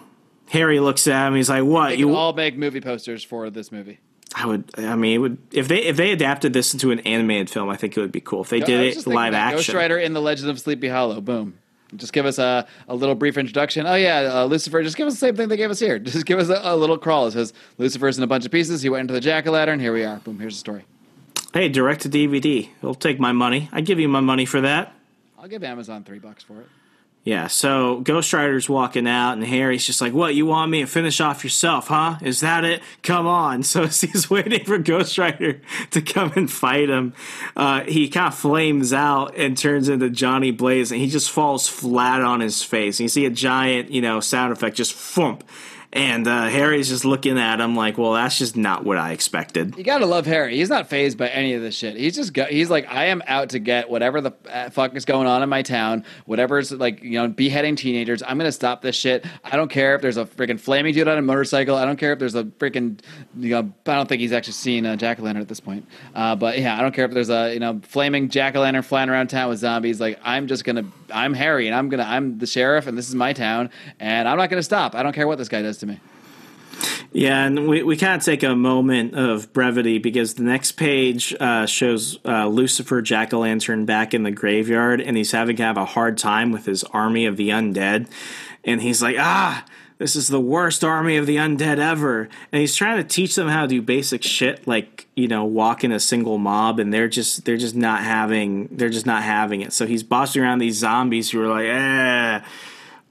Harry 0.49 0.79
looks 0.79 1.07
at 1.07 1.27
him. 1.27 1.35
He's 1.35 1.49
like, 1.49 1.63
"What 1.63 1.97
you?" 1.97 2.15
all 2.15 2.33
make 2.33 2.57
movie 2.57 2.81
posters 2.81 3.23
for 3.23 3.49
this 3.49 3.71
movie. 3.71 3.99
I 4.35 4.45
would. 4.45 4.71
I 4.77 4.95
mean, 4.95 5.15
it 5.15 5.17
would 5.17 5.37
if 5.51 5.67
they 5.67 5.83
if 5.83 5.97
they 5.97 6.11
adapted 6.11 6.53
this 6.53 6.73
into 6.73 6.91
an 6.91 6.99
animated 7.01 7.49
film. 7.49 7.69
I 7.69 7.75
think 7.75 7.97
it 7.97 8.01
would 8.01 8.11
be 8.11 8.21
cool 8.21 8.41
if 8.41 8.49
they 8.49 8.61
I 8.61 8.65
did 8.65 8.97
it 8.97 9.07
live 9.07 9.33
that. 9.33 9.51
Ghost 9.51 9.69
action. 9.69 9.75
Rider 9.75 9.97
in 9.97 10.13
the 10.13 10.21
Legend 10.21 10.49
of 10.49 10.59
Sleepy 10.59 10.87
Hollow. 10.87 11.21
Boom. 11.21 11.57
Just 11.95 12.13
give 12.13 12.27
us 12.27 12.37
a, 12.37 12.67
a 12.87 12.93
little 12.93 13.15
brief 13.15 13.37
introduction. 13.37 13.87
Oh 13.87 13.95
yeah, 13.95 14.41
uh, 14.41 14.45
Lucifer. 14.45 14.83
Just 14.83 14.95
give 14.95 15.07
us 15.07 15.13
the 15.13 15.19
same 15.19 15.35
thing 15.35 15.47
they 15.47 15.57
gave 15.57 15.71
us 15.71 15.79
here. 15.79 15.97
Just 15.99 16.25
give 16.25 16.37
us 16.37 16.49
a, 16.49 16.59
a 16.63 16.75
little 16.75 16.97
crawl. 16.97 17.27
It 17.27 17.31
says 17.31 17.53
Lucifer's 17.77 18.17
in 18.17 18.23
a 18.23 18.27
bunch 18.27 18.45
of 18.45 18.51
pieces. 18.51 18.81
He 18.81 18.89
went 18.89 19.01
into 19.01 19.13
the 19.13 19.21
jack 19.21 19.47
o' 19.47 19.51
lantern. 19.51 19.79
Here 19.79 19.93
we 19.93 20.03
are. 20.03 20.17
Boom. 20.17 20.39
Here's 20.39 20.55
the 20.55 20.59
story. 20.59 20.85
Hey, 21.53 21.67
direct 21.67 22.01
to 22.01 22.09
DVD. 22.09 22.69
They'll 22.81 22.93
take 22.93 23.19
my 23.19 23.31
money. 23.31 23.69
I 23.71 23.81
give 23.81 23.99
you 23.99 24.07
my 24.07 24.19
money 24.19 24.45
for 24.45 24.61
that. 24.61 24.93
I'll 25.39 25.47
give 25.47 25.63
Amazon 25.63 26.03
three 26.03 26.19
bucks 26.19 26.43
for 26.43 26.61
it. 26.61 26.67
Yeah, 27.29 27.45
so 27.45 27.99
Ghost 27.99 28.33
Rider's 28.33 28.67
walking 28.67 29.07
out, 29.07 29.33
and 29.33 29.45
Harry's 29.45 29.85
just 29.85 30.01
like, 30.01 30.13
What, 30.13 30.33
you 30.33 30.47
want 30.47 30.71
me 30.71 30.81
to 30.81 30.87
finish 30.87 31.21
off 31.21 31.43
yourself, 31.43 31.89
huh? 31.89 32.17
Is 32.23 32.39
that 32.39 32.65
it? 32.65 32.81
Come 33.03 33.27
on. 33.27 33.61
So 33.69 33.83
as 33.83 34.01
he's 34.01 34.31
waiting 34.31 34.65
for 34.65 34.79
Ghost 34.79 35.15
Rider 35.19 35.61
to 35.91 36.01
come 36.01 36.31
and 36.35 36.51
fight 36.51 36.89
him, 36.89 37.13
uh, 37.55 37.83
he 37.83 38.09
kind 38.09 38.29
of 38.29 38.35
flames 38.35 38.93
out 38.93 39.35
and 39.37 39.55
turns 39.55 39.89
into 39.89 40.09
Johnny 40.09 40.49
Blaze, 40.49 40.91
and 40.91 40.99
he 40.99 41.07
just 41.07 41.29
falls 41.29 41.67
flat 41.67 42.23
on 42.23 42.39
his 42.39 42.63
face. 42.63 42.99
And 42.99 43.05
you 43.05 43.09
see 43.09 43.27
a 43.27 43.29
giant, 43.29 43.91
you 43.91 44.01
know, 44.01 44.21
sound 44.21 44.53
effect 44.53 44.75
just 44.75 44.95
thump 44.95 45.43
and 45.91 46.27
uh, 46.27 46.47
Harry's 46.49 46.89
just 46.89 47.03
looking 47.05 47.39
at 47.39 47.59
him 47.59 47.75
like, 47.75 47.97
well, 47.97 48.13
that's 48.13 48.37
just 48.37 48.55
not 48.55 48.85
what 48.85 48.97
I 48.97 49.11
expected. 49.11 49.75
You 49.77 49.83
gotta 49.83 50.05
love 50.05 50.25
Harry. 50.27 50.55
He's 50.57 50.69
not 50.69 50.87
phased 50.87 51.17
by 51.17 51.29
any 51.29 51.53
of 51.53 51.61
this 51.61 51.75
shit. 51.75 51.95
He's 51.95 52.15
just 52.15 52.33
go- 52.33 52.45
he's 52.45 52.69
like, 52.69 52.87
I 52.91 53.05
am 53.05 53.23
out 53.25 53.49
to 53.49 53.59
get 53.59 53.89
whatever 53.89 54.21
the 54.21 54.33
uh, 54.49 54.69
fuck 54.69 54.95
is 54.95 55.05
going 55.05 55.27
on 55.27 55.41
in 55.41 55.49
my 55.49 55.61
town, 55.63 56.05
whatever's 56.25 56.71
like, 56.71 57.01
you 57.01 57.13
know, 57.19 57.27
beheading 57.27 57.75
teenagers. 57.75 58.21
I'm 58.21 58.37
gonna 58.37 58.51
stop 58.51 58.81
this 58.81 58.95
shit. 58.95 59.25
I 59.43 59.55
don't 59.55 59.71
care 59.71 59.95
if 59.95 60.01
there's 60.01 60.17
a 60.17 60.25
freaking 60.25 60.59
flaming 60.59 60.93
dude 60.93 61.07
on 61.07 61.17
a 61.17 61.21
motorcycle. 61.21 61.75
I 61.75 61.85
don't 61.85 61.97
care 61.97 62.13
if 62.13 62.19
there's 62.19 62.35
a 62.35 62.43
freaking, 62.43 62.99
you 63.37 63.49
know, 63.49 63.73
I 63.87 63.95
don't 63.95 64.07
think 64.07 64.21
he's 64.21 64.31
actually 64.33 64.53
seen 64.53 64.85
a 64.85 64.95
jack 64.95 65.19
o' 65.19 65.23
lantern 65.23 65.41
at 65.41 65.47
this 65.47 65.59
point. 65.59 65.87
Uh, 66.13 66.35
but 66.35 66.59
yeah, 66.59 66.77
I 66.77 66.81
don't 66.81 66.93
care 66.93 67.05
if 67.05 67.11
there's 67.11 67.29
a 67.31 67.53
you 67.53 67.59
know 67.59 67.81
flaming 67.83 68.29
jack 68.29 68.55
o' 68.55 68.61
lantern 68.61 68.83
flying 68.83 69.09
around 69.09 69.27
town 69.27 69.49
with 69.49 69.59
zombies. 69.59 69.99
Like, 69.99 70.19
I'm 70.23 70.47
just 70.47 70.63
gonna, 70.65 70.85
I'm 71.13 71.33
Harry, 71.33 71.67
and 71.67 71.75
I'm 71.75 71.89
gonna, 71.89 72.03
I'm 72.03 72.37
the 72.37 72.47
sheriff, 72.47 72.87
and 72.87 72.97
this 72.97 73.09
is 73.09 73.15
my 73.15 73.33
town, 73.33 73.69
and 73.99 74.27
I'm 74.27 74.37
not 74.37 74.49
gonna 74.49 74.63
stop. 74.63 74.95
I 74.95 75.03
don't 75.03 75.13
care 75.13 75.27
what 75.27 75.37
this 75.37 75.49
guy 75.49 75.61
does 75.61 75.77
to 75.79 75.85
me. 75.85 75.99
Yeah, 77.11 77.43
and 77.43 77.67
we, 77.67 77.81
we 77.81 77.97
of 78.13 78.21
take 78.21 78.43
a 78.43 78.55
moment 78.55 79.15
of 79.15 79.51
brevity 79.51 79.97
because 79.97 80.35
the 80.35 80.43
next 80.43 80.73
page 80.73 81.35
uh, 81.39 81.65
shows 81.65 82.19
uh, 82.23 82.47
Lucifer 82.47 83.01
Jack 83.01 83.33
o' 83.33 83.39
Lantern 83.39 83.85
back 83.85 84.13
in 84.13 84.23
the 84.23 84.31
graveyard, 84.31 85.01
and 85.01 85.17
he's 85.17 85.31
having 85.31 85.55
to 85.55 85.63
have 85.63 85.77
a 85.77 85.85
hard 85.85 86.17
time 86.17 86.51
with 86.51 86.65
his 86.65 86.83
army 86.85 87.25
of 87.25 87.35
the 87.35 87.49
undead. 87.49 88.09
And 88.63 88.81
he's 88.81 89.01
like, 89.01 89.15
ah, 89.17 89.65
this 89.99 90.15
is 90.15 90.27
the 90.27 90.39
worst 90.39 90.83
army 90.83 91.17
of 91.17 91.27
the 91.27 91.35
undead 91.35 91.77
ever. 91.77 92.27
And 92.51 92.59
he's 92.59 92.75
trying 92.75 92.97
to 92.97 93.03
teach 93.03 93.35
them 93.35 93.47
how 93.47 93.61
to 93.61 93.67
do 93.67 93.81
basic 93.81 94.23
shit 94.23 94.67
like, 94.67 95.07
you 95.15 95.27
know, 95.27 95.45
walk 95.45 95.83
in 95.83 95.91
a 95.91 95.99
single 95.99 96.39
mob, 96.39 96.79
and 96.79 96.91
they're 96.91 97.07
just 97.07 97.45
they're 97.45 97.57
just 97.57 97.75
not 97.75 98.01
having 98.01 98.69
they're 98.71 98.89
just 98.89 99.05
not 99.05 99.21
having 99.21 99.61
it. 99.61 99.71
So 99.73 99.85
he's 99.85 100.01
bossing 100.01 100.41
around 100.41 100.59
these 100.59 100.77
zombies 100.77 101.29
who 101.29 101.43
are 101.43 101.47
like, 101.47 101.67
eh 101.67 102.41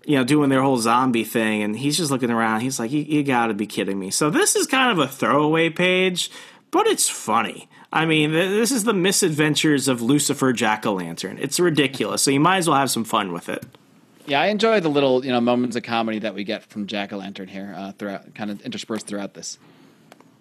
you 0.09 0.16
know, 0.16 0.24
doing 0.24 0.48
their 0.48 0.62
whole 0.62 0.78
zombie 0.78 1.23
thing, 1.23 1.62
and 1.62 1.77
he's 1.77 1.98
just 1.98 2.10
looking 2.10 2.31
around. 2.31 2.62
He's 2.62 2.78
like, 2.78 2.90
"You, 2.90 3.23
got 3.23 3.48
to 3.48 3.55
be 3.55 3.66
kidding 3.66 3.98
me!" 3.98 4.10
So 4.10 4.31
this 4.31 4.56
is 4.56 4.66
kind 4.66 4.90
of 4.90 4.98
a 4.98 5.06
throwaway 5.06 5.69
page, 5.69 6.31
but 6.70 6.86
it's 6.86 7.10
funny. 7.10 7.69
I 7.93 8.06
mean, 8.06 8.31
th- 8.31 8.48
this 8.48 8.70
is 8.70 8.85
the 8.85 8.94
misadventures 8.94 9.86
of 9.86 10.01
Lucifer 10.01 10.55
Jack 10.55 10.86
o' 10.86 10.94
Lantern. 10.94 11.36
It's 11.39 11.60
ridiculous, 11.60 12.23
so 12.23 12.31
you 12.31 12.40
might 12.40 12.56
as 12.56 12.69
well 12.69 12.78
have 12.78 12.90
some 12.90 13.05
fun 13.05 13.32
with 13.32 13.51
it. 13.51 13.66
Yeah, 14.29 14.43
I 14.43 14.49
enjoy 14.49 14.81
the 14.81 14.91
little 14.91 15.25
you 15.25 15.33
know 15.33 15.41
moments 15.41 15.75
of 15.75 15.83
comedy 15.83 16.19
that 16.19 16.35
we 16.35 16.45
get 16.45 16.63
from 16.65 16.87
Jack 16.87 17.13
o' 17.13 17.17
Lantern 17.17 17.49
here, 17.49 17.75
uh, 17.77 17.93
throughout, 17.93 18.35
kind 18.35 18.51
of 18.51 18.61
interspersed 18.61 19.07
throughout 19.07 19.33
this. 19.35 19.59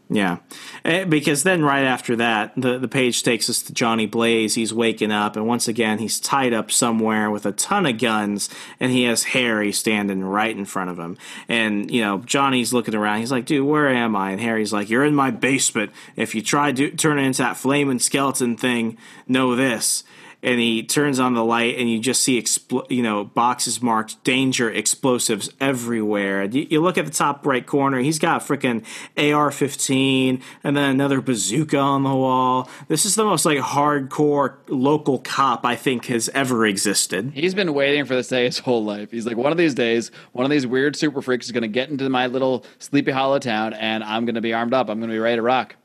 Yeah, 0.09 0.37
Eh, 0.85 1.03
because 1.03 1.43
then 1.43 1.63
right 1.65 1.83
after 1.83 2.15
that, 2.17 2.53
the 2.55 2.77
the 2.77 2.87
page 2.87 3.23
takes 3.23 3.49
us 3.49 3.61
to 3.63 3.73
Johnny 3.73 4.05
Blaze. 4.05 4.55
He's 4.55 4.73
waking 4.73 5.11
up, 5.11 5.35
and 5.35 5.45
once 5.47 5.67
again, 5.67 5.99
he's 5.99 6.19
tied 6.19 6.53
up 6.53 6.69
somewhere 6.71 7.29
with 7.31 7.45
a 7.45 7.51
ton 7.53 7.85
of 7.85 7.97
guns, 7.97 8.49
and 8.79 8.91
he 8.91 9.03
has 9.03 9.23
Harry 9.23 9.71
standing 9.71 10.23
right 10.23 10.55
in 10.55 10.65
front 10.65 10.89
of 10.89 10.97
him. 10.99 11.17
And 11.47 11.89
you 11.89 12.01
know, 12.01 12.19
Johnny's 12.19 12.73
looking 12.73 12.95
around. 12.95 13.19
He's 13.19 13.31
like, 13.31 13.45
"Dude, 13.45 13.65
where 13.65 13.89
am 13.89 14.15
I?" 14.15 14.31
And 14.31 14.41
Harry's 14.41 14.71
like, 14.73 14.89
"You're 14.89 15.05
in 15.05 15.15
my 15.15 15.31
basement. 15.31 15.91
If 16.15 16.35
you 16.35 16.41
try 16.41 16.71
to 16.73 16.91
turn 16.91 17.19
into 17.19 17.41
that 17.41 17.57
flaming 17.57 17.99
skeleton 17.99 18.57
thing, 18.57 18.97
know 19.27 19.55
this." 19.55 20.03
And 20.43 20.59
he 20.59 20.83
turns 20.83 21.19
on 21.19 21.33
the 21.33 21.43
light 21.43 21.77
and 21.79 21.89
you 21.89 21.99
just 21.99 22.21
see 22.23 22.39
expl- 22.39 22.89
you 22.91 23.01
know 23.01 23.23
boxes 23.23 23.81
marked 23.81 24.23
danger 24.23 24.69
explosives 24.71 25.49
everywhere 25.59 26.43
you, 26.45 26.67
you 26.69 26.79
look 26.81 26.97
at 26.97 27.05
the 27.05 27.11
top 27.11 27.45
right 27.45 27.65
corner 27.65 27.99
he's 27.99 28.19
got 28.19 28.41
a 28.41 28.45
freaking 28.53 28.83
ar-15 29.17 30.41
and 30.63 30.77
then 30.77 30.89
another 30.91 31.21
bazooka 31.21 31.77
on 31.77 32.03
the 32.03 32.13
wall 32.13 32.69
this 32.87 33.05
is 33.05 33.15
the 33.15 33.23
most 33.23 33.45
like 33.45 33.57
hardcore 33.59 34.55
local 34.67 35.19
cop 35.19 35.65
i 35.65 35.75
think 35.75 36.05
has 36.05 36.29
ever 36.29 36.65
existed 36.65 37.31
He's 37.33 37.53
been 37.55 37.73
waiting 37.73 38.05
for 38.05 38.15
this 38.15 38.27
day 38.27 38.45
his 38.45 38.59
whole 38.59 38.83
life. 38.83 39.11
He's 39.11 39.25
like, 39.25 39.37
one 39.37 39.51
of 39.51 39.57
these 39.57 39.73
days, 39.73 40.11
one 40.31 40.45
of 40.45 40.51
these 40.51 40.65
weird 40.65 40.95
super 40.95 41.21
freaks 41.21 41.45
is 41.47 41.51
going 41.51 41.61
to 41.63 41.67
get 41.67 41.89
into 41.89 42.09
my 42.09 42.27
little 42.27 42.65
Sleepy 42.79 43.11
Hollow 43.11 43.39
town, 43.39 43.73
and 43.73 44.03
I'm 44.03 44.25
going 44.25 44.35
to 44.35 44.41
be 44.41 44.53
armed 44.53 44.73
up. 44.73 44.89
I'm 44.89 44.99
going 44.99 45.09
to 45.09 45.15
be 45.15 45.19
ready 45.19 45.37
to 45.37 45.41
rock. 45.41 45.75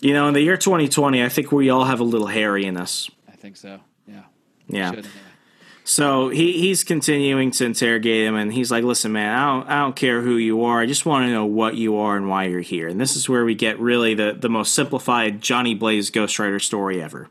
you 0.00 0.12
know 0.14 0.28
in 0.28 0.34
the 0.34 0.40
year 0.40 0.56
2020 0.56 1.22
i 1.22 1.28
think 1.28 1.52
we 1.52 1.70
all 1.70 1.84
have 1.84 2.00
a 2.00 2.04
little 2.04 2.26
harry 2.28 2.64
in 2.66 2.76
us 2.76 3.10
I 3.28 3.32
think 3.36 3.56
so. 3.56 3.80
Yeah. 4.72 4.78
yeah 4.78 4.90
Should, 4.90 4.98
anyway. 4.98 5.18
So 5.84 6.28
he, 6.28 6.52
he's 6.60 6.84
continuing 6.84 7.50
to 7.52 7.64
interrogate 7.64 8.26
him, 8.26 8.36
and 8.36 8.52
he's 8.52 8.70
like, 8.70 8.84
"Listen, 8.84 9.12
man, 9.12 9.36
I 9.36 9.46
don't 9.46 9.68
I 9.68 9.80
don't 9.80 9.96
care 9.96 10.20
who 10.22 10.36
you 10.36 10.64
are. 10.64 10.80
I 10.80 10.86
just 10.86 11.06
want 11.06 11.26
to 11.26 11.32
know 11.32 11.44
what 11.44 11.74
you 11.74 11.96
are 11.96 12.16
and 12.16 12.28
why 12.28 12.44
you're 12.44 12.60
here." 12.60 12.86
And 12.86 13.00
this 13.00 13.16
is 13.16 13.28
where 13.28 13.44
we 13.44 13.54
get 13.54 13.80
really 13.80 14.14
the 14.14 14.36
the 14.38 14.48
most 14.48 14.74
simplified 14.74 15.40
Johnny 15.40 15.74
Blaze 15.74 16.10
Ghost 16.10 16.38
Rider 16.38 16.60
story 16.60 17.02
ever. 17.02 17.28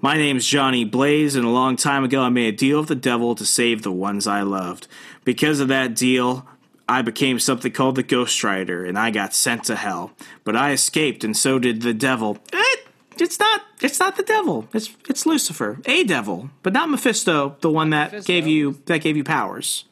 My 0.00 0.16
name's 0.16 0.46
Johnny 0.46 0.84
Blaze, 0.84 1.36
and 1.36 1.46
a 1.46 1.50
long 1.50 1.76
time 1.76 2.04
ago, 2.04 2.22
I 2.22 2.30
made 2.30 2.54
a 2.54 2.56
deal 2.56 2.80
with 2.80 2.88
the 2.88 2.94
devil 2.96 3.34
to 3.36 3.46
save 3.46 3.82
the 3.82 3.92
ones 3.92 4.26
I 4.26 4.42
loved. 4.42 4.88
Because 5.24 5.60
of 5.60 5.68
that 5.68 5.94
deal, 5.94 6.46
I 6.88 7.00
became 7.00 7.38
something 7.38 7.72
called 7.72 7.94
the 7.94 8.02
Ghost 8.02 8.42
Rider, 8.42 8.84
and 8.84 8.98
I 8.98 9.10
got 9.10 9.34
sent 9.34 9.64
to 9.64 9.76
hell. 9.76 10.12
But 10.42 10.56
I 10.56 10.72
escaped, 10.72 11.22
and 11.24 11.36
so 11.36 11.58
did 11.58 11.82
the 11.82 11.94
devil. 11.94 12.38
Eh, 12.52 12.76
It's 13.20 13.38
not. 13.38 13.62
It's 13.80 13.98
not 14.00 14.16
the 14.16 14.22
devil. 14.22 14.68
It's 14.72 14.90
it's 15.08 15.26
Lucifer, 15.26 15.78
a 15.86 16.04
devil, 16.04 16.50
but 16.62 16.72
not 16.72 16.88
Mephisto, 16.90 17.56
the 17.60 17.70
one 17.70 17.90
that 17.90 18.12
Mephisto. 18.12 18.32
gave 18.32 18.46
you 18.46 18.80
that 18.86 18.98
gave 19.00 19.16
you 19.16 19.24
powers. 19.24 19.84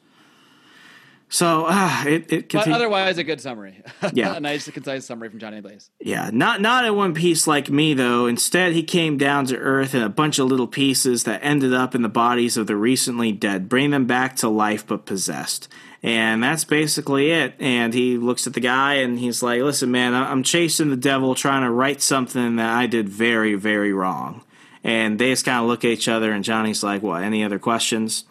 So 1.29 1.65
uh, 1.67 2.05
it 2.07 2.31
it 2.31 2.53
But 2.53 2.69
otherwise, 2.69 3.17
a 3.17 3.25
good 3.25 3.41
summary. 3.41 3.83
Yeah. 4.13 4.37
a 4.37 4.41
nice, 4.41 4.69
concise 4.71 5.07
summary 5.07 5.31
from 5.31 5.39
Johnny 5.39 5.63
Blaze. 5.63 5.89
Yeah, 5.99 6.29
not 6.31 6.61
not 6.61 6.85
in 6.85 6.95
one 6.95 7.15
piece 7.15 7.47
like 7.47 7.71
me 7.71 7.95
though. 7.95 8.27
Instead, 8.27 8.75
he 8.75 8.83
came 8.83 9.17
down 9.17 9.47
to 9.47 9.57
earth 9.57 9.95
in 9.95 10.03
a 10.03 10.11
bunch 10.11 10.39
of 10.39 10.49
little 10.49 10.67
pieces 10.67 11.25
that 11.25 11.41
ended 11.43 11.73
up 11.73 11.95
in 11.95 12.03
the 12.03 12.11
bodies 12.11 12.59
of 12.59 12.67
the 12.67 12.77
recently 12.77 13.33
dead, 13.33 13.69
bringing 13.69 13.93
them 13.93 14.07
back 14.07 14.37
to 14.37 14.49
life 14.49 14.87
but 14.87 15.07
possessed. 15.07 15.69
And 16.03 16.43
that's 16.43 16.65
basically 16.65 17.31
it. 17.31 17.55
And 17.61 17.95
he 17.95 18.17
looks 18.17 18.47
at 18.47 18.55
the 18.55 18.61
guy 18.61 18.95
and 18.95 19.19
he's 19.19 19.43
like, 19.43 19.63
"Listen, 19.63 19.91
man, 19.91 20.15
I'm 20.15 20.43
chasing 20.43 20.91
the 20.91 20.97
devil, 20.97 21.35
trying 21.35 21.63
to 21.63 21.71
right 21.71 22.03
something 22.03 22.57
that 22.57 22.71
I 22.71 22.87
did 22.87 23.09
very, 23.09 23.55
very 23.55 23.93
wrong." 23.93 24.43
And 24.83 25.19
they 25.19 25.31
just 25.31 25.45
kind 25.45 25.61
of 25.61 25.69
look 25.69 25.85
at 25.85 25.93
each 25.93 26.09
other, 26.09 26.33
and 26.33 26.43
Johnny's 26.43 26.83
like, 26.83 27.03
"What? 27.03 27.23
Any 27.23 27.45
other 27.45 27.61
questions?" 27.61 28.25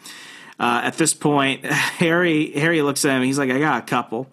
Uh, 0.60 0.82
at 0.84 0.98
this 0.98 1.14
point, 1.14 1.66
Harry 1.66 2.52
Harry 2.52 2.82
looks 2.82 3.06
at 3.06 3.16
him. 3.16 3.24
He's 3.24 3.40
like, 3.40 3.50
"I 3.50 3.60
got 3.60 3.84
a 3.84 3.86
couple." 3.86 4.28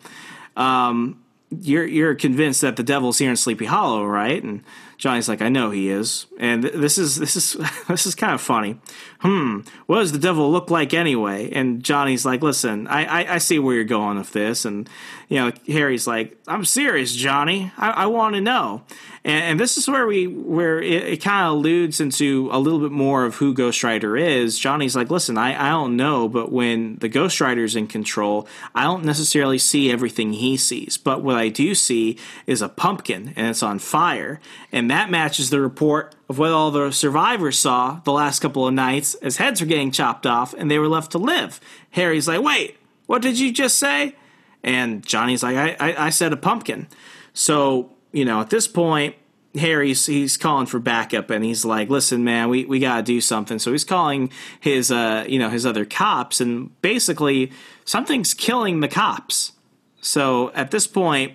Um, 0.56 1.22
you're 1.50 1.86
you're 1.86 2.14
convinced 2.14 2.60
that 2.62 2.76
the 2.76 2.82
devil's 2.82 3.18
here 3.18 3.30
in 3.30 3.36
Sleepy 3.36 3.64
Hollow, 3.64 4.04
right? 4.04 4.42
And 4.42 4.62
Johnny's 4.98 5.28
like, 5.28 5.40
I 5.40 5.48
know 5.48 5.70
he 5.70 5.88
is. 5.88 6.26
And 6.38 6.62
th- 6.62 6.74
this 6.74 6.98
is 6.98 7.16
this 7.16 7.36
is 7.36 7.56
this 7.88 8.06
is 8.06 8.14
kind 8.14 8.34
of 8.34 8.40
funny. 8.40 8.78
Hmm, 9.20 9.60
what 9.86 9.98
does 9.98 10.12
the 10.12 10.18
devil 10.18 10.52
look 10.52 10.70
like 10.70 10.94
anyway? 10.94 11.50
And 11.50 11.82
Johnny's 11.82 12.24
like, 12.24 12.40
Listen, 12.40 12.86
I 12.86 13.04
I, 13.04 13.34
I 13.34 13.38
see 13.38 13.58
where 13.58 13.74
you're 13.74 13.84
going 13.84 14.16
with 14.16 14.32
this. 14.32 14.64
And 14.64 14.88
you 15.28 15.38
know, 15.38 15.52
Harry's 15.66 16.06
like, 16.06 16.38
I'm 16.46 16.64
serious, 16.64 17.14
Johnny. 17.14 17.72
I, 17.76 17.90
I 17.90 18.06
want 18.06 18.36
to 18.36 18.40
know. 18.40 18.84
And, 19.24 19.44
and 19.44 19.60
this 19.60 19.76
is 19.76 19.88
where 19.88 20.06
we 20.06 20.28
where 20.28 20.80
it, 20.80 21.02
it 21.02 21.16
kind 21.22 21.46
of 21.48 21.54
alludes 21.54 22.00
into 22.00 22.48
a 22.52 22.60
little 22.60 22.78
bit 22.78 22.92
more 22.92 23.24
of 23.24 23.34
who 23.34 23.54
Ghost 23.54 23.82
Rider 23.82 24.16
is. 24.16 24.56
Johnny's 24.56 24.94
like, 24.94 25.10
Listen, 25.10 25.36
I 25.36 25.66
I 25.66 25.70
don't 25.70 25.96
know, 25.96 26.28
but 26.28 26.52
when 26.52 26.96
the 26.96 27.08
Ghost 27.08 27.40
Rider's 27.40 27.74
in 27.74 27.88
control, 27.88 28.46
I 28.72 28.84
don't 28.84 29.04
necessarily 29.04 29.58
see 29.58 29.90
everything 29.90 30.32
he 30.32 30.56
sees. 30.56 30.96
But 30.96 31.24
what 31.24 31.36
I 31.36 31.48
do 31.48 31.74
see 31.74 32.18
is 32.46 32.62
a 32.62 32.68
pumpkin, 32.68 33.32
and 33.34 33.48
it's 33.48 33.64
on 33.64 33.80
fire, 33.80 34.40
and 34.70 34.88
that 34.92 35.10
matches 35.10 35.50
the 35.50 35.60
report 35.60 36.14
of 36.28 36.38
what 36.38 36.50
all 36.50 36.70
the 36.70 36.90
survivors 36.90 37.58
saw 37.58 38.00
the 38.04 38.12
last 38.12 38.40
couple 38.40 38.66
of 38.66 38.74
nights 38.74 39.14
as 39.14 39.38
heads 39.38 39.60
were 39.60 39.66
getting 39.66 39.90
chopped 39.90 40.26
off 40.26 40.54
and 40.54 40.70
they 40.70 40.78
were 40.78 40.88
left 40.88 41.12
to 41.12 41.18
live. 41.18 41.60
Harry's 41.90 42.28
like, 42.28 42.42
wait, 42.42 42.76
what 43.06 43.22
did 43.22 43.38
you 43.38 43.52
just 43.52 43.78
say? 43.78 44.14
And 44.62 45.04
Johnny's 45.04 45.42
like, 45.42 45.56
I, 45.56 45.76
I, 45.80 46.06
I 46.06 46.10
said 46.10 46.32
a 46.32 46.36
pumpkin. 46.36 46.88
So, 47.32 47.92
you 48.12 48.24
know, 48.24 48.40
at 48.40 48.50
this 48.50 48.68
point, 48.68 49.14
Harry's 49.54 50.04
he's 50.04 50.36
calling 50.36 50.66
for 50.66 50.78
backup 50.78 51.30
and 51.30 51.44
he's 51.44 51.64
like, 51.64 51.88
listen, 51.88 52.22
man, 52.22 52.50
we, 52.50 52.66
we 52.66 52.78
gotta 52.78 53.02
do 53.02 53.20
something. 53.20 53.58
So 53.58 53.72
he's 53.72 53.84
calling 53.84 54.30
his 54.60 54.90
uh 54.90 55.24
you 55.26 55.38
know, 55.38 55.48
his 55.48 55.64
other 55.64 55.84
cops 55.84 56.40
and 56.40 56.80
basically 56.82 57.50
something's 57.84 58.34
killing 58.34 58.80
the 58.80 58.88
cops. 58.88 59.52
So 60.00 60.52
at 60.52 60.70
this 60.70 60.86
point, 60.86 61.34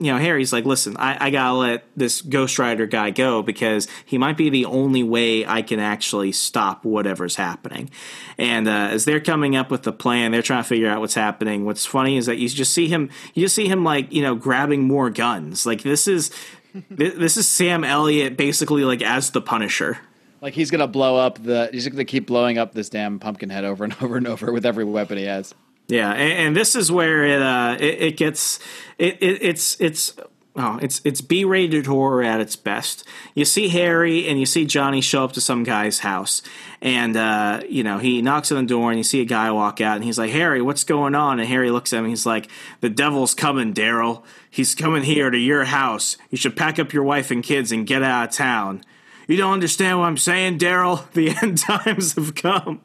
you 0.00 0.12
know, 0.12 0.18
Harry's 0.18 0.52
like, 0.52 0.64
listen, 0.64 0.96
I, 0.96 1.26
I 1.26 1.30
gotta 1.30 1.54
let 1.54 1.84
this 1.96 2.20
Ghost 2.20 2.58
Rider 2.58 2.86
guy 2.86 3.10
go 3.10 3.42
because 3.42 3.86
he 4.04 4.18
might 4.18 4.36
be 4.36 4.50
the 4.50 4.64
only 4.64 5.04
way 5.04 5.46
I 5.46 5.62
can 5.62 5.78
actually 5.78 6.32
stop 6.32 6.84
whatever's 6.84 7.36
happening. 7.36 7.90
And 8.36 8.66
uh, 8.66 8.88
as 8.90 9.04
they're 9.04 9.20
coming 9.20 9.54
up 9.54 9.70
with 9.70 9.84
the 9.84 9.92
plan, 9.92 10.32
they're 10.32 10.42
trying 10.42 10.62
to 10.64 10.68
figure 10.68 10.88
out 10.88 11.00
what's 11.00 11.14
happening. 11.14 11.64
What's 11.64 11.86
funny 11.86 12.16
is 12.16 12.26
that 12.26 12.38
you 12.38 12.48
just 12.48 12.72
see 12.72 12.88
him, 12.88 13.08
you 13.34 13.44
just 13.44 13.54
see 13.54 13.68
him 13.68 13.84
like, 13.84 14.12
you 14.12 14.22
know, 14.22 14.34
grabbing 14.34 14.82
more 14.82 15.10
guns. 15.10 15.64
Like 15.64 15.82
this 15.82 16.08
is, 16.08 16.32
this 16.90 17.36
is 17.36 17.48
Sam 17.48 17.84
Elliott 17.84 18.36
basically 18.36 18.84
like 18.84 19.00
as 19.00 19.30
the 19.30 19.40
Punisher. 19.40 19.98
Like 20.42 20.54
he's 20.54 20.70
gonna 20.70 20.86
blow 20.88 21.16
up 21.16 21.42
the. 21.42 21.70
He's 21.72 21.88
gonna 21.88 22.04
keep 22.04 22.26
blowing 22.26 22.58
up 22.58 22.74
this 22.74 22.90
damn 22.90 23.18
pumpkin 23.18 23.48
head 23.48 23.64
over 23.64 23.82
and 23.84 23.96
over 24.02 24.18
and 24.18 24.26
over 24.26 24.52
with 24.52 24.66
every 24.66 24.84
weapon 24.84 25.16
he 25.16 25.24
has. 25.24 25.54
Yeah, 25.86 26.12
and, 26.12 26.32
and 26.48 26.56
this 26.56 26.74
is 26.74 26.90
where 26.90 27.24
it 27.24 27.42
uh 27.42 27.76
it, 27.78 28.02
it 28.02 28.16
gets 28.16 28.58
it, 28.98 29.18
it 29.20 29.42
it's 29.42 29.78
it's 29.80 30.14
oh 30.56 30.78
it's 30.80 31.02
it's 31.04 31.20
B 31.20 31.44
rated 31.44 31.86
horror 31.86 32.22
at 32.22 32.40
its 32.40 32.56
best. 32.56 33.06
You 33.34 33.44
see 33.44 33.68
Harry 33.68 34.26
and 34.26 34.40
you 34.40 34.46
see 34.46 34.64
Johnny 34.64 35.02
show 35.02 35.24
up 35.24 35.32
to 35.32 35.42
some 35.42 35.62
guy's 35.62 35.98
house, 35.98 36.40
and 36.80 37.16
uh, 37.16 37.60
you 37.68 37.82
know 37.84 37.98
he 37.98 38.22
knocks 38.22 38.50
on 38.50 38.64
the 38.64 38.68
door 38.68 38.90
and 38.90 38.98
you 38.98 39.04
see 39.04 39.20
a 39.20 39.26
guy 39.26 39.50
walk 39.50 39.82
out 39.82 39.96
and 39.96 40.04
he's 40.04 40.18
like 40.18 40.30
Harry, 40.30 40.62
what's 40.62 40.84
going 40.84 41.14
on? 41.14 41.38
And 41.38 41.48
Harry 41.48 41.70
looks 41.70 41.92
at 41.92 41.98
him. 41.98 42.04
and 42.04 42.12
He's 42.12 42.24
like, 42.24 42.48
the 42.80 42.88
devil's 42.90 43.34
coming, 43.34 43.74
Daryl. 43.74 44.22
He's 44.50 44.74
coming 44.74 45.02
here 45.02 45.28
to 45.28 45.38
your 45.38 45.64
house. 45.64 46.16
You 46.30 46.38
should 46.38 46.56
pack 46.56 46.78
up 46.78 46.92
your 46.94 47.04
wife 47.04 47.30
and 47.30 47.42
kids 47.42 47.72
and 47.72 47.86
get 47.86 48.02
out 48.02 48.30
of 48.30 48.34
town. 48.34 48.84
You 49.26 49.36
don't 49.36 49.52
understand 49.52 49.98
what 49.98 50.06
I'm 50.06 50.16
saying, 50.16 50.58
Daryl? 50.58 51.04
The 51.14 51.30
end 51.42 51.58
times 51.58 52.14
have 52.14 52.34
come. 52.34 52.80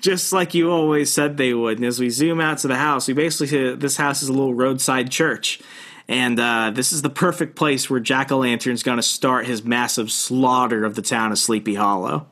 Just 0.00 0.32
like 0.32 0.54
you 0.54 0.70
always 0.70 1.12
said 1.12 1.36
they 1.36 1.52
would. 1.52 1.78
And 1.78 1.86
as 1.86 2.00
we 2.00 2.08
zoom 2.08 2.40
out 2.40 2.58
to 2.58 2.68
the 2.68 2.76
house, 2.76 3.06
we 3.06 3.14
basically 3.14 3.48
see 3.48 3.74
this 3.74 3.96
house 3.96 4.22
is 4.22 4.28
a 4.28 4.32
little 4.32 4.54
roadside 4.54 5.10
church. 5.10 5.60
And 6.08 6.38
uh, 6.38 6.70
this 6.72 6.92
is 6.92 7.02
the 7.02 7.10
perfect 7.10 7.56
place 7.56 7.90
where 7.90 8.00
Jack 8.00 8.32
o' 8.32 8.38
Lantern's 8.38 8.82
going 8.82 8.96
to 8.96 9.02
start 9.02 9.46
his 9.46 9.64
massive 9.64 10.10
slaughter 10.10 10.84
of 10.84 10.94
the 10.94 11.02
town 11.02 11.32
of 11.32 11.38
Sleepy 11.38 11.74
Hollow. 11.74 12.26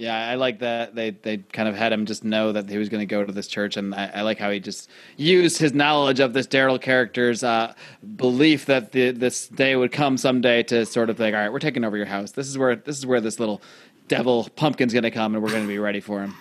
Yeah, 0.00 0.16
I 0.30 0.36
like 0.36 0.60
that 0.60 0.94
they 0.94 1.10
they 1.10 1.36
kind 1.36 1.68
of 1.68 1.74
had 1.74 1.92
him 1.92 2.06
just 2.06 2.24
know 2.24 2.52
that 2.52 2.70
he 2.70 2.78
was 2.78 2.88
going 2.88 3.02
to 3.02 3.06
go 3.06 3.22
to 3.22 3.30
this 3.30 3.46
church, 3.46 3.76
and 3.76 3.94
I, 3.94 4.10
I, 4.14 4.22
like 4.22 4.38
how 4.38 4.50
he 4.50 4.58
just 4.58 4.88
used 5.18 5.58
his 5.58 5.74
knowledge 5.74 6.20
of 6.20 6.32
this 6.32 6.46
Daryl 6.46 6.80
character's 6.80 7.44
uh, 7.44 7.74
belief 8.16 8.64
that 8.64 8.92
the, 8.92 9.10
this 9.10 9.48
day 9.48 9.76
would 9.76 9.92
come 9.92 10.16
someday 10.16 10.62
to 10.64 10.86
sort 10.86 11.10
of 11.10 11.18
think, 11.18 11.36
all 11.36 11.42
right, 11.42 11.52
we're 11.52 11.58
taking 11.58 11.84
over 11.84 11.98
your 11.98 12.06
house. 12.06 12.32
This 12.32 12.48
is 12.48 12.56
where 12.56 12.76
this 12.76 12.96
is 12.96 13.04
where 13.04 13.20
this 13.20 13.38
little 13.38 13.60
devil 14.08 14.48
pumpkin's 14.56 14.94
going 14.94 15.02
to 15.02 15.10
come, 15.10 15.34
and 15.34 15.44
we're 15.44 15.50
going 15.50 15.64
to 15.64 15.68
be 15.68 15.78
ready 15.78 16.00
for 16.00 16.22
him. 16.22 16.34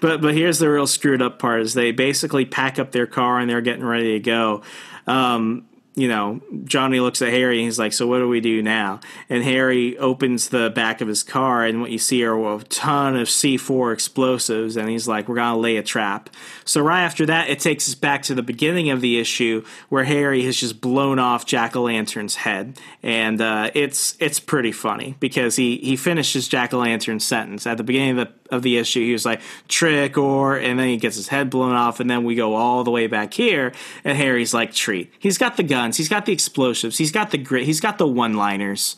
But 0.00 0.20
but 0.20 0.34
here's 0.34 0.60
the 0.60 0.70
real 0.70 0.86
screwed 0.86 1.20
up 1.20 1.40
part: 1.40 1.62
is 1.62 1.74
they 1.74 1.90
basically 1.90 2.44
pack 2.44 2.78
up 2.78 2.92
their 2.92 3.08
car 3.08 3.40
and 3.40 3.50
they're 3.50 3.60
getting 3.60 3.84
ready 3.84 4.12
to 4.12 4.20
go. 4.20 4.62
Um, 5.08 5.66
you 5.94 6.06
know, 6.06 6.40
Johnny 6.64 7.00
looks 7.00 7.20
at 7.20 7.30
Harry 7.30 7.58
and 7.58 7.64
he's 7.64 7.78
like, 7.78 7.92
So 7.92 8.06
what 8.06 8.18
do 8.18 8.28
we 8.28 8.40
do 8.40 8.62
now? 8.62 9.00
And 9.28 9.42
Harry 9.42 9.98
opens 9.98 10.48
the 10.48 10.70
back 10.70 11.00
of 11.00 11.08
his 11.08 11.22
car, 11.22 11.64
and 11.64 11.80
what 11.80 11.90
you 11.90 11.98
see 11.98 12.24
are 12.24 12.38
a 12.38 12.62
ton 12.64 13.16
of 13.16 13.26
C4 13.26 13.92
explosives. 13.92 14.76
And 14.76 14.88
he's 14.88 15.08
like, 15.08 15.28
We're 15.28 15.36
to 15.36 15.54
lay 15.56 15.76
a 15.76 15.82
trap. 15.82 16.30
So, 16.64 16.80
right 16.80 17.02
after 17.02 17.26
that, 17.26 17.48
it 17.48 17.58
takes 17.58 17.88
us 17.88 17.96
back 17.96 18.22
to 18.24 18.34
the 18.34 18.42
beginning 18.42 18.90
of 18.90 19.00
the 19.00 19.18
issue 19.18 19.64
where 19.88 20.04
Harry 20.04 20.44
has 20.44 20.56
just 20.56 20.80
blown 20.80 21.18
off 21.18 21.44
Jack 21.44 21.74
o' 21.74 21.82
Lantern's 21.82 22.36
head. 22.36 22.78
And 23.02 23.40
uh, 23.40 23.70
it's 23.74 24.16
it's 24.20 24.38
pretty 24.38 24.72
funny 24.72 25.16
because 25.18 25.56
he, 25.56 25.78
he 25.78 25.96
finishes 25.96 26.46
Jack 26.46 26.72
o' 26.72 26.78
Lantern's 26.78 27.24
sentence. 27.24 27.66
At 27.66 27.78
the 27.78 27.84
beginning 27.84 28.18
of 28.18 28.28
the 28.28 28.40
of 28.50 28.62
the 28.62 28.76
issue. 28.76 29.00
He 29.00 29.12
was 29.12 29.24
like 29.24 29.40
trick 29.68 30.18
or, 30.18 30.56
and 30.56 30.78
then 30.78 30.88
he 30.88 30.96
gets 30.96 31.16
his 31.16 31.28
head 31.28 31.50
blown 31.50 31.74
off, 31.74 32.00
and 32.00 32.10
then 32.10 32.24
we 32.24 32.34
go 32.34 32.54
all 32.54 32.84
the 32.84 32.90
way 32.90 33.06
back 33.06 33.32
here, 33.32 33.72
and 34.04 34.16
Harry's 34.16 34.52
like 34.52 34.72
treat. 34.72 35.12
He's 35.18 35.38
got 35.38 35.56
the 35.56 35.62
guns, 35.80 35.96
he's 35.96 36.08
got 36.08 36.26
the 36.26 36.32
explosives, 36.32 36.98
he's 36.98 37.12
got 37.12 37.30
the 37.30 37.38
grit, 37.38 37.64
he's 37.64 37.80
got 37.80 37.96
the 37.96 38.06
one 38.06 38.34
liners. 38.34 38.96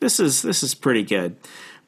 This 0.00 0.20
is 0.20 0.42
this 0.42 0.62
is 0.62 0.74
pretty 0.74 1.02
good. 1.02 1.36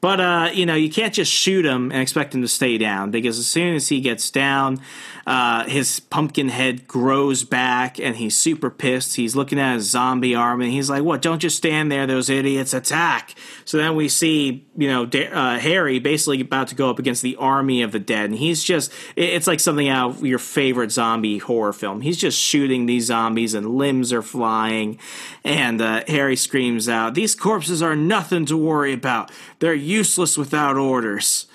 But 0.01 0.21
uh, 0.21 0.51
you 0.53 0.65
know, 0.65 0.75
you 0.75 0.91
can't 0.91 1.13
just 1.13 1.31
shoot 1.31 1.67
him 1.67 1.93
and 1.93 2.01
expect 2.01 2.35
him 2.35 2.41
to 2.43 2.49
stay 2.49 2.79
down 2.79 3.11
because 3.11 3.39
as 3.39 3.47
soon 3.47 3.75
as 3.75 3.89
he 3.89 4.01
gets 4.01 4.31
down, 4.31 4.81
uh, 5.27 5.65
his 5.65 6.01
pumpkin 6.01 6.49
head 6.49 6.89
grows 6.89 7.45
back 7.45 8.01
and 8.01 8.17
he's 8.17 8.37
super 8.37 8.71
pissed. 8.71 9.17
He's 9.17 9.37
looking 9.37 9.61
at 9.61 9.75
his 9.75 9.91
zombie 9.91 10.35
arm 10.35 10.63
and 10.63 10.71
he's 10.71 10.89
like, 10.89 11.03
"What? 11.03 11.21
Don't 11.21 11.39
just 11.39 11.59
stand 11.59 11.93
there, 11.93 12.07
those 12.07 12.31
idiots! 12.31 12.73
Attack!" 12.73 13.35
So 13.67 13.77
then 13.77 13.95
we 13.95 14.09
see, 14.09 14.67
you 14.75 14.89
know, 14.89 15.05
uh, 15.05 15.59
Harry 15.59 15.99
basically 15.99 16.41
about 16.41 16.69
to 16.69 16.75
go 16.75 16.89
up 16.89 16.99
against 16.99 17.21
the 17.21 17.37
army 17.37 17.83
of 17.83 17.93
the 17.93 17.99
dead, 17.99 18.31
and 18.31 18.39
he's 18.39 18.65
just—it's 18.65 19.47
like 19.47 19.61
something 19.61 19.89
out 19.89 20.11
of 20.13 20.27
your 20.27 20.39
favorite 20.39 20.93
zombie 20.93 21.39
horror 21.39 21.75
film. 21.75 22.01
He's 22.01 22.17
just 22.17 22.39
shooting 22.39 22.87
these 22.87 23.05
zombies 23.05 23.53
and 23.53 23.77
limbs 23.77 24.15
are 24.15 24.23
flying, 24.23 24.99
and 25.45 25.83
uh, 25.83 26.05
Harry 26.09 26.37
screams 26.37 26.89
out, 26.89 27.15
"These 27.15 27.35
corpses 27.35 27.83
are 27.83 27.95
nothing 27.95 28.47
to 28.47 28.57
worry 28.57 28.95
about. 28.95 29.31
They're 29.61 29.75
useless 29.75 30.37
without 30.37 30.77
orders." 30.77 31.47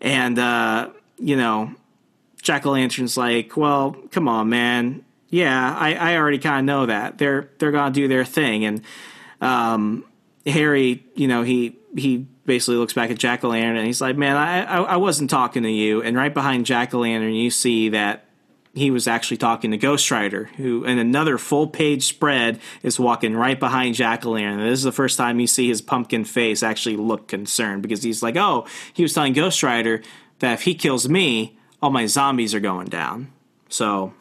And 0.00 0.38
uh, 0.38 0.90
you 1.18 1.36
know, 1.36 1.74
Jack 2.40 2.64
o' 2.64 2.70
Lantern's 2.70 3.16
like, 3.16 3.56
well, 3.56 3.96
come 4.10 4.28
on, 4.28 4.48
man. 4.48 5.04
Yeah, 5.28 5.76
I, 5.76 5.94
I 5.94 6.16
already 6.16 6.38
kind 6.38 6.58
of 6.60 6.64
know 6.64 6.86
that 6.86 7.18
they're 7.18 7.50
they're 7.58 7.72
gonna 7.72 7.92
do 7.92 8.08
their 8.08 8.24
thing, 8.24 8.64
and 8.64 8.82
um, 9.40 10.04
Harry, 10.46 11.04
you 11.14 11.28
know, 11.28 11.42
he 11.42 11.76
he 11.96 12.26
basically 12.46 12.76
looks 12.76 12.92
back 12.92 13.10
at 13.10 13.18
Jack 13.18 13.44
o' 13.44 13.48
Lantern 13.48 13.76
and 13.76 13.86
he's 13.86 14.00
like, 14.00 14.16
man, 14.16 14.36
I, 14.36 14.62
I, 14.64 14.80
I 14.80 14.96
wasn't 14.96 15.30
talking 15.30 15.62
to 15.62 15.70
you. 15.70 16.02
And 16.02 16.16
right 16.16 16.32
behind 16.32 16.66
Jack 16.66 16.92
o' 16.94 16.98
Lantern, 16.98 17.32
you 17.32 17.50
see 17.50 17.90
that 17.90 18.24
he 18.74 18.90
was 18.90 19.08
actually 19.08 19.36
talking 19.36 19.72
to 19.72 19.76
Ghost 19.76 20.10
Rider, 20.10 20.44
who 20.56 20.84
in 20.84 20.98
another 20.98 21.38
full 21.38 21.66
page 21.66 22.04
spread 22.04 22.60
is 22.82 23.00
walking 23.00 23.34
right 23.34 23.58
behind 23.58 24.00
o' 24.00 24.30
Lantern. 24.30 24.60
This 24.60 24.78
is 24.78 24.84
the 24.84 24.92
first 24.92 25.16
time 25.16 25.40
you 25.40 25.46
see 25.46 25.68
his 25.68 25.82
pumpkin 25.82 26.24
face 26.24 26.62
actually 26.62 26.96
look 26.96 27.26
concerned 27.26 27.82
because 27.82 28.02
he's 28.02 28.22
like, 28.22 28.36
oh, 28.36 28.66
he 28.92 29.02
was 29.02 29.12
telling 29.12 29.32
Ghost 29.32 29.62
Rider 29.62 30.02
that 30.38 30.54
if 30.54 30.62
he 30.62 30.74
kills 30.74 31.08
me, 31.08 31.58
all 31.82 31.90
my 31.90 32.06
zombies 32.06 32.54
are 32.54 32.60
going 32.60 32.88
down. 32.88 33.32
So 33.68 34.14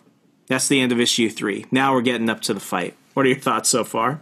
that's 0.47 0.67
the 0.67 0.81
end 0.81 0.91
of 0.91 0.99
issue 0.99 1.29
three. 1.29 1.65
Now 1.71 1.93
we're 1.93 2.01
getting 2.01 2.29
up 2.29 2.41
to 2.41 2.53
the 2.53 2.59
fight. 2.59 2.95
What 3.13 3.25
are 3.25 3.29
your 3.29 3.39
thoughts 3.39 3.69
so 3.69 3.83
far? 3.83 4.21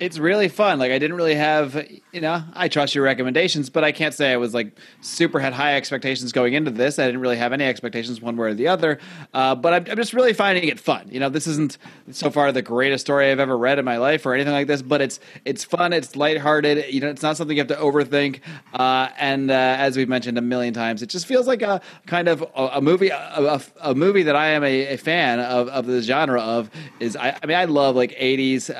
It's 0.00 0.18
really 0.18 0.48
fun. 0.48 0.80
Like 0.80 0.90
I 0.90 0.98
didn't 0.98 1.16
really 1.16 1.36
have, 1.36 1.88
you 2.10 2.20
know, 2.20 2.42
I 2.52 2.66
trust 2.66 2.96
your 2.96 3.04
recommendations, 3.04 3.70
but 3.70 3.84
I 3.84 3.92
can't 3.92 4.12
say 4.12 4.32
I 4.32 4.36
was 4.36 4.52
like 4.52 4.76
super 5.00 5.38
had 5.38 5.52
high 5.52 5.76
expectations 5.76 6.32
going 6.32 6.54
into 6.54 6.72
this. 6.72 6.98
I 6.98 7.06
didn't 7.06 7.20
really 7.20 7.36
have 7.36 7.52
any 7.52 7.64
expectations 7.64 8.20
one 8.20 8.36
way 8.36 8.48
or 8.48 8.54
the 8.54 8.66
other. 8.66 8.98
Uh, 9.32 9.54
but 9.54 9.72
I'm, 9.72 9.86
I'm, 9.88 9.96
just 9.96 10.12
really 10.12 10.32
finding 10.32 10.64
it 10.64 10.80
fun. 10.80 11.08
You 11.12 11.20
know, 11.20 11.28
this 11.28 11.46
isn't 11.46 11.78
so 12.10 12.28
far 12.28 12.50
the 12.50 12.60
greatest 12.60 13.06
story 13.06 13.30
I've 13.30 13.38
ever 13.38 13.56
read 13.56 13.78
in 13.78 13.84
my 13.84 13.98
life 13.98 14.26
or 14.26 14.34
anything 14.34 14.52
like 14.52 14.66
this, 14.66 14.82
but 14.82 15.00
it's 15.00 15.20
it's 15.44 15.62
fun. 15.62 15.92
It's 15.92 16.16
lighthearted. 16.16 16.92
You 16.92 17.00
know, 17.00 17.08
it's 17.08 17.22
not 17.22 17.36
something 17.36 17.56
you 17.56 17.60
have 17.60 17.68
to 17.68 17.76
overthink. 17.76 18.40
Uh, 18.72 19.10
and 19.16 19.48
uh, 19.52 19.54
as 19.54 19.96
we've 19.96 20.08
mentioned 20.08 20.38
a 20.38 20.42
million 20.42 20.74
times, 20.74 21.02
it 21.02 21.08
just 21.08 21.26
feels 21.26 21.46
like 21.46 21.62
a 21.62 21.80
kind 22.06 22.26
of 22.26 22.42
a, 22.56 22.70
a 22.74 22.80
movie, 22.80 23.10
a, 23.10 23.16
a, 23.16 23.60
a, 23.80 23.94
movie 23.94 24.24
that 24.24 24.34
I 24.34 24.48
am 24.48 24.64
a, 24.64 24.96
fan 24.96 25.38
of 25.38 25.68
of 25.68 25.86
the 25.86 26.02
genre 26.02 26.40
of. 26.40 26.68
Is 26.98 27.16
I, 27.16 27.38
I 27.40 27.46
mean, 27.46 27.56
I 27.56 27.66
love 27.66 27.94
like 27.94 28.10
'80s 28.18 28.70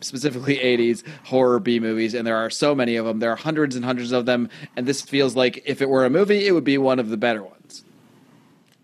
specifically 0.00 0.23
specifically 0.24 0.56
80s 0.56 1.02
horror 1.24 1.58
B 1.60 1.78
movies, 1.78 2.14
and 2.14 2.26
there 2.26 2.36
are 2.36 2.48
so 2.48 2.74
many 2.74 2.96
of 2.96 3.04
them. 3.04 3.18
There 3.18 3.30
are 3.30 3.36
hundreds 3.36 3.76
and 3.76 3.84
hundreds 3.84 4.10
of 4.10 4.24
them, 4.24 4.48
and 4.74 4.86
this 4.86 5.02
feels 5.02 5.36
like 5.36 5.62
if 5.66 5.82
it 5.82 5.88
were 5.88 6.06
a 6.06 6.10
movie, 6.10 6.46
it 6.46 6.52
would 6.52 6.64
be 6.64 6.78
one 6.78 6.98
of 6.98 7.10
the 7.10 7.18
better 7.18 7.42
ones. 7.42 7.84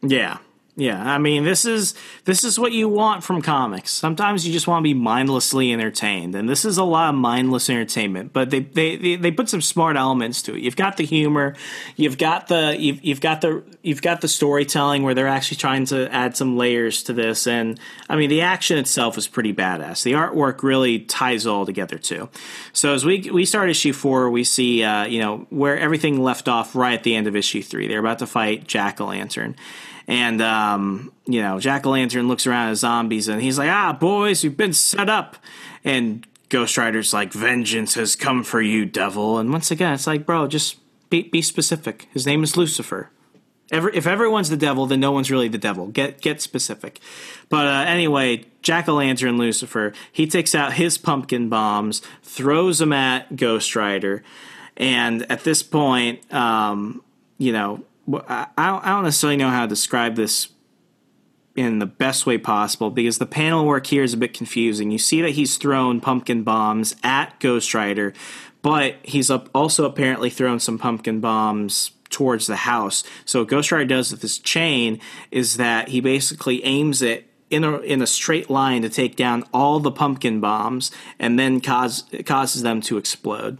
Yeah, 0.03 0.39
yeah, 0.81 1.13
I 1.13 1.19
mean 1.19 1.45
this 1.45 1.67
is 1.67 1.95
this 2.25 2.43
is 2.43 2.59
what 2.59 2.73
you 2.73 2.89
want 2.89 3.23
from 3.23 3.43
comics. 3.43 3.91
Sometimes 3.91 4.47
you 4.47 4.53
just 4.53 4.67
want 4.67 4.83
to 4.83 4.83
be 4.83 4.95
mindlessly 4.95 5.75
entertained, 5.75 6.35
and 6.35 6.49
this 6.49 6.65
is 6.65 6.79
a 6.79 6.85
lot 6.85 7.11
of 7.11 7.17
mindless 7.17 7.69
entertainment. 7.69 8.33
But 8.33 8.49
they 8.49 8.61
they, 8.61 8.97
they, 8.97 9.17
they 9.17 9.31
put 9.31 9.51
some 9.51 9.61
smart 9.61 9.99
elements 9.99 10.41
to 10.43 10.55
it. 10.55 10.63
You've 10.63 10.77
got 10.77 10.97
the 10.97 11.05
humor, 11.05 11.55
you've 11.97 12.17
got 12.17 12.49
the 12.49 12.77
you've, 12.79 13.05
you've 13.05 13.21
got 13.21 13.43
the 13.43 13.63
you've 13.83 14.01
got 14.01 14.23
the 14.23 14.29
storytelling 14.29 15.03
where 15.03 15.13
they're 15.13 15.29
actually 15.29 15.59
trying 15.59 15.85
to 15.87 16.11
add 16.11 16.35
some 16.35 16.57
layers 16.57 17.03
to 17.05 17.13
this. 17.13 17.47
And 17.47 17.79
I 18.09 18.17
mean 18.17 18.31
the 18.31 18.41
action 18.41 18.79
itself 18.79 19.19
is 19.19 19.29
pretty 19.29 19.53
badass. 19.53 20.03
The 20.03 20.13
artwork 20.13 20.63
really 20.63 21.01
ties 21.01 21.47
all 21.47 21.67
together 21.67 21.99
too. 21.99 22.31
So 22.73 22.95
as 22.95 23.05
we 23.05 23.31
we 23.31 23.45
start 23.45 23.69
issue 23.69 23.93
four, 23.93 24.31
we 24.31 24.45
see 24.45 24.83
uh, 24.83 25.05
you 25.05 25.21
know 25.21 25.47
where 25.51 25.79
everything 25.79 26.23
left 26.23 26.49
off 26.49 26.75
right 26.75 26.95
at 26.95 27.03
the 27.03 27.15
end 27.15 27.27
of 27.27 27.37
issue 27.37 27.63
three. 27.63 27.87
They're 27.87 28.01
about 28.01 28.21
to 28.21 28.27
fight 28.27 28.67
Jack 28.67 28.99
o' 28.99 29.07
Lantern. 29.07 29.57
And, 30.11 30.43
um, 30.43 31.13
you 31.25 31.41
know, 31.41 31.61
Jack 31.61 31.87
o' 31.87 31.91
Lantern 31.91 32.27
looks 32.27 32.45
around 32.45 32.71
at 32.71 32.77
zombies 32.79 33.29
and 33.29 33.41
he's 33.41 33.59
like, 33.59 33.71
ah, 33.71 33.93
boys, 33.93 34.43
we've 34.43 34.57
been 34.57 34.73
set 34.73 35.09
up. 35.09 35.37
And 35.85 36.27
Ghost 36.49 36.77
Rider's 36.77 37.15
like, 37.15 37.33
vengeance 37.33 37.95
has 37.95 38.17
come 38.17 38.43
for 38.43 38.61
you, 38.61 38.85
devil. 38.85 39.39
And 39.39 39.53
once 39.53 39.71
again, 39.71 39.95
it's 39.95 40.09
like, 40.09 40.27
bro, 40.27 40.49
just 40.49 40.79
be, 41.11 41.23
be 41.23 41.41
specific. 41.41 42.09
His 42.13 42.27
name 42.27 42.43
is 42.43 42.57
Lucifer. 42.57 43.09
Every, 43.71 43.97
if 43.97 44.05
everyone's 44.09 44.51
the 44.51 44.57
devil, 44.57 44.85
then 44.87 44.99
no 44.99 45.13
one's 45.13 45.31
really 45.31 45.47
the 45.47 45.57
devil. 45.57 45.87
Get 45.87 46.21
get 46.21 46.43
specific. 46.43 46.99
But 47.49 47.69
uh, 47.69 47.85
anyway, 47.87 48.47
Jack 48.63 48.89
o' 48.89 48.95
Lantern 48.95 49.39
Lucifer, 49.39 49.93
he 50.11 50.27
takes 50.27 50.57
out 50.57 50.73
his 50.73 50.99
pumpkin 50.99 51.49
bombs, 51.49 52.03
throws 52.25 52.81
them 52.81 52.93
at 52.93 53.37
Ghost 53.37 53.77
Rider, 53.77 54.25
and 54.77 55.25
at 55.31 55.45
this 55.45 55.63
point, 55.63 56.35
um, 56.35 57.05
you 57.39 57.53
know, 57.53 57.85
I, 58.13 58.47
I 58.57 58.91
don't 58.91 59.05
necessarily 59.05 59.37
know 59.37 59.51
how 59.51 59.63
to 59.63 59.69
describe 59.69 60.17
this 60.17 60.49
in 61.57 61.79
the 61.79 61.87
best 61.87 62.27
way 62.27 62.39
possible 62.39 62.91
because 62.91 63.19
the 63.19 63.27
panel 63.27 63.67
work 63.67 63.87
here 63.87 64.03
is 64.03 64.15
a 64.15 64.17
bit 64.17 64.35
confusing. 64.35 64.91
You 64.91 64.99
see 64.99 65.21
that 65.23 65.31
he's 65.31 65.57
thrown 65.57 66.01
pumpkin 66.01 66.43
bombs 66.43 66.95
at 67.03 67.39
Ghost 67.41 67.75
Rider, 67.75 68.13
but 68.63 68.97
he's 69.03 69.31
also 69.31 69.85
apparently 69.85 70.31
thrown 70.31 70.61
some 70.61 70.79
pumpkin 70.79 71.21
bombs 71.21 71.93
towards 72.09 72.47
the 72.47 72.57
house. 72.57 73.05
So 73.25 73.41
what 73.41 73.49
Ghost 73.49 73.73
Rider 73.73 73.85
does 73.85 74.11
with 74.11 74.21
this 74.21 74.39
chain 74.39 75.01
is 75.31 75.57
that 75.57 75.89
he 75.89 76.01
basically 76.01 76.65
aims 76.65 77.03
it 77.03 77.27
in 77.51 77.65
a 77.65 77.79
in 77.79 78.01
a 78.01 78.07
straight 78.07 78.49
line 78.49 78.83
to 78.83 78.89
take 78.89 79.17
down 79.17 79.45
all 79.53 79.81
the 79.81 79.91
pumpkin 79.91 80.41
bombs 80.41 80.93
and 81.19 81.39
then 81.39 81.61
cause 81.61 82.05
causes 82.25 82.63
them 82.63 82.81
to 82.83 82.97
explode. 82.97 83.59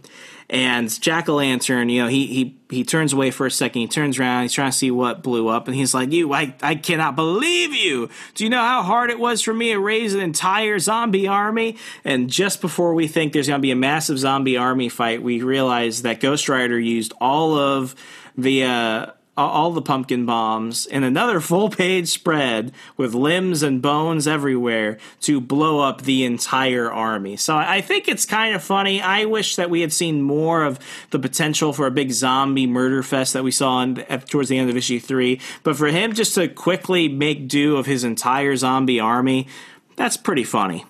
And 0.51 0.99
Jack 0.99 1.29
o' 1.29 1.35
Lantern, 1.35 1.87
you 1.87 2.01
know, 2.01 2.09
he 2.09 2.27
he 2.27 2.59
he 2.69 2.83
turns 2.83 3.13
away 3.13 3.31
for 3.31 3.45
a 3.45 3.51
second. 3.51 3.83
He 3.83 3.87
turns 3.87 4.19
around. 4.19 4.41
He's 4.41 4.51
trying 4.51 4.69
to 4.69 4.77
see 4.77 4.91
what 4.91 5.23
blew 5.23 5.47
up, 5.47 5.69
and 5.69 5.75
he's 5.75 5.93
like, 5.93 6.11
"You, 6.11 6.33
I, 6.33 6.53
I 6.61 6.75
cannot 6.75 7.15
believe 7.15 7.73
you. 7.73 8.09
Do 8.35 8.43
you 8.43 8.49
know 8.49 8.61
how 8.61 8.83
hard 8.83 9.09
it 9.11 9.17
was 9.17 9.41
for 9.41 9.53
me 9.53 9.71
to 9.71 9.79
raise 9.79 10.13
an 10.13 10.19
entire 10.19 10.77
zombie 10.77 11.25
army?" 11.25 11.77
And 12.03 12.29
just 12.29 12.59
before 12.59 12.93
we 12.93 13.07
think 13.07 13.31
there's 13.31 13.47
going 13.47 13.59
to 13.59 13.65
be 13.65 13.71
a 13.71 13.77
massive 13.77 14.19
zombie 14.19 14.57
army 14.57 14.89
fight, 14.89 15.23
we 15.23 15.41
realize 15.41 16.01
that 16.01 16.19
Ghost 16.19 16.49
Rider 16.49 16.77
used 16.77 17.13
all 17.21 17.57
of 17.57 17.95
the. 18.37 18.65
Uh, 18.65 19.05
all 19.37 19.71
the 19.71 19.81
pumpkin 19.81 20.25
bombs 20.25 20.85
in 20.85 21.03
another 21.03 21.39
full 21.39 21.69
page 21.69 22.09
spread 22.09 22.71
with 22.97 23.13
limbs 23.13 23.63
and 23.63 23.81
bones 23.81 24.27
everywhere 24.27 24.97
to 25.21 25.39
blow 25.39 25.79
up 25.79 26.01
the 26.01 26.25
entire 26.25 26.91
army. 26.91 27.37
So 27.37 27.55
I 27.55 27.81
think 27.81 28.07
it's 28.07 28.25
kind 28.25 28.53
of 28.53 28.61
funny. 28.61 29.01
I 29.01 29.25
wish 29.25 29.55
that 29.55 29.69
we 29.69 29.81
had 29.81 29.93
seen 29.93 30.21
more 30.21 30.63
of 30.63 30.79
the 31.11 31.19
potential 31.19 31.71
for 31.71 31.87
a 31.87 31.91
big 31.91 32.11
zombie 32.11 32.67
murder 32.67 33.03
fest 33.03 33.33
that 33.33 33.43
we 33.43 33.51
saw 33.51 33.81
in, 33.81 33.95
towards 34.27 34.49
the 34.49 34.57
end 34.57 34.69
of 34.69 34.75
issue 34.75 34.99
three. 34.99 35.39
But 35.63 35.77
for 35.77 35.87
him 35.87 36.13
just 36.13 36.35
to 36.35 36.47
quickly 36.47 37.07
make 37.07 37.47
do 37.47 37.77
of 37.77 37.85
his 37.85 38.03
entire 38.03 38.55
zombie 38.57 38.99
army, 38.99 39.47
that's 39.95 40.17
pretty 40.17 40.43
funny. 40.43 40.85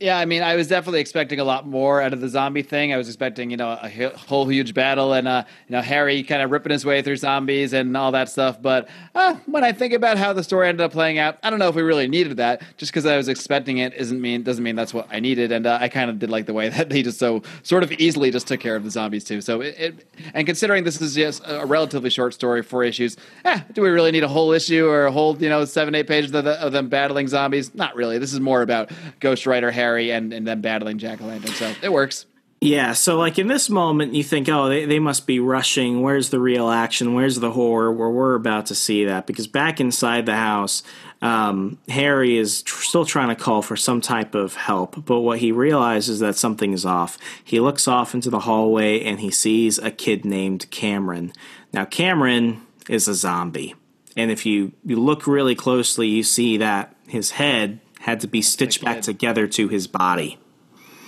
Yeah, 0.00 0.18
I 0.18 0.24
mean, 0.24 0.42
I 0.42 0.56
was 0.56 0.66
definitely 0.66 1.00
expecting 1.00 1.40
a 1.40 1.44
lot 1.44 1.66
more 1.66 2.00
out 2.00 2.14
of 2.14 2.22
the 2.22 2.28
zombie 2.30 2.62
thing. 2.62 2.90
I 2.90 2.96
was 2.96 3.06
expecting, 3.06 3.50
you 3.50 3.58
know, 3.58 3.78
a 3.82 4.16
whole 4.16 4.48
huge 4.48 4.72
battle 4.72 5.12
and, 5.12 5.28
uh, 5.28 5.44
you 5.68 5.76
know, 5.76 5.82
Harry 5.82 6.22
kind 6.22 6.40
of 6.40 6.50
ripping 6.50 6.72
his 6.72 6.86
way 6.86 7.02
through 7.02 7.16
zombies 7.16 7.74
and 7.74 7.94
all 7.94 8.10
that 8.12 8.30
stuff. 8.30 8.62
But 8.62 8.88
uh, 9.14 9.34
when 9.44 9.62
I 9.62 9.72
think 9.72 9.92
about 9.92 10.16
how 10.16 10.32
the 10.32 10.42
story 10.42 10.68
ended 10.68 10.82
up 10.82 10.92
playing 10.92 11.18
out, 11.18 11.36
I 11.42 11.50
don't 11.50 11.58
know 11.58 11.68
if 11.68 11.74
we 11.74 11.82
really 11.82 12.08
needed 12.08 12.38
that. 12.38 12.62
Just 12.78 12.92
because 12.92 13.04
I 13.04 13.18
was 13.18 13.28
expecting 13.28 13.76
it 13.76 13.92
isn't 13.92 14.18
mean 14.18 14.42
doesn't 14.42 14.64
mean 14.64 14.74
that's 14.74 14.94
what 14.94 15.06
I 15.10 15.20
needed. 15.20 15.52
And 15.52 15.66
uh, 15.66 15.76
I 15.78 15.90
kind 15.90 16.08
of 16.08 16.18
did 16.18 16.30
like 16.30 16.46
the 16.46 16.54
way 16.54 16.68
that 16.70 16.88
they 16.88 17.02
just 17.02 17.18
so 17.18 17.42
sort 17.62 17.82
of 17.82 17.92
easily 17.92 18.30
just 18.30 18.48
took 18.48 18.60
care 18.60 18.76
of 18.76 18.84
the 18.84 18.90
zombies 18.90 19.24
too. 19.24 19.42
So 19.42 19.60
it, 19.60 19.74
it 19.78 20.06
and 20.32 20.46
considering 20.46 20.84
this 20.84 20.98
is 21.02 21.14
just 21.14 21.42
a 21.44 21.66
relatively 21.66 22.08
short 22.08 22.32
story, 22.32 22.62
four 22.62 22.84
issues, 22.84 23.18
eh, 23.44 23.60
do 23.74 23.82
we 23.82 23.90
really 23.90 24.12
need 24.12 24.24
a 24.24 24.28
whole 24.28 24.52
issue 24.52 24.86
or 24.86 25.04
a 25.04 25.12
whole, 25.12 25.36
you 25.36 25.50
know, 25.50 25.66
seven 25.66 25.94
eight 25.94 26.08
pages 26.08 26.34
of, 26.34 26.44
the, 26.44 26.52
of 26.52 26.72
them 26.72 26.88
battling 26.88 27.28
zombies? 27.28 27.74
Not 27.74 27.94
really. 27.96 28.16
This 28.16 28.32
is 28.32 28.40
more 28.40 28.62
about 28.62 28.90
Ghost 29.20 29.46
Rider 29.46 29.70
Harry 29.70 29.89
And, 29.98 30.32
and 30.32 30.46
then 30.46 30.60
battling 30.60 30.98
Jack 30.98 31.20
o' 31.20 31.26
Lantern. 31.26 31.52
So 31.52 31.72
it 31.82 31.92
works. 31.92 32.26
Yeah, 32.62 32.92
so 32.92 33.16
like 33.16 33.38
in 33.38 33.46
this 33.46 33.70
moment, 33.70 34.12
you 34.12 34.22
think, 34.22 34.46
oh, 34.50 34.68
they, 34.68 34.84
they 34.84 34.98
must 34.98 35.26
be 35.26 35.40
rushing. 35.40 36.02
Where's 36.02 36.28
the 36.28 36.38
real 36.38 36.68
action? 36.68 37.14
Where's 37.14 37.40
the 37.40 37.52
horror? 37.52 37.90
Where 37.90 38.10
we're 38.10 38.34
about 38.34 38.66
to 38.66 38.74
see 38.74 39.06
that 39.06 39.26
because 39.26 39.46
back 39.46 39.80
inside 39.80 40.26
the 40.26 40.36
house, 40.36 40.82
um, 41.22 41.78
Harry 41.88 42.36
is 42.36 42.62
tr- 42.62 42.82
still 42.82 43.06
trying 43.06 43.28
to 43.28 43.34
call 43.34 43.62
for 43.62 43.76
some 43.76 44.02
type 44.02 44.34
of 44.34 44.56
help, 44.56 45.06
but 45.06 45.20
what 45.20 45.38
he 45.38 45.52
realizes 45.52 46.20
that 46.20 46.36
something 46.36 46.74
is 46.74 46.84
off. 46.84 47.16
He 47.42 47.60
looks 47.60 47.88
off 47.88 48.12
into 48.12 48.28
the 48.28 48.40
hallway 48.40 49.04
and 49.04 49.20
he 49.20 49.30
sees 49.30 49.78
a 49.78 49.90
kid 49.90 50.26
named 50.26 50.70
Cameron. 50.70 51.32
Now, 51.72 51.86
Cameron 51.86 52.60
is 52.90 53.08
a 53.08 53.14
zombie, 53.14 53.74
and 54.18 54.30
if 54.30 54.44
you 54.44 54.72
you 54.84 55.00
look 55.00 55.26
really 55.26 55.54
closely, 55.54 56.08
you 56.08 56.22
see 56.22 56.58
that 56.58 56.94
his 57.06 57.32
head 57.32 57.80
had 58.00 58.20
to 58.20 58.26
be 58.26 58.42
stitched 58.42 58.82
back 58.82 59.02
together 59.02 59.46
to 59.46 59.68
his 59.68 59.86
body. 59.86 60.38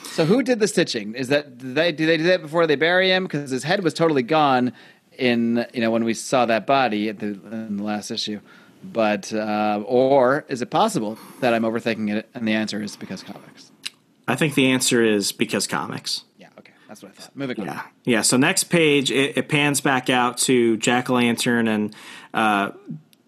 So 0.04 0.26
who 0.26 0.42
did 0.42 0.60
the 0.60 0.68
stitching? 0.68 1.14
Is 1.14 1.28
that 1.28 1.58
did 1.58 1.74
they 1.74 1.90
do 1.92 2.06
they 2.06 2.18
do 2.18 2.24
that 2.24 2.42
before 2.42 2.66
they 2.66 2.76
bury 2.76 3.10
him? 3.10 3.24
Because 3.24 3.50
his 3.50 3.64
head 3.64 3.82
was 3.82 3.94
totally 3.94 4.22
gone 4.22 4.72
in 5.18 5.66
you 5.72 5.80
know 5.80 5.90
when 5.90 6.04
we 6.04 6.14
saw 6.14 6.46
that 6.46 6.66
body 6.66 7.08
at 7.08 7.18
the, 7.18 7.26
in 7.26 7.78
the 7.78 7.82
last 7.82 8.10
issue. 8.10 8.40
But 8.84 9.32
uh, 9.32 9.82
or 9.86 10.44
is 10.48 10.60
it 10.60 10.70
possible 10.70 11.18
that 11.40 11.54
I'm 11.54 11.62
overthinking 11.62 12.14
it? 12.14 12.28
And 12.34 12.46
the 12.46 12.52
answer 12.52 12.82
is 12.82 12.96
because 12.96 13.22
comics. 13.22 13.70
I 14.28 14.36
think 14.36 14.54
the 14.54 14.70
answer 14.70 15.02
is 15.02 15.32
because 15.32 15.66
comics. 15.66 16.24
Yeah. 16.36 16.48
Okay. 16.58 16.72
That's 16.88 17.02
what 17.02 17.12
I 17.12 17.14
thought. 17.14 17.36
Moving 17.36 17.60
on. 17.60 17.66
Yeah. 17.66 17.82
Yeah. 18.04 18.22
So 18.22 18.36
next 18.36 18.64
page, 18.64 19.10
it, 19.10 19.38
it 19.38 19.48
pans 19.48 19.80
back 19.80 20.10
out 20.10 20.38
to 20.38 20.76
Jack 20.76 21.08
o' 21.08 21.14
Lantern 21.14 21.68
and 21.68 21.94
uh, 22.34 22.72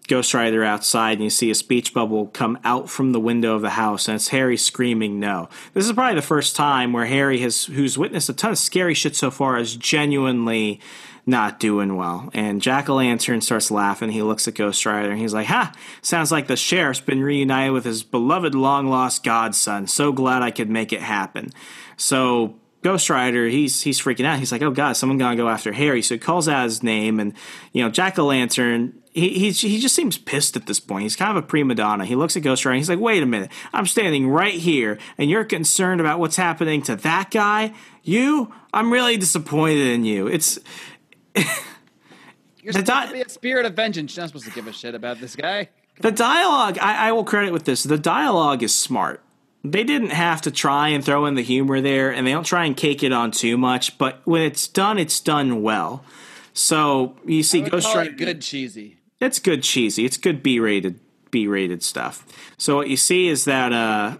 Ghost 0.07 0.33
Rider 0.33 0.63
outside 0.63 1.13
and 1.13 1.23
you 1.23 1.29
see 1.29 1.49
a 1.49 1.55
speech 1.55 1.93
bubble 1.93 2.27
come 2.27 2.59
out 2.63 2.89
from 2.89 3.11
the 3.11 3.19
window 3.19 3.55
of 3.55 3.61
the 3.61 3.71
house 3.71 4.07
and 4.07 4.15
it's 4.15 4.29
Harry 4.29 4.57
screaming 4.57 5.19
no. 5.19 5.49
This 5.73 5.85
is 5.85 5.93
probably 5.93 6.15
the 6.15 6.21
first 6.21 6.55
time 6.55 6.93
where 6.93 7.05
Harry 7.05 7.39
has 7.39 7.65
who's 7.65 7.97
witnessed 7.97 8.29
a 8.29 8.33
ton 8.33 8.51
of 8.51 8.57
scary 8.57 8.93
shit 8.93 9.15
so 9.15 9.31
far 9.31 9.57
is 9.57 9.75
genuinely 9.75 10.79
not 11.25 11.59
doing 11.59 11.95
well. 11.95 12.29
And 12.33 12.61
Jack 12.61 12.87
o' 12.87 12.95
Lantern 12.95 13.41
starts 13.41 13.71
laughing. 13.71 14.11
He 14.11 14.21
looks 14.21 14.47
at 14.47 14.53
Ghost 14.53 14.85
Rider 14.85 15.09
and 15.09 15.19
he's 15.19 15.33
like, 15.33 15.47
Ha! 15.47 15.73
Sounds 16.01 16.31
like 16.31 16.47
the 16.47 16.55
sheriff's 16.55 16.99
been 16.99 17.23
reunited 17.23 17.73
with 17.73 17.85
his 17.85 18.03
beloved 18.03 18.53
long 18.53 18.87
lost 18.87 19.23
godson. 19.23 19.87
So 19.87 20.11
glad 20.11 20.43
I 20.43 20.51
could 20.51 20.69
make 20.69 20.93
it 20.93 21.01
happen. 21.01 21.49
So 21.97 22.55
Ghost 22.83 23.09
Rider, 23.09 23.47
he's 23.47 23.81
he's 23.81 23.99
freaking 23.99 24.25
out. 24.25 24.37
He's 24.37 24.51
like, 24.51 24.61
"Oh 24.61 24.69
God, 24.69 24.93
someone 24.93 25.17
gonna 25.17 25.35
go 25.35 25.49
after 25.49 25.71
Harry." 25.71 26.03
So 26.03 26.13
he 26.13 26.19
calls 26.19 26.47
out 26.47 26.65
his 26.65 26.83
name, 26.83 27.19
and 27.19 27.33
you 27.73 27.83
know, 27.83 27.89
Jack 27.89 28.19
o' 28.19 28.25
Lantern 28.25 28.93
he 29.15 29.29
he's, 29.29 29.61
he 29.61 29.79
just 29.79 29.95
seems 29.95 30.17
pissed 30.17 30.57
at 30.57 30.67
this 30.67 30.81
point. 30.81 31.03
He's 31.03 31.15
kind 31.15 31.35
of 31.35 31.41
a 31.41 31.47
prima 31.47 31.73
donna. 31.73 32.05
He 32.05 32.15
looks 32.15 32.35
at 32.35 32.43
Ghost 32.43 32.65
Rider. 32.65 32.75
he's 32.75 32.89
like, 32.89 32.99
"Wait 32.99 33.23
a 33.23 33.25
minute! 33.25 33.49
I'm 33.71 33.85
standing 33.85 34.29
right 34.29 34.53
here, 34.53 34.99
and 35.17 35.29
you're 35.29 35.45
concerned 35.45 36.01
about 36.01 36.19
what's 36.19 36.35
happening 36.35 36.81
to 36.83 36.97
that 36.97 37.31
guy. 37.31 37.73
You? 38.03 38.53
I'm 38.73 38.91
really 38.91 39.17
disappointed 39.17 39.87
in 39.87 40.05
you. 40.05 40.27
It's." 40.27 40.59
You're 42.61 42.73
supposed 42.73 42.87
di- 42.87 43.05
to 43.05 43.13
be 43.13 43.21
a 43.21 43.29
spirit 43.29 43.67
of 43.67 43.75
vengeance. 43.75 44.15
You're 44.15 44.23
not 44.23 44.29
supposed 44.29 44.45
to 44.45 44.51
give 44.51 44.65
a 44.65 44.73
shit 44.73 44.95
about 44.95 45.19
this 45.19 45.35
guy. 45.35 45.69
The 46.01 46.11
dialogue, 46.11 46.79
I, 46.81 47.09
I 47.09 47.11
will 47.11 47.23
credit 47.23 47.53
with 47.53 47.65
this. 47.65 47.83
The 47.83 47.99
dialogue 47.99 48.63
is 48.63 48.73
smart. 48.73 49.21
They 49.63 49.83
didn't 49.83 50.09
have 50.09 50.41
to 50.41 50.51
try 50.51 50.87
and 50.87 51.05
throw 51.05 51.27
in 51.27 51.35
the 51.35 51.43
humor 51.43 51.79
there, 51.79 52.11
and 52.11 52.25
they 52.25 52.31
don't 52.31 52.43
try 52.43 52.65
and 52.65 52.75
cake 52.75 53.03
it 53.03 53.11
on 53.11 53.29
too 53.29 53.55
much. 53.55 53.99
But 53.99 54.19
when 54.23 54.41
it's 54.41 54.67
done, 54.67 54.97
it's 54.97 55.19
done 55.19 55.61
well. 55.61 56.03
So 56.53 57.17
you 57.23 57.43
see, 57.43 57.61
Ghost 57.61 57.93
Rider, 57.93 58.13
good 58.13 58.41
cheesy. 58.41 58.97
It's 59.25 59.39
good 59.39 59.63
cheesy. 59.63 60.05
It's 60.05 60.17
good 60.17 60.43
B 60.43 60.59
rated 60.59 60.99
B 61.31 61.47
rated 61.47 61.83
stuff. 61.83 62.25
So 62.57 62.75
what 62.75 62.89
you 62.89 62.97
see 62.97 63.27
is 63.27 63.45
that 63.45 63.73
uh, 63.73 64.17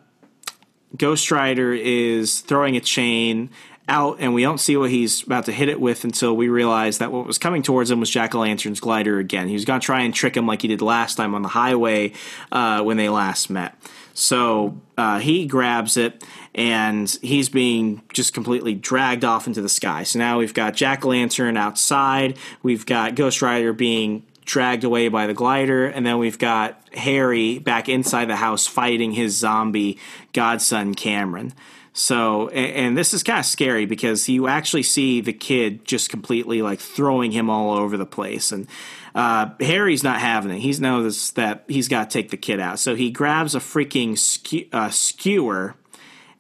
Ghost 0.98 1.32
Rider 1.32 1.74
is 1.74 2.42
throwing 2.42 2.76
a 2.76 2.82
chain 2.82 3.50
out, 3.88 4.18
and 4.20 4.34
we 4.34 4.42
don't 4.42 4.60
see 4.60 4.76
what 4.78 4.90
he's 4.90 5.24
about 5.24 5.46
to 5.46 5.52
hit 5.52 5.70
it 5.70 5.80
with 5.80 6.04
until 6.04 6.36
we 6.36 6.50
realize 6.50 6.98
that 6.98 7.12
what 7.12 7.28
was 7.28 7.38
coming 7.38 7.62
towards 7.62 7.92
him 7.92 8.00
was 8.00 8.10
Jack 8.10 8.34
o' 8.34 8.40
Lantern's 8.40 8.80
glider 8.80 9.20
again. 9.20 9.48
He 9.48 9.54
was 9.54 9.64
going 9.64 9.80
to 9.80 9.86
try 9.86 10.02
and 10.02 10.14
trick 10.14 10.36
him 10.36 10.48
like 10.48 10.64
he 10.64 10.68
did 10.68 10.82
last 10.82 11.16
time 11.16 11.36
on 11.36 11.44
the 11.44 11.50
highway 11.50 12.14
uh, 12.52 12.82
when 12.82 12.98
they 12.98 13.10
last 13.10 13.50
met. 13.50 13.76
So 14.16 14.82
uh, 14.98 15.20
he 15.20 15.46
grabs 15.46 15.98
it 15.98 16.24
and 16.56 17.10
he's 17.22 17.50
being 17.50 18.02
just 18.14 18.34
completely 18.34 18.74
dragged 18.74 19.26
off 19.26 19.46
into 19.46 19.62
the 19.62 19.70
sky. 19.70 20.04
So 20.04 20.20
now 20.20 20.40
we've 20.40 20.54
got 20.54 20.74
Jack 20.74 21.04
Lantern 21.04 21.58
outside, 21.58 22.38
we've 22.64 22.86
got 22.86 23.16
Ghost 23.16 23.42
Rider 23.42 23.74
being 23.74 24.26
dragged 24.46 24.84
away 24.84 25.10
by 25.10 25.28
the 25.28 25.34
glider, 25.34 25.86
and 25.86 26.06
then 26.06 26.18
we've 26.18 26.40
got 26.40 26.80
Harry 26.94 27.60
back 27.60 27.90
inside 27.90 28.26
the 28.26 28.36
house 28.36 28.68
fighting 28.68 29.12
his 29.12 29.36
zombie 29.38 29.98
godson 30.34 30.96
Cameron. 30.96 31.54
So, 31.98 32.50
and, 32.50 32.98
this 32.98 33.14
is 33.14 33.24
kind 33.24 33.40
of 33.40 33.46
scary 33.46 33.86
because 33.86 34.28
you 34.28 34.50
actually 34.50 34.84
see 34.84 35.22
the 35.22 35.32
kid 35.32 35.86
just 35.86 36.10
completely 36.10 36.62
like 36.62 36.80
throwing 36.80 37.32
him 37.32 37.50
all 37.50 37.74
over 37.74 37.96
the 37.96 38.06
place. 38.06 38.52
And 38.52 38.68
uh, 39.16 39.52
Harry's 39.62 40.04
not 40.04 40.20
having 40.20 40.52
it. 40.52 40.60
He 40.60 40.74
knows 40.74 41.32
that 41.32 41.64
he's 41.70 41.88
got 41.88 42.10
to 42.10 42.14
take 42.14 42.32
the 42.32 42.38
kid 42.38 42.60
out. 42.60 42.80
So 42.80 42.96
he 42.96 43.12
grabs 43.12 43.56
a 43.56 43.60
freaking 43.60 44.18
uh, 44.74 44.90
skewer 44.90 45.76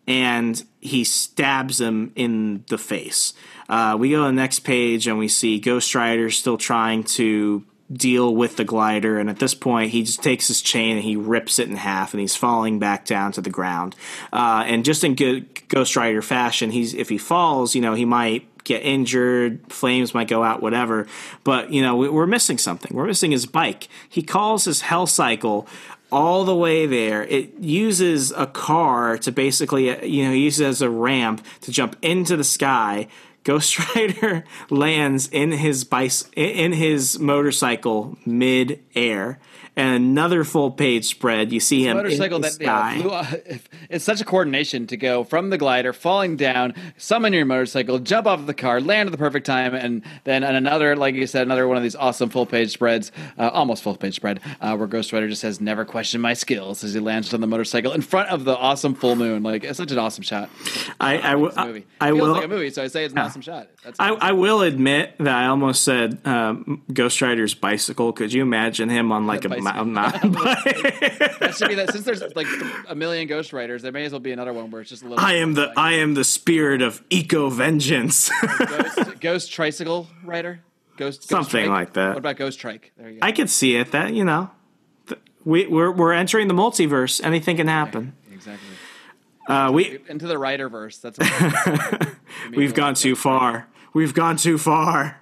and 0.06 0.62
he 0.82 1.06
stabs 1.06 1.80
him 1.80 2.12
in 2.16 2.66
the 2.68 2.78
face. 2.78 3.34
Uh, 3.70 3.96
we 3.98 4.12
go 4.12 4.24
to 4.24 4.26
the 4.26 4.34
next 4.34 4.60
page 4.60 5.08
and 5.08 5.18
we 5.18 5.30
see 5.30 5.58
Ghost 5.58 5.96
Rider 5.96 6.30
still 6.32 6.58
trying 6.58 7.06
to 7.06 7.66
deal 7.92 8.36
with 8.36 8.56
the 8.56 8.64
glider 8.64 9.20
and 9.20 9.30
at 9.30 9.40
this 9.40 9.54
point 9.54 9.92
he 9.92 10.04
just 10.04 10.24
takes 10.24 10.48
his 10.48 10.62
chain 10.62 10.96
and 10.96 11.06
he 11.06 11.16
rips 11.16 11.60
it 11.60 11.70
in 11.70 11.76
half 11.76 12.14
and 12.14 12.22
he's 12.22 12.36
falling 12.36 12.80
back 12.80 13.06
down 13.06 13.32
to 13.32 13.42
the 13.42 13.50
ground. 13.50 13.96
Uh, 14.34 14.64
and 14.66 14.84
just 14.84 15.04
in 15.04 15.14
good 15.14 15.68
ghost 15.68 15.96
rider 15.96 16.22
fashion 16.22 16.72
he's 16.72 16.94
if 16.94 17.10
he 17.10 17.18
falls 17.18 17.76
you 17.76 17.82
know 17.82 17.94
he 17.94 18.06
might 18.06 18.48
get 18.64 18.82
injured 18.82 19.62
flames 19.72 20.14
might 20.14 20.28
go 20.28 20.44
out 20.44 20.62
whatever. 20.62 21.08
But 21.44 21.72
you 21.72 21.82
know 21.82 21.96
we're 21.96 22.28
missing 22.28 22.58
something. 22.58 22.96
We're 22.96 23.06
missing 23.06 23.32
his 23.32 23.46
bike. 23.46 23.88
He 24.10 24.24
calls 24.24 24.66
his 24.66 24.82
hell 24.82 25.08
cycle 25.08 25.68
all 26.12 26.46
the 26.46 26.56
way 26.56 26.86
there. 26.86 27.24
It 27.24 27.60
uses 27.60 28.32
a 28.32 28.46
car 28.46 29.18
to 29.20 29.32
basically, 29.32 29.86
you 30.08 30.26
know, 30.26 30.32
uses 30.32 30.62
as 30.62 30.82
a 30.82 30.90
ramp 30.90 31.46
to 31.62 31.72
jump 31.72 31.96
into 32.02 32.38
the 32.38 32.44
sky, 32.44 33.08
Ghost 33.46 33.80
Rider 33.96 34.44
lands 34.70 35.30
in 35.30 35.54
his 35.54 35.86
bice 35.86 36.30
in 36.36 36.74
his 36.74 37.18
motorcycle 37.20 38.18
mid 38.26 38.84
air, 38.94 39.40
and 39.76 39.96
another 39.96 40.44
full 40.44 40.72
page 40.72 41.06
spread. 41.06 41.52
You 41.52 41.60
see 41.60 41.86
him 41.86 41.98
motorcycle 41.98 42.38
in 42.38 42.42
the 42.42 42.50
that 42.50 42.62
yeah, 42.62 43.32
flew, 43.42 43.58
it's 43.90 44.06
such 44.06 44.22
a 44.22 44.26
coordination 44.26 44.88
to 44.88 44.98
go 44.98 45.24
from 45.24 45.50
the 45.50 45.58
glider, 45.58 45.94
falling 45.94 46.38
down, 46.38 46.74
summon 46.98 47.34
your 47.34 47.46
motorcycle, 47.46 48.00
jump 48.00 48.28
off 48.28 48.40
of 48.40 48.48
the 48.48 48.54
car, 48.54 48.80
land 48.80 49.08
at 49.08 49.12
the 49.12 49.18
perfect 49.18 49.46
time, 49.46 49.74
and 49.74 50.04
then 50.24 50.44
another, 50.44 50.96
like 50.96 51.16
you 51.16 51.28
said, 51.28 51.44
another 51.44 51.68
one 51.68 51.78
of 51.78 51.84
these 51.84 51.96
awesome 51.96 52.30
full 52.30 52.46
page 52.46 52.72
spreads, 52.72 53.12
uh, 53.38 53.50
almost 53.50 53.84
full 53.84 53.96
page 53.96 54.16
spread, 54.16 54.40
uh, 54.62 54.76
where 54.76 54.88
Ghost 54.88 55.12
Rider 55.12 55.28
just 55.28 55.42
says, 55.42 55.60
"Never 55.60 55.86
question 55.86 56.22
my 56.22 56.34
skills" 56.34 56.84
as 56.84 56.94
he 56.94 57.00
lands 57.00 57.34
on 57.34 57.42
the 57.42 57.48
motorcycle 57.48 57.92
in 57.92 58.02
front 58.02 58.30
of 58.30 58.46
the 58.46 58.56
awesome 58.56 58.96
full 58.96 59.16
moon. 59.16 59.44
Like 59.44 59.64
it's 59.64 59.78
such 59.78 59.92
an 59.92 60.00
awesome 60.00 60.24
shot. 60.24 60.50
I, 61.00 61.18
I, 61.18 61.32
w- 61.32 61.48
It's 61.48 61.58
a 61.58 61.66
movie. 61.66 61.86
I 62.00 62.14
will. 62.14 62.32
like 62.32 62.46
a 62.46 62.48
movie, 62.48 62.70
so 62.70 62.84
I 62.84 62.88
say 62.88 63.04
it's 63.06 63.14
an 63.14 63.20
awesome 63.20 63.42
shot. 63.42 63.68
That's 63.84 64.00
I, 64.00 64.10
I 64.14 64.32
will 64.32 64.62
admit 64.62 65.16
that 65.20 65.36
I 65.36 65.48
almost 65.48 65.84
said 65.84 66.20
um, 66.26 66.84
Ghost 66.92 67.22
Rider's 67.22 67.54
bicycle. 67.54 68.14
Could 68.14 68.34
you 68.34 68.42
imagine 68.42 68.90
him 68.90 69.12
on 69.12 69.28
like 69.28 69.46
a 69.46 69.50
Bicycle. 69.50 69.65
Mou- 69.74 69.86
mountain 69.86 70.32
bike? 70.32 70.64
that 71.40 71.56
should 71.58 71.68
be 71.70 71.76
that. 71.82 71.92
Since 71.92 72.06
there's 72.06 72.22
like 72.36 72.48
a 72.88 72.96
million 72.96 73.28
Ghost 73.28 73.54
Riders, 73.54 73.82
there 73.82 73.92
may 73.92 74.06
as 74.06 74.12
well 74.12 74.20
be 74.20 74.32
another 74.32 74.54
one 74.54 74.72
where 74.72 74.82
it's 74.82 74.90
just 74.90 75.04
a 75.04 75.08
little. 75.08 75.24
I 75.24 75.34
am 75.36 75.54
the 75.54 75.72
I 75.76 75.94
am 75.94 76.14
the 76.14 76.24
spirit 76.24 76.82
of 76.82 77.04
eco 77.10 77.50
vengeance. 77.50 78.30
Ghost, 78.58 79.20
Ghost 79.20 79.52
Tricycle 79.52 80.08
Rider? 80.24 80.62
Ghost, 80.98 81.22
Ghost 81.22 81.30
Something 81.30 81.66
Trike? 81.66 81.80
like 81.88 81.94
that. 81.94 82.10
What 82.10 82.18
about 82.20 82.38
Ghost 82.38 82.60
Trike? 82.60 82.92
There 82.98 83.10
you 83.10 83.20
go. 83.20 83.26
I 83.28 83.32
could 83.32 83.50
see 83.50 83.76
it. 83.76 83.92
That 83.92 84.14
you 84.14 84.24
know, 84.24 84.50
th- 85.08 85.20
we 85.44 85.68
we're 85.68 85.92
we're 85.92 86.14
entering 86.14 86.48
the 86.48 86.54
multiverse. 86.54 87.24
Anything 87.24 87.58
can 87.58 87.68
happen. 87.68 88.14
exactly. 88.32 88.70
Uh, 89.48 89.72
we 89.72 90.00
Into 90.10 90.26
the 90.28 90.38
Rider 90.40 90.70
verse. 90.70 90.98
That's 90.98 91.20
what 91.20 92.08
we've 92.56 92.74
gone 92.74 92.96
too 92.96 93.16
far. 93.16 93.68
We've 93.94 94.14
gone 94.14 94.38
too 94.38 94.58
far. 94.58 95.22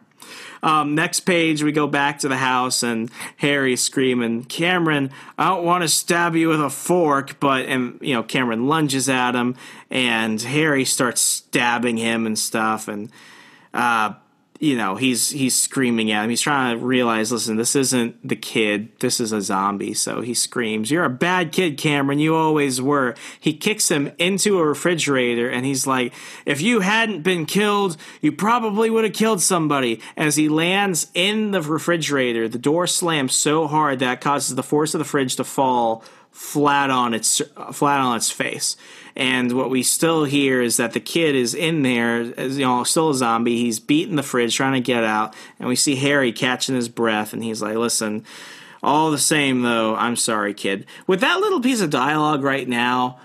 Um, 0.63 0.95
next 0.95 1.19
page, 1.21 1.61
we 1.61 1.73
go 1.73 1.87
back 1.87 2.19
to 2.19 2.29
the 2.29 2.37
house, 2.37 2.83
and 2.83 3.11
Harry's 3.37 3.81
screaming, 3.81 4.45
"Cameron, 4.45 5.11
I 5.37 5.49
don't 5.49 5.65
want 5.65 5.83
to 5.83 5.89
stab 5.89 6.37
you 6.37 6.47
with 6.47 6.61
a 6.61 6.69
fork," 6.69 7.37
but 7.41 7.65
and 7.65 7.99
you 8.01 8.13
know 8.13 8.23
Cameron 8.23 8.67
lunges 8.67 9.09
at 9.09 9.35
him, 9.35 9.55
and 9.91 10.41
Harry 10.41 10.85
starts 10.85 11.21
stabbing 11.21 11.97
him 11.97 12.25
and 12.25 12.39
stuff, 12.39 12.87
and 12.87 13.11
uh, 13.73 14.13
you 14.63 14.77
know 14.77 14.95
he's 14.95 15.29
he's 15.29 15.53
screaming 15.53 16.11
at 16.11 16.23
him. 16.23 16.29
He's 16.29 16.41
trying 16.41 16.79
to 16.79 16.85
realize, 16.85 17.33
listen, 17.33 17.57
this 17.57 17.75
isn't 17.75 18.27
the 18.27 18.37
kid. 18.37 18.87
This 18.99 19.19
is 19.19 19.33
a 19.33 19.41
zombie. 19.41 19.93
So 19.93 20.21
he 20.21 20.33
screams, 20.33 20.89
"You're 20.89 21.03
a 21.03 21.09
bad 21.09 21.51
kid, 21.51 21.77
Cameron. 21.77 22.19
You 22.19 22.35
always 22.35 22.81
were." 22.81 23.15
He 23.39 23.53
kicks 23.53 23.91
him 23.91 24.11
into 24.17 24.59
a 24.59 24.65
refrigerator, 24.65 25.49
and 25.49 25.65
he's 25.65 25.85
like, 25.85 26.13
"If 26.45 26.61
you 26.61 26.79
hadn't 26.79 27.23
been 27.23 27.45
killed, 27.45 27.97
you 28.21 28.31
probably 28.31 28.89
would 28.89 29.03
have 29.03 29.13
killed 29.13 29.41
somebody." 29.41 29.99
As 30.15 30.37
he 30.37 30.47
lands 30.47 31.07
in 31.13 31.51
the 31.51 31.61
refrigerator, 31.61 32.47
the 32.47 32.57
door 32.57 32.87
slams 32.87 33.35
so 33.35 33.67
hard 33.67 33.99
that 33.99 34.21
causes 34.21 34.55
the 34.55 34.63
force 34.63 34.93
of 34.93 34.99
the 34.99 35.05
fridge 35.05 35.35
to 35.35 35.43
fall 35.43 36.05
flat 36.31 36.89
on 36.89 37.13
its 37.13 37.41
flat 37.71 37.99
on 37.99 38.15
its 38.15 38.31
face. 38.31 38.75
And 39.15 39.51
what 39.51 39.69
we 39.69 39.83
still 39.83 40.23
hear 40.23 40.61
is 40.61 40.77
that 40.77 40.93
the 40.93 40.99
kid 40.99 41.35
is 41.35 41.53
in 41.53 41.83
there, 41.83 42.23
you 42.23 42.65
know, 42.65 42.83
still 42.83 43.11
a 43.11 43.15
zombie. 43.15 43.57
He's 43.57 43.79
beating 43.79 44.15
the 44.15 44.23
fridge, 44.23 44.55
trying 44.55 44.73
to 44.73 44.81
get 44.81 45.03
out, 45.03 45.35
and 45.59 45.69
we 45.69 45.75
see 45.75 45.95
Harry 45.95 46.31
catching 46.31 46.75
his 46.75 46.89
breath, 46.89 47.31
and 47.31 47.43
he's 47.43 47.61
like, 47.61 47.75
"Listen, 47.75 48.25
all 48.81 49.11
the 49.11 49.19
same 49.19 49.61
though, 49.61 49.95
I'm 49.95 50.15
sorry, 50.15 50.53
kid." 50.53 50.87
With 51.05 51.19
that 51.21 51.39
little 51.39 51.61
piece 51.61 51.81
of 51.81 51.91
dialogue 51.91 52.43
right 52.43 52.67
now, 52.67 53.19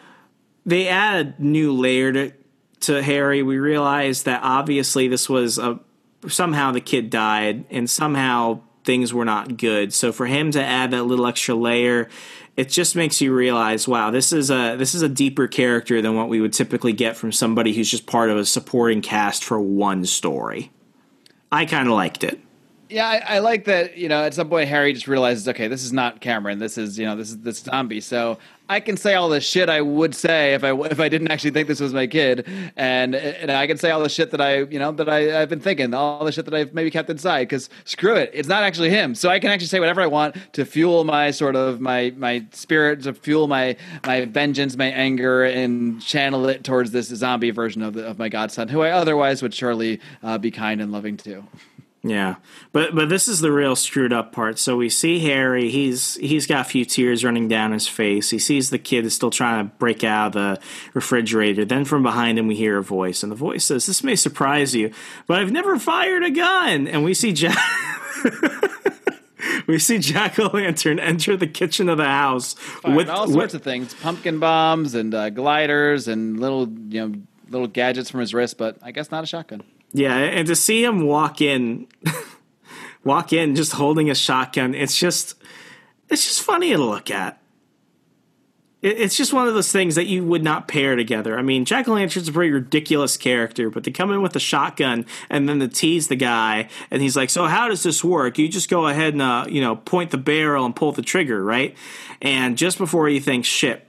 they 0.67 0.89
add 0.89 1.35
a 1.39 1.43
new 1.43 1.73
layer 1.73 2.13
to 2.13 2.33
to 2.81 3.03
Harry. 3.03 3.43
We 3.43 3.59
realize 3.59 4.25
that 4.25 4.41
obviously 4.43 5.09
this 5.09 5.29
was 5.29 5.59
a 5.59 5.81
somehow 6.29 6.73
the 6.73 6.81
kid 6.81 7.09
died, 7.09 7.65
and 7.71 7.89
somehow 7.89 8.61
things 8.85 9.13
were 9.13 9.25
not 9.25 9.57
good. 9.57 9.93
So 9.93 10.13
for 10.13 10.27
him 10.27 10.51
to 10.53 10.63
add 10.63 10.91
that 10.91 11.05
little 11.05 11.27
extra 11.27 11.55
layer, 11.55 12.09
it 12.59 12.71
just 12.71 12.97
makes 12.97 13.21
you 13.21 13.33
realize, 13.33 13.87
wow, 13.87 14.11
this 14.11 14.33
is 14.33 14.51
a 14.51 14.75
this 14.75 14.93
is 14.93 15.03
a 15.03 15.09
deeper 15.09 15.47
character 15.47 16.03
than 16.03 16.17
what 16.17 16.29
we 16.29 16.41
would 16.41 16.53
typically 16.53 16.93
get 16.93 17.17
from 17.17 17.31
somebody 17.31 17.73
who's 17.73 17.89
just 17.89 18.05
part 18.05 18.31
of 18.31 18.37
a 18.37 18.45
supporting 18.45 19.01
cast 19.01 19.45
for 19.45 19.61
one 19.61 20.05
story. 20.05 20.73
I 21.53 21.67
kind 21.67 21.87
of 21.87 21.95
liked 21.95 22.25
it. 22.25 22.41
Yeah, 22.91 23.07
I, 23.07 23.37
I 23.37 23.39
like 23.41 23.65
that. 23.65 23.99
You 23.99 24.09
know, 24.09 24.25
at 24.25 24.33
some 24.33 24.49
point 24.49 24.69
Harry 24.69 24.93
just 24.93 25.09
realizes, 25.09 25.47
okay, 25.47 25.69
this 25.69 25.85
is 25.85 25.93
not 25.93 26.21
Cameron. 26.21 26.59
This 26.59 26.79
is 26.79 26.99
you 26.99 27.05
know, 27.05 27.17
this 27.17 27.31
is 27.31 27.39
this 27.39 27.59
zombie. 27.59 28.01
So 28.01 28.39
I 28.71 28.81
can 28.81 28.97
say 28.97 29.15
all 29.15 29.29
the 29.29 29.41
shit 29.41 29.69
I 29.69 29.83
would 29.83 30.15
say 30.15 30.55
if 30.55 30.65
I 30.65 30.73
if 30.73 30.99
I 30.99 31.11
didn't 31.11 31.31
actually 31.31 31.51
think 31.51 31.69
this 31.69 31.81
was 31.81 31.93
my 31.93 32.07
kid, 32.07 32.47
and 32.77 33.15
and 33.15 33.51
I 33.51 33.67
can 33.67 33.77
say 33.77 33.91
all 33.91 34.03
the 34.03 34.09
shit 34.09 34.31
that 34.31 34.41
I 34.41 34.61
you 34.61 34.79
know 34.79 34.93
that 34.93 35.09
I 35.09 35.43
I've 35.43 35.51
been 35.51 35.61
thinking, 35.61 35.93
all 35.93 36.25
the 36.25 36.33
shit 36.33 36.47
that 36.47 36.55
I've 36.55 36.73
maybe 36.73 36.91
kept 36.91 37.11
inside. 37.11 37.45
Because 37.45 37.69
screw 37.85 38.15
it, 38.15 38.31
it's 38.33 38.49
not 38.49 38.63
actually 38.63 38.89
him. 38.89 39.15
So 39.15 39.29
I 39.29 39.39
can 39.39 39.51
actually 39.51 39.69
say 39.69 39.81
whatever 39.81 40.01
I 40.01 40.07
want 40.07 40.37
to 40.55 40.65
fuel 40.65 41.05
my 41.05 41.31
sort 41.31 41.57
of 41.57 41.81
my 41.81 42.15
my 42.17 42.47
spirit, 42.53 43.03
to 43.03 43.13
fuel 43.13 43.49
my 43.49 43.77
my 44.07 44.25
vengeance, 44.25 44.77
my 44.77 44.87
anger, 44.87 45.45
and 45.45 46.01
channel 46.01 46.49
it 46.49 46.65
towards 46.65 46.91
this 46.93 47.09
zombie 47.09 47.51
version 47.51 47.83
of 47.83 47.95
the, 47.95 48.07
of 48.07 48.19
my 48.19 48.31
godson, 48.31 48.69
who 48.69 48.81
I 48.81 48.93
otherwise 48.93 49.43
would 49.43 49.53
surely 49.53 50.01
uh, 50.23 50.39
be 50.39 50.51
kind 50.51 50.81
and 50.81 50.91
loving 50.91 51.19
to. 51.19 51.45
Yeah, 52.09 52.37
but 52.73 52.95
but 52.95 53.09
this 53.09 53.29
is 53.29 53.41
the 53.41 53.53
real 53.53 53.77
screwed 53.77 54.13
up 54.13 54.33
part. 54.33 54.59
So 54.59 54.77
we 54.77 54.89
see 54.89 55.19
Harry. 55.21 55.69
He's 55.69 56.15
he's 56.15 56.47
got 56.47 56.67
a 56.67 56.69
few 56.69 56.85
tears 56.85 57.23
running 57.23 57.49
down 57.49 57.73
his 57.73 57.87
face. 57.87 58.31
He 58.31 58.39
sees 58.39 58.71
the 58.71 58.79
kid 58.79 59.05
is 59.05 59.15
still 59.15 59.31
trying 59.31 59.69
to 59.69 59.75
break 59.77 60.05
out 60.05 60.29
of 60.29 60.33
the 60.33 60.61
refrigerator. 60.95 61.65
Then 61.65 61.85
from 61.85 62.03
behind 62.03 62.39
him 62.39 62.47
we 62.47 62.57
hear 62.57 62.79
a 62.79 62.83
voice, 62.83 63.23
and 63.23 63.31
the 63.31 63.37
voice 63.37 63.67
says, 63.67 63.87
"This 63.87 64.03
may 64.03 64.17
surprise 64.17 64.75
you, 64.75 64.91
but 65.27 65.39
I've 65.39 65.53
never 65.53 65.79
fired 65.79 66.25
a 66.25 66.31
gun." 66.31 66.89
And 66.89 67.05
we 67.05 67.13
see 67.13 67.33
Jack. 67.33 67.59
we 69.67 69.79
see 69.79 69.99
Jack 69.99 70.39
O' 70.39 70.47
Lantern 70.47 70.99
enter 70.99 71.37
the 71.37 71.47
kitchen 71.47 71.89
of 71.89 71.99
the 71.99 72.05
house 72.05 72.57
with 72.85 73.11
all 73.11 73.29
sorts 73.29 73.53
of 73.53 73.63
things, 73.63 73.93
pumpkin 73.95 74.39
bombs 74.39 74.95
and 74.95 75.15
uh, 75.15 75.31
gliders 75.31 76.09
and 76.09 76.41
little 76.41 76.69
you 76.69 77.07
know 77.07 77.15
little 77.51 77.69
gadgets 77.69 78.11
from 78.11 78.21
his 78.21 78.33
wrist, 78.33 78.57
but 78.57 78.79
I 78.83 78.93
guess 78.93 79.11
not 79.11 79.25
a 79.25 79.27
shotgun. 79.27 79.63
Yeah, 79.93 80.17
and 80.17 80.47
to 80.49 80.57
see 80.57 80.85
him 80.85 81.07
walk 81.07 81.41
in, 81.41 81.87
walk 83.05 83.33
in 83.33 83.55
just 83.55 83.73
holding 83.73 84.11
a 84.11 84.15
shotgun, 84.15 84.75
it's 84.75 84.97
just, 84.97 85.35
it's 86.09 86.25
just 86.25 86.43
funny 86.43 86.71
to 86.71 86.79
look 86.79 87.11
at. 87.11 87.41
It's 88.81 89.17
just 89.17 89.33
one 89.33 89.49
of 89.49 89.55
those 89.55 89.73
things 89.73 89.97
that 89.97 90.07
you 90.07 90.25
would 90.25 90.45
not 90.45 90.69
pair 90.69 90.95
together. 90.95 91.37
I 91.37 91.43
mean, 91.43 91.65
Jack 91.65 91.89
Lantern's 91.89 92.29
a 92.29 92.33
pretty 92.33 92.53
ridiculous 92.53 93.17
character, 93.17 93.71
but 93.71 93.83
to 93.85 93.91
come 93.91 94.13
in 94.13 94.23
with 94.23 94.37
a 94.37 94.41
shotgun 94.41 95.05
and 95.29 95.49
then 95.49 95.59
to 95.59 95.67
tease 95.67 96.07
the 96.07 96.15
guy, 96.15 96.69
and 96.89 97.03
he's 97.03 97.17
like, 97.17 97.29
"So 97.29 97.47
how 97.47 97.67
does 97.67 97.83
this 97.83 98.05
work? 98.05 98.39
You 98.39 98.49
just 98.49 98.71
go 98.71 98.87
ahead 98.87 99.15
and 99.15 99.23
uh, 99.23 99.47
you 99.49 99.61
know 99.61 99.75
point 99.75 100.13
the 100.13 100.17
barrel 100.17 100.65
and 100.65 100.77
pull 100.77 100.93
the 100.93 101.03
trigger, 101.03 101.43
right?" 101.43 101.77
And 102.23 102.57
just 102.57 102.79
before 102.79 103.09
you 103.09 103.21
think, 103.21 103.45
"Shit." 103.45 103.88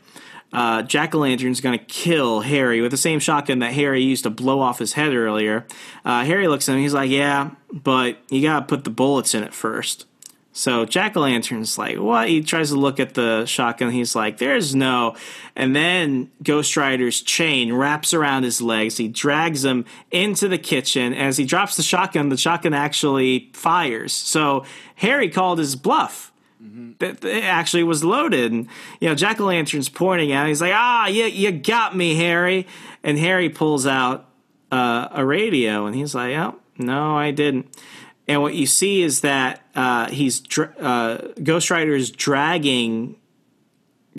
Uh, 0.51 0.81
Jack 0.81 1.13
o' 1.13 1.19
Lantern's 1.19 1.61
going 1.61 1.77
to 1.77 1.85
kill 1.85 2.41
Harry 2.41 2.81
with 2.81 2.91
the 2.91 2.97
same 2.97 3.19
shotgun 3.19 3.59
that 3.59 3.73
Harry 3.73 4.01
used 4.01 4.23
to 4.23 4.29
blow 4.29 4.59
off 4.59 4.79
his 4.79 4.93
head 4.93 5.13
earlier. 5.13 5.65
Uh, 6.03 6.25
Harry 6.25 6.47
looks 6.47 6.67
at 6.67 6.73
him. 6.73 6.81
He's 6.81 6.93
like, 6.93 7.09
"Yeah, 7.09 7.51
but 7.71 8.17
you 8.29 8.41
got 8.41 8.61
to 8.61 8.65
put 8.65 8.83
the 8.83 8.89
bullets 8.89 9.35
in 9.35 9.43
it 9.43 9.53
first. 9.53 10.05
So 10.51 10.85
Jack 10.85 11.15
o' 11.15 11.21
Lantern's 11.21 11.77
like, 11.77 11.97
"What?" 11.97 12.29
He 12.29 12.41
tries 12.41 12.69
to 12.69 12.75
look 12.75 12.99
at 12.99 13.13
the 13.13 13.45
shotgun. 13.45 13.91
He's 13.91 14.15
like, 14.15 14.39
"There's 14.39 14.73
no." 14.73 15.15
And 15.55 15.75
then 15.75 16.31
Ghost 16.41 16.75
Rider's 16.75 17.21
chain 17.21 17.71
wraps 17.71 18.13
around 18.13 18.43
his 18.43 18.59
legs. 18.59 18.97
He 18.97 19.07
drags 19.07 19.63
him 19.63 19.85
into 20.09 20.47
the 20.47 20.57
kitchen. 20.57 21.13
As 21.13 21.37
he 21.37 21.45
drops 21.45 21.77
the 21.77 21.83
shotgun, 21.83 22.29
the 22.29 22.37
shotgun 22.37 22.73
actually 22.73 23.51
fires. 23.53 24.13
So 24.13 24.65
Harry 24.95 25.29
called 25.29 25.59
his 25.59 25.75
bluff 25.75 26.28
that 26.99 27.23
it 27.23 27.43
actually 27.43 27.83
was 27.83 28.03
loaded. 28.03 28.51
And, 28.51 28.67
you 28.99 29.09
know, 29.09 29.15
Jack 29.15 29.39
o' 29.39 29.45
Lantern's 29.45 29.89
pointing 29.89 30.31
at 30.31 30.43
him. 30.43 30.47
He's 30.49 30.61
like, 30.61 30.73
ah, 30.73 31.07
you, 31.07 31.25
you 31.25 31.51
got 31.51 31.95
me, 31.95 32.15
Harry. 32.15 32.67
And 33.03 33.17
Harry 33.17 33.49
pulls 33.49 33.87
out 33.87 34.29
uh, 34.71 35.07
a 35.11 35.25
radio 35.25 35.85
and 35.85 35.95
he's 35.95 36.13
like, 36.13 36.35
oh, 36.35 36.59
no, 36.77 37.17
I 37.17 37.31
didn't. 37.31 37.75
And 38.27 38.41
what 38.41 38.53
you 38.53 38.67
see 38.67 39.01
is 39.01 39.21
that 39.21 39.63
uh, 39.75 40.09
he's 40.09 40.39
dra- 40.39 40.73
uh, 40.79 41.33
Ghost 41.41 41.71
Rider 41.71 41.95
is 41.95 42.11
dragging 42.11 43.15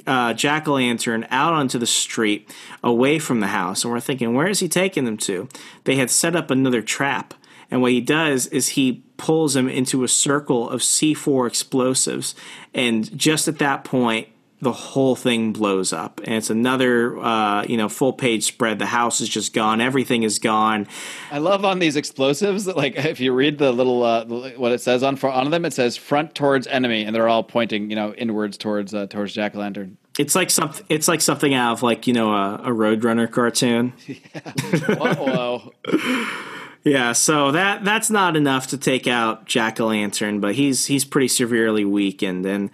uh, 0.06 0.35
Jack 0.35 0.66
o' 0.66 0.72
Lantern 0.72 1.27
out 1.31 1.52
onto 1.52 1.78
the 1.78 1.86
street 1.86 2.51
away 2.82 3.18
from 3.18 3.40
the 3.40 3.48
house. 3.48 3.85
And 3.85 3.93
we're 3.93 4.01
thinking, 4.01 4.35
where 4.35 4.48
is 4.48 4.60
he 4.60 4.68
taking 4.68 5.05
them 5.05 5.16
to? 5.18 5.48
They 5.85 5.97
had 5.97 6.10
set 6.10 6.35
up 6.35 6.51
another 6.51 6.82
trap. 6.82 7.35
And 7.71 7.83
what 7.83 7.93
he 7.93 8.01
does 8.01 8.47
is 8.49 8.71
he 8.71 9.05
pulls 9.17 9.55
him 9.55 9.69
into 9.69 10.03
a 10.03 10.09
circle 10.09 10.69
of 10.69 10.81
C4 10.81 11.47
explosives. 11.47 12.35
And 12.75 13.17
just 13.17 13.49
at 13.49 13.59
that 13.59 13.85
point, 13.85 14.29
the 14.63 14.73
whole 14.73 15.17
thing 15.17 15.53
blows 15.53 15.93
up. 15.93 16.21
And 16.25 16.35
it's 16.35 16.51
another, 16.51 17.19
uh, 17.19 17.65
you 17.65 17.77
know, 17.77 17.89
full 17.89 18.13
page 18.13 18.45
spread. 18.45 18.79
The 18.79 18.87
house 18.87 19.21
is 19.21 19.29
just 19.29 19.55
gone. 19.55 19.81
Everything 19.81 20.23
is 20.23 20.39
gone. 20.39 20.87
I 21.31 21.39
love 21.39 21.65
on 21.65 21.79
these 21.79 21.97
explosives. 21.97 22.67
Like 22.67 22.97
if 22.97 23.21
you 23.21 23.33
read 23.33 23.59
the 23.59 23.73
little 23.73 24.03
uh, 24.03 24.25
what 24.27 24.73
it 24.73 24.81
says 24.81 25.03
on 25.03 25.19
on 25.19 25.51
them, 25.51 25.65
it 25.65 25.73
says 25.73 25.97
front 25.97 26.35
towards 26.35 26.67
enemy, 26.67 27.05
and 27.05 27.15
they're 27.15 27.29
all 27.29 27.43
pointing, 27.43 27.89
you 27.89 27.97
know, 27.97 28.13
inwards 28.15 28.59
towards 28.59 28.93
uh, 28.93 29.07
towards 29.07 29.33
Jack 29.33 29.55
o' 29.55 29.59
Lantern. 29.59 29.97
It's 30.19 30.35
like 30.35 30.51
something. 30.51 30.85
It's 30.91 31.09
like 31.09 31.23
something 31.23 31.55
out 31.55 31.73
of 31.73 31.83
like 31.83 32.07
you 32.07 32.13
know 32.13 32.33
a, 32.33 32.57
a 32.57 32.71
Roadrunner 32.71 33.31
cartoon. 33.31 33.95
Whoa, 34.87 35.73
whoa. 35.85 36.57
Yeah, 36.82 37.12
so 37.12 37.52
that 37.52 37.85
that's 37.85 38.11
not 38.11 38.36
enough 38.36 38.69
to 38.69 38.78
take 38.78 39.07
out 39.07 39.44
Jack 39.44 39.81
o' 39.81 39.86
Lantern, 39.86 40.40
but 40.40 40.55
he's 40.55 40.86
he's 40.86 41.05
pretty 41.05 41.28
severely 41.28 41.85
weakened, 41.85 42.47
and 42.47 42.70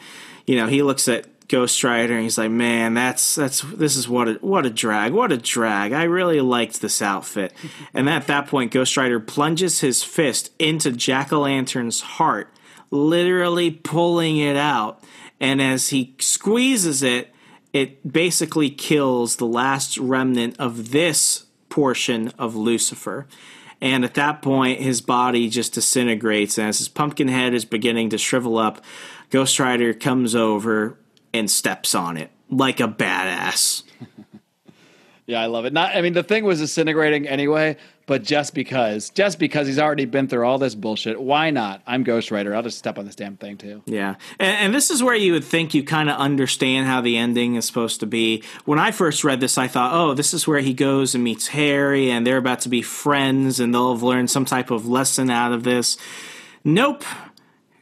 you 0.47 0.57
know, 0.57 0.69
he 0.69 0.83
looks 0.83 1.09
at 1.09 1.27
Ghost 1.49 1.83
Rider 1.85 2.15
and 2.15 2.23
he's 2.23 2.39
like, 2.39 2.51
"Man, 2.51 2.95
that's 2.95 3.35
that's 3.35 3.63
this 3.63 3.97
is 3.97 4.09
what 4.09 4.29
a 4.29 4.33
what 4.35 4.67
a 4.67 4.71
drag, 4.71 5.13
what 5.13 5.33
a 5.33 5.37
drag. 5.37 5.93
I 5.93 6.05
really 6.05 6.41
liked 6.41 6.81
this 6.81 7.03
outfit." 7.03 7.53
and 7.95 8.09
at 8.09 8.27
that 8.27 8.47
point, 8.47 8.73
Ghost 8.73 8.97
Rider 8.97 9.21
plunges 9.21 9.81
his 9.81 10.03
fist 10.03 10.53
into 10.59 10.93
Jack 10.93 11.33
o' 11.33 11.41
Lantern's 11.41 12.01
heart, 12.01 12.53
literally 12.91 13.71
pulling 13.71 14.39
it 14.39 14.57
out. 14.57 15.03
And 15.41 15.61
as 15.61 15.89
he 15.89 16.15
squeezes 16.19 17.03
it, 17.03 17.33
it 17.73 18.11
basically 18.11 18.71
kills 18.71 19.37
the 19.37 19.47
last 19.47 19.99
remnant 19.99 20.57
of 20.59 20.93
this 20.93 21.47
portion 21.69 22.29
of 22.39 22.57
Lucifer. 22.57 23.27
And 23.81 24.05
at 24.05 24.15
that 24.15 24.43
point, 24.43 24.81
his 24.81 25.01
body 25.01 25.49
just 25.49 25.75
disintegrates. 25.75 26.59
And 26.59 26.69
as 26.69 26.79
his 26.79 26.89
pumpkin 26.89 27.29
head 27.29 27.55
is 27.55 27.65
beginning 27.65 28.11
to 28.11 28.19
shrivel 28.19 28.59
up, 28.59 28.83
Ghost 29.31 29.59
Rider 29.59 29.93
comes 29.93 30.35
over 30.35 30.99
and 31.35 31.51
steps 31.51 31.95
on 31.95 32.17
it 32.17 32.31
like 32.51 32.81
a 32.81 32.89
badass. 32.89 33.83
Yeah, 35.27 35.41
I 35.41 35.47
love 35.47 35.65
it. 35.65 35.73
Not, 35.73 35.97
I 35.97 36.03
mean, 36.03 36.13
the 36.13 36.23
thing 36.23 36.45
was 36.45 36.61
disintegrating 36.61 37.27
anyway, 37.27 37.77
but 38.07 38.23
just 38.23 38.55
because, 38.55 39.11
just 39.11 39.41
because 39.41 39.67
he's 39.67 39.79
already 39.81 40.05
been 40.05 40.29
through 40.29 40.47
all 40.47 40.57
this 40.57 40.77
bullshit, 40.77 41.21
why 41.21 41.51
not? 41.51 41.83
I'm 41.85 42.05
Ghost 42.05 42.31
Rider. 42.31 42.55
I'll 42.55 42.63
just 42.63 42.79
step 42.79 42.97
on 42.97 43.07
this 43.07 43.17
damn 43.17 43.37
thing 43.37 43.57
too. 43.57 43.83
Yeah, 43.87 44.15
and, 44.39 44.57
and 44.57 44.75
this 44.75 44.89
is 44.89 45.03
where 45.03 45.17
you 45.17 45.33
would 45.33 45.43
think 45.43 45.75
you 45.75 45.83
kind 45.83 46.09
of 46.09 46.17
understand 46.17 46.87
how 46.87 47.01
the 47.01 47.17
ending 47.17 47.57
is 47.57 47.65
supposed 47.65 47.99
to 48.01 48.07
be. 48.07 48.45
When 48.67 48.79
I 48.79 48.93
first 48.93 49.25
read 49.25 49.41
this, 49.41 49.59
I 49.59 49.67
thought, 49.67 49.93
oh, 49.93 50.15
this 50.15 50.33
is 50.33 50.47
where 50.47 50.61
he 50.61 50.73
goes 50.73 51.17
and 51.17 51.25
meets 51.25 51.49
Harry, 51.49 52.09
and 52.09 52.25
they're 52.25 52.37
about 52.37 52.61
to 52.61 52.69
be 52.69 52.81
friends, 52.81 53.59
and 53.59 53.75
they'll 53.75 53.95
have 53.95 54.05
learned 54.05 54.31
some 54.31 54.45
type 54.45 54.71
of 54.71 54.87
lesson 54.87 55.29
out 55.29 55.51
of 55.51 55.65
this. 55.65 55.99
Nope. 56.63 57.03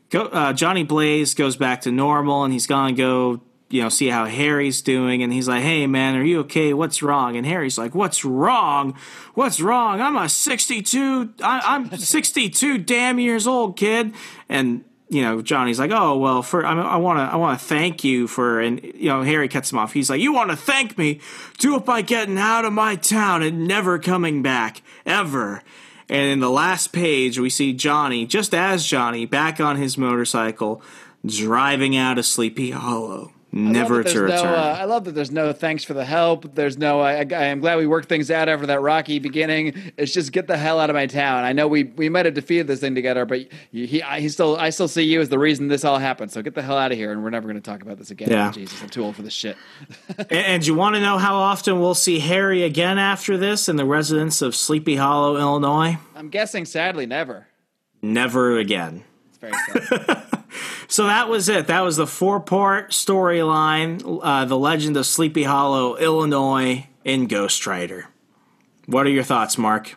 Go, 0.09 0.27
uh, 0.27 0.55
Johnny 0.55 0.85
Blaze 0.85 1.35
goes 1.35 1.57
back 1.57 1.83
to 1.83 1.93
normal, 1.93 2.45
and 2.45 2.55
he's 2.55 2.67
gonna 2.67 2.95
go 2.95 3.43
you 3.71 3.83
know, 3.83 3.89
see 3.89 4.09
how 4.09 4.27
Harry's 4.27 4.83
doing, 4.83 5.23
and 5.23 5.33
he's 5.33 5.49
like, 5.49 5.63
"Hey, 5.63 5.87
man, 5.87 6.17
are 6.17 6.25
you 6.25 6.41
okay? 6.41 6.75
What's 6.75 7.03
wrong?" 7.03 7.37
And 7.37 7.47
Harry's 7.47 7.79
like, 7.79 7.95
"What's 7.95 8.25
wrong? 8.25 8.95
What's 9.35 9.61
wrong? 9.61 10.01
I'm 10.01 10.17
a 10.17 10.29
62. 10.29 11.35
I, 11.43 11.77
am 11.77 11.97
62 11.97 12.79
damn 12.79 13.19
years 13.19 13.47
old, 13.47 13.77
kid." 13.77 14.15
And 14.49 14.85
you 15.09 15.23
know, 15.23 15.43
Johnny's 15.43 15.79
like, 15.79 15.91
"Oh, 15.91 16.17
well, 16.19 16.43
for 16.43 16.65
I 16.65 16.97
want 16.97 17.19
to, 17.19 17.23
I 17.23 17.37
want 17.37 17.59
to 17.59 17.65
thank 17.65 18.05
you 18.05 18.27
for," 18.27 18.61
and 18.61 18.83
you 18.83 19.09
know, 19.09 19.23
Harry 19.23 19.49
cuts 19.49 19.73
him 19.73 19.79
off. 19.79 19.93
He's 19.93 20.11
like, 20.11 20.21
"You 20.21 20.33
want 20.33 20.51
to 20.51 20.57
thank 20.57 20.97
me? 20.99 21.21
Do 21.59 21.77
it 21.77 21.85
by 21.85 22.03
getting 22.03 22.39
out 22.39 22.65
of 22.65 22.73
my 22.73 22.97
town 22.97 23.43
and 23.43 23.67
never 23.67 23.99
coming 23.99 24.43
back 24.43 24.83
ever." 25.05 25.63
And 26.09 26.31
in 26.31 26.41
the 26.41 26.51
last 26.51 26.93
page, 26.93 27.39
we 27.39 27.49
see 27.49 27.73
Johnny, 27.73 28.27
just 28.27 28.55
as 28.55 28.87
Johnny, 28.87 29.25
back 29.25 29.59
on 29.59 29.77
his 29.77 29.97
motorcycle, 29.97 30.83
driving 31.25 31.97
out 31.97 32.19
of 32.19 32.27
Sleepy 32.27 32.71
Hollow 32.71 33.34
never 33.55 34.03
to 34.03 34.23
return. 34.23 34.29
No, 34.29 34.55
uh, 34.55 34.77
I 34.79 34.85
love 34.85 35.05
that 35.05 35.15
there's 35.15 35.31
no 35.31 35.53
thanks 35.53 35.85
for 35.85 35.95
the 35.95 36.05
help. 36.05 36.55
There's 36.55 36.77
no. 36.77 37.01
I, 37.01 37.19
I, 37.19 37.45
am 37.45 37.61
glad 37.61 37.79
we 37.79 37.87
worked 37.87 38.09
things 38.09 38.31
out 38.31 38.49
after 38.49 38.67
that 38.67 38.81
rocky 38.81 39.19
beginning. 39.19 39.93
It's 39.97 40.13
just 40.13 40.33
get 40.33 40.47
the 40.47 40.57
hell 40.57 40.81
out 40.81 40.91
of 40.91 40.95
my 40.95 41.07
town. 41.07 41.45
I 41.45 41.53
know 41.53 41.69
we 41.69 41.85
we 41.85 42.09
might 42.09 42.27
have 42.27 42.35
defeated 42.35 42.67
this 42.67 42.81
thing 42.81 42.95
together, 42.95 43.25
but 43.25 43.47
he 43.71 43.87
he 44.01 44.29
still 44.29 44.57
I 44.57 44.71
still 44.71 44.89
see 44.89 45.03
you 45.03 45.21
as 45.21 45.29
the 45.29 45.39
reason 45.39 45.69
this 45.69 45.85
all 45.85 45.99
happened. 45.99 46.33
So 46.33 46.43
get 46.43 46.55
the 46.55 46.63
hell 46.63 46.77
out 46.77 46.93
of 46.93 46.99
here, 46.99 47.13
and 47.13 47.23
we're 47.23 47.31
never 47.31 47.47
going 47.47 47.61
to 47.61 47.71
talk 47.71 47.83
about 47.83 47.99
this 47.99 48.11
again. 48.11 48.31
Yeah. 48.31 48.51
Jesus, 48.51 48.83
I'm 48.83 48.89
too 48.89 49.05
old 49.05 49.17
for 49.17 49.23
this 49.23 49.33
shit. 49.33 49.57
and, 50.19 50.33
and 50.33 50.67
you 50.67 50.75
want 50.75 50.97
to 50.97 51.01
know 51.01 51.19
how 51.19 51.37
often 51.37 51.81
we'll 51.81 51.95
see 51.95 52.19
Harry 52.19 52.63
again 52.63 52.99
after 52.99 53.37
this 53.37 53.69
in 53.69 53.77
the 53.77 53.85
residence 53.85 54.43
of 54.43 54.55
Sleepy 54.55 54.97
Hollow, 54.97 55.37
Illinois? 55.37 55.99
I'm 56.15 56.29
guessing, 56.29 56.65
sadly, 56.65 57.07
never. 57.07 57.47
Never 58.03 58.59
again. 58.59 59.05
It's 59.31 59.39
very 59.39 59.53
sad. 59.53 60.27
So 60.89 61.07
that 61.07 61.29
was 61.29 61.49
it. 61.49 61.67
That 61.67 61.81
was 61.81 61.97
the 61.97 62.07
four 62.07 62.41
part 62.41 62.91
storyline 62.91 64.21
uh, 64.23 64.45
The 64.45 64.59
Legend 64.59 64.97
of 64.97 65.07
Sleepy 65.07 65.45
Hollow, 65.45 65.97
Illinois, 65.97 66.87
in 67.05 67.27
Ghost 67.27 67.67
Rider. 67.67 68.09
What 68.87 69.07
are 69.07 69.11
your 69.11 69.25
thoughts, 69.25 69.59
Mark? 69.59 69.97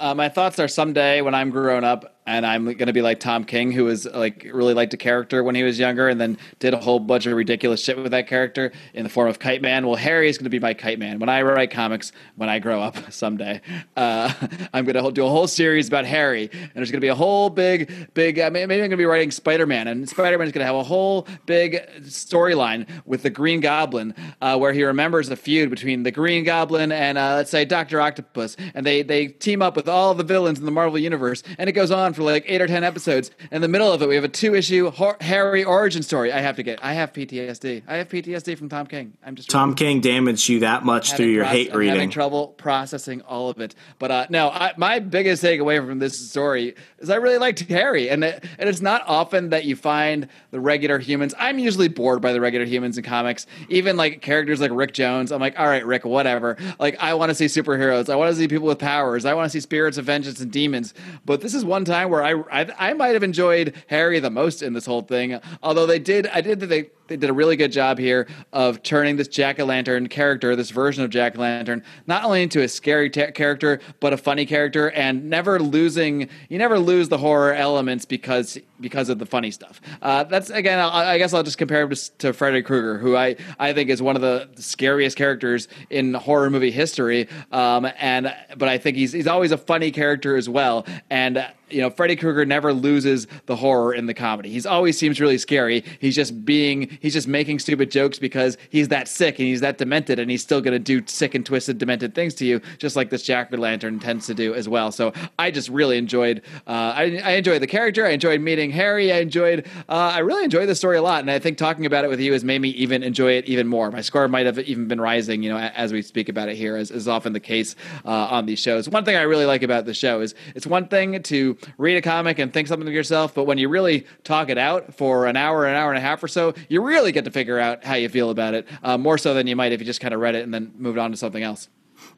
Uh, 0.00 0.14
my 0.14 0.28
thoughts 0.28 0.58
are 0.58 0.68
someday 0.68 1.20
when 1.20 1.34
I'm 1.34 1.50
grown 1.50 1.84
up, 1.84 2.13
and 2.26 2.46
I'm 2.46 2.64
going 2.64 2.86
to 2.86 2.92
be 2.92 3.02
like 3.02 3.20
Tom 3.20 3.44
King, 3.44 3.70
who 3.70 3.84
was 3.84 4.06
like 4.06 4.48
really 4.50 4.72
liked 4.72 4.94
a 4.94 4.96
character 4.96 5.44
when 5.44 5.54
he 5.54 5.62
was 5.62 5.78
younger, 5.78 6.08
and 6.08 6.20
then 6.20 6.38
did 6.58 6.72
a 6.72 6.78
whole 6.78 6.98
bunch 6.98 7.26
of 7.26 7.34
ridiculous 7.34 7.82
shit 7.82 7.98
with 7.98 8.12
that 8.12 8.26
character 8.26 8.72
in 8.94 9.04
the 9.04 9.10
form 9.10 9.28
of 9.28 9.38
Kite 9.38 9.60
Man. 9.60 9.86
Well, 9.86 9.96
Harry 9.96 10.28
is 10.28 10.38
going 10.38 10.44
to 10.44 10.50
be 10.50 10.58
my 10.58 10.72
Kite 10.72 10.98
Man 10.98 11.18
when 11.18 11.28
I 11.28 11.42
write 11.42 11.70
comics 11.70 12.12
when 12.36 12.48
I 12.48 12.58
grow 12.60 12.80
up 12.80 12.96
someday. 13.12 13.60
Uh, 13.96 14.32
I'm 14.72 14.86
going 14.86 15.02
to 15.02 15.12
do 15.12 15.26
a 15.26 15.28
whole 15.28 15.46
series 15.46 15.88
about 15.88 16.06
Harry, 16.06 16.48
and 16.50 16.70
there's 16.74 16.90
going 16.90 17.00
to 17.00 17.04
be 17.04 17.08
a 17.08 17.14
whole 17.14 17.50
big, 17.50 18.14
big. 18.14 18.38
Uh, 18.38 18.50
maybe 18.50 18.72
I'm 18.72 18.78
going 18.78 18.90
to 18.90 18.96
be 18.96 19.04
writing 19.04 19.30
Spider 19.30 19.66
Man, 19.66 19.88
and 19.88 20.08
Spider 20.08 20.38
Man 20.38 20.46
is 20.46 20.52
going 20.52 20.62
to 20.62 20.66
have 20.66 20.76
a 20.76 20.82
whole 20.82 21.26
big 21.44 21.86
storyline 22.02 22.88
with 23.04 23.22
the 23.22 23.30
Green 23.30 23.60
Goblin, 23.60 24.14
uh, 24.40 24.56
where 24.56 24.72
he 24.72 24.82
remembers 24.82 25.28
a 25.28 25.36
feud 25.36 25.68
between 25.68 26.02
the 26.02 26.10
Green 26.10 26.44
Goblin 26.44 26.90
and 26.90 27.18
uh, 27.18 27.34
let's 27.36 27.50
say 27.50 27.66
Doctor 27.66 28.00
Octopus, 28.00 28.56
and 28.74 28.86
they 28.86 29.02
they 29.02 29.26
team 29.26 29.60
up 29.60 29.76
with 29.76 29.88
all 29.88 30.14
the 30.14 30.24
villains 30.24 30.58
in 30.58 30.64
the 30.64 30.70
Marvel 30.70 30.98
universe, 30.98 31.42
and 31.58 31.68
it 31.68 31.72
goes 31.72 31.90
on 31.90 32.13
for 32.14 32.22
like 32.22 32.44
eight 32.46 32.60
or 32.60 32.66
ten 32.66 32.84
episodes. 32.84 33.30
In 33.50 33.62
the 33.62 33.68
middle 33.68 33.92
of 33.92 34.02
it, 34.02 34.08
we 34.08 34.14
have 34.14 34.24
a 34.24 34.28
two 34.28 34.54
issue 34.54 34.90
Harry 35.20 35.64
origin 35.64 36.02
story. 36.02 36.32
I 36.32 36.40
have 36.40 36.56
to 36.56 36.62
get. 36.62 36.82
I 36.82 36.94
have 36.94 37.12
PTSD. 37.12 37.82
I 37.86 37.96
have 37.96 38.08
PTSD 38.08 38.56
from 38.56 38.68
Tom 38.68 38.86
King. 38.86 39.14
I'm 39.24 39.34
just 39.34 39.50
Tom 39.50 39.74
King 39.74 40.00
damaged 40.00 40.48
you 40.48 40.60
that 40.60 40.84
much 40.84 41.12
through 41.12 41.26
your 41.26 41.44
hate 41.44 41.72
I'm 41.72 41.78
reading. 41.78 41.94
Having 41.94 42.10
trouble 42.10 42.48
processing 42.48 43.22
all 43.22 43.48
of 43.50 43.60
it. 43.60 43.74
But 43.98 44.10
uh, 44.10 44.26
no, 44.30 44.48
I, 44.50 44.72
my 44.76 44.98
biggest 44.98 45.42
takeaway 45.42 45.84
from 45.84 45.98
this 45.98 46.30
story 46.30 46.74
is 46.98 47.10
I 47.10 47.16
really 47.16 47.38
liked 47.38 47.60
Harry, 47.60 48.08
and 48.08 48.24
it, 48.24 48.44
and 48.58 48.68
it's 48.68 48.80
not 48.80 49.02
often 49.06 49.50
that 49.50 49.64
you 49.64 49.76
find 49.76 50.28
the 50.50 50.60
regular 50.60 50.98
humans. 50.98 51.34
I'm 51.38 51.58
usually 51.58 51.88
bored 51.88 52.20
by 52.20 52.32
the 52.32 52.40
regular 52.40 52.66
humans 52.66 52.98
in 52.98 53.04
comics. 53.04 53.46
Even 53.68 53.96
like 53.96 54.20
characters 54.20 54.60
like 54.60 54.70
Rick 54.72 54.94
Jones. 54.94 55.32
I'm 55.32 55.40
like, 55.40 55.58
all 55.58 55.66
right, 55.66 55.84
Rick, 55.84 56.04
whatever. 56.04 56.56
Like 56.78 56.96
I 57.00 57.14
want 57.14 57.30
to 57.30 57.34
see 57.34 57.46
superheroes. 57.46 58.08
I 58.08 58.16
want 58.16 58.30
to 58.30 58.36
see 58.36 58.48
people 58.48 58.66
with 58.66 58.78
powers. 58.78 59.24
I 59.24 59.34
want 59.34 59.46
to 59.46 59.50
see 59.50 59.60
spirits 59.60 59.98
of 59.98 60.04
vengeance 60.04 60.40
and 60.40 60.50
demons. 60.50 60.94
But 61.24 61.40
this 61.40 61.54
is 61.54 61.64
one 61.64 61.84
time 61.84 62.03
where 62.10 62.22
I 62.22 62.62
I, 62.62 62.90
I 62.90 62.92
might 62.94 63.14
have 63.14 63.22
enjoyed 63.22 63.74
Harry 63.88 64.20
the 64.20 64.30
most 64.30 64.62
in 64.62 64.72
this 64.72 64.86
whole 64.86 65.02
thing. 65.02 65.40
Although 65.62 65.86
they 65.86 65.98
did, 65.98 66.26
I 66.28 66.40
did 66.40 66.60
they 66.60 66.90
they 67.06 67.16
did 67.16 67.30
a 67.30 67.32
really 67.32 67.56
good 67.56 67.72
job 67.72 67.98
here 67.98 68.26
of 68.52 68.82
turning 68.82 69.16
this 69.16 69.28
Jack 69.28 69.60
o' 69.60 69.64
Lantern 69.64 70.08
character, 70.08 70.56
this 70.56 70.70
version 70.70 71.04
of 71.04 71.10
Jack 71.10 71.36
o' 71.36 71.40
Lantern, 71.40 71.82
not 72.06 72.24
only 72.24 72.42
into 72.42 72.62
a 72.62 72.68
scary 72.68 73.10
t- 73.10 73.30
character 73.32 73.80
but 74.00 74.12
a 74.12 74.16
funny 74.16 74.46
character, 74.46 74.90
and 74.90 75.28
never 75.28 75.60
losing. 75.60 76.28
You 76.48 76.58
never 76.58 76.78
lose 76.78 77.08
the 77.08 77.18
horror 77.18 77.52
elements 77.52 78.04
because 78.04 78.58
because 78.80 79.08
of 79.08 79.18
the 79.18 79.26
funny 79.26 79.50
stuff. 79.50 79.80
Uh, 80.02 80.24
that's 80.24 80.50
again, 80.50 80.78
I, 80.78 81.12
I, 81.12 81.18
guess 81.18 81.32
I'll 81.32 81.42
just 81.42 81.58
compare 81.58 81.82
him 81.82 81.90
to, 81.90 82.10
to 82.18 82.32
Freddy 82.32 82.62
Krueger, 82.62 82.98
who 82.98 83.16
I 83.16 83.36
I 83.58 83.72
think 83.72 83.90
is 83.90 84.02
one 84.02 84.16
of 84.16 84.22
the 84.22 84.48
scariest 84.56 85.16
characters 85.16 85.68
in 85.90 86.14
horror 86.14 86.50
movie 86.50 86.70
history. 86.70 87.28
Um, 87.52 87.86
and 87.98 88.34
but 88.56 88.68
I 88.68 88.78
think 88.78 88.96
he's 88.96 89.12
he's 89.12 89.26
always 89.26 89.52
a 89.52 89.58
funny 89.58 89.90
character 89.90 90.36
as 90.36 90.48
well, 90.48 90.86
and 91.10 91.44
you 91.70 91.80
know, 91.80 91.90
Freddy 91.90 92.14
Krueger 92.16 92.44
never 92.44 92.72
loses 92.72 93.26
the 93.46 93.56
horror 93.56 93.94
in 93.94 94.06
the 94.06 94.14
comedy. 94.14 94.50
He's 94.50 94.66
always 94.66 94.98
seems 94.98 95.20
really 95.20 95.38
scary. 95.38 95.84
He's 95.98 96.14
just 96.14 96.44
being, 96.44 96.93
he's 97.00 97.12
just 97.12 97.28
making 97.28 97.58
stupid 97.58 97.90
jokes 97.90 98.18
because 98.18 98.56
he's 98.70 98.88
that 98.88 99.08
sick 99.08 99.38
and 99.38 99.48
he's 99.48 99.60
that 99.60 99.78
demented 99.78 100.18
and 100.18 100.30
he's 100.30 100.42
still 100.42 100.60
going 100.60 100.72
to 100.72 100.78
do 100.78 101.02
sick 101.06 101.34
and 101.34 101.44
twisted, 101.44 101.78
demented 101.78 102.14
things 102.14 102.34
to 102.34 102.44
you, 102.44 102.60
just 102.78 102.96
like 102.96 103.10
this 103.10 103.22
Jack 103.22 103.52
o' 103.52 103.56
Lantern 103.56 103.98
tends 103.98 104.26
to 104.26 104.34
do 104.34 104.54
as 104.54 104.68
well. 104.68 104.92
So 104.92 105.12
I 105.38 105.50
just 105.50 105.68
really 105.68 105.98
enjoyed, 105.98 106.42
uh, 106.66 106.92
I, 106.96 107.20
I 107.24 107.30
enjoyed 107.32 107.62
the 107.62 107.66
character. 107.66 108.06
I 108.06 108.10
enjoyed 108.10 108.40
meeting 108.40 108.70
Harry. 108.70 109.12
I 109.12 109.18
enjoyed, 109.18 109.66
uh, 109.88 110.12
I 110.14 110.18
really 110.18 110.44
enjoyed 110.44 110.68
the 110.68 110.74
story 110.74 110.96
a 110.96 111.02
lot. 111.02 111.20
And 111.20 111.30
I 111.30 111.38
think 111.38 111.58
talking 111.58 111.86
about 111.86 112.04
it 112.04 112.08
with 112.08 112.20
you 112.20 112.32
has 112.32 112.44
made 112.44 112.60
me 112.60 112.70
even 112.70 113.02
enjoy 113.02 113.32
it 113.32 113.46
even 113.46 113.66
more. 113.66 113.90
My 113.90 114.00
score 114.00 114.28
might 114.28 114.46
have 114.46 114.58
even 114.58 114.88
been 114.88 115.00
rising, 115.00 115.42
you 115.42 115.50
know, 115.50 115.58
as 115.58 115.92
we 115.92 116.02
speak 116.02 116.28
about 116.28 116.48
it 116.48 116.56
here, 116.56 116.76
as 116.76 116.90
is 116.90 117.08
often 117.08 117.32
the 117.32 117.40
case 117.40 117.76
uh, 118.04 118.10
on 118.10 118.46
these 118.46 118.58
shows. 118.58 118.88
One 118.88 119.04
thing 119.04 119.16
I 119.16 119.22
really 119.22 119.46
like 119.46 119.62
about 119.62 119.84
the 119.84 119.94
show 119.94 120.20
is 120.20 120.34
it's 120.54 120.66
one 120.66 120.88
thing 120.88 121.22
to 121.22 121.56
read 121.78 121.96
a 121.96 122.02
comic 122.02 122.38
and 122.38 122.52
think 122.52 122.68
something 122.68 122.86
to 122.86 122.92
yourself, 122.92 123.34
but 123.34 123.44
when 123.44 123.58
you 123.58 123.68
really 123.68 124.06
talk 124.22 124.48
it 124.48 124.58
out 124.58 124.94
for 124.94 125.26
an 125.26 125.36
hour, 125.36 125.66
an 125.66 125.74
hour 125.74 125.90
and 125.90 125.98
a 125.98 126.00
half 126.00 126.22
or 126.22 126.28
so, 126.28 126.54
you 126.68 126.83
really 126.84 127.12
get 127.12 127.24
to 127.24 127.30
figure 127.30 127.58
out 127.58 127.84
how 127.84 127.94
you 127.94 128.08
feel 128.08 128.30
about 128.30 128.54
it, 128.54 128.68
uh, 128.82 128.98
more 128.98 129.18
so 129.18 129.34
than 129.34 129.46
you 129.46 129.56
might 129.56 129.72
if 129.72 129.80
you 129.80 129.86
just 129.86 130.00
kind 130.00 130.14
of 130.14 130.20
read 130.20 130.34
it 130.34 130.44
and 130.44 130.52
then 130.52 130.72
moved 130.76 130.98
on 130.98 131.10
to 131.10 131.16
something 131.16 131.42
else. 131.42 131.68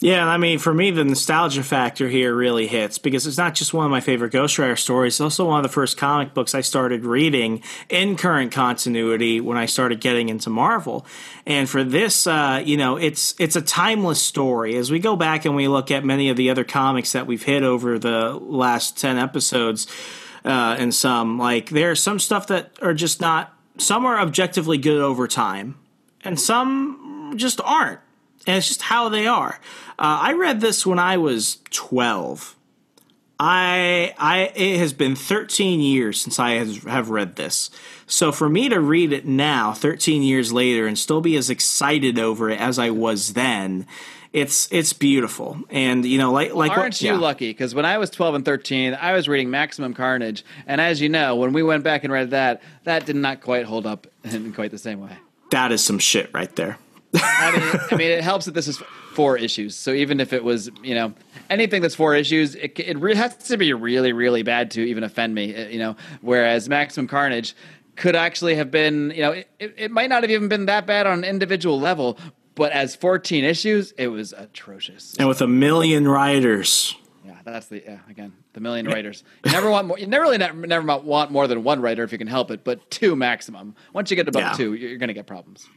Yeah, 0.01 0.26
I 0.26 0.36
mean, 0.36 0.59
for 0.59 0.74
me, 0.74 0.90
the 0.90 1.05
nostalgia 1.05 1.62
factor 1.62 2.09
here 2.09 2.34
really 2.34 2.66
hits 2.66 2.98
because 2.98 3.26
it's 3.26 3.38
not 3.38 3.55
just 3.55 3.72
one 3.72 3.84
of 3.84 3.90
my 3.90 4.01
favorite 4.01 4.32
Ghost 4.32 4.59
Rider 4.59 4.76
stories. 4.76 5.14
It's 5.14 5.20
also 5.20 5.47
one 5.47 5.59
of 5.59 5.62
the 5.62 5.72
first 5.72 5.97
comic 5.97 6.34
books 6.34 6.55
I 6.55 6.60
started 6.60 7.05
reading 7.05 7.62
in 7.88 8.16
current 8.16 8.52
continuity 8.52 9.40
when 9.40 9.56
I 9.56 9.66
started 9.66 10.01
getting 10.01 10.28
into 10.28 10.51
Marvel. 10.51 11.06
And 11.47 11.68
for 11.68 11.84
this, 11.84 12.26
uh, 12.26 12.62
you 12.64 12.76
know, 12.76 12.97
it's 12.97 13.34
it's 13.38 13.56
a 13.56 13.62
timeless 13.62 14.20
story. 14.20 14.76
As 14.76 14.90
we 14.90 14.98
go 14.98 15.16
back 15.16 15.44
and 15.44 15.55
we 15.55 15.68
look 15.68 15.90
at 15.90 16.05
many 16.05 16.28
of 16.30 16.36
the 16.36 16.51
other 16.51 16.64
comics 16.64 17.12
that 17.12 17.26
we've 17.26 17.44
hit 17.44 17.62
over 17.62 17.98
the 17.98 18.32
last 18.32 18.98
ten 18.98 19.16
episodes, 19.16 19.86
uh, 20.44 20.76
and 20.78 20.94
some 20.94 21.38
like 21.38 21.70
there's 21.70 22.02
some 22.02 22.18
stuff 22.18 22.48
that 22.48 22.72
are 22.82 22.94
just 22.94 23.20
not. 23.20 23.55
Some 23.78 24.06
are 24.06 24.18
objectively 24.18 24.78
good 24.78 25.00
over 25.00 25.28
time, 25.28 25.76
and 26.24 26.40
some 26.40 27.34
just 27.36 27.60
aren't 27.60 28.00
and 28.46 28.56
it's 28.56 28.68
just 28.68 28.82
how 28.82 29.08
they 29.08 29.26
are. 29.26 29.58
Uh, 29.98 30.18
I 30.22 30.32
read 30.34 30.60
this 30.60 30.86
when 30.86 30.98
I 30.98 31.16
was 31.16 31.58
12. 31.70 32.54
I 33.38 34.14
I 34.16 34.52
it 34.54 34.78
has 34.78 34.94
been 34.94 35.14
13 35.14 35.80
years 35.80 36.20
since 36.20 36.38
I 36.38 36.52
has, 36.52 36.78
have 36.84 37.10
read 37.10 37.36
this. 37.36 37.70
So 38.06 38.32
for 38.32 38.48
me 38.48 38.68
to 38.70 38.80
read 38.80 39.12
it 39.12 39.26
now, 39.26 39.72
13 39.72 40.22
years 40.22 40.52
later, 40.52 40.86
and 40.86 40.98
still 40.98 41.20
be 41.20 41.36
as 41.36 41.50
excited 41.50 42.18
over 42.18 42.48
it 42.48 42.58
as 42.58 42.78
I 42.78 42.90
was 42.90 43.34
then, 43.34 43.86
it's 44.36 44.68
it's 44.70 44.92
beautiful. 44.92 45.58
And 45.70 46.04
you 46.04 46.18
know, 46.18 46.30
like 46.30 46.54
like 46.54 46.70
Aren't 46.72 46.82
what, 46.94 47.00
you 47.02 47.12
yeah. 47.12 47.18
lucky? 47.18 47.48
Because 47.50 47.74
when 47.74 47.86
I 47.86 47.96
was 47.96 48.10
12 48.10 48.34
and 48.36 48.44
13, 48.44 48.94
I 49.00 49.12
was 49.14 49.28
reading 49.28 49.48
Maximum 49.50 49.94
Carnage, 49.94 50.44
and 50.66 50.78
as 50.80 51.00
you 51.00 51.08
know, 51.08 51.36
when 51.36 51.54
we 51.54 51.62
went 51.62 51.82
back 51.84 52.04
and 52.04 52.12
read 52.12 52.30
that, 52.30 52.60
that 52.84 53.06
did 53.06 53.16
not 53.16 53.40
quite 53.40 53.64
hold 53.64 53.86
up 53.86 54.06
in 54.24 54.52
quite 54.52 54.70
the 54.70 54.78
same 54.78 55.00
way. 55.00 55.16
That 55.52 55.72
is 55.72 55.82
some 55.82 55.98
shit 55.98 56.30
right 56.34 56.54
there. 56.54 56.76
I 57.14 57.50
mean, 57.58 57.80
I 57.90 57.96
mean, 57.96 58.10
it 58.10 58.22
helps 58.22 58.44
that 58.44 58.52
this 58.52 58.68
is 58.68 58.76
four 59.14 59.38
issues. 59.38 59.74
So 59.74 59.92
even 59.92 60.20
if 60.20 60.34
it 60.34 60.44
was, 60.44 60.70
you 60.82 60.94
know, 60.94 61.14
anything 61.48 61.80
that's 61.80 61.94
four 61.94 62.14
issues, 62.14 62.54
it, 62.56 62.78
it 62.78 62.98
re- 62.98 63.14
has 63.14 63.34
to 63.48 63.56
be 63.56 63.72
really, 63.72 64.12
really 64.12 64.42
bad 64.42 64.70
to 64.72 64.82
even 64.82 65.02
offend 65.02 65.34
me. 65.34 65.56
uh, 65.56 65.68
You 65.68 65.78
know, 65.78 65.96
whereas 66.20 66.68
Maximum 66.68 67.06
Carnage 67.08 67.54
could 67.94 68.14
actually 68.16 68.56
have 68.56 68.70
been, 68.70 69.12
you 69.12 69.22
know, 69.22 69.32
it 69.32 69.48
it 69.58 69.90
might 69.90 70.10
not 70.10 70.22
have 70.24 70.30
even 70.30 70.48
been 70.48 70.66
that 70.66 70.86
bad 70.86 71.06
on 71.06 71.18
an 71.18 71.24
individual 71.24 71.80
level, 71.80 72.18
but 72.56 72.72
as 72.72 72.96
14 72.96 73.44
issues, 73.44 73.92
it 73.92 74.08
was 74.08 74.32
atrocious. 74.32 75.14
And 75.18 75.28
with 75.28 75.40
a 75.40 75.46
million 75.46 76.08
writers. 76.08 76.96
Yeah, 77.24 77.36
that's 77.44 77.66
the 77.66 77.82
yeah 77.84 77.98
again 78.08 78.32
the 78.52 78.60
million 78.60 78.86
writers. 78.86 79.22
You 79.44 79.52
never 79.52 79.70
want 79.70 79.86
more. 79.86 79.98
You 79.98 80.06
never 80.06 80.24
really 80.24 80.38
never, 80.38 80.66
never 80.66 80.98
want 80.98 81.30
more 81.30 81.46
than 81.46 81.62
one 81.62 81.80
writer 81.80 82.02
if 82.02 82.10
you 82.10 82.18
can 82.18 82.26
help 82.26 82.50
it, 82.50 82.64
but 82.64 82.90
two 82.90 83.14
maximum. 83.14 83.74
Once 83.92 84.10
you 84.10 84.16
get 84.16 84.26
above 84.28 84.42
Yeah. 84.42 84.52
two, 84.52 84.74
you're, 84.74 84.96
going 84.96 85.08
to 85.08 85.14
get 85.14 85.26
problems. 85.26 85.68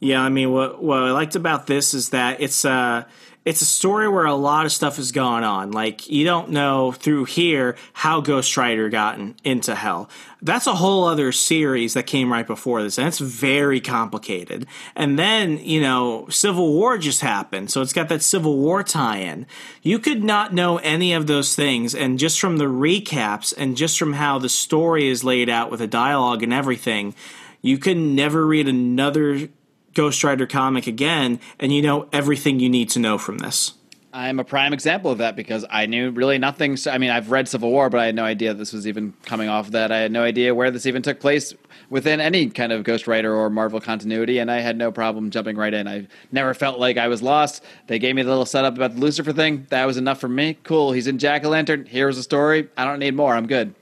Yeah, 0.00 0.20
I 0.20 0.28
mean, 0.28 0.50
what 0.52 0.82
what 0.82 1.02
I 1.02 1.10
liked 1.12 1.36
about 1.36 1.66
this 1.66 1.94
is 1.94 2.10
that 2.10 2.40
it's 2.40 2.64
a 2.64 3.06
it's 3.44 3.62
a 3.62 3.66
story 3.66 4.06
where 4.06 4.26
a 4.26 4.34
lot 4.34 4.66
of 4.66 4.72
stuff 4.72 4.98
is 4.98 5.12
going 5.12 5.44
on. 5.44 5.70
Like 5.70 6.08
you 6.10 6.24
don't 6.24 6.50
know 6.50 6.92
through 6.92 7.24
here 7.24 7.76
how 7.94 8.20
Ghost 8.20 8.56
Rider 8.56 8.88
got 8.88 9.18
in, 9.18 9.34
into 9.44 9.74
hell. 9.74 10.10
That's 10.42 10.66
a 10.66 10.74
whole 10.74 11.04
other 11.04 11.32
series 11.32 11.94
that 11.94 12.06
came 12.06 12.32
right 12.32 12.46
before 12.46 12.82
this, 12.82 12.98
and 12.98 13.08
it's 13.08 13.18
very 13.18 13.80
complicated. 13.80 14.66
And 14.94 15.18
then 15.18 15.58
you 15.58 15.80
know, 15.80 16.26
Civil 16.28 16.72
War 16.74 16.98
just 16.98 17.22
happened, 17.22 17.70
so 17.70 17.80
it's 17.80 17.92
got 17.92 18.08
that 18.08 18.22
Civil 18.22 18.58
War 18.58 18.82
tie-in. 18.82 19.46
You 19.82 19.98
could 19.98 20.22
not 20.22 20.52
know 20.52 20.78
any 20.78 21.12
of 21.12 21.26
those 21.26 21.54
things, 21.54 21.94
and 21.94 22.18
just 22.18 22.40
from 22.40 22.58
the 22.58 22.66
recaps 22.66 23.54
and 23.56 23.76
just 23.76 23.98
from 23.98 24.14
how 24.14 24.38
the 24.38 24.48
story 24.48 25.08
is 25.08 25.24
laid 25.24 25.48
out 25.48 25.70
with 25.70 25.80
the 25.80 25.86
dialogue 25.86 26.42
and 26.42 26.52
everything, 26.52 27.14
you 27.62 27.78
could 27.78 27.96
never 27.96 28.46
read 28.46 28.68
another 28.68 29.48
Ghost 29.94 30.22
Rider 30.22 30.46
comic 30.46 30.86
again, 30.86 31.40
and 31.58 31.72
you 31.72 31.82
know 31.82 32.08
everything 32.12 32.60
you 32.60 32.68
need 32.68 32.90
to 32.90 32.98
know 32.98 33.18
from 33.18 33.38
this. 33.38 33.74
I'm 34.12 34.40
a 34.40 34.44
prime 34.44 34.72
example 34.72 35.12
of 35.12 35.18
that 35.18 35.36
because 35.36 35.64
I 35.70 35.86
knew 35.86 36.10
really 36.10 36.38
nothing. 36.38 36.76
So, 36.76 36.90
I 36.90 36.98
mean, 36.98 37.10
I've 37.10 37.30
read 37.30 37.46
Civil 37.46 37.70
War, 37.70 37.88
but 37.90 38.00
I 38.00 38.06
had 38.06 38.16
no 38.16 38.24
idea 38.24 38.52
this 38.54 38.72
was 38.72 38.88
even 38.88 39.14
coming 39.24 39.48
off 39.48 39.66
of 39.66 39.72
that. 39.72 39.92
I 39.92 39.98
had 39.98 40.10
no 40.10 40.24
idea 40.24 40.52
where 40.52 40.72
this 40.72 40.84
even 40.86 41.02
took 41.02 41.20
place 41.20 41.54
within 41.90 42.20
any 42.20 42.50
kind 42.50 42.72
of 42.72 42.82
Ghost 42.82 43.06
Rider 43.06 43.32
or 43.32 43.50
Marvel 43.50 43.80
continuity, 43.80 44.38
and 44.38 44.50
I 44.50 44.60
had 44.60 44.76
no 44.76 44.90
problem 44.90 45.30
jumping 45.30 45.56
right 45.56 45.72
in. 45.72 45.86
I 45.86 46.08
never 46.32 46.54
felt 46.54 46.80
like 46.80 46.96
I 46.96 47.06
was 47.06 47.22
lost. 47.22 47.62
They 47.86 48.00
gave 48.00 48.16
me 48.16 48.22
the 48.22 48.30
little 48.30 48.46
setup 48.46 48.74
about 48.74 48.96
the 48.96 49.00
Lucifer 49.00 49.32
thing. 49.32 49.66
That 49.70 49.86
was 49.86 49.96
enough 49.96 50.18
for 50.18 50.28
me. 50.28 50.58
Cool. 50.64 50.90
He's 50.90 51.06
in 51.06 51.18
Jack 51.18 51.44
o' 51.44 51.48
Lantern. 51.48 51.86
Here's 51.86 52.18
a 52.18 52.24
story. 52.24 52.68
I 52.76 52.84
don't 52.84 52.98
need 52.98 53.14
more. 53.14 53.36
I'm 53.36 53.46
good. 53.46 53.76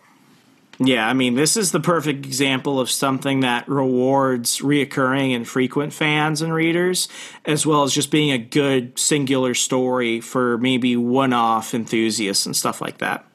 Yeah, 0.81 1.09
I 1.09 1.13
mean, 1.13 1.35
this 1.35 1.57
is 1.57 1.73
the 1.73 1.81
perfect 1.81 2.25
example 2.25 2.79
of 2.79 2.89
something 2.89 3.41
that 3.41 3.69
rewards 3.69 4.59
reoccurring 4.61 5.35
and 5.35 5.47
frequent 5.47 5.93
fans 5.93 6.41
and 6.41 6.55
readers, 6.55 7.09
as 7.45 7.67
well 7.67 7.83
as 7.83 7.93
just 7.93 8.13
being 8.13 8.31
a 8.31 8.39
good 8.39 8.97
singular 8.97 9.55
story 9.55 10.21
for 10.21 10.57
maybe 10.59 10.97
one 10.97 11.33
off 11.33 11.75
enthusiasts 11.75 12.47
and 12.47 12.55
stuff 12.55 12.81
like 12.81 12.99
that. 12.99 13.28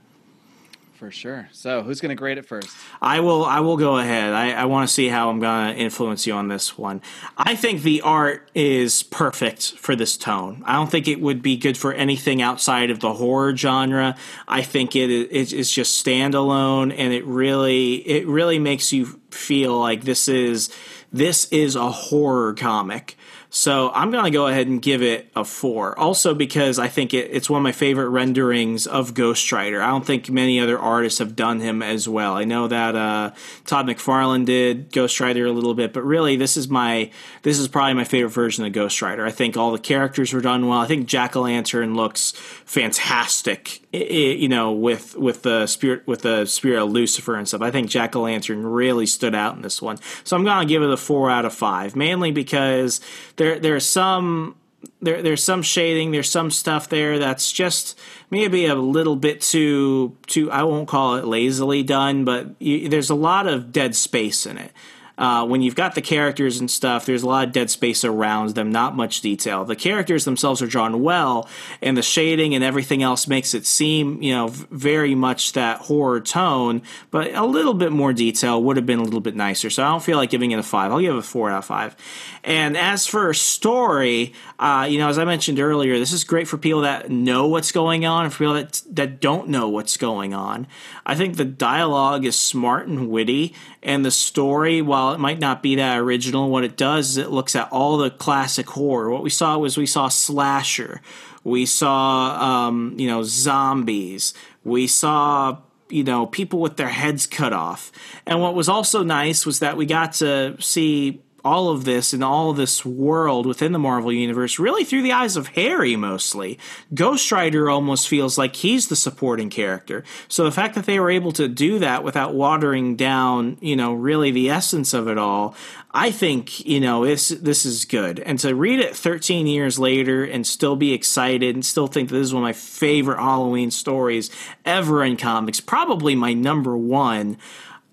For 1.04 1.12
sure. 1.12 1.50
So, 1.52 1.82
who's 1.82 2.00
going 2.00 2.12
to 2.12 2.16
grade 2.16 2.38
it 2.38 2.46
first? 2.46 2.70
I 3.02 3.20
will. 3.20 3.44
I 3.44 3.60
will 3.60 3.76
go 3.76 3.98
ahead. 3.98 4.32
I, 4.32 4.54
I 4.54 4.64
want 4.64 4.88
to 4.88 4.94
see 4.94 5.10
how 5.10 5.30
I'm 5.30 5.42
going 5.42 5.76
to 5.76 5.78
influence 5.78 6.26
you 6.26 6.32
on 6.32 6.48
this 6.48 6.78
one. 6.78 7.02
I 7.36 7.58
think 7.58 7.82
the 7.82 8.00
art 8.04 8.50
is 8.56 9.04
perfect 9.04 9.74
for 9.74 9.98
this 9.98 10.16
tone. 10.16 10.64
I 10.66 10.76
don't 10.76 10.90
think 10.90 11.10
it 11.10 11.20
would 11.20 11.42
be 11.42 11.58
good 11.58 11.78
for 11.78 11.92
anything 11.92 12.42
outside 12.42 12.90
of 12.90 13.02
the 13.02 13.12
horror 13.12 13.54
genre. 13.54 14.16
I 14.48 14.62
think 14.62 14.96
it 14.96 15.10
is 15.10 15.52
it's 15.52 15.74
just 15.74 16.06
standalone, 16.06 16.96
and 16.98 17.12
it 17.12 17.26
really 17.26 17.96
it 17.96 18.26
really 18.26 18.58
makes 18.58 18.94
you 18.94 19.20
feel 19.30 19.78
like 19.78 20.06
this 20.06 20.30
is 20.30 20.74
this 21.14 21.46
is 21.46 21.76
a 21.76 21.90
horror 21.90 22.54
comic. 22.54 23.16
So 23.56 23.92
I'm 23.94 24.10
going 24.10 24.24
to 24.24 24.32
go 24.32 24.48
ahead 24.48 24.66
and 24.66 24.82
give 24.82 25.04
it 25.04 25.30
a 25.36 25.46
four. 25.46 25.98
Also, 26.00 26.34
because 26.34 26.80
I 26.80 26.88
think 26.88 27.14
it, 27.14 27.30
it's 27.32 27.52
one 27.52 27.60
of 27.60 27.64
my 27.64 27.72
favorite 27.72 28.10
renderings 28.10 28.88
of 28.88 29.14
Ghost 29.14 29.52
Rider. 29.52 29.80
I 29.80 29.92
don't 29.92 30.04
think 30.04 30.28
many 30.28 30.60
other 30.60 30.80
artists 30.80 31.20
have 31.20 31.36
done 31.36 31.60
him 31.60 31.84
as 31.84 32.10
well. 32.10 32.34
I 32.34 32.46
know 32.46 32.68
that 32.68 32.96
uh, 32.96 33.32
Todd 33.66 33.86
McFarlane 33.86 34.46
did 34.46 34.92
Ghost 34.92 35.20
Rider 35.20 35.46
a 35.46 35.52
little 35.52 35.76
bit, 35.76 35.94
but 35.94 36.02
really, 36.02 36.36
this 36.36 36.58
is 36.58 36.68
my 36.68 37.12
this 37.44 37.60
is 37.60 37.68
probably 37.68 37.94
my 37.94 38.06
favorite 38.06 38.32
version 38.32 38.66
of 38.66 38.74
Ghost 38.74 39.00
Rider. 39.04 39.24
I 39.24 39.32
think 39.32 39.56
all 39.56 39.72
the 39.72 39.78
characters 39.78 40.34
were 40.34 40.42
done 40.42 40.68
well. 40.68 40.80
I 40.80 40.88
think 40.88 41.08
Jack 41.08 41.36
o' 41.36 41.42
Lantern 41.42 41.94
looks 41.94 42.32
fantastic. 42.66 43.83
I- 43.94 43.98
i- 43.98 44.38
You 44.40 44.48
know, 44.50 44.72
with 44.72 45.16
with 45.16 45.44
the 45.44 45.68
spirit 45.68 46.04
with 46.06 46.22
the 46.24 46.46
spirit 46.46 46.82
of 46.84 46.92
Lucifer 46.92 47.36
and 47.36 47.48
stuff. 47.48 47.62
I 47.62 47.72
think 47.72 47.90
Jack 47.90 48.16
o' 48.16 48.22
Lantern 48.22 48.66
really 48.66 49.06
stood 49.06 49.36
out 49.36 49.56
in 49.56 49.62
this 49.62 49.82
one. 49.82 49.98
So 50.24 50.36
I'm 50.36 50.46
to 50.46 50.66
give 50.66 50.82
it 50.82 50.90
a 50.90 50.98
four 50.98 51.30
out 51.30 51.46
of 51.46 51.54
five, 51.54 51.96
mainly 51.96 52.32
because 52.32 53.02
there 53.38 53.60
there's 53.60 53.86
some 53.86 54.56
there 55.02 55.22
there's 55.22 55.44
some 55.44 55.62
shading, 55.62 56.12
there's 56.12 56.30
some 56.30 56.52
stuff 56.52 56.90
there 56.90 57.20
that's 57.20 57.52
just 57.52 57.98
maybe 58.30 58.66
a 58.66 58.76
little 58.76 59.16
bit 59.16 59.42
too 59.42 60.16
too. 60.28 60.52
I 60.52 60.64
won't 60.64 60.88
call 60.88 61.16
it 61.16 61.26
lazily 61.26 61.84
done, 61.84 62.26
but 62.26 62.48
you, 62.60 62.90
there's 62.90 63.10
a 63.10 63.16
lot 63.16 63.48
of 63.48 63.72
dead 63.72 63.96
space 63.96 64.46
in 64.46 64.58
it. 64.58 64.72
Uh, 65.18 65.46
when 65.46 65.62
you've 65.62 65.76
got 65.76 65.96
the 65.96 66.02
characters 66.02 66.60
and 66.60 66.72
stuff, 66.72 67.06
there's 67.06 67.24
a 67.24 67.28
lot 67.28 67.48
of 67.48 67.54
dead 67.54 67.70
space 67.70 68.04
around 68.04 68.56
them, 68.56 68.72
not 68.72 68.96
much 68.96 69.22
detail. 69.22 69.64
The 69.64 69.76
characters 69.76 70.26
themselves 70.26 70.62
are 70.62 70.68
drawn 70.68 71.02
well, 71.02 71.48
and 71.82 71.96
the 71.96 72.02
shading 72.02 72.56
and 72.56 72.64
everything 72.64 73.04
else 73.04 73.28
makes 73.28 73.54
it 73.54 73.66
seem, 73.66 74.22
you 74.24 74.34
know, 74.34 74.48
very 74.48 75.14
much 75.14 75.54
that 75.54 75.82
horror 75.82 76.20
tone, 76.20 76.82
but 77.12 77.34
a 77.34 77.46
little 77.46 77.74
bit 77.74 77.92
more 77.92 78.14
detail 78.14 78.62
would 78.64 78.76
have 78.78 78.86
been 78.86 79.00
a 79.00 79.04
little 79.04 79.22
bit 79.22 79.36
nicer. 79.36 79.70
So 79.70 79.84
I 79.84 79.90
don't 79.90 80.04
feel 80.04 80.18
like 80.18 80.30
giving 80.32 80.52
it 80.52 80.60
a 80.60 80.64
five. 80.64 80.92
I'll 80.92 81.00
give 81.00 81.14
it 81.14 81.20
a 81.20 81.22
four 81.22 81.52
out 81.52 81.60
of 81.60 81.66
five. 81.66 81.96
And 82.44 82.76
as 82.76 83.06
for 83.06 83.34
story, 83.34 84.34
uh, 84.60 84.88
you 84.90 84.98
know, 84.98 85.10
as 85.10 85.18
I 85.18 85.26
mentioned 85.26 85.60
earlier, 85.60 85.98
this 85.98 86.12
is 86.12 86.24
great 86.24 86.48
for 86.48 86.58
people 86.58 86.82
that 86.82 87.10
know 87.10 87.48
what's 87.48 87.72
going 87.72 88.06
on 88.06 88.26
and 88.26 88.34
for 88.34 88.40
people 88.40 88.54
that 88.56 88.82
that 88.90 89.22
don't 89.22 89.50
know 89.50 89.70
what's 89.70 89.96
going 89.96 90.34
on. 90.34 90.68
I 91.06 91.16
think 91.16 91.38
the 91.38 91.46
dialogue 91.46 92.26
is 92.26 92.36
smart 92.36 92.88
and 92.88 93.10
witty, 93.10 93.54
and 93.82 94.04
the 94.04 94.12
story, 94.12 94.82
while 94.82 95.03
it 95.12 95.20
might 95.20 95.40
not 95.40 95.62
be 95.64 95.76
that 95.76 96.00
original, 96.00 96.50
what 96.50 96.64
it 96.64 96.78
does 96.78 97.12
is 97.12 97.18
it 97.18 97.32
looks 97.32 97.56
at 97.56 97.72
all 97.72 97.98
the 97.98 98.12
classic 98.12 98.70
horror. 98.70 99.10
What 99.10 99.24
we 99.24 99.30
saw 99.30 99.58
was 99.58 99.78
we 99.78 99.86
saw 99.86 100.08
slasher, 100.08 101.02
we 101.44 101.66
saw 101.66 102.68
um, 102.68 102.96
you 102.98 103.08
know 103.08 103.24
zombies, 103.24 104.34
we 104.64 104.88
saw 104.88 105.58
you 105.90 106.04
know 106.04 106.28
people 106.28 106.60
with 106.60 106.78
their 106.78 106.90
heads 106.90 107.26
cut 107.26 107.54
off, 107.54 107.92
and 108.26 108.40
what 108.40 108.54
was 108.54 108.70
also 108.70 109.04
nice 109.04 109.46
was 109.46 109.60
that 109.60 109.76
we 109.76 109.86
got 109.86 110.14
to 110.14 110.56
see 110.60 111.23
all 111.44 111.70
of 111.70 111.84
this 111.84 112.14
and 112.14 112.24
all 112.24 112.54
this 112.54 112.86
world 112.86 113.46
within 113.46 113.72
the 113.74 113.80
Marvel 113.80 114.12
Universe 114.12 114.60
really 114.60 114.84
through 114.84 115.02
the 115.02 115.12
eyes 115.12 115.36
of 115.36 115.48
Harry 115.50 115.96
mostly. 115.96 116.58
Ghost 116.94 117.32
Rider 117.32 117.70
almost 117.70 118.08
feels 118.08 118.38
like 118.38 118.56
he's 118.56 118.88
the 118.88 118.96
supporting 118.96 119.50
character. 119.50 120.04
So 120.28 120.44
the 120.44 120.52
fact 120.52 120.76
that 120.76 120.86
they 120.86 121.00
were 121.00 121.12
able 121.12 121.32
to 121.34 121.48
do 121.48 121.80
that 121.80 122.04
without 122.04 122.34
watering 122.34 122.96
down, 122.96 123.58
you 123.60 123.76
know, 123.76 123.94
really 123.94 124.32
the 124.32 124.50
essence 124.50 124.94
of 124.94 125.08
it 125.08 125.18
all, 125.18 125.56
I 125.92 126.12
think, 126.12 126.66
you 126.66 126.80
know, 126.80 127.06
this 127.06 127.30
this 127.30 127.66
is 127.66 127.86
good. 127.86 128.20
And 128.20 128.40
to 128.40 128.56
read 128.56 128.80
it 128.80 128.96
13 128.96 129.46
years 129.46 129.78
later 129.78 130.24
and 130.24 130.48
still 130.48 130.76
be 130.76 130.94
excited 130.94 131.56
and 131.56 131.66
still 131.66 131.88
think 131.88 132.10
that 132.10 132.16
this 132.16 132.28
is 132.28 132.34
one 132.34 132.44
of 132.44 132.48
my 132.48 132.54
favorite 132.54 133.20
Halloween 133.20 133.70
stories 133.70 134.32
ever 134.66 135.04
in 135.04 135.18
comics, 135.18 135.60
probably 135.60 136.16
my 136.16 136.34
number 136.34 136.76
1, 136.78 137.38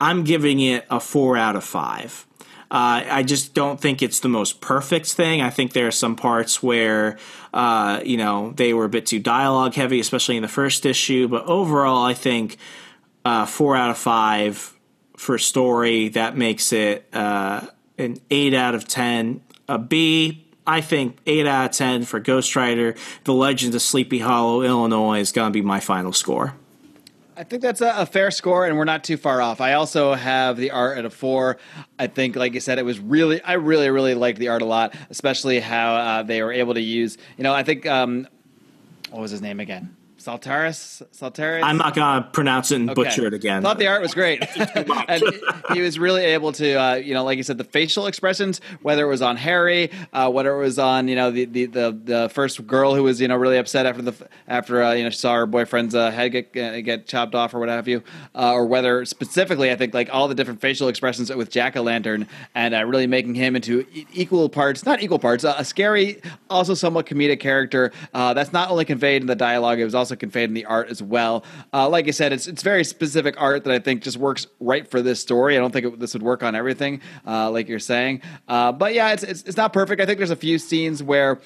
I'm 0.00 0.24
giving 0.24 0.60
it 0.60 0.86
a 0.88 0.98
4 0.98 1.36
out 1.36 1.56
of 1.56 1.64
5. 1.64 2.26
Uh, 2.70 3.02
I 3.10 3.24
just 3.24 3.52
don't 3.52 3.80
think 3.80 4.00
it's 4.00 4.20
the 4.20 4.28
most 4.28 4.60
perfect 4.60 5.12
thing. 5.12 5.42
I 5.42 5.50
think 5.50 5.72
there 5.72 5.88
are 5.88 5.90
some 5.90 6.14
parts 6.14 6.62
where, 6.62 7.18
uh, 7.52 8.00
you 8.04 8.16
know, 8.16 8.52
they 8.52 8.72
were 8.72 8.84
a 8.84 8.88
bit 8.88 9.06
too 9.06 9.18
dialogue 9.18 9.74
heavy, 9.74 9.98
especially 9.98 10.36
in 10.36 10.42
the 10.42 10.48
first 10.48 10.86
issue. 10.86 11.26
But 11.26 11.46
overall, 11.46 12.04
I 12.04 12.14
think 12.14 12.58
uh, 13.24 13.44
four 13.46 13.76
out 13.76 13.90
of 13.90 13.98
five 13.98 14.72
for 15.16 15.36
story. 15.36 16.10
That 16.10 16.36
makes 16.36 16.72
it 16.72 17.08
uh, 17.12 17.66
an 17.98 18.18
eight 18.30 18.54
out 18.54 18.76
of 18.76 18.86
ten. 18.86 19.42
A 19.68 19.78
B. 19.78 20.46
I 20.64 20.80
think 20.80 21.18
eight 21.26 21.46
out 21.46 21.70
of 21.70 21.76
ten 21.76 22.04
for 22.04 22.20
Ghost 22.20 22.54
Rider. 22.54 22.94
The 23.24 23.32
Legend 23.34 23.74
of 23.74 23.82
Sleepy 23.82 24.20
Hollow, 24.20 24.62
Illinois 24.62 25.18
is 25.18 25.32
going 25.32 25.52
to 25.52 25.52
be 25.52 25.62
my 25.62 25.80
final 25.80 26.12
score. 26.12 26.54
I 27.40 27.44
think 27.44 27.62
that's 27.62 27.80
a, 27.80 27.94
a 27.96 28.04
fair 28.04 28.30
score, 28.30 28.66
and 28.66 28.76
we're 28.76 28.84
not 28.84 29.02
too 29.02 29.16
far 29.16 29.40
off. 29.40 29.62
I 29.62 29.72
also 29.72 30.12
have 30.12 30.58
the 30.58 30.72
art 30.72 30.98
at 30.98 31.06
a 31.06 31.10
four. 31.10 31.56
I 31.98 32.06
think, 32.06 32.36
like 32.36 32.52
you 32.52 32.60
said, 32.60 32.78
it 32.78 32.84
was 32.84 33.00
really, 33.00 33.40
I 33.40 33.54
really, 33.54 33.88
really 33.88 34.12
liked 34.12 34.38
the 34.38 34.48
art 34.48 34.60
a 34.60 34.66
lot, 34.66 34.94
especially 35.08 35.58
how 35.58 35.94
uh, 35.94 36.22
they 36.22 36.42
were 36.42 36.52
able 36.52 36.74
to 36.74 36.82
use. 36.82 37.16
You 37.38 37.44
know, 37.44 37.54
I 37.54 37.62
think 37.62 37.86
um, 37.86 38.28
what 39.08 39.22
was 39.22 39.30
his 39.30 39.40
name 39.40 39.58
again? 39.58 39.96
Saltares, 40.20 41.02
Saltares. 41.12 41.62
I'm 41.64 41.78
not 41.78 41.94
gonna 41.94 42.28
pronounce 42.32 42.70
it 42.70 42.76
and 42.76 42.90
Okay. 42.90 43.02
butcher 43.04 43.26
it 43.26 43.32
again. 43.34 43.58
I 43.58 43.62
thought 43.62 43.78
the 43.78 43.86
art 43.86 44.02
was 44.02 44.12
great, 44.14 44.42
and 45.08 45.24
he 45.70 45.80
was 45.80 45.98
really 45.98 46.24
able 46.24 46.52
to, 46.52 46.74
uh, 46.74 46.94
you 46.96 47.14
know, 47.14 47.24
like 47.24 47.38
you 47.38 47.42
said, 47.42 47.56
the 47.58 47.64
facial 47.64 48.06
expressions, 48.06 48.60
whether 48.82 49.04
it 49.04 49.08
was 49.08 49.22
on 49.22 49.36
Harry, 49.36 49.90
uh, 50.12 50.30
whether 50.30 50.54
it 50.54 50.58
was 50.58 50.78
on, 50.78 51.08
you 51.08 51.16
know, 51.16 51.30
the, 51.30 51.46
the 51.46 51.66
the 51.66 51.98
the 52.04 52.28
first 52.28 52.66
girl 52.66 52.94
who 52.94 53.02
was, 53.02 53.20
you 53.20 53.28
know, 53.28 53.36
really 53.36 53.56
upset 53.56 53.86
after 53.86 54.02
the 54.02 54.14
after 54.46 54.82
uh, 54.82 54.92
you 54.92 55.04
know 55.04 55.10
she 55.10 55.16
saw 55.18 55.34
her 55.34 55.46
boyfriend's 55.46 55.94
uh, 55.94 56.10
head 56.10 56.28
get 56.32 56.56
uh, 56.56 56.80
get 56.82 57.06
chopped 57.06 57.34
off 57.34 57.54
or 57.54 57.58
what 57.58 57.68
have 57.70 57.88
you, 57.88 58.02
uh, 58.34 58.52
or 58.52 58.66
whether 58.66 59.04
specifically, 59.06 59.70
I 59.70 59.76
think 59.76 59.94
like 59.94 60.10
all 60.12 60.28
the 60.28 60.34
different 60.34 60.60
facial 60.60 60.88
expressions 60.88 61.34
with 61.34 61.50
Jack 61.50 61.76
o' 61.76 61.82
Lantern 61.82 62.28
and 62.54 62.74
uh, 62.74 62.84
really 62.84 63.06
making 63.06 63.34
him 63.36 63.56
into 63.56 63.86
equal 64.12 64.48
parts, 64.50 64.84
not 64.84 65.02
equal 65.02 65.18
parts, 65.18 65.44
uh, 65.44 65.54
a 65.56 65.64
scary, 65.64 66.20
also 66.50 66.74
somewhat 66.74 67.06
comedic 67.06 67.40
character. 67.40 67.90
Uh, 68.12 68.34
that's 68.34 68.52
not 68.52 68.70
only 68.70 68.84
conveyed 68.84 69.22
in 69.22 69.26
the 69.26 69.34
dialogue; 69.36 69.78
it 69.78 69.84
was 69.84 69.94
also 69.94 70.09
conveyed 70.18 70.48
in 70.48 70.54
the 70.54 70.66
art 70.66 70.88
as 70.88 71.02
well. 71.02 71.44
Uh, 71.72 71.88
like 71.88 72.08
I 72.08 72.10
said, 72.10 72.32
it's 72.32 72.46
it's 72.46 72.62
very 72.62 72.84
specific 72.84 73.40
art 73.40 73.64
that 73.64 73.72
I 73.72 73.78
think 73.78 74.02
just 74.02 74.16
works 74.16 74.46
right 74.58 74.88
for 74.88 75.02
this 75.02 75.20
story. 75.20 75.56
I 75.56 75.60
don't 75.60 75.72
think 75.72 75.86
it, 75.86 76.00
this 76.00 76.14
would 76.14 76.22
work 76.22 76.42
on 76.42 76.54
everything, 76.54 77.00
uh, 77.26 77.50
like 77.50 77.68
you're 77.68 77.78
saying. 77.78 78.22
Uh, 78.48 78.72
but 78.72 78.94
yeah, 78.94 79.12
it's, 79.12 79.22
it's 79.22 79.42
it's 79.42 79.56
not 79.56 79.72
perfect. 79.72 80.00
I 80.00 80.06
think 80.06 80.18
there's 80.18 80.30
a 80.30 80.36
few 80.36 80.58
scenes 80.58 81.02
where 81.02 81.40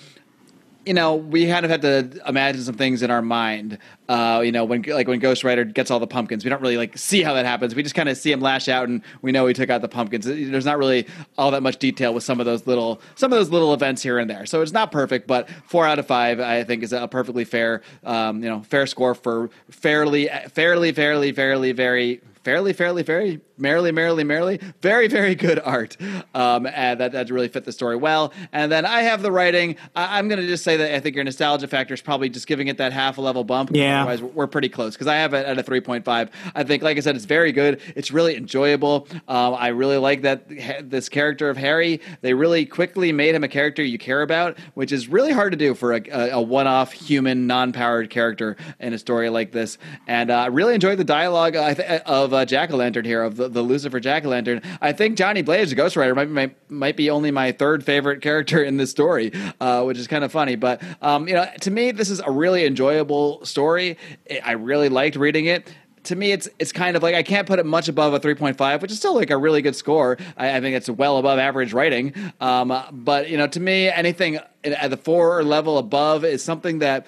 you 0.86 0.94
know, 0.94 1.14
we 1.14 1.46
kind 1.46 1.64
of 1.64 1.70
had 1.70 1.82
to 1.82 2.20
imagine 2.28 2.62
some 2.62 2.74
things 2.74 3.02
in 3.02 3.10
our 3.10 3.22
mind. 3.22 3.78
Uh, 4.08 4.42
you 4.44 4.52
know, 4.52 4.64
when 4.64 4.82
like 4.82 5.08
when 5.08 5.18
Ghost 5.18 5.44
Rider 5.44 5.64
gets 5.64 5.90
all 5.90 5.98
the 5.98 6.06
pumpkins, 6.06 6.44
we 6.44 6.50
don't 6.50 6.60
really 6.60 6.76
like 6.76 6.98
see 6.98 7.22
how 7.22 7.34
that 7.34 7.46
happens. 7.46 7.74
We 7.74 7.82
just 7.82 7.94
kind 7.94 8.08
of 8.08 8.16
see 8.16 8.30
him 8.30 8.40
lash 8.40 8.68
out, 8.68 8.88
and 8.88 9.02
we 9.22 9.32
know 9.32 9.46
he 9.46 9.54
took 9.54 9.70
out 9.70 9.80
the 9.80 9.88
pumpkins. 9.88 10.26
There's 10.26 10.66
not 10.66 10.78
really 10.78 11.06
all 11.38 11.50
that 11.52 11.62
much 11.62 11.78
detail 11.78 12.12
with 12.12 12.22
some 12.22 12.40
of 12.40 12.46
those 12.46 12.66
little 12.66 13.00
some 13.14 13.32
of 13.32 13.38
those 13.38 13.50
little 13.50 13.72
events 13.72 14.02
here 14.02 14.18
and 14.18 14.28
there. 14.28 14.46
So 14.46 14.60
it's 14.60 14.72
not 14.72 14.92
perfect, 14.92 15.26
but 15.26 15.48
four 15.66 15.86
out 15.86 15.98
of 15.98 16.06
five, 16.06 16.40
I 16.40 16.64
think, 16.64 16.82
is 16.82 16.92
a 16.92 17.08
perfectly 17.08 17.44
fair, 17.44 17.82
um, 18.04 18.42
you 18.42 18.50
know, 18.50 18.62
fair 18.62 18.86
score 18.86 19.14
for 19.14 19.50
fairly, 19.70 20.28
fairly, 20.50 20.92
fairly, 20.92 21.32
fairly, 21.32 21.72
very 21.72 22.20
fairly, 22.44 22.74
fairly, 22.74 23.02
very 23.02 23.40
merrily, 23.56 23.92
merrily, 23.92 24.24
merrily, 24.24 24.60
very, 24.82 25.08
very 25.08 25.34
good 25.34 25.58
art. 25.58 25.96
Um, 26.34 26.66
and 26.66 27.00
that 27.00 27.12
that 27.12 27.30
really 27.30 27.48
fit 27.48 27.64
the 27.64 27.72
story 27.72 27.96
well. 27.96 28.32
And 28.52 28.70
then 28.70 28.84
I 28.84 29.02
have 29.02 29.22
the 29.22 29.32
writing. 29.32 29.76
I, 29.94 30.18
I'm 30.18 30.28
going 30.28 30.40
to 30.40 30.46
just 30.46 30.64
say 30.64 30.76
that 30.76 30.94
I 30.94 31.00
think 31.00 31.14
your 31.14 31.24
nostalgia 31.24 31.68
factor 31.68 31.94
is 31.94 32.02
probably 32.02 32.28
just 32.28 32.46
giving 32.46 32.68
it 32.68 32.78
that 32.78 32.92
half 32.92 33.18
a 33.18 33.20
level 33.20 33.44
bump. 33.44 33.70
Yeah. 33.72 34.02
Otherwise, 34.02 34.22
we're 34.22 34.46
pretty 34.46 34.68
close 34.68 34.94
because 34.94 35.06
I 35.06 35.16
have 35.16 35.34
it 35.34 35.46
at 35.46 35.58
a 35.58 35.62
3.5. 35.62 36.30
I 36.54 36.64
think, 36.64 36.82
like 36.82 36.96
I 36.96 37.00
said, 37.00 37.16
it's 37.16 37.24
very 37.24 37.52
good. 37.52 37.80
It's 37.94 38.10
really 38.10 38.36
enjoyable. 38.36 39.08
Um, 39.28 39.54
I 39.54 39.68
really 39.68 39.98
like 39.98 40.22
that 40.22 40.48
this 40.90 41.08
character 41.08 41.50
of 41.50 41.56
Harry. 41.56 42.00
They 42.20 42.34
really 42.34 42.66
quickly 42.66 43.12
made 43.12 43.34
him 43.34 43.44
a 43.44 43.48
character 43.48 43.82
you 43.82 43.98
care 43.98 44.22
about, 44.22 44.58
which 44.74 44.92
is 44.92 45.08
really 45.08 45.32
hard 45.32 45.52
to 45.52 45.58
do 45.58 45.74
for 45.74 45.92
a, 45.92 46.02
a, 46.10 46.30
a 46.30 46.40
one-off 46.42 46.92
human, 46.92 47.46
non-powered 47.46 48.10
character 48.10 48.56
in 48.80 48.92
a 48.92 48.98
story 48.98 49.30
like 49.30 49.52
this. 49.52 49.78
And 50.06 50.30
uh, 50.30 50.34
I 50.34 50.46
really 50.46 50.74
enjoyed 50.74 50.98
the 50.98 51.04
dialogue 51.04 51.56
uh, 51.56 52.00
of 52.06 52.32
uh, 52.32 52.44
Jack 52.44 52.72
o' 52.72 52.76
Lantern 52.76 53.04
here, 53.04 53.22
of 53.22 53.36
the, 53.36 53.43
the 53.48 53.62
Lucifer 53.62 54.00
Jack 54.00 54.24
o' 54.24 54.28
Lantern. 54.28 54.62
I 54.80 54.92
think 54.92 55.16
Johnny 55.16 55.42
Blaze, 55.42 55.70
the 55.70 55.76
Ghost 55.76 55.96
Rider, 55.96 56.14
might 56.14 56.26
be, 56.26 56.54
might 56.68 56.96
be 56.96 57.10
only 57.10 57.30
my 57.30 57.52
third 57.52 57.84
favorite 57.84 58.22
character 58.22 58.62
in 58.62 58.76
this 58.76 58.90
story, 58.90 59.32
uh, 59.60 59.84
which 59.84 59.98
is 59.98 60.06
kind 60.06 60.24
of 60.24 60.32
funny. 60.32 60.56
But 60.56 60.82
um, 61.02 61.28
you 61.28 61.34
know, 61.34 61.46
to 61.60 61.70
me, 61.70 61.90
this 61.90 62.10
is 62.10 62.20
a 62.20 62.30
really 62.30 62.64
enjoyable 62.64 63.44
story. 63.44 63.98
I 64.44 64.52
really 64.52 64.88
liked 64.88 65.16
reading 65.16 65.46
it 65.46 65.68
to 66.04 66.16
me, 66.16 66.32
it's 66.32 66.48
it's 66.58 66.72
kind 66.72 66.96
of 66.96 67.02
like 67.02 67.14
I 67.14 67.22
can't 67.22 67.46
put 67.46 67.58
it 67.58 67.66
much 67.66 67.88
above 67.88 68.14
a 68.14 68.20
3.5, 68.20 68.82
which 68.82 68.92
is 68.92 68.98
still 68.98 69.14
like 69.14 69.30
a 69.30 69.36
really 69.36 69.62
good 69.62 69.74
score. 69.74 70.16
I, 70.36 70.56
I 70.56 70.60
think 70.60 70.76
it's 70.76 70.88
well 70.88 71.18
above 71.18 71.38
average 71.38 71.72
writing. 71.72 72.14
Um, 72.40 72.72
but 72.92 73.28
you 73.28 73.36
know, 73.36 73.46
to 73.48 73.60
me, 73.60 73.88
anything 73.88 74.38
at 74.64 74.90
the 74.90 74.96
four 74.96 75.42
level 75.42 75.78
above 75.78 76.24
is 76.24 76.42
something 76.44 76.78
that. 76.78 77.06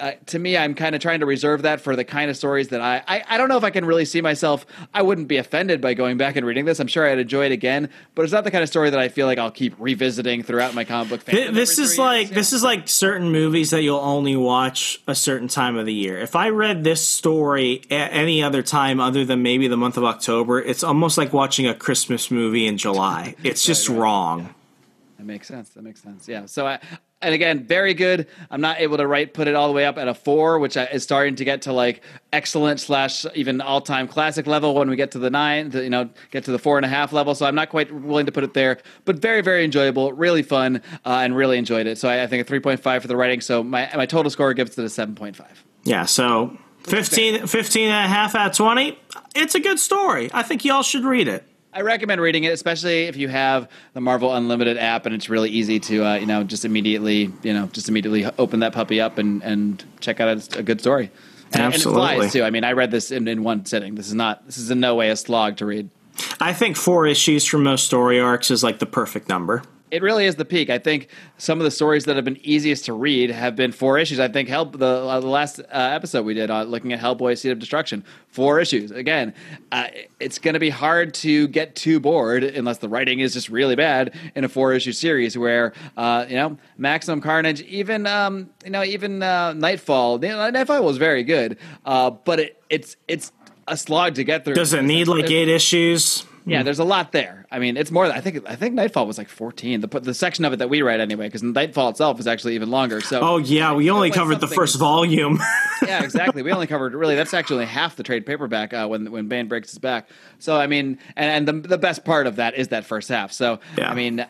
Uh, 0.00 0.12
to 0.26 0.38
me, 0.38 0.56
I'm 0.56 0.74
kind 0.74 0.94
of 0.94 1.00
trying 1.00 1.20
to 1.20 1.26
reserve 1.26 1.62
that 1.62 1.80
for 1.80 1.94
the 1.94 2.04
kind 2.04 2.30
of 2.30 2.36
stories 2.36 2.68
that 2.68 2.80
I, 2.80 3.02
I. 3.06 3.24
I 3.28 3.38
don't 3.38 3.48
know 3.48 3.56
if 3.56 3.64
I 3.64 3.70
can 3.70 3.84
really 3.84 4.04
see 4.04 4.20
myself. 4.20 4.66
I 4.92 5.02
wouldn't 5.02 5.28
be 5.28 5.36
offended 5.36 5.80
by 5.80 5.94
going 5.94 6.16
back 6.16 6.36
and 6.36 6.44
reading 6.46 6.64
this. 6.64 6.80
I'm 6.80 6.86
sure 6.86 7.08
I'd 7.08 7.18
enjoy 7.18 7.46
it 7.46 7.52
again, 7.52 7.88
but 8.14 8.22
it's 8.22 8.32
not 8.32 8.44
the 8.44 8.50
kind 8.50 8.62
of 8.62 8.68
story 8.68 8.90
that 8.90 8.98
I 8.98 9.08
feel 9.08 9.26
like 9.26 9.38
I'll 9.38 9.50
keep 9.50 9.74
revisiting 9.78 10.42
throughout 10.42 10.74
my 10.74 10.84
comic 10.84 11.10
book. 11.10 11.24
Fandom 11.24 11.54
this 11.54 11.78
is 11.78 11.98
like 11.98 12.28
years, 12.28 12.34
this 12.34 12.52
is 12.52 12.62
like 12.62 12.88
certain 12.88 13.30
movies 13.30 13.70
that 13.70 13.82
you'll 13.82 13.98
only 13.98 14.36
watch 14.36 15.00
a 15.06 15.14
certain 15.14 15.48
time 15.48 15.76
of 15.76 15.86
the 15.86 15.94
year. 15.94 16.18
If 16.18 16.34
I 16.34 16.50
read 16.50 16.84
this 16.84 17.06
story 17.06 17.82
at 17.90 18.12
any 18.12 18.42
other 18.42 18.62
time 18.62 19.00
other 19.00 19.24
than 19.24 19.42
maybe 19.42 19.68
the 19.68 19.76
month 19.76 19.96
of 19.96 20.04
October, 20.04 20.60
it's 20.60 20.82
almost 20.82 21.18
like 21.18 21.32
watching 21.32 21.66
a 21.66 21.74
Christmas 21.74 22.30
movie 22.30 22.66
in 22.66 22.78
July. 22.78 23.34
It's 23.42 23.64
just 23.64 23.88
wrong. 23.88 24.54
That 25.18 25.24
makes 25.24 25.48
sense. 25.48 25.70
That 25.70 25.82
makes 25.82 26.02
sense. 26.02 26.28
Yeah. 26.28 26.46
So 26.46 26.66
I, 26.66 26.80
and 27.24 27.34
again, 27.34 27.64
very 27.64 27.94
good. 27.94 28.26
I'm 28.50 28.60
not 28.60 28.80
able 28.80 28.98
to 28.98 29.06
write 29.06 29.34
put 29.34 29.48
it 29.48 29.54
all 29.54 29.66
the 29.66 29.72
way 29.72 29.86
up 29.86 29.98
at 29.98 30.06
a 30.08 30.14
four, 30.14 30.58
which 30.58 30.76
is 30.76 31.02
starting 31.02 31.36
to 31.36 31.44
get 31.44 31.62
to 31.62 31.72
like 31.72 32.02
excellent 32.32 32.80
slash 32.80 33.26
even 33.34 33.60
all 33.60 33.80
time 33.80 34.06
classic 34.06 34.46
level 34.46 34.74
when 34.74 34.88
we 34.90 34.96
get 34.96 35.12
to 35.12 35.18
the 35.18 35.30
nine, 35.30 35.70
to, 35.70 35.82
you 35.82 35.90
know, 35.90 36.10
get 36.30 36.44
to 36.44 36.52
the 36.52 36.58
four 36.58 36.76
and 36.76 36.84
a 36.84 36.88
half 36.88 37.12
level. 37.12 37.34
So 37.34 37.46
I'm 37.46 37.54
not 37.54 37.70
quite 37.70 37.92
willing 37.92 38.26
to 38.26 38.32
put 38.32 38.44
it 38.44 38.54
there, 38.54 38.78
but 39.04 39.16
very 39.16 39.40
very 39.40 39.64
enjoyable, 39.64 40.12
really 40.12 40.42
fun, 40.42 40.82
uh, 41.04 41.20
and 41.22 41.34
really 41.36 41.58
enjoyed 41.58 41.86
it. 41.86 41.98
So 41.98 42.08
I, 42.08 42.22
I 42.22 42.26
think 42.26 42.48
a 42.48 42.52
3.5 42.52 43.02
for 43.02 43.08
the 43.08 43.16
writing. 43.16 43.40
So 43.40 43.62
my 43.62 43.90
my 43.96 44.06
total 44.06 44.30
score 44.30 44.54
gives 44.54 44.78
it 44.78 44.82
a 44.82 44.86
7.5. 44.86 45.44
Yeah, 45.84 46.04
so 46.04 46.56
15, 46.84 47.46
15 47.46 47.88
and 47.88 48.04
a 48.04 48.08
half 48.08 48.34
out 48.34 48.50
of 48.50 48.56
20. 48.56 48.98
It's 49.34 49.54
a 49.54 49.60
good 49.60 49.78
story. 49.78 50.30
I 50.32 50.42
think 50.42 50.64
y'all 50.64 50.82
should 50.82 51.04
read 51.04 51.28
it. 51.28 51.46
I 51.74 51.80
recommend 51.80 52.20
reading 52.20 52.44
it, 52.44 52.52
especially 52.52 53.04
if 53.04 53.16
you 53.16 53.26
have 53.26 53.68
the 53.94 54.00
Marvel 54.00 54.32
Unlimited 54.32 54.78
app, 54.78 55.06
and 55.06 55.14
it's 55.14 55.28
really 55.28 55.50
easy 55.50 55.80
to, 55.80 56.06
uh, 56.06 56.14
you 56.14 56.26
know, 56.26 56.44
just 56.44 56.64
immediately, 56.64 57.32
you 57.42 57.52
know, 57.52 57.66
just 57.66 57.88
immediately 57.88 58.24
open 58.38 58.60
that 58.60 58.72
puppy 58.72 59.00
up 59.00 59.18
and, 59.18 59.42
and 59.42 59.84
check 59.98 60.20
out 60.20 60.28
a, 60.28 60.60
a 60.60 60.62
good 60.62 60.80
story. 60.80 61.10
And, 61.52 61.56
and 61.56 61.72
it 61.72 61.76
Absolutely. 61.76 62.00
flies 62.00 62.32
too. 62.32 62.44
I 62.44 62.50
mean, 62.50 62.62
I 62.62 62.72
read 62.72 62.92
this 62.92 63.10
in, 63.10 63.26
in 63.26 63.42
one 63.42 63.66
sitting. 63.66 63.96
This 63.96 64.06
is 64.06 64.14
not. 64.14 64.46
This 64.46 64.56
is 64.56 64.70
in 64.70 64.78
no 64.78 64.94
way 64.94 65.10
a 65.10 65.16
slog 65.16 65.56
to 65.56 65.66
read. 65.66 65.90
I 66.40 66.52
think 66.52 66.76
four 66.76 67.08
issues 67.08 67.44
for 67.44 67.58
most 67.58 67.86
story 67.86 68.20
arcs 68.20 68.52
is 68.52 68.62
like 68.62 68.78
the 68.78 68.86
perfect 68.86 69.28
number. 69.28 69.64
It 69.94 70.02
really 70.02 70.26
is 70.26 70.34
the 70.34 70.44
peak. 70.44 70.70
I 70.70 70.78
think 70.78 71.06
some 71.38 71.60
of 71.60 71.64
the 71.64 71.70
stories 71.70 72.04
that 72.06 72.16
have 72.16 72.24
been 72.24 72.44
easiest 72.44 72.86
to 72.86 72.92
read 72.92 73.30
have 73.30 73.54
been 73.54 73.70
four 73.70 73.96
issues. 73.96 74.18
I 74.18 74.26
think 74.26 74.48
help 74.48 74.76
the, 74.76 74.86
uh, 74.86 75.20
the 75.20 75.28
last 75.28 75.60
uh, 75.60 75.64
episode 75.70 76.24
we 76.24 76.34
did 76.34 76.50
on 76.50 76.66
looking 76.66 76.92
at 76.92 76.98
Hellboy: 76.98 77.38
Seed 77.38 77.52
of 77.52 77.60
Destruction, 77.60 78.04
four 78.26 78.58
issues. 78.58 78.90
Again, 78.90 79.32
uh, 79.70 79.86
it's 80.18 80.40
going 80.40 80.54
to 80.54 80.60
be 80.60 80.70
hard 80.70 81.14
to 81.14 81.46
get 81.46 81.76
too 81.76 82.00
bored 82.00 82.42
unless 82.42 82.78
the 82.78 82.88
writing 82.88 83.20
is 83.20 83.34
just 83.34 83.48
really 83.48 83.76
bad 83.76 84.12
in 84.34 84.42
a 84.42 84.48
four 84.48 84.72
issue 84.72 84.90
series 84.90 85.38
where 85.38 85.72
uh, 85.96 86.26
you 86.28 86.34
know 86.34 86.58
Maximum 86.76 87.20
Carnage, 87.20 87.62
even 87.62 88.08
um, 88.08 88.50
you 88.64 88.72
know 88.72 88.82
even 88.82 89.22
uh, 89.22 89.52
Nightfall. 89.52 90.18
know, 90.18 90.50
Nightfall 90.50 90.82
was 90.82 90.96
very 90.96 91.22
good, 91.22 91.56
uh, 91.84 92.10
but 92.10 92.40
it, 92.40 92.62
it's 92.68 92.96
it's 93.06 93.30
a 93.68 93.76
slog 93.76 94.16
to 94.16 94.24
get 94.24 94.44
through. 94.44 94.54
Does 94.54 94.72
it 94.72 94.82
need 94.82 95.06
like 95.06 95.30
eight 95.30 95.48
issues? 95.48 96.26
Yeah, 96.46 96.62
there's 96.62 96.78
a 96.78 96.84
lot 96.84 97.12
there. 97.12 97.46
I 97.50 97.58
mean, 97.58 97.76
it's 97.76 97.90
more. 97.90 98.06
Than, 98.06 98.16
I 98.16 98.20
think 98.20 98.46
I 98.46 98.54
think 98.54 98.74
Nightfall 98.74 99.06
was 99.06 99.16
like 99.16 99.28
14. 99.28 99.80
The 99.80 99.86
the 100.00 100.14
section 100.14 100.44
of 100.44 100.52
it 100.52 100.58
that 100.58 100.68
we 100.68 100.82
read 100.82 101.00
anyway, 101.00 101.26
because 101.26 101.42
Nightfall 101.42 101.88
itself 101.88 102.20
is 102.20 102.26
actually 102.26 102.54
even 102.54 102.70
longer. 102.70 103.00
So 103.00 103.20
Oh 103.20 103.36
yeah, 103.38 103.72
we 103.72 103.90
only 103.90 104.10
like 104.10 104.18
covered 104.18 104.40
the 104.40 104.48
first 104.48 104.76
volume. 104.78 105.40
yeah, 105.86 106.02
exactly. 106.02 106.42
We 106.42 106.52
only 106.52 106.66
covered 106.66 106.94
really. 106.94 107.14
That's 107.14 107.34
actually 107.34 107.64
half 107.64 107.96
the 107.96 108.02
trade 108.02 108.26
paperback 108.26 108.74
uh, 108.74 108.86
when 108.86 109.10
when 109.10 109.28
Bane 109.28 109.48
breaks 109.48 109.70
his 109.70 109.78
back. 109.78 110.08
So 110.38 110.56
I 110.56 110.66
mean, 110.66 110.98
and, 111.16 111.48
and 111.48 111.62
the 111.62 111.68
the 111.68 111.78
best 111.78 112.04
part 112.04 112.26
of 112.26 112.36
that 112.36 112.54
is 112.54 112.68
that 112.68 112.84
first 112.84 113.08
half. 113.08 113.32
So 113.32 113.60
Yeah. 113.78 113.90
I 113.90 113.94
mean, 113.94 114.26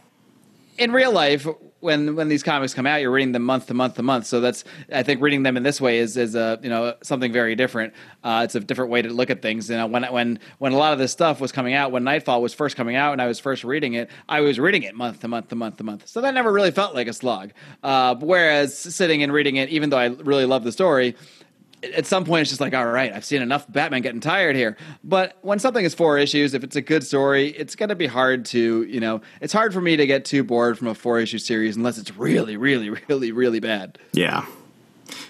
in 0.79 0.93
real 0.93 1.13
life, 1.13 1.47
when 1.85 2.17
when 2.17 2.29
these 2.29 2.43
comics 2.43 2.75
come 2.75 2.87
out, 2.87 3.01
you're 3.01 3.11
reading 3.11 3.33
them 3.33 3.43
month 3.43 3.67
to 3.67 3.75
month 3.75 3.95
to 3.97 4.03
month. 4.03 4.27
So 4.27 4.41
that's 4.41 4.65
I 4.93 5.03
think 5.03 5.21
reading 5.21 5.43
them 5.43 5.57
in 5.57 5.63
this 5.63 5.81
way 5.81 5.99
is 5.99 6.17
is 6.17 6.35
a 6.35 6.59
you 6.63 6.71
know 6.71 6.95
something 7.03 7.33
very 7.33 7.55
different. 7.55 7.93
Uh, 8.25 8.43
it's 8.45 8.55
a 8.55 8.61
different 8.61 8.91
way 8.91 9.03
to 9.03 9.11
look 9.11 9.31
at 9.31 9.43
things. 9.43 9.69
You 9.69 9.77
know, 9.77 9.87
when 9.87 10.05
when 10.05 10.41
when 10.59 10.73
a 10.73 10.77
lot 10.77 10.93
of 10.95 10.99
this 10.99 11.13
stuff 11.13 11.41
was 11.41 11.53
coming 11.53 11.75
out, 11.75 11.93
when 11.93 12.03
Nightfall 12.03 12.43
was 12.43 12.55
first 12.55 12.77
coming 12.77 12.97
out, 12.97 13.13
and 13.13 13.23
I 13.23 13.27
was 13.27 13.39
first 13.39 13.63
reading 13.63 13.95
it, 13.95 14.11
I 14.29 14.41
was 14.41 14.59
reading 14.59 14.83
it 14.83 14.95
month 14.95 15.21
to 15.21 15.29
month 15.29 15.49
to 15.49 15.57
month 15.57 15.77
to 15.77 15.85
month. 15.85 16.09
So 16.09 16.23
that 16.23 16.35
never 16.35 16.51
really 16.51 16.71
felt 16.71 16.95
like 16.95 17.07
a 17.07 17.13
slog. 17.13 17.53
Uh, 17.83 18.17
whereas 18.17 18.77
sitting 18.77 19.23
and 19.23 19.33
reading 19.33 19.57
it, 19.57 19.69
even 19.69 19.91
though 19.91 19.99
I 19.99 20.07
really 20.07 20.47
love 20.47 20.65
the 20.65 20.73
story 20.73 21.15
at 21.95 22.07
some 22.07 22.25
point 22.25 22.43
it's 22.43 22.51
just 22.51 22.61
like 22.61 22.75
all 22.75 22.87
right 22.87 23.13
i've 23.13 23.25
seen 23.25 23.43
enough 23.43 23.71
batman 23.71 24.03
getting 24.03 24.21
tired 24.21 24.57
here 24.57 24.77
but 25.03 25.39
when 25.43 25.59
something 25.59 25.85
is 25.85 25.95
four 25.95 26.19
issues 26.19 26.55
if 26.55 26.65
it's 26.65 26.77
a 26.77 26.81
good 26.81 27.05
story 27.05 27.49
it's 27.49 27.75
going 27.75 27.89
to 27.89 27.95
be 27.95 28.07
hard 28.07 28.45
to 28.45 28.83
you 28.85 29.01
know 29.01 29.21
it's 29.41 29.53
hard 29.53 29.73
for 29.73 29.81
me 29.81 29.97
to 29.97 30.07
get 30.07 30.25
too 30.25 30.43
bored 30.43 30.79
from 30.79 30.89
a 30.89 30.95
four 30.95 31.19
issue 31.19 31.39
series 31.39 31.77
unless 31.77 31.99
it's 31.99 32.17
really 32.17 32.57
really 32.57 32.91
really 33.09 33.33
really 33.33 33.61
bad 33.61 33.99
Yeah. 34.13 34.47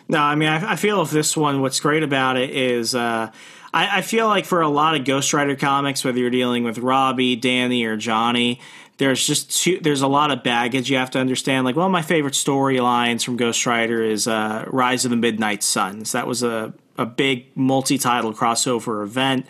No, 0.09 0.19
I 0.19 0.35
mean, 0.35 0.49
I, 0.49 0.73
I 0.73 0.77
feel 0.77 1.01
if 1.03 1.11
this 1.11 1.37
one, 1.37 1.61
what's 1.63 1.81
great 1.81 2.03
about 2.03 2.37
it 2.37 2.51
is, 2.51 2.95
uh, 2.95 3.31
I, 3.73 4.03
feel 4.03 4.29
like 4.29 4.45
for 4.45 4.61
a 4.61 4.69
lot 4.69 4.95
of 4.95 5.05
Ghost 5.05 5.33
Rider 5.33 5.57
comics, 5.57 6.05
whether 6.05 6.19
you're 6.19 6.31
dealing 6.31 6.63
with 6.63 6.79
Robbie, 6.79 7.35
Danny, 7.35 7.85
or 7.85 7.97
Johnny, 7.97 8.61
there's 8.99 9.27
just 9.27 9.63
too, 9.63 9.81
there's 9.81 10.03
a 10.03 10.09
lot 10.09 10.31
of 10.31 10.43
baggage 10.43 10.91
you 10.91 10.97
have 10.97 11.11
to 11.13 11.19
understand. 11.19 11.65
Like 11.65 11.77
of 11.77 11.91
my 11.91 12.03
favorite 12.03 12.35
storylines 12.35 13.25
from 13.25 13.37
Ghost 13.37 13.67
Rider 13.67 14.03
is 14.03 14.27
uh, 14.27 14.65
Rise 14.69 15.05
of 15.05 15.11
the 15.11 15.17
Midnight 15.17 15.63
Suns. 15.63 16.13
That 16.13 16.27
was 16.27 16.43
a 16.43 16.73
a 16.97 17.07
big 17.07 17.47
multi-title 17.57 18.33
crossover 18.33 19.03
event. 19.03 19.47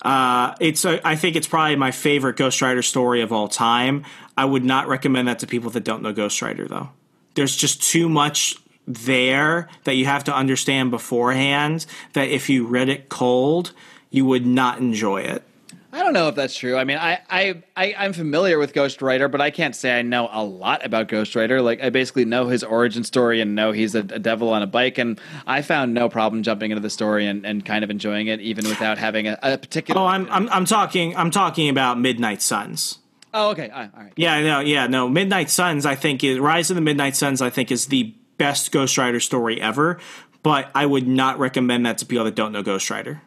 Uh, 0.00 0.54
it's 0.60 0.84
a, 0.84 1.06
I 1.06 1.16
think 1.16 1.36
it's 1.36 1.46
probably 1.46 1.76
my 1.76 1.90
favorite 1.90 2.36
Ghost 2.36 2.62
Rider 2.62 2.82
story 2.82 3.20
of 3.20 3.32
all 3.32 3.48
time. 3.48 4.04
I 4.36 4.44
would 4.44 4.64
not 4.64 4.88
recommend 4.88 5.28
that 5.28 5.40
to 5.40 5.46
people 5.46 5.70
that 5.70 5.84
don't 5.84 6.02
know 6.02 6.12
Ghost 6.12 6.40
Rider 6.40 6.66
though. 6.66 6.90
There's 7.34 7.56
just 7.56 7.82
too 7.82 8.08
much 8.08 8.56
there 8.86 9.68
that 9.84 9.94
you 9.94 10.06
have 10.06 10.24
to 10.24 10.34
understand 10.34 10.90
beforehand 10.90 11.84
that 12.14 12.28
if 12.28 12.48
you 12.48 12.66
read 12.66 12.88
it 12.88 13.08
cold, 13.08 13.72
you 14.10 14.24
would 14.24 14.46
not 14.46 14.78
enjoy 14.78 15.20
it. 15.20 15.42
I 15.90 16.02
don't 16.02 16.12
know 16.12 16.28
if 16.28 16.34
that's 16.34 16.54
true. 16.54 16.76
I 16.76 16.84
mean, 16.84 16.98
I, 16.98 17.20
I, 17.30 17.62
I 17.74 17.94
I'm 17.96 18.12
familiar 18.12 18.58
with 18.58 18.74
Ghost 18.74 19.00
Rider, 19.00 19.26
but 19.28 19.40
I 19.40 19.50
can't 19.50 19.74
say 19.74 19.98
I 19.98 20.02
know 20.02 20.28
a 20.30 20.44
lot 20.44 20.84
about 20.84 21.08
Ghost 21.08 21.34
Rider. 21.34 21.62
Like, 21.62 21.82
I 21.82 21.88
basically 21.88 22.26
know 22.26 22.48
his 22.48 22.62
origin 22.62 23.04
story 23.04 23.40
and 23.40 23.54
know 23.54 23.72
he's 23.72 23.94
a, 23.94 24.00
a 24.00 24.18
devil 24.18 24.50
on 24.50 24.62
a 24.62 24.66
bike, 24.66 24.98
and 24.98 25.18
I 25.46 25.62
found 25.62 25.94
no 25.94 26.10
problem 26.10 26.42
jumping 26.42 26.72
into 26.72 26.82
the 26.82 26.90
story 26.90 27.26
and, 27.26 27.46
and 27.46 27.64
kind 27.64 27.84
of 27.84 27.90
enjoying 27.90 28.26
it, 28.26 28.40
even 28.40 28.68
without 28.68 28.98
having 28.98 29.28
a, 29.28 29.38
a 29.42 29.56
particular. 29.56 30.00
Oh, 30.00 30.04
I'm, 30.04 30.28
I'm 30.30 30.48
I'm 30.50 30.64
talking 30.66 31.16
I'm 31.16 31.30
talking 31.30 31.70
about 31.70 31.98
Midnight 31.98 32.42
Suns. 32.42 32.98
Oh, 33.32 33.50
okay. 33.50 33.70
All 33.70 33.80
right. 33.80 33.90
all 33.96 34.02
right. 34.02 34.12
Yeah, 34.16 34.40
no, 34.42 34.60
yeah, 34.60 34.86
no. 34.86 35.08
Midnight 35.08 35.48
Suns, 35.48 35.86
I 35.86 35.94
think 35.94 36.22
is 36.22 36.38
Rise 36.38 36.70
of 36.70 36.74
the 36.74 36.82
Midnight 36.82 37.16
Suns. 37.16 37.40
I 37.40 37.50
think 37.50 37.70
is 37.70 37.86
the 37.86 38.14
best 38.36 38.72
Ghost 38.72 38.98
Rider 38.98 39.20
story 39.20 39.60
ever. 39.60 39.98
But 40.42 40.70
I 40.74 40.86
would 40.86 41.08
not 41.08 41.38
recommend 41.38 41.84
that 41.86 41.98
to 41.98 42.06
people 42.06 42.24
that 42.24 42.34
don't 42.34 42.52
know 42.52 42.62
Ghost 42.62 42.90
Rider. 42.90 43.22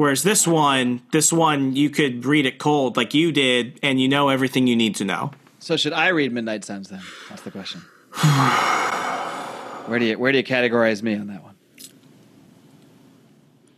Whereas 0.00 0.22
this 0.22 0.46
one, 0.46 1.02
this 1.12 1.30
one, 1.30 1.76
you 1.76 1.90
could 1.90 2.24
read 2.24 2.46
it 2.46 2.58
cold 2.58 2.96
like 2.96 3.12
you 3.12 3.32
did, 3.32 3.78
and 3.82 4.00
you 4.00 4.08
know 4.08 4.30
everything 4.30 4.66
you 4.66 4.74
need 4.74 4.94
to 4.94 5.04
know. 5.04 5.30
So 5.58 5.76
should 5.76 5.92
I 5.92 6.08
read 6.08 6.32
Midnight 6.32 6.64
Suns 6.64 6.88
then? 6.88 7.02
That's 7.28 7.42
the 7.42 7.50
question. 7.50 7.82
where 9.84 9.98
do 9.98 10.06
you 10.06 10.18
where 10.18 10.32
do 10.32 10.38
you 10.38 10.44
categorize 10.44 11.02
me 11.02 11.16
on 11.16 11.26
that 11.26 11.42
one? 11.42 11.54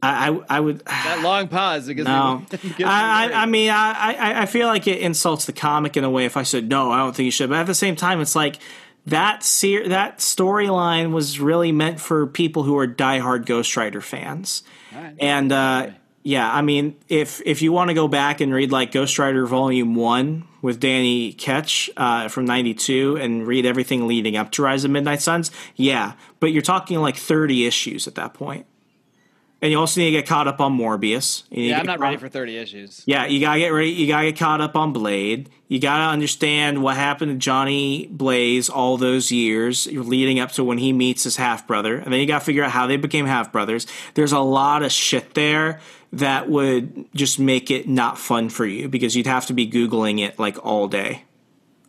I, 0.01 0.29
I, 0.29 0.41
I 0.49 0.61
would. 0.61 0.85
That 0.87 1.23
long 1.25 1.49
pause 1.49 1.89
because 1.89 2.07
No, 2.07 2.47
me 2.63 2.85
I. 2.85 3.25
I, 3.25 3.43
I 3.43 3.47
mean, 3.47 3.71
I, 3.71 3.93
I, 3.93 4.43
I 4.43 4.47
feel 4.47 4.69
like 4.69 4.87
it 4.87 5.01
insults 5.01 5.47
the 5.47 5.53
comic 5.53 5.97
in 5.97 6.05
a 6.05 6.11
way 6.11 6.25
if 6.25 6.37
I 6.37 6.45
said 6.45 6.69
no, 6.69 6.93
I 6.93 6.99
don't 6.99 7.17
think 7.17 7.25
you 7.25 7.33
should. 7.33 7.51
But 7.51 7.59
at 7.59 7.67
the 7.67 7.75
same 7.75 7.97
time, 7.97 8.21
it's 8.21 8.37
like 8.37 8.61
that 9.07 9.43
ser- 9.43 9.89
that 9.89 10.19
storyline 10.19 11.11
was 11.11 11.41
really 11.41 11.73
meant 11.73 11.99
for 11.99 12.29
people 12.29 12.63
who 12.63 12.79
are 12.79 12.87
diehard 12.87 13.45
Ghost 13.45 13.77
Rider 13.77 14.01
fans, 14.01 14.63
right. 14.95 15.17
and 15.19 15.51
uh, 15.51 15.91
yeah, 16.25 16.53
I 16.53 16.63
mean, 16.63 16.97
if 17.09 17.43
if 17.45 17.63
you 17.63 17.73
want 17.73 17.89
to 17.89 17.95
go 17.95 18.07
back 18.07 18.41
and 18.41 18.55
read 18.55 18.71
like 18.71 18.93
Ghost 18.93 19.19
Rider 19.19 19.45
Volume 19.45 19.97
One 19.97 20.45
with 20.61 20.79
Danny 20.79 21.33
Ketch 21.33 21.91
uh, 21.97 22.29
from 22.29 22.45
'92 22.45 23.17
and 23.17 23.47
read 23.47 23.67
everything 23.67 24.07
leading 24.07 24.37
up 24.37 24.53
to 24.53 24.63
Rise 24.63 24.85
of 24.85 24.93
Midnight 24.93 25.21
Suns, 25.21 25.51
yeah, 25.75 26.13
but 26.39 26.53
you're 26.53 26.63
talking 26.63 27.01
like 27.01 27.17
30 27.17 27.67
issues 27.67 28.07
at 28.07 28.15
that 28.15 28.35
point. 28.35 28.67
And 29.61 29.71
you 29.71 29.79
also 29.79 30.01
need 30.01 30.07
to 30.07 30.11
get 30.11 30.27
caught 30.27 30.49
up 30.49 30.61
on 30.61 30.77
Morbius. 30.77 31.45
Yeah, 31.49 31.79
I'm 31.79 31.87
not 31.87 32.01
ready 32.01 32.17
for 32.17 32.29
30 32.29 32.57
issues. 32.57 33.03
yeah, 33.07 33.27
you 33.27 33.41
gotta 33.41 33.61
get 33.61 33.69
ready. 33.69 33.91
You 33.91 34.07
gotta 34.09 34.31
get 34.31 34.39
caught 34.39 34.61
up 34.61 34.77
on 34.77 34.93
Blade. 34.93 35.51
You 35.69 35.81
gotta 35.81 36.05
understand 36.13 36.83
what 36.83 36.97
happened 36.97 37.33
to 37.33 37.39
Johnny 37.39 38.07
Blaze 38.11 38.69
all 38.69 38.97
those 38.97 39.33
years 39.33 39.87
leading 39.87 40.39
up 40.39 40.53
to 40.53 40.65
when 40.65 40.79
he 40.79 40.93
meets 40.93 41.25
his 41.25 41.37
half 41.37 41.67
brother, 41.67 41.97
and 41.97 42.13
then 42.13 42.21
you 42.21 42.27
gotta 42.27 42.45
figure 42.45 42.63
out 42.63 42.71
how 42.71 42.87
they 42.87 42.97
became 42.97 43.27
half 43.27 43.51
brothers. 43.51 43.87
There's 44.15 44.33
a 44.33 44.41
lot 44.41 44.83
of 44.85 44.93
shit 44.93 45.35
there 45.35 45.81
that 46.13 46.49
would 46.49 47.09
just 47.15 47.39
make 47.39 47.71
it 47.71 47.89
not 47.89 48.19
fun 48.19 48.49
for 48.49 48.67
you 48.67 48.89
because 48.89 49.17
you'd 49.17 49.27
have 49.27 49.47
to 49.47 49.53
be 49.53 49.69
googling 49.69 50.21
it 50.21 50.39
like 50.39 50.65
all 50.65 50.89
day, 50.89 51.25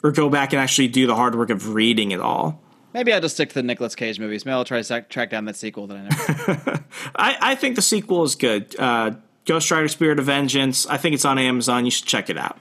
or 0.03 0.11
go 0.11 0.29
back 0.29 0.53
and 0.53 0.61
actually 0.61 0.87
do 0.87 1.07
the 1.07 1.15
hard 1.15 1.35
work 1.35 1.49
of 1.49 1.73
reading 1.73 2.11
it 2.11 2.21
all. 2.21 2.61
Maybe 2.93 3.11
I'll 3.11 3.21
just 3.21 3.35
stick 3.35 3.49
to 3.49 3.55
the 3.55 3.63
Nicolas 3.63 3.95
Cage 3.95 4.19
movies. 4.19 4.45
Maybe 4.45 4.53
I'll 4.53 4.65
try 4.65 4.81
to 4.81 5.01
track 5.01 5.31
down 5.31 5.45
that 5.45 5.55
sequel 5.55 5.87
that 5.87 5.97
I 5.97 6.01
never. 6.03 6.83
I, 7.15 7.37
I 7.41 7.55
think 7.55 7.75
the 7.75 7.81
sequel 7.81 8.23
is 8.23 8.35
good. 8.35 8.75
Uh, 8.79 9.11
Ghost 9.45 9.69
Rider: 9.71 9.87
Spirit 9.87 10.19
of 10.19 10.25
Vengeance. 10.25 10.85
I 10.87 10.97
think 10.97 11.15
it's 11.15 11.25
on 11.25 11.37
Amazon. 11.37 11.85
You 11.85 11.91
should 11.91 12.05
check 12.05 12.29
it 12.29 12.37
out. 12.37 12.59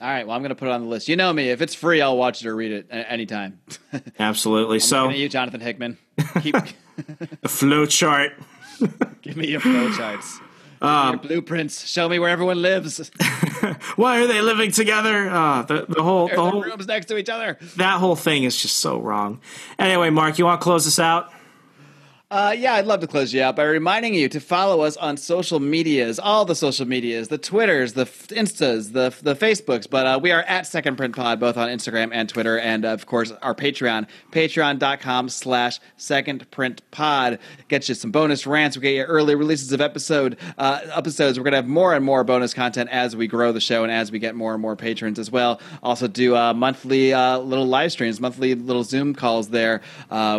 All 0.00 0.10
right, 0.10 0.26
well, 0.26 0.36
I'm 0.36 0.42
going 0.42 0.50
to 0.50 0.54
put 0.54 0.68
it 0.68 0.72
on 0.72 0.82
the 0.82 0.88
list. 0.88 1.08
You 1.08 1.16
know 1.16 1.32
me. 1.32 1.48
If 1.48 1.62
it's 1.62 1.74
free, 1.74 2.02
I'll 2.02 2.18
watch 2.18 2.44
it 2.44 2.48
or 2.48 2.54
read 2.54 2.72
it 2.72 2.86
anytime. 2.90 3.58
Absolutely. 4.18 4.78
so 4.80 5.08
you, 5.08 5.30
Jonathan 5.30 5.62
Hickman. 5.62 5.96
Keep, 6.42 6.56
the 7.40 7.48
flow 7.48 7.86
chart. 7.86 8.32
give 9.22 9.38
me 9.38 9.46
your 9.46 9.60
flow 9.60 9.90
charts. 9.92 10.40
Um, 10.84 11.18
blueprints. 11.18 11.86
Show 11.86 12.08
me 12.08 12.18
where 12.18 12.30
everyone 12.30 12.60
lives. 12.62 13.10
Why 13.96 14.22
are 14.22 14.26
they 14.26 14.40
living 14.40 14.70
together? 14.70 15.28
Uh, 15.28 15.62
the 15.62 15.86
the 15.88 16.02
whole 16.02 16.28
the 16.28 16.36
whole 16.36 16.62
rooms 16.62 16.86
next 16.86 17.06
to 17.06 17.16
each 17.16 17.28
other. 17.28 17.58
that 17.76 17.98
whole 17.98 18.16
thing 18.16 18.44
is 18.44 18.56
just 18.60 18.76
so 18.76 19.00
wrong. 19.00 19.40
Anyway, 19.78 20.10
Mark, 20.10 20.38
you 20.38 20.44
want 20.44 20.60
to 20.60 20.64
close 20.64 20.84
this 20.84 20.98
out? 20.98 21.32
Uh, 22.30 22.54
yeah, 22.56 22.72
I'd 22.72 22.86
love 22.86 23.00
to 23.00 23.06
close 23.06 23.34
you 23.34 23.42
out 23.42 23.54
by 23.54 23.64
reminding 23.64 24.14
you 24.14 24.30
to 24.30 24.40
follow 24.40 24.80
us 24.80 24.96
on 24.96 25.18
social 25.18 25.60
medias, 25.60 26.18
all 26.18 26.46
the 26.46 26.54
social 26.54 26.86
medias, 26.86 27.28
the 27.28 27.36
Twitters, 27.36 27.92
the 27.92 28.06
Instas, 28.06 28.92
the 28.94 29.14
the 29.22 29.36
Facebooks. 29.36 29.88
But 29.88 30.06
uh, 30.06 30.18
we 30.20 30.32
are 30.32 30.40
at 30.42 30.66
Second 30.66 30.96
Print 30.96 31.14
Pod, 31.14 31.38
both 31.38 31.58
on 31.58 31.68
Instagram 31.68 32.10
and 32.12 32.26
Twitter, 32.26 32.58
and 32.58 32.86
uh, 32.86 32.88
of 32.88 33.04
course 33.04 33.30
our 33.42 33.54
Patreon, 33.54 34.08
patreon.com 34.32 35.28
slash 35.28 35.78
Second 35.98 36.50
Print 36.50 36.80
Pod. 36.90 37.38
Get 37.68 37.90
you 37.90 37.94
some 37.94 38.10
bonus 38.10 38.46
rants. 38.46 38.78
We 38.78 38.80
get 38.80 38.94
you 38.94 39.02
early 39.02 39.34
releases 39.34 39.70
of 39.72 39.82
episode 39.82 40.38
uh, 40.56 40.80
episodes. 40.94 41.38
We're 41.38 41.44
gonna 41.44 41.56
have 41.56 41.68
more 41.68 41.94
and 41.94 42.04
more 42.04 42.24
bonus 42.24 42.54
content 42.54 42.88
as 42.90 43.14
we 43.14 43.26
grow 43.26 43.52
the 43.52 43.60
show 43.60 43.84
and 43.84 43.92
as 43.92 44.10
we 44.10 44.18
get 44.18 44.34
more 44.34 44.54
and 44.54 44.62
more 44.62 44.76
patrons 44.76 45.18
as 45.18 45.30
well. 45.30 45.60
Also 45.82 46.08
do 46.08 46.34
uh, 46.34 46.54
monthly 46.54 47.12
uh, 47.12 47.38
little 47.38 47.66
live 47.66 47.92
streams, 47.92 48.18
monthly 48.18 48.54
little 48.54 48.82
Zoom 48.82 49.14
calls 49.14 49.50
there 49.50 49.82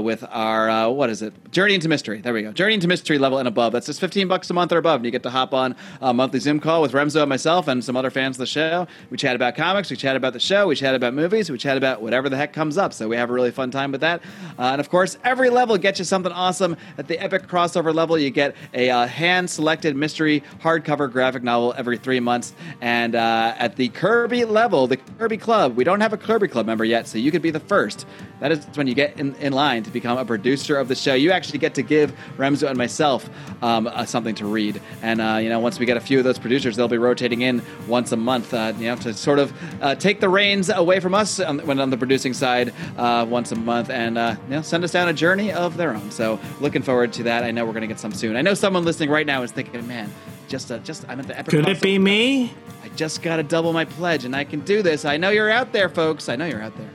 with 0.01 0.25
our 0.31 0.89
what 0.91 1.11
is 1.11 1.21
it? 1.21 1.33
Journey 1.51 1.74
into 1.75 1.87
Mystery. 1.87 2.21
There 2.21 2.33
we 2.33 2.41
go. 2.41 2.51
Journey 2.51 2.73
into 2.73 2.87
Mystery 2.87 3.17
level 3.17 3.37
and 3.37 3.47
above. 3.47 3.73
That's 3.73 3.85
just 3.85 3.99
15 3.99 4.27
bucks 4.27 4.49
a 4.49 4.53
month 4.53 4.71
or 4.71 4.77
above. 4.77 4.97
And 4.97 5.05
you 5.05 5.11
get 5.11 5.23
to 5.23 5.29
hop 5.29 5.53
on 5.53 5.75
a 6.01 6.13
monthly 6.13 6.39
Zoom 6.39 6.59
call 6.59 6.81
with 6.81 6.93
Remso 6.93 7.21
and 7.21 7.29
myself 7.29 7.67
and 7.67 7.83
some 7.83 7.95
other 7.95 8.09
fans 8.09 8.37
of 8.37 8.39
the 8.39 8.45
show. 8.47 8.87
We 9.09 9.17
chat 9.17 9.35
about 9.35 9.55
comics, 9.55 9.91
we 9.91 9.97
chat 9.97 10.15
about 10.15 10.33
the 10.33 10.39
show, 10.39 10.67
we 10.67 10.75
chat 10.75 10.95
about 10.95 11.13
movies, 11.13 11.51
we 11.51 11.57
chat 11.57 11.77
about 11.77 12.01
whatever 12.01 12.29
the 12.29 12.37
heck 12.37 12.53
comes 12.53 12.77
up. 12.77 12.93
So 12.93 13.07
we 13.07 13.15
have 13.17 13.29
a 13.29 13.33
really 13.33 13.51
fun 13.51 13.69
time 13.71 13.91
with 13.91 14.01
that. 14.01 14.21
Uh, 14.57 14.63
and 14.63 14.79
of 14.79 14.89
course, 14.89 15.17
every 15.23 15.49
level 15.49 15.77
gets 15.77 15.99
you 15.99 16.05
something 16.05 16.31
awesome. 16.31 16.77
At 16.97 17.07
the 17.07 17.19
epic 17.19 17.47
crossover 17.47 17.93
level, 17.93 18.17
you 18.17 18.29
get 18.29 18.55
a 18.73 18.89
uh, 18.89 19.07
hand 19.07 19.49
selected 19.49 19.95
mystery 19.95 20.43
hardcover 20.61 21.11
graphic 21.11 21.43
novel 21.43 21.73
every 21.77 21.97
three 21.97 22.19
months. 22.19 22.53
And 22.81 23.15
uh, 23.15 23.55
at 23.57 23.75
the 23.75 23.89
Kirby 23.89 24.45
level, 24.45 24.87
the 24.87 24.97
Kirby 24.97 25.37
Club, 25.37 25.75
we 25.75 25.83
don't 25.83 26.01
have 26.01 26.13
a 26.13 26.17
Kirby 26.17 26.47
Club 26.47 26.65
member 26.65 26.85
yet, 26.85 27.07
so 27.07 27.17
you 27.17 27.31
could 27.31 27.41
be 27.41 27.51
the 27.51 27.59
first. 27.59 28.05
That 28.39 28.51
is 28.51 28.65
when 28.75 28.87
you 28.87 28.93
get 28.93 29.19
in, 29.19 29.33
in 29.35 29.53
line 29.53 29.83
to 29.83 29.89
become 29.89 30.17
a 30.17 30.25
producer 30.25 30.77
of 30.77 30.87
the 30.87 30.95
show. 30.95 31.13
You 31.13 31.31
actually 31.31 31.59
get 31.59 31.64
to 31.73 31.81
give 31.81 32.13
Remso 32.37 32.69
and 32.69 32.77
myself 32.77 33.29
um, 33.61 33.87
uh, 33.87 34.05
something 34.05 34.35
to 34.35 34.45
read. 34.45 34.81
And, 35.01 35.19
uh, 35.19 35.39
you 35.41 35.49
know, 35.49 35.59
once 35.59 35.79
we 35.79 35.85
get 35.85 35.97
a 35.97 35.99
few 35.99 36.19
of 36.19 36.23
those 36.23 36.37
producers, 36.37 36.75
they'll 36.75 36.87
be 36.87 36.97
rotating 36.97 37.41
in 37.41 37.61
once 37.87 38.11
a 38.11 38.17
month, 38.17 38.53
uh, 38.53 38.73
you 38.77 38.85
know, 38.85 38.95
to 38.97 39.13
sort 39.13 39.39
of 39.39 39.53
uh, 39.81 39.95
take 39.95 40.19
the 40.19 40.29
reins 40.29 40.69
away 40.69 40.99
from 40.99 41.13
us 41.15 41.39
on, 41.39 41.59
when 41.65 41.79
on 41.79 41.89
the 41.89 41.97
producing 41.97 42.33
side 42.33 42.73
uh, 42.97 43.25
once 43.27 43.51
a 43.51 43.55
month 43.55 43.89
and, 43.89 44.17
uh, 44.17 44.35
you 44.45 44.55
know, 44.55 44.61
send 44.61 44.83
us 44.83 44.91
down 44.91 45.09
a 45.09 45.13
journey 45.13 45.51
of 45.51 45.75
their 45.77 45.93
own. 45.95 46.11
So 46.11 46.39
looking 46.59 46.83
forward 46.83 47.11
to 47.13 47.23
that. 47.23 47.43
I 47.43 47.51
know 47.51 47.65
we're 47.65 47.73
going 47.73 47.81
to 47.81 47.87
get 47.87 47.99
some 47.99 48.13
soon. 48.13 48.35
I 48.35 48.41
know 48.41 48.53
someone 48.53 48.85
listening 48.85 49.09
right 49.09 49.25
now 49.25 49.41
is 49.41 49.51
thinking, 49.51 49.87
man, 49.87 50.13
just, 50.47 50.71
uh, 50.71 50.77
just, 50.79 51.07
I'm 51.09 51.19
at 51.19 51.27
the 51.27 51.37
epic. 51.37 51.51
Could 51.51 51.67
it 51.67 51.81
be 51.81 51.97
me? 51.97 52.53
I 52.83 52.89
just 52.89 53.23
got 53.23 53.37
to 53.37 53.43
double 53.43 53.73
my 53.73 53.85
pledge 53.85 54.25
and 54.25 54.35
I 54.35 54.43
can 54.43 54.59
do 54.59 54.83
this. 54.83 55.05
I 55.05 55.17
know 55.17 55.29
you're 55.29 55.49
out 55.49 55.71
there, 55.71 55.89
folks. 55.89 56.29
I 56.29 56.35
know 56.35 56.45
you're 56.45 56.61
out 56.61 56.77
there 56.77 56.89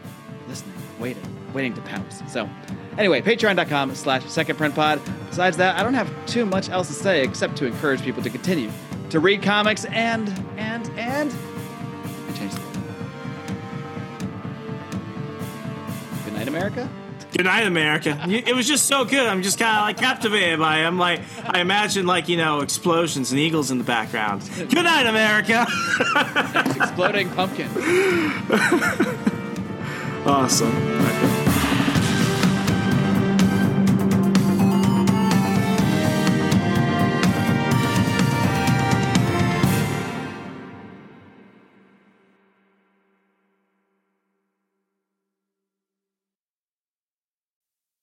listening, 0.49 0.75
waiting, 0.99 1.53
waiting 1.53 1.75
to 1.75 1.81
pounce. 1.83 2.23
So, 2.33 2.49
anyway, 2.99 3.21
patreon.com 3.21 3.95
slash 3.95 4.25
second 4.27 4.57
print 4.57 4.75
pod. 4.75 5.01
Besides 5.29 5.57
that, 5.59 5.77
I 5.77 5.83
don't 5.83 5.95
have 5.95 6.11
too 6.27 6.47
much 6.47 6.69
else 6.69 6.89
to 6.89 6.95
say 6.95 7.23
except 7.23 7.57
to 7.57 7.67
encourage 7.67 8.03
people 8.03 8.23
to 8.23 8.31
continue 8.31 8.71
to 9.11 9.21
read 9.21 9.43
comics 9.43 9.85
and, 9.87 10.29
and, 10.57 10.89
and. 10.99 11.33
I 12.29 12.33
changed 12.33 12.57
the 12.57 12.61
Good 16.25 16.35
night, 16.35 16.49
America. 16.49 16.89
Good 17.33 17.45
night, 17.45 17.67
America. 17.67 18.19
It 18.29 18.55
was 18.55 18.67
just 18.67 18.87
so 18.87 19.05
good. 19.05 19.27
I'm 19.27 19.43
just 19.43 19.59
kind 19.59 19.79
of 19.79 19.85
like 19.85 19.99
captivated 19.99 20.59
by 20.59 20.81
it. 20.81 20.85
I'm 20.85 20.99
like, 20.99 21.21
I 21.45 21.61
imagine 21.61 22.07
like 22.07 22.29
you 22.29 22.37
know 22.37 22.61
explosions 22.61 23.31
and 23.31 23.41
eagles 23.41 23.71
in 23.71 23.79
the 23.79 23.85
background. 23.85 24.49
Good 24.57 24.75
night, 24.75 25.07
America. 25.07 25.67
Exploding 26.77 27.31
pumpkin. 27.31 27.69
awesome. 30.27 31.40